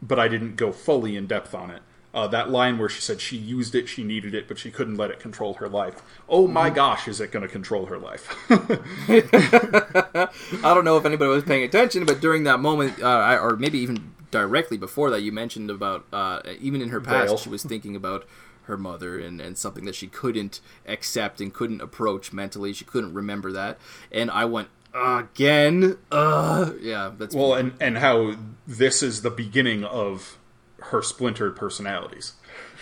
but 0.00 0.18
I 0.18 0.28
didn't 0.28 0.56
go 0.56 0.72
fully 0.72 1.16
in 1.16 1.26
depth 1.26 1.54
on 1.54 1.70
it. 1.70 1.82
Uh, 2.14 2.26
that 2.26 2.48
line 2.50 2.78
where 2.78 2.88
she 2.88 3.02
said 3.02 3.20
she 3.20 3.36
used 3.36 3.74
it, 3.74 3.86
she 3.88 4.02
needed 4.02 4.34
it, 4.34 4.48
but 4.48 4.58
she 4.58 4.70
couldn't 4.70 4.96
let 4.96 5.10
it 5.10 5.20
control 5.20 5.54
her 5.54 5.68
life. 5.68 6.00
Oh 6.28 6.48
my 6.48 6.70
gosh, 6.70 7.06
is 7.06 7.20
it 7.20 7.30
going 7.30 7.42
to 7.46 7.48
control 7.52 7.86
her 7.86 7.98
life? 7.98 8.34
I 8.50 10.28
don't 10.74 10.84
know 10.84 10.96
if 10.96 11.04
anybody 11.04 11.28
was 11.30 11.44
paying 11.44 11.64
attention, 11.64 12.06
but 12.06 12.20
during 12.20 12.44
that 12.44 12.60
moment, 12.60 13.00
uh, 13.02 13.06
I- 13.06 13.38
or 13.38 13.56
maybe 13.56 13.78
even 13.78 14.14
directly 14.30 14.78
before 14.78 15.10
that, 15.10 15.20
you 15.20 15.32
mentioned 15.32 15.70
about 15.70 16.06
uh, 16.12 16.40
even 16.60 16.80
in 16.80 16.88
her 16.88 17.00
past, 17.00 17.28
Veil. 17.28 17.36
she 17.36 17.50
was 17.50 17.62
thinking 17.62 17.94
about 17.94 18.24
her 18.68 18.78
mother 18.78 19.18
and, 19.18 19.40
and 19.40 19.58
something 19.58 19.84
that 19.84 19.94
she 19.94 20.06
couldn't 20.06 20.60
accept 20.86 21.40
and 21.40 21.52
couldn't 21.52 21.80
approach 21.80 22.32
mentally. 22.32 22.72
She 22.72 22.84
couldn't 22.84 23.14
remember 23.14 23.50
that, 23.52 23.78
and 24.12 24.30
I 24.30 24.44
went 24.44 24.68
again. 24.94 25.98
Uh, 26.10 26.72
yeah, 26.80 27.10
that's 27.16 27.34
Well, 27.34 27.54
and 27.54 27.72
and 27.80 27.98
how 27.98 28.36
this 28.66 29.02
is 29.02 29.22
the 29.22 29.30
beginning 29.30 29.84
of 29.84 30.38
her 30.80 31.02
splintered 31.02 31.56
personalities, 31.56 32.34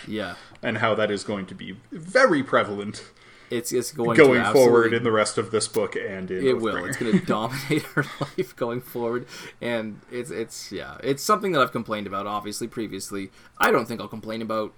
yeah. 0.07 0.35
and 0.61 0.77
how 0.77 0.93
that 0.95 1.09
is 1.09 1.23
going 1.23 1.45
to 1.47 1.55
be 1.55 1.77
very 1.91 2.43
prevalent 2.43 3.03
It's 3.49 3.71
it's 3.71 3.91
going 3.91 4.17
going 4.17 4.43
forward 4.51 4.93
in 4.93 5.03
the 5.03 5.11
rest 5.11 5.37
of 5.37 5.51
this 5.51 5.67
book 5.67 5.95
and 5.95 6.29
in 6.29 6.45
It 6.45 6.59
will. 6.59 6.85
It's 6.85 6.97
going 6.97 7.19
to 7.19 7.25
dominate 7.25 7.83
her 7.83 8.03
life 8.19 8.55
going 8.55 8.81
forward, 8.81 9.25
and 9.61 10.01
it's 10.11 10.31
it's 10.31 10.71
yeah, 10.71 10.97
it's 11.03 11.23
something 11.23 11.53
that 11.53 11.61
I've 11.61 11.71
complained 11.71 12.07
about 12.07 12.27
obviously 12.27 12.67
previously. 12.67 13.31
I 13.57 13.71
don't 13.71 13.87
think 13.87 14.01
I'll 14.01 14.07
complain 14.07 14.41
about 14.41 14.73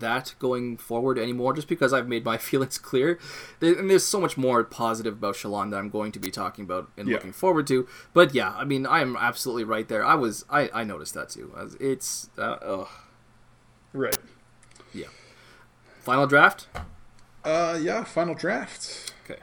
that 0.00 0.34
going 0.38 0.76
forward 0.76 1.18
anymore, 1.18 1.52
just 1.54 1.68
because 1.68 1.92
I've 1.92 2.08
made 2.08 2.24
my 2.24 2.36
feelings 2.48 2.78
clear. 2.78 3.18
And 3.60 3.88
there's 3.90 4.04
so 4.04 4.20
much 4.20 4.36
more 4.36 4.62
positive 4.64 5.14
about 5.14 5.34
Shallan 5.34 5.70
that 5.70 5.78
I'm 5.78 5.90
going 5.90 6.12
to 6.12 6.18
be 6.18 6.30
talking 6.30 6.64
about 6.64 6.90
and 6.96 7.08
Yeah. 7.08 7.14
looking 7.14 7.32
forward 7.32 7.66
to. 7.68 7.86
But 8.12 8.34
yeah, 8.34 8.52
I 8.56 8.64
mean, 8.64 8.86
I 8.86 9.00
am 9.00 9.16
absolutely 9.16 9.64
right 9.64 9.88
there. 9.88 10.04
I 10.04 10.14
was 10.14 10.44
I 10.50 10.70
I 10.72 10.84
noticed 10.84 11.14
that 11.14 11.28
too. 11.30 11.52
It's 11.80 12.30
uh, 12.38 12.56
ugh. 12.62 12.88
right. 13.92 14.16
yeah. 14.92 15.06
Final 16.00 16.26
draft. 16.26 16.68
Uh, 17.44 17.78
yeah. 17.80 18.04
Final 18.04 18.34
draft. 18.34 19.12
Okay. 19.24 19.40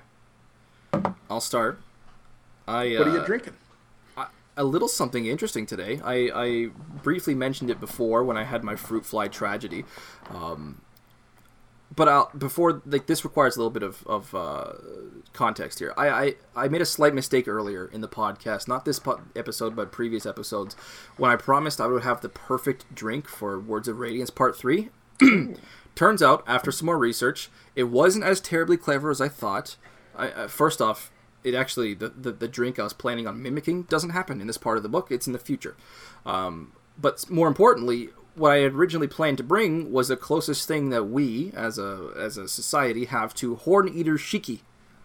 I'll 1.30 1.42
start. 1.42 1.80
I 2.68 2.96
What 2.98 3.08
are 3.08 3.12
you 3.12 3.20
uh, 3.20 3.26
drinking? 3.26 3.54
A 4.58 4.64
little 4.64 4.88
something 4.88 5.26
interesting 5.26 5.66
today. 5.66 6.00
I, 6.04 6.30
I 6.34 6.70
briefly 7.04 7.36
mentioned 7.36 7.70
it 7.70 7.80
before 7.80 8.24
when 8.24 8.38
I 8.38 8.44
had 8.44 8.64
my 8.64 8.76
fruit 8.76 9.06
fly 9.06 9.28
tragedy. 9.28 9.86
Um, 10.30 10.82
but 11.94 12.08
I'll, 12.08 12.32
before, 12.38 12.82
like 12.86 13.08
this 13.08 13.24
requires 13.26 13.56
a 13.56 13.60
little 13.60 13.72
bit 13.72 13.84
of, 13.84 14.06
of 14.08 14.34
uh, 14.34 14.74
context 15.34 15.80
here. 15.80 15.94
I, 15.98 16.10
I, 16.10 16.36
I 16.56 16.68
made 16.70 16.82
a 16.82 16.86
slight 16.86 17.14
mistake 17.14 17.48
earlier 17.48 17.86
in 17.86 18.02
the 18.02 18.08
podcast, 18.08 18.68
not 18.68 18.86
this 18.86 19.00
po- 19.00 19.22
episode, 19.36 19.76
but 19.76 19.92
previous 19.92 20.26
episodes, 20.26 20.76
when 21.18 21.32
I 21.32 21.36
promised 21.36 21.82
I 21.82 21.88
would 21.88 22.04
have 22.04 22.22
the 22.22 22.30
perfect 22.30 22.94
drink 22.96 23.28
for 23.28 23.60
Words 23.60 23.88
of 23.88 24.00
Radiance 24.00 24.30
Part 24.30 24.56
3. 24.58 24.90
turns 25.96 26.22
out, 26.22 26.44
after 26.48 26.72
some 26.72 26.86
more 26.86 26.98
research, 26.98 27.50
it 27.76 27.86
wasn't 27.86 28.24
as 28.24 28.40
terribly 28.40 28.78
clever 28.78 29.10
as 29.10 29.22
I 29.22 29.28
thought. 29.28 29.76
I, 30.16 30.30
uh, 30.30 30.48
first 30.48 30.82
off, 30.82 31.12
it 31.44 31.54
actually 31.54 31.94
the, 31.94 32.10
the, 32.10 32.32
the 32.32 32.48
drink 32.48 32.80
I 32.80 32.84
was 32.84 32.94
planning 32.94 33.28
on 33.28 33.42
mimicking 33.42 33.84
doesn't 33.84 34.12
happen 34.12 34.42
in 34.42 34.48
this 34.48 34.58
part 34.58 34.78
of 34.78 34.84
the 34.84 34.90
book. 34.90 35.12
It's 35.12 35.28
in 35.28 35.34
the 35.34 35.40
future. 35.40 35.76
Um, 36.26 36.74
but 36.98 37.30
more 37.30 37.48
importantly, 37.48 38.10
what 38.36 38.54
I 38.54 38.58
had 38.58 38.74
originally 38.74 39.08
planned 39.08 39.38
to 39.38 39.44
bring 39.44 39.92
was 39.92 40.08
the 40.08 40.18
closest 40.18 40.68
thing 40.68 40.90
that 40.90 41.06
we, 41.06 41.52
as 41.56 41.78
a 41.78 42.12
as 42.18 42.38
a 42.38 42.48
society, 42.48 43.06
have 43.06 43.34
to 43.36 43.56
Horn 43.56 43.90
Eater 43.90 44.16
Shiki, 44.16 44.62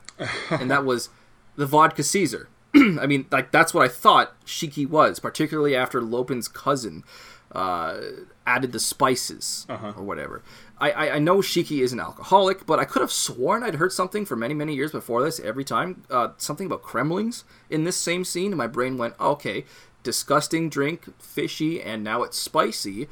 and 0.51 0.71
that 0.71 0.85
was 0.85 1.09
the 1.57 1.67
vodka 1.67 2.03
Caesar. 2.03 2.49
I 2.75 3.07
mean, 3.07 3.27
like 3.31 3.51
that's 3.51 3.75
what 3.75 3.85
I 3.85 3.89
thought 3.89 4.35
Shiki 4.45 4.89
was, 4.89 5.19
particularly 5.19 5.75
after 5.75 6.01
Lopen's 6.01 6.49
cousin 6.49 7.05
uh, 7.53 7.99
added 8.47 8.73
the 8.73 8.81
spices 8.81 9.67
Uh-huh. 9.69 9.93
or 9.97 10.03
whatever. 10.05 10.43
I, 10.79 10.91
I, 10.91 11.15
I 11.15 11.19
know 11.19 11.39
Shiki 11.39 11.81
is 11.83 11.93
an 11.93 12.01
alcoholic, 12.01 12.67
but 12.67 12.79
I 12.79 12.85
could 12.85 13.01
have 13.01 13.13
sworn 13.13 13.63
I'd 13.63 13.77
heard 13.77 13.93
something 13.93 14.27
for 14.27 14.37
many, 14.37 14.53
many 14.55 14.75
years 14.75 14.93
before 14.93 15.23
this. 15.23 15.41
Every 15.41 15.65
time, 15.65 16.03
uh, 16.11 16.29
something 16.37 16.67
about 16.67 16.83
cremlings 16.83 17.45
in 17.71 17.85
this 17.85 17.97
same 17.97 18.25
scene, 18.25 18.49
and 18.53 18.59
my 18.59 18.67
brain 18.67 18.99
went, 18.99 19.15
okay, 19.19 19.65
disgusting 20.03 20.69
drink, 20.69 21.07
fishy, 21.21 21.81
and 21.83 22.05
now 22.05 22.23
it's 22.23 22.37
spicy. 22.39 23.09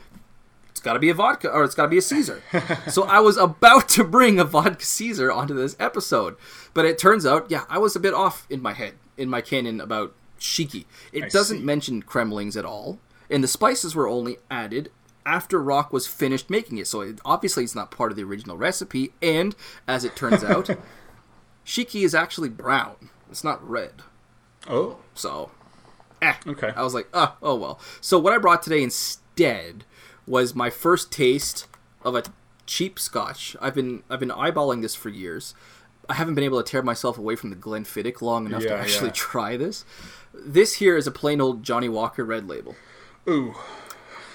It's 0.70 0.80
got 0.80 0.92
to 0.94 0.98
be 0.98 1.08
a 1.08 1.14
vodka, 1.14 1.48
or 1.50 1.64
it's 1.64 1.74
got 1.74 1.84
to 1.84 1.88
be 1.88 1.98
a 1.98 2.02
Caesar. 2.02 2.42
so 2.88 3.04
I 3.04 3.20
was 3.20 3.36
about 3.36 3.88
to 3.90 4.04
bring 4.04 4.38
a 4.38 4.44
vodka 4.44 4.84
Caesar 4.84 5.32
onto 5.32 5.54
this 5.54 5.74
episode, 5.80 6.36
but 6.74 6.84
it 6.84 6.98
turns 6.98 7.24
out, 7.24 7.50
yeah, 7.50 7.64
I 7.70 7.78
was 7.78 7.96
a 7.96 8.00
bit 8.00 8.12
off 8.14 8.46
in 8.50 8.60
my 8.60 8.74
head, 8.74 8.94
in 9.16 9.30
my 9.30 9.40
canon 9.40 9.80
about 9.80 10.12
Shiki. 10.38 10.84
It 11.12 11.24
I 11.24 11.28
doesn't 11.28 11.58
see. 11.58 11.64
mention 11.64 12.02
cremlings 12.02 12.56
at 12.56 12.64
all, 12.66 12.98
and 13.30 13.42
the 13.42 13.48
spices 13.48 13.94
were 13.94 14.08
only 14.08 14.38
added 14.50 14.90
after 15.26 15.62
Rock 15.62 15.92
was 15.92 16.06
finished 16.06 16.50
making 16.50 16.78
it. 16.78 16.86
So 16.86 17.00
it, 17.00 17.20
obviously, 17.24 17.64
it's 17.64 17.74
not 17.74 17.90
part 17.90 18.10
of 18.10 18.16
the 18.16 18.24
original 18.24 18.56
recipe. 18.56 19.12
And 19.22 19.54
as 19.86 20.04
it 20.04 20.16
turns 20.16 20.44
out, 20.44 20.70
Shiki 21.64 22.04
is 22.04 22.14
actually 22.14 22.50
brown. 22.50 23.10
It's 23.30 23.44
not 23.44 23.66
red. 23.68 24.02
Oh, 24.68 24.98
So, 25.14 25.50
eh. 26.22 26.34
Okay. 26.46 26.72
I 26.74 26.82
was 26.82 26.94
like, 26.94 27.08
ah, 27.12 27.36
oh 27.42 27.54
well. 27.54 27.80
So 28.00 28.18
what 28.18 28.32
I 28.32 28.38
brought 28.38 28.62
today 28.62 28.82
instead 28.82 29.84
was 30.26 30.54
my 30.54 30.70
first 30.70 31.12
taste 31.12 31.66
of 32.02 32.14
a 32.14 32.22
cheap 32.66 32.98
Scotch. 32.98 33.56
I've 33.60 33.74
been 33.74 34.02
I've 34.08 34.20
been 34.20 34.30
eyeballing 34.30 34.82
this 34.82 34.94
for 34.94 35.08
years. 35.10 35.54
I 36.08 36.14
haven't 36.14 36.34
been 36.34 36.44
able 36.44 36.62
to 36.62 36.70
tear 36.70 36.82
myself 36.82 37.16
away 37.18 37.34
from 37.34 37.50
the 37.50 37.56
Glenfiddich 37.56 38.20
long 38.20 38.46
enough 38.46 38.62
to 38.62 38.74
actually 38.74 39.08
yeah. 39.08 39.12
try 39.14 39.56
this. 39.56 39.84
This 40.34 40.74
here 40.74 40.96
is 40.96 41.06
a 41.06 41.10
plain 41.10 41.40
old 41.40 41.62
Johnnie 41.62 41.88
Walker 41.88 42.24
Red 42.24 42.46
Label. 42.46 42.74
Ooh, 43.28 43.54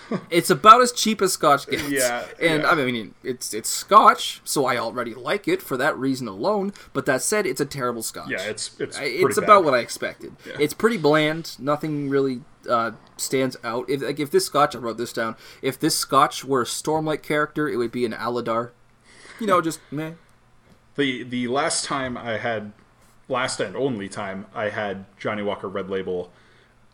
It's 0.30 0.50
about 0.50 0.82
as 0.82 0.92
cheap 0.92 1.22
as 1.22 1.34
Scotch 1.34 1.68
gets. 1.68 1.90
Yeah, 1.90 2.26
and 2.42 2.64
yeah. 2.64 2.70
I 2.70 2.76
mean, 2.76 3.14
it's 3.24 3.54
it's 3.54 3.70
Scotch, 3.70 4.42
so 4.44 4.66
I 4.66 4.78
already 4.78 5.14
like 5.14 5.48
it 5.48 5.62
for 5.62 5.78
that 5.78 5.98
reason 5.98 6.28
alone. 6.28 6.74
But 6.94 7.06
that 7.06 7.22
said, 7.22 7.46
it's 7.46 7.62
a 7.62 7.66
terrible 7.66 8.02
Scotch. 8.02 8.30
yeah, 8.30 8.42
it's 8.42 8.80
it's 8.80 8.98
it's 9.00 9.36
bad. 9.36 9.44
about 9.44 9.64
what 9.64 9.74
I 9.74 9.80
expected. 9.80 10.36
It's 10.60 10.74
pretty 10.74 10.98
bland. 10.98 11.56
Nothing 11.60 12.10
really 12.10 12.42
uh, 12.70 12.92
stands 13.18 13.56
out. 13.64 13.90
If 13.90 14.02
like 14.02 14.20
if 14.20 14.32
this 14.32 14.46
Scotch, 14.46 14.76
I 14.76 14.80
wrote 14.80 14.98
this 14.98 15.14
down. 15.14 15.36
If 15.62 15.80
this 15.80 15.98
Scotch 15.98 16.44
were 16.44 16.62
a 16.62 16.66
Stormlight 16.66 17.22
character, 17.22 17.70
it 17.70 17.78
would 17.78 17.92
be 17.92 18.06
an 18.06 18.14
Aladar. 18.14 18.72
You 19.40 19.48
know, 19.48 19.62
just 19.62 19.80
meh. 19.92 20.14
The 20.96 21.24
the 21.24 21.48
last 21.48 21.86
time 21.86 22.18
I 22.18 22.38
had, 22.38 22.74
last 23.28 23.60
and 23.60 23.76
only 23.76 24.10
time 24.10 24.48
I 24.56 24.70
had 24.70 25.06
Johnnie 25.18 25.44
Walker 25.44 25.70
Red 25.70 25.90
Label, 25.90 26.32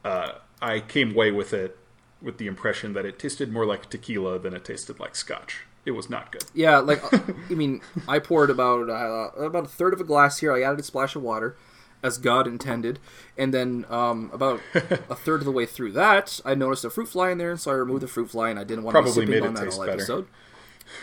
uh, 0.04 0.34
I 0.62 0.82
came 0.82 1.12
away 1.12 1.32
with 1.32 1.54
it 1.54 1.78
with 2.26 2.38
the 2.40 2.48
impression 2.48 2.92
that 2.94 3.06
it 3.06 3.18
tasted 3.20 3.52
more 3.54 3.66
like 3.66 3.90
tequila 3.90 4.38
than 4.40 4.54
it 4.54 4.66
tasted 4.66 5.00
like 5.00 5.16
Scotch. 5.16 5.62
It 5.86 5.92
was 5.92 6.10
not 6.10 6.32
good. 6.32 6.44
Yeah, 6.54 6.80
like 6.92 7.02
uh, 7.14 7.20
I 7.50 7.54
mean, 7.54 7.80
I 8.08 8.20
poured 8.20 8.50
about 8.50 8.90
uh, 8.90 9.30
about 9.42 9.66
a 9.66 9.70
third 9.70 9.94
of 9.94 10.02
a 10.02 10.04
glass 10.04 10.40
here. 10.40 10.52
I 10.52 10.64
added 10.64 10.80
a 10.80 10.84
splash 10.84 11.16
of 11.16 11.22
water, 11.22 11.56
as 12.04 12.18
God 12.18 12.48
intended, 12.48 12.98
and 13.38 13.54
then 13.54 13.86
um, 13.90 14.30
about 14.34 14.60
a 14.74 15.16
third 15.16 15.42
of 15.42 15.46
the 15.46 15.52
way 15.52 15.66
through 15.68 15.92
that, 15.94 16.40
I 16.44 16.56
noticed 16.56 16.84
a 16.84 16.90
fruit 16.90 17.08
fly 17.10 17.30
in 17.30 17.38
there, 17.38 17.56
so 17.58 17.70
I 17.72 17.76
removed 17.76 18.02
the 18.02 18.08
fruit 18.08 18.32
fly, 18.32 18.50
and 18.50 18.58
I 18.60 18.64
didn't 18.64 18.84
want 18.84 18.96
to 18.96 19.02
be 19.02 19.04
Probably 19.06 19.22
sipping 19.26 19.30
made 19.30 19.44
on 19.44 19.54
it 19.56 19.60
that 19.60 19.66
taste 19.66 19.80
all 19.80 19.86
better. 19.86 19.98
episode. 19.98 20.28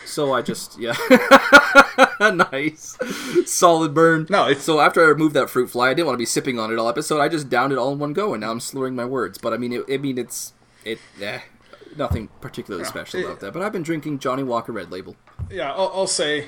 So 0.05 0.33
I 0.33 0.41
just 0.41 0.77
yeah, 0.79 0.93
nice, 2.19 2.97
solid 3.45 3.93
burn. 3.93 4.27
No, 4.29 4.47
it's- 4.49 4.63
so 4.65 4.79
after 4.79 5.01
I 5.03 5.07
removed 5.07 5.33
that 5.35 5.49
fruit 5.49 5.69
fly, 5.69 5.89
I 5.89 5.93
didn't 5.93 6.07
want 6.07 6.15
to 6.15 6.21
be 6.21 6.25
sipping 6.25 6.59
on 6.59 6.71
it 6.71 6.79
all 6.79 6.87
episode. 6.89 7.19
I 7.19 7.27
just 7.29 7.49
downed 7.49 7.71
it 7.73 7.77
all 7.77 7.91
in 7.93 7.99
one 7.99 8.13
go, 8.13 8.33
and 8.33 8.41
now 8.41 8.51
I'm 8.51 8.59
slurring 8.59 8.95
my 8.95 9.05
words. 9.05 9.37
But 9.37 9.53
I 9.53 9.57
mean, 9.57 9.73
it, 9.73 9.83
I 9.91 9.97
mean, 9.97 10.17
it's 10.17 10.53
it. 10.85 10.99
Eh, 11.21 11.39
nothing 11.95 12.29
particularly 12.41 12.85
special 12.85 13.19
it- 13.19 13.25
about 13.25 13.39
that. 13.41 13.53
But 13.53 13.61
I've 13.61 13.71
been 13.73 13.83
drinking 13.83 14.19
Johnnie 14.19 14.43
Walker 14.43 14.71
Red 14.71 14.91
Label. 14.91 15.15
Yeah, 15.51 15.71
I'll, 15.71 15.91
I'll 15.93 16.07
say, 16.07 16.45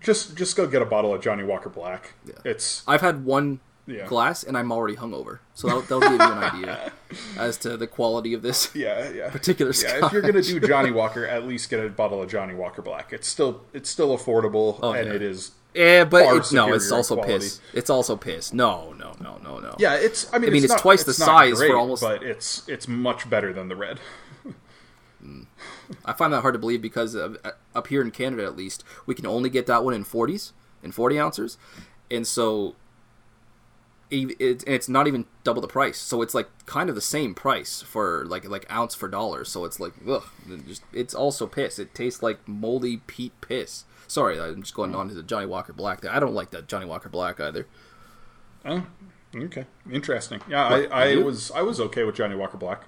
just 0.00 0.36
just 0.36 0.56
go 0.56 0.66
get 0.66 0.82
a 0.82 0.86
bottle 0.86 1.14
of 1.14 1.22
Johnnie 1.22 1.44
Walker 1.44 1.68
Black. 1.68 2.14
It's 2.44 2.82
I've 2.86 3.00
had 3.00 3.24
one 3.24 3.60
Yeah. 3.86 4.06
glass 4.06 4.42
and 4.42 4.56
I'm 4.56 4.72
already 4.72 4.96
hungover, 4.96 5.38
so 5.54 5.66
that'll, 5.68 5.82
that'll 5.82 6.00
give 6.00 6.12
you 6.12 6.18
an 6.20 6.42
idea 6.42 6.92
as 7.38 7.56
to 7.58 7.76
the 7.76 7.86
quality 7.86 8.34
of 8.34 8.42
this 8.42 8.74
yeah, 8.74 9.10
yeah. 9.10 9.30
particular 9.30 9.72
Yeah, 9.72 10.06
if 10.06 10.12
you're 10.12 10.22
gonna 10.22 10.42
do 10.42 10.58
Johnnie 10.66 10.90
Walker, 10.90 11.26
at 11.26 11.46
least 11.46 11.70
get 11.70 11.84
a 11.84 11.88
bottle 11.88 12.22
of 12.22 12.28
Johnnie 12.30 12.54
Walker 12.54 12.82
Black. 12.82 13.12
It's 13.12 13.28
still 13.28 13.62
it's 13.72 13.88
still 13.90 14.16
affordable, 14.16 14.76
and 14.76 14.84
Oh, 14.84 14.92
yeah. 14.94 15.12
it 15.14 15.22
is 15.22 15.52
Yeah, 15.74 16.04
but 16.04 16.52
no, 16.52 16.72
it's 16.72 16.92
also 16.92 17.16
quality. 17.16 17.34
piss. 17.46 17.60
It's 17.72 17.90
also 17.90 18.16
piss. 18.16 18.52
No, 18.52 18.92
no, 18.92 19.14
no, 19.20 19.38
no, 19.42 19.58
no. 19.58 19.74
Yeah, 19.78 19.94
it's. 19.96 20.32
I 20.32 20.38
mean, 20.38 20.50
I 20.50 20.52
mean, 20.52 20.62
it's 20.64 20.72
not- 20.72 20.78
twice 20.80 21.02
the 21.02 21.10
it's 21.10 21.18
size 21.18 21.52
for 21.54 21.66
great, 21.66 21.72
almost- 21.72 22.02
but 22.02 22.22
it's 22.22 22.66
it's 22.68 22.86
much 22.86 23.28
better 23.28 23.52
than 23.52 23.68
the 23.68 23.76
red. 23.76 23.98
I 26.04 26.12
find 26.12 26.32
that 26.32 26.42
hard 26.42 26.54
to 26.54 26.58
believe 26.58 26.80
because 26.82 27.16
uh, 27.16 27.34
up 27.74 27.86
here 27.88 28.02
in 28.02 28.10
Canada, 28.10 28.44
at 28.44 28.56
least, 28.56 28.84
we 29.06 29.14
can 29.14 29.26
only 29.26 29.50
get 29.50 29.66
that 29.66 29.84
one 29.84 29.94
in 29.94 30.04
40s, 30.04 30.52
in 30.82 30.92
40 30.92 31.18
ounces, 31.18 31.58
and 32.10 32.26
so 32.26 32.74
it, 34.22 34.64
it's 34.66 34.88
not 34.88 35.06
even 35.06 35.26
double 35.42 35.60
the 35.62 35.68
price. 35.68 35.98
So 35.98 36.22
it's 36.22 36.34
like 36.34 36.48
kind 36.66 36.88
of 36.88 36.94
the 36.94 37.00
same 37.00 37.34
price 37.34 37.82
for 37.82 38.24
like 38.26 38.48
like 38.48 38.70
ounce 38.72 38.94
for 38.94 39.08
dollars. 39.08 39.48
So 39.50 39.64
it's 39.64 39.78
like 39.80 39.92
ugh, 40.08 40.24
just 40.66 40.82
it's 40.92 41.14
also 41.14 41.46
piss. 41.46 41.78
It 41.78 41.94
tastes 41.94 42.22
like 42.22 42.46
moldy 42.48 42.98
peat 43.06 43.32
piss. 43.40 43.84
Sorry, 44.06 44.38
I'm 44.40 44.62
just 44.62 44.74
going 44.74 44.94
on 44.94 45.08
to 45.08 45.14
the 45.14 45.22
Johnnie 45.22 45.46
Walker 45.46 45.72
Black. 45.72 46.00
There, 46.02 46.12
I 46.12 46.20
don't 46.20 46.34
like 46.34 46.50
that 46.50 46.68
Johnnie 46.68 46.86
Walker 46.86 47.08
Black 47.08 47.40
either. 47.40 47.66
Oh, 48.64 48.86
okay, 49.34 49.66
interesting. 49.90 50.40
Yeah, 50.48 50.70
What, 50.70 50.92
I, 50.92 51.12
I 51.12 51.16
was 51.16 51.50
I 51.50 51.62
was 51.62 51.80
okay 51.80 52.04
with 52.04 52.14
Johnnie 52.16 52.36
Walker 52.36 52.56
Black. 52.56 52.82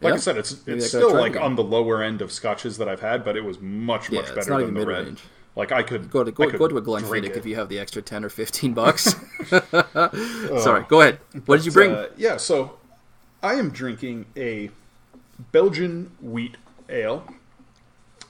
Like 0.00 0.10
Yeah? 0.10 0.14
I 0.14 0.18
said, 0.18 0.36
it's 0.36 0.66
it's 0.66 0.88
still 0.88 1.12
like 1.14 1.36
on 1.36 1.56
the 1.56 1.64
lower 1.64 2.02
end 2.02 2.20
of 2.22 2.30
scotches 2.30 2.76
that 2.78 2.88
I've 2.88 3.00
had, 3.00 3.24
but 3.24 3.36
it 3.36 3.44
was 3.44 3.60
much 3.60 4.10
Yeah, 4.10 4.20
much 4.20 4.30
it's 4.30 4.46
better 4.46 4.64
than 4.64 4.74
the 4.74 4.86
red. 4.86 4.98
mid-range. 4.98 5.20
Like 5.56 5.72
I 5.72 5.82
could 5.82 6.10
Go 6.10 6.22
to 6.22 6.30
I 6.30 6.50
go, 6.50 6.58
go 6.58 6.68
to 6.68 6.76
a 6.76 6.82
Glenfiddich 6.82 7.34
if 7.34 7.46
you 7.46 7.56
have 7.56 7.70
the 7.70 7.78
extra 7.78 8.02
ten 8.02 8.24
or 8.24 8.28
fifteen 8.28 8.74
bucks. 8.74 9.04
Sorry, 9.48 10.84
go 10.86 11.00
ahead. 11.00 11.18
What 11.46 11.56
did 11.56 11.66
you 11.66 11.72
bring? 11.72 11.92
Uh, 11.92 12.08
yeah, 12.16 12.36
so 12.36 12.76
I 13.42 13.54
am 13.54 13.70
drinking 13.70 14.26
a 14.36 14.70
Belgian 15.52 16.12
wheat 16.20 16.58
ale 16.90 17.26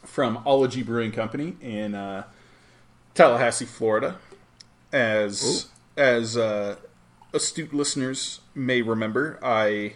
from 0.05 0.41
Ology 0.47 0.83
Brewing 0.83 1.11
Company 1.11 1.57
in 1.61 1.97
uh, 1.97 2.25
Tallahassee, 3.15 3.65
Florida. 3.65 4.19
As 4.93 5.69
as 5.97 6.37
uh, 6.37 6.77
astute 7.35 7.75
listeners 7.75 8.41
may 8.55 8.83
remember, 8.83 9.39
I 9.43 9.95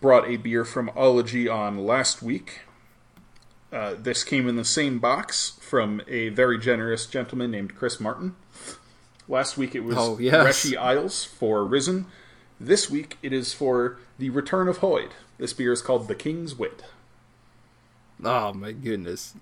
brought 0.00 0.28
a 0.28 0.36
beer 0.36 0.64
from 0.64 0.90
Ology 0.94 1.48
on 1.48 1.84
last 1.84 2.22
week. 2.22 2.60
Uh, 3.72 3.94
this 3.98 4.22
came 4.24 4.48
in 4.48 4.56
the 4.56 4.64
same 4.64 4.98
box 4.98 5.58
from 5.60 6.00
a 6.06 6.28
very 6.30 6.58
generous 6.58 7.06
gentleman 7.06 7.50
named 7.50 7.74
Chris 7.74 7.98
Martin. 8.00 8.36
Last 9.28 9.58
week 9.58 9.74
it 9.74 9.80
was 9.80 9.96
Oh, 9.98 10.18
yes. 10.18 10.46
Reshi 10.64 10.76
Isles 10.76 11.24
for 11.24 11.64
Rysn. 11.64 12.04
This 12.60 12.88
week 12.88 13.18
it 13.22 13.32
is 13.32 13.52
for 13.52 13.98
the 14.18 14.30
Return 14.30 14.68
of 14.68 14.78
Hoid. 14.78 15.10
This 15.38 15.52
beer 15.52 15.72
is 15.72 15.82
called 15.82 16.08
the 16.08 16.14
King's 16.14 16.54
Wit. 16.54 16.84
Oh 18.24 18.52
my 18.54 18.72
goodness. 18.72 19.34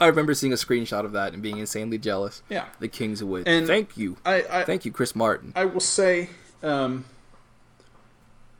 I 0.00 0.06
remember 0.06 0.34
seeing 0.34 0.52
a 0.52 0.56
screenshot 0.56 1.04
of 1.04 1.12
that 1.12 1.34
and 1.34 1.42
being 1.42 1.58
insanely 1.58 1.98
jealous. 1.98 2.42
Yeah. 2.48 2.66
The 2.80 2.88
Kings 2.88 3.22
Wit. 3.22 3.46
And 3.46 3.66
Thank 3.66 3.96
you. 3.96 4.16
I, 4.24 4.44
I 4.50 4.64
Thank 4.64 4.84
you, 4.84 4.90
Chris 4.90 5.14
Martin. 5.14 5.52
I 5.54 5.66
will 5.66 5.78
say, 5.80 6.30
um, 6.62 7.04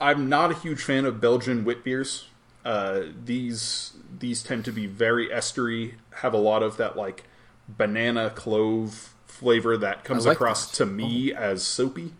I'm 0.00 0.28
not 0.28 0.52
a 0.52 0.54
huge 0.54 0.82
fan 0.82 1.04
of 1.06 1.20
Belgian 1.20 1.64
wit 1.64 1.82
beers. 1.82 2.26
Uh, 2.64 3.02
these 3.24 3.92
these 4.18 4.42
tend 4.42 4.64
to 4.64 4.72
be 4.72 4.86
very 4.86 5.28
estery, 5.28 5.94
have 6.16 6.32
a 6.32 6.38
lot 6.38 6.62
of 6.62 6.76
that 6.78 6.96
like 6.96 7.24
banana 7.68 8.30
clove 8.30 9.14
flavor 9.26 9.76
that 9.76 10.04
comes 10.04 10.26
like 10.26 10.36
across 10.36 10.70
that. 10.70 10.82
Oh. 10.82 10.86
to 10.86 10.92
me 10.92 11.32
as 11.32 11.62
soapy. 11.62 12.12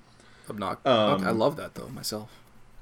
Not. 0.53 0.87
Um, 0.87 1.15
okay, 1.15 1.27
I 1.27 1.31
love 1.31 1.57
that 1.57 1.75
though 1.75 1.89
myself. 1.89 2.31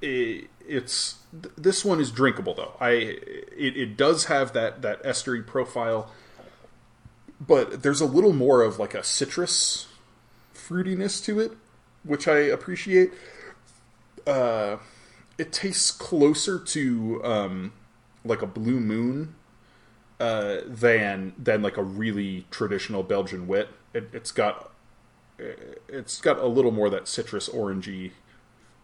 it, 0.01 0.49
it's 0.67 1.19
th- 1.31 1.55
this 1.57 1.85
one 1.85 2.01
is 2.01 2.11
drinkable 2.11 2.55
though. 2.55 2.77
I 2.81 2.91
it, 2.91 3.77
it 3.77 3.97
does 3.97 4.25
have 4.25 4.53
that 4.55 4.83
that 4.83 5.03
estery 5.05 5.47
profile, 5.47 6.11
but 7.41 7.83
there's 7.83 8.01
a 8.01 8.07
little 8.07 8.33
more 8.33 8.63
of 8.63 8.79
like 8.81 8.95
a 8.95 9.05
citrus 9.05 9.87
fruitiness 10.55 11.25
to 11.25 11.39
it, 11.39 11.53
which 12.03 12.27
I 12.27 12.39
appreciate. 12.39 13.13
Uh, 14.27 14.79
it 15.39 15.53
tastes 15.53 15.91
closer 15.91 16.59
to 16.59 17.21
um, 17.25 17.73
like 18.25 18.43
a 18.43 18.47
blue 18.47 18.81
moon 18.81 19.35
uh, 20.21 20.59
than 20.67 21.35
than 21.39 21.63
like 21.63 21.77
a 21.77 21.83
really 21.83 22.47
traditional 22.51 23.03
Belgian 23.03 23.47
wit. 23.47 23.69
It, 23.95 24.09
it's 24.13 24.33
got 24.33 24.71
it's 25.89 26.21
got 26.21 26.39
a 26.39 26.47
little 26.47 26.71
more 26.71 26.89
that 26.91 27.09
citrus 27.09 27.49
orangey 27.49 28.13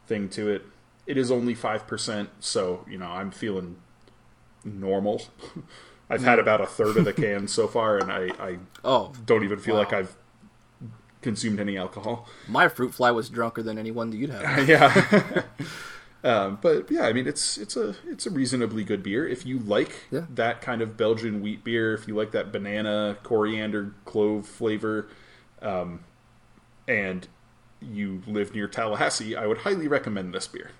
thing 0.06 0.28
to 0.30 0.48
it. 0.48 0.62
It 1.06 1.16
is 1.16 1.30
only 1.30 1.54
five 1.54 1.86
percent, 1.86 2.30
so 2.40 2.84
you 2.88 2.98
know 2.98 3.06
I'm 3.06 3.30
feeling 3.30 3.76
normal. 4.64 5.22
I've 6.10 6.22
had 6.24 6.38
about 6.38 6.60
a 6.62 6.66
third 6.66 6.96
of 6.96 7.04
the 7.04 7.12
can 7.24 7.46
so 7.48 7.68
far, 7.68 7.98
and 7.98 8.10
I, 8.10 8.30
I 8.38 8.58
Oh, 8.82 9.12
don't 9.26 9.44
even 9.44 9.58
feel 9.58 9.74
Wow. 9.74 9.80
like 9.80 9.92
I've 9.92 10.16
consumed 11.20 11.60
any 11.60 11.76
alcohol. 11.76 12.26
my 12.48 12.68
fruit 12.68 12.94
fly 12.94 13.10
was 13.10 13.28
drunker 13.28 13.62
than 13.62 13.76
anyone 13.78 14.08
that 14.10 14.16
you'd 14.16 14.30
have. 14.30 14.68
yeah. 14.68 15.42
Um, 16.24 16.58
but 16.60 16.90
yeah, 16.90 17.02
I 17.02 17.12
mean 17.12 17.26
it's 17.26 17.56
it's 17.58 17.76
a 17.76 17.94
it's 18.06 18.26
a 18.26 18.30
reasonably 18.30 18.84
good 18.84 19.02
beer 19.02 19.26
if 19.28 19.46
you 19.46 19.58
like 19.60 20.06
Yeah. 20.10 20.26
that 20.30 20.60
kind 20.60 20.82
of 20.82 20.96
Belgian 20.96 21.40
wheat 21.40 21.62
beer. 21.64 21.94
If 21.94 22.08
you 22.08 22.14
like 22.14 22.32
that 22.32 22.50
banana, 22.52 23.16
coriander, 23.22 23.94
clove 24.04 24.46
flavor, 24.46 25.08
um, 25.62 26.00
and 26.86 27.28
you 27.80 28.22
live 28.26 28.54
near 28.54 28.66
Tallahassee, 28.66 29.36
I 29.36 29.46
would 29.46 29.58
highly 29.58 29.86
recommend 29.86 30.34
this 30.34 30.48
beer. 30.48 30.72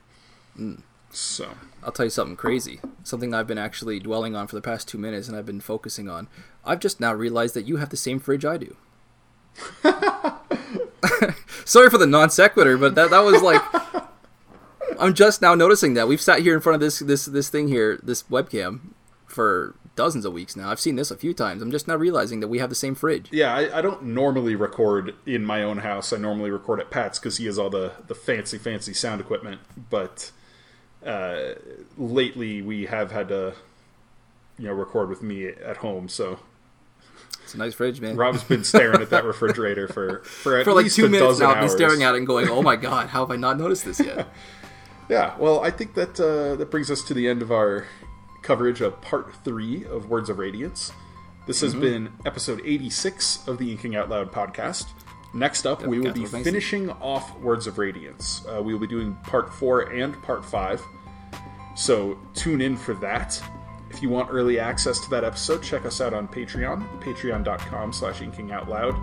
So 1.10 1.50
I'll 1.84 1.92
tell 1.92 2.06
you 2.06 2.10
something 2.10 2.36
crazy. 2.36 2.80
Something 3.04 3.32
I've 3.32 3.46
been 3.46 3.58
actually 3.58 4.00
dwelling 4.00 4.34
on 4.34 4.46
for 4.48 4.56
the 4.56 4.60
past 4.62 4.88
two 4.88 4.98
minutes 4.98 5.28
and 5.28 5.36
I've 5.36 5.46
been 5.46 5.60
focusing 5.60 6.08
on. 6.08 6.26
I've 6.64 6.80
just 6.80 6.98
now 7.00 7.14
realized 7.14 7.54
that 7.54 7.66
you 7.66 7.76
have 7.76 7.90
the 7.90 7.96
same 7.96 8.18
fridge 8.18 8.44
I 8.44 8.56
do. 8.58 8.76
Sorry 11.64 11.88
for 11.90 11.98
the 11.98 12.06
non 12.06 12.30
sequitur, 12.30 12.76
but 12.76 12.94
that, 12.96 13.10
that 13.10 13.20
was 13.20 13.40
like. 13.42 13.62
I'm 14.98 15.14
just 15.14 15.40
now 15.42 15.54
noticing 15.54 15.94
that. 15.94 16.08
We've 16.08 16.20
sat 16.20 16.40
here 16.40 16.54
in 16.54 16.60
front 16.60 16.74
of 16.74 16.80
this, 16.80 16.98
this, 16.98 17.26
this 17.26 17.48
thing 17.48 17.68
here, 17.68 17.98
this 18.02 18.24
webcam, 18.24 18.80
for 19.26 19.74
dozens 19.96 20.24
of 20.24 20.32
weeks 20.32 20.54
now. 20.56 20.70
I've 20.70 20.78
seen 20.80 20.96
this 20.96 21.10
a 21.10 21.16
few 21.16 21.34
times. 21.34 21.60
I'm 21.60 21.70
just 21.72 21.88
now 21.88 21.96
realizing 21.96 22.40
that 22.40 22.48
we 22.48 22.58
have 22.60 22.68
the 22.68 22.76
same 22.76 22.94
fridge. 22.94 23.28
yeah, 23.32 23.54
I, 23.54 23.78
I 23.78 23.82
don't 23.82 24.02
normally 24.04 24.54
record 24.54 25.14
in 25.26 25.44
my 25.44 25.62
own 25.62 25.78
house. 25.78 26.12
I 26.12 26.16
normally 26.18 26.50
record 26.50 26.80
at 26.80 26.90
Pat's 26.90 27.18
because 27.18 27.36
he 27.38 27.46
has 27.46 27.58
all 27.58 27.68
the 27.68 27.92
the 28.06 28.14
fancy 28.14 28.58
fancy 28.58 28.94
sound 28.94 29.20
equipment. 29.20 29.60
But 29.90 30.30
uh, 31.04 31.54
lately 31.96 32.62
we 32.62 32.86
have 32.86 33.10
had 33.10 33.28
to 33.28 33.54
you 34.56 34.68
know 34.68 34.72
record 34.72 35.08
with 35.08 35.20
me 35.22 35.48
at 35.48 35.78
home. 35.78 36.08
So 36.08 36.38
It's 37.42 37.54
a 37.54 37.58
nice 37.58 37.74
fridge, 37.74 38.00
man. 38.00 38.16
Rob's 38.16 38.44
been 38.44 38.62
staring 38.64 39.02
at 39.02 39.10
that 39.10 39.24
refrigerator 39.24 39.88
for 39.88 40.20
for 40.22 40.62
for 40.64 40.72
like 40.72 40.92
two 40.92 41.08
minutes 41.08 41.40
now, 41.40 41.50
I've 41.50 41.60
been 41.60 41.68
staring 41.68 42.04
at 42.04 42.14
it 42.14 42.18
and 42.18 42.26
going, 42.26 42.48
"Oh 42.48 42.62
my 42.62 42.76
god, 42.76 43.08
how 43.08 43.20
have 43.20 43.30
I 43.32 43.36
not 43.36 43.58
noticed 43.58 43.84
this 43.84 43.98
yet?" 43.98 44.28
Yeah, 45.08 45.34
well, 45.38 45.60
I 45.64 45.70
think 45.70 45.94
that 45.94 46.20
uh, 46.20 46.56
that 46.56 46.70
brings 46.70 46.90
us 46.90 47.02
to 47.04 47.14
the 47.14 47.28
end 47.28 47.40
of 47.42 47.50
our 47.50 47.86
coverage 48.42 48.80
of 48.80 49.00
part 49.00 49.34
three 49.44 49.84
of 49.84 50.08
Words 50.10 50.28
of 50.30 50.38
Radiance. 50.38 50.92
This 51.46 51.58
Mm-hmm. 51.62 51.64
has 51.66 51.74
been 51.74 52.12
episode 52.26 52.60
86 52.64 53.48
of 53.48 53.56
the 53.58 53.70
Inking 53.72 53.96
Out 53.96 54.10
Loud 54.10 54.30
podcast. 54.32 54.88
Next 55.34 55.66
up, 55.66 55.84
we 55.86 55.98
will 56.00 56.12
be 56.12 56.24
finishing 56.26 56.90
off 56.90 57.38
Words 57.40 57.66
of 57.66 57.78
Radiance. 57.78 58.44
Uh, 58.46 58.62
we 58.62 58.72
will 58.72 58.80
be 58.80 58.86
doing 58.86 59.14
part 59.24 59.52
four 59.52 59.80
and 59.92 60.20
part 60.22 60.44
five. 60.44 60.82
So 61.74 62.18
tune 62.34 62.60
in 62.60 62.76
for 62.76 62.94
that. 62.94 63.40
If 63.90 64.02
you 64.02 64.08
want 64.10 64.28
early 64.30 64.58
access 64.58 64.98
to 65.00 65.10
that 65.10 65.24
episode, 65.24 65.62
check 65.62 65.86
us 65.86 66.00
out 66.02 66.12
on 66.12 66.28
Patreon, 66.28 67.00
patreon.com 67.02 67.92
slash 67.92 68.20
inkingoutloud. 68.20 68.94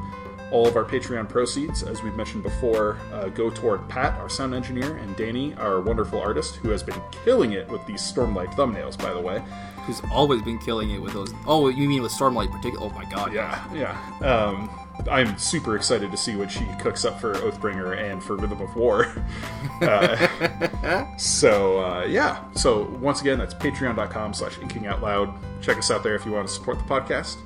All 0.51 0.67
of 0.67 0.75
our 0.75 0.85
Patreon 0.85 1.27
proceeds, 1.27 1.83
as 1.83 2.03
we've 2.03 2.15
mentioned 2.15 2.43
before, 2.43 2.97
uh, 3.11 3.29
go 3.29 3.49
toward 3.49 3.87
Pat, 3.89 4.13
our 4.19 4.29
sound 4.29 4.53
engineer, 4.53 4.95
and 4.97 5.15
Danny, 5.15 5.53
our 5.55 5.81
wonderful 5.81 6.19
artist, 6.19 6.57
who 6.57 6.69
has 6.69 6.83
been 6.83 7.01
killing 7.23 7.53
it 7.53 7.67
with 7.67 7.85
these 7.85 8.01
Stormlight 8.01 8.53
thumbnails, 8.53 8.97
by 8.97 9.11
the 9.13 9.19
way. 9.19 9.43
Who's 9.85 10.01
always 10.11 10.41
been 10.41 10.59
killing 10.59 10.91
it 10.91 11.01
with 11.01 11.13
those? 11.13 11.33
Oh, 11.45 11.67
you 11.67 11.87
mean 11.87 12.01
with 12.01 12.11
Stormlight, 12.11 12.51
particular? 12.51 12.85
Oh 12.85 12.89
my 12.91 13.05
god, 13.05 13.33
Yeah, 13.33 13.63
yeah. 13.73 13.99
Um, 14.21 14.69
I'm 15.09 15.37
super 15.37 15.75
excited 15.75 16.09
to 16.11 16.17
see 16.17 16.35
what 16.35 16.49
she 16.49 16.65
cooks 16.79 17.05
up 17.05 17.19
for 17.19 17.33
Oathbringer 17.35 17.97
and 17.97 18.23
for 18.23 18.35
Rhythm 18.35 18.61
of 18.61 18.75
War. 18.75 19.13
uh, 19.81 21.17
so 21.17 21.83
uh, 21.83 22.05
yeah. 22.05 22.43
So 22.53 22.83
once 23.01 23.21
again, 23.21 23.37
that's 23.37 23.53
patreon.com 23.53 24.33
slash 24.33 24.57
inking 24.59 24.87
out 24.87 25.01
loud. 25.01 25.33
Check 25.61 25.77
us 25.77 25.91
out 25.91 26.03
there 26.03 26.15
if 26.15 26.25
you 26.25 26.31
want 26.31 26.47
to 26.47 26.53
support 26.53 26.77
the 26.77 26.85
podcast. 26.85 27.37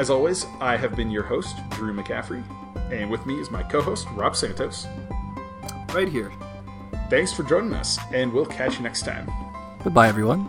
As 0.00 0.08
always, 0.08 0.46
I 0.62 0.78
have 0.78 0.96
been 0.96 1.10
your 1.10 1.24
host, 1.24 1.58
Drew 1.68 1.92
McCaffrey, 1.92 2.42
and 2.90 3.10
with 3.10 3.26
me 3.26 3.38
is 3.38 3.50
my 3.50 3.62
co-host, 3.62 4.08
Rob 4.12 4.34
Santos. 4.34 4.86
right 5.92 6.08
here. 6.08 6.32
Thanks 7.10 7.34
for 7.34 7.42
joining 7.42 7.74
us, 7.74 7.98
and 8.10 8.32
we'll 8.32 8.46
catch 8.46 8.78
you 8.78 8.82
next 8.82 9.02
time. 9.02 9.30
Goodbye, 9.84 10.08
everyone. 10.08 10.48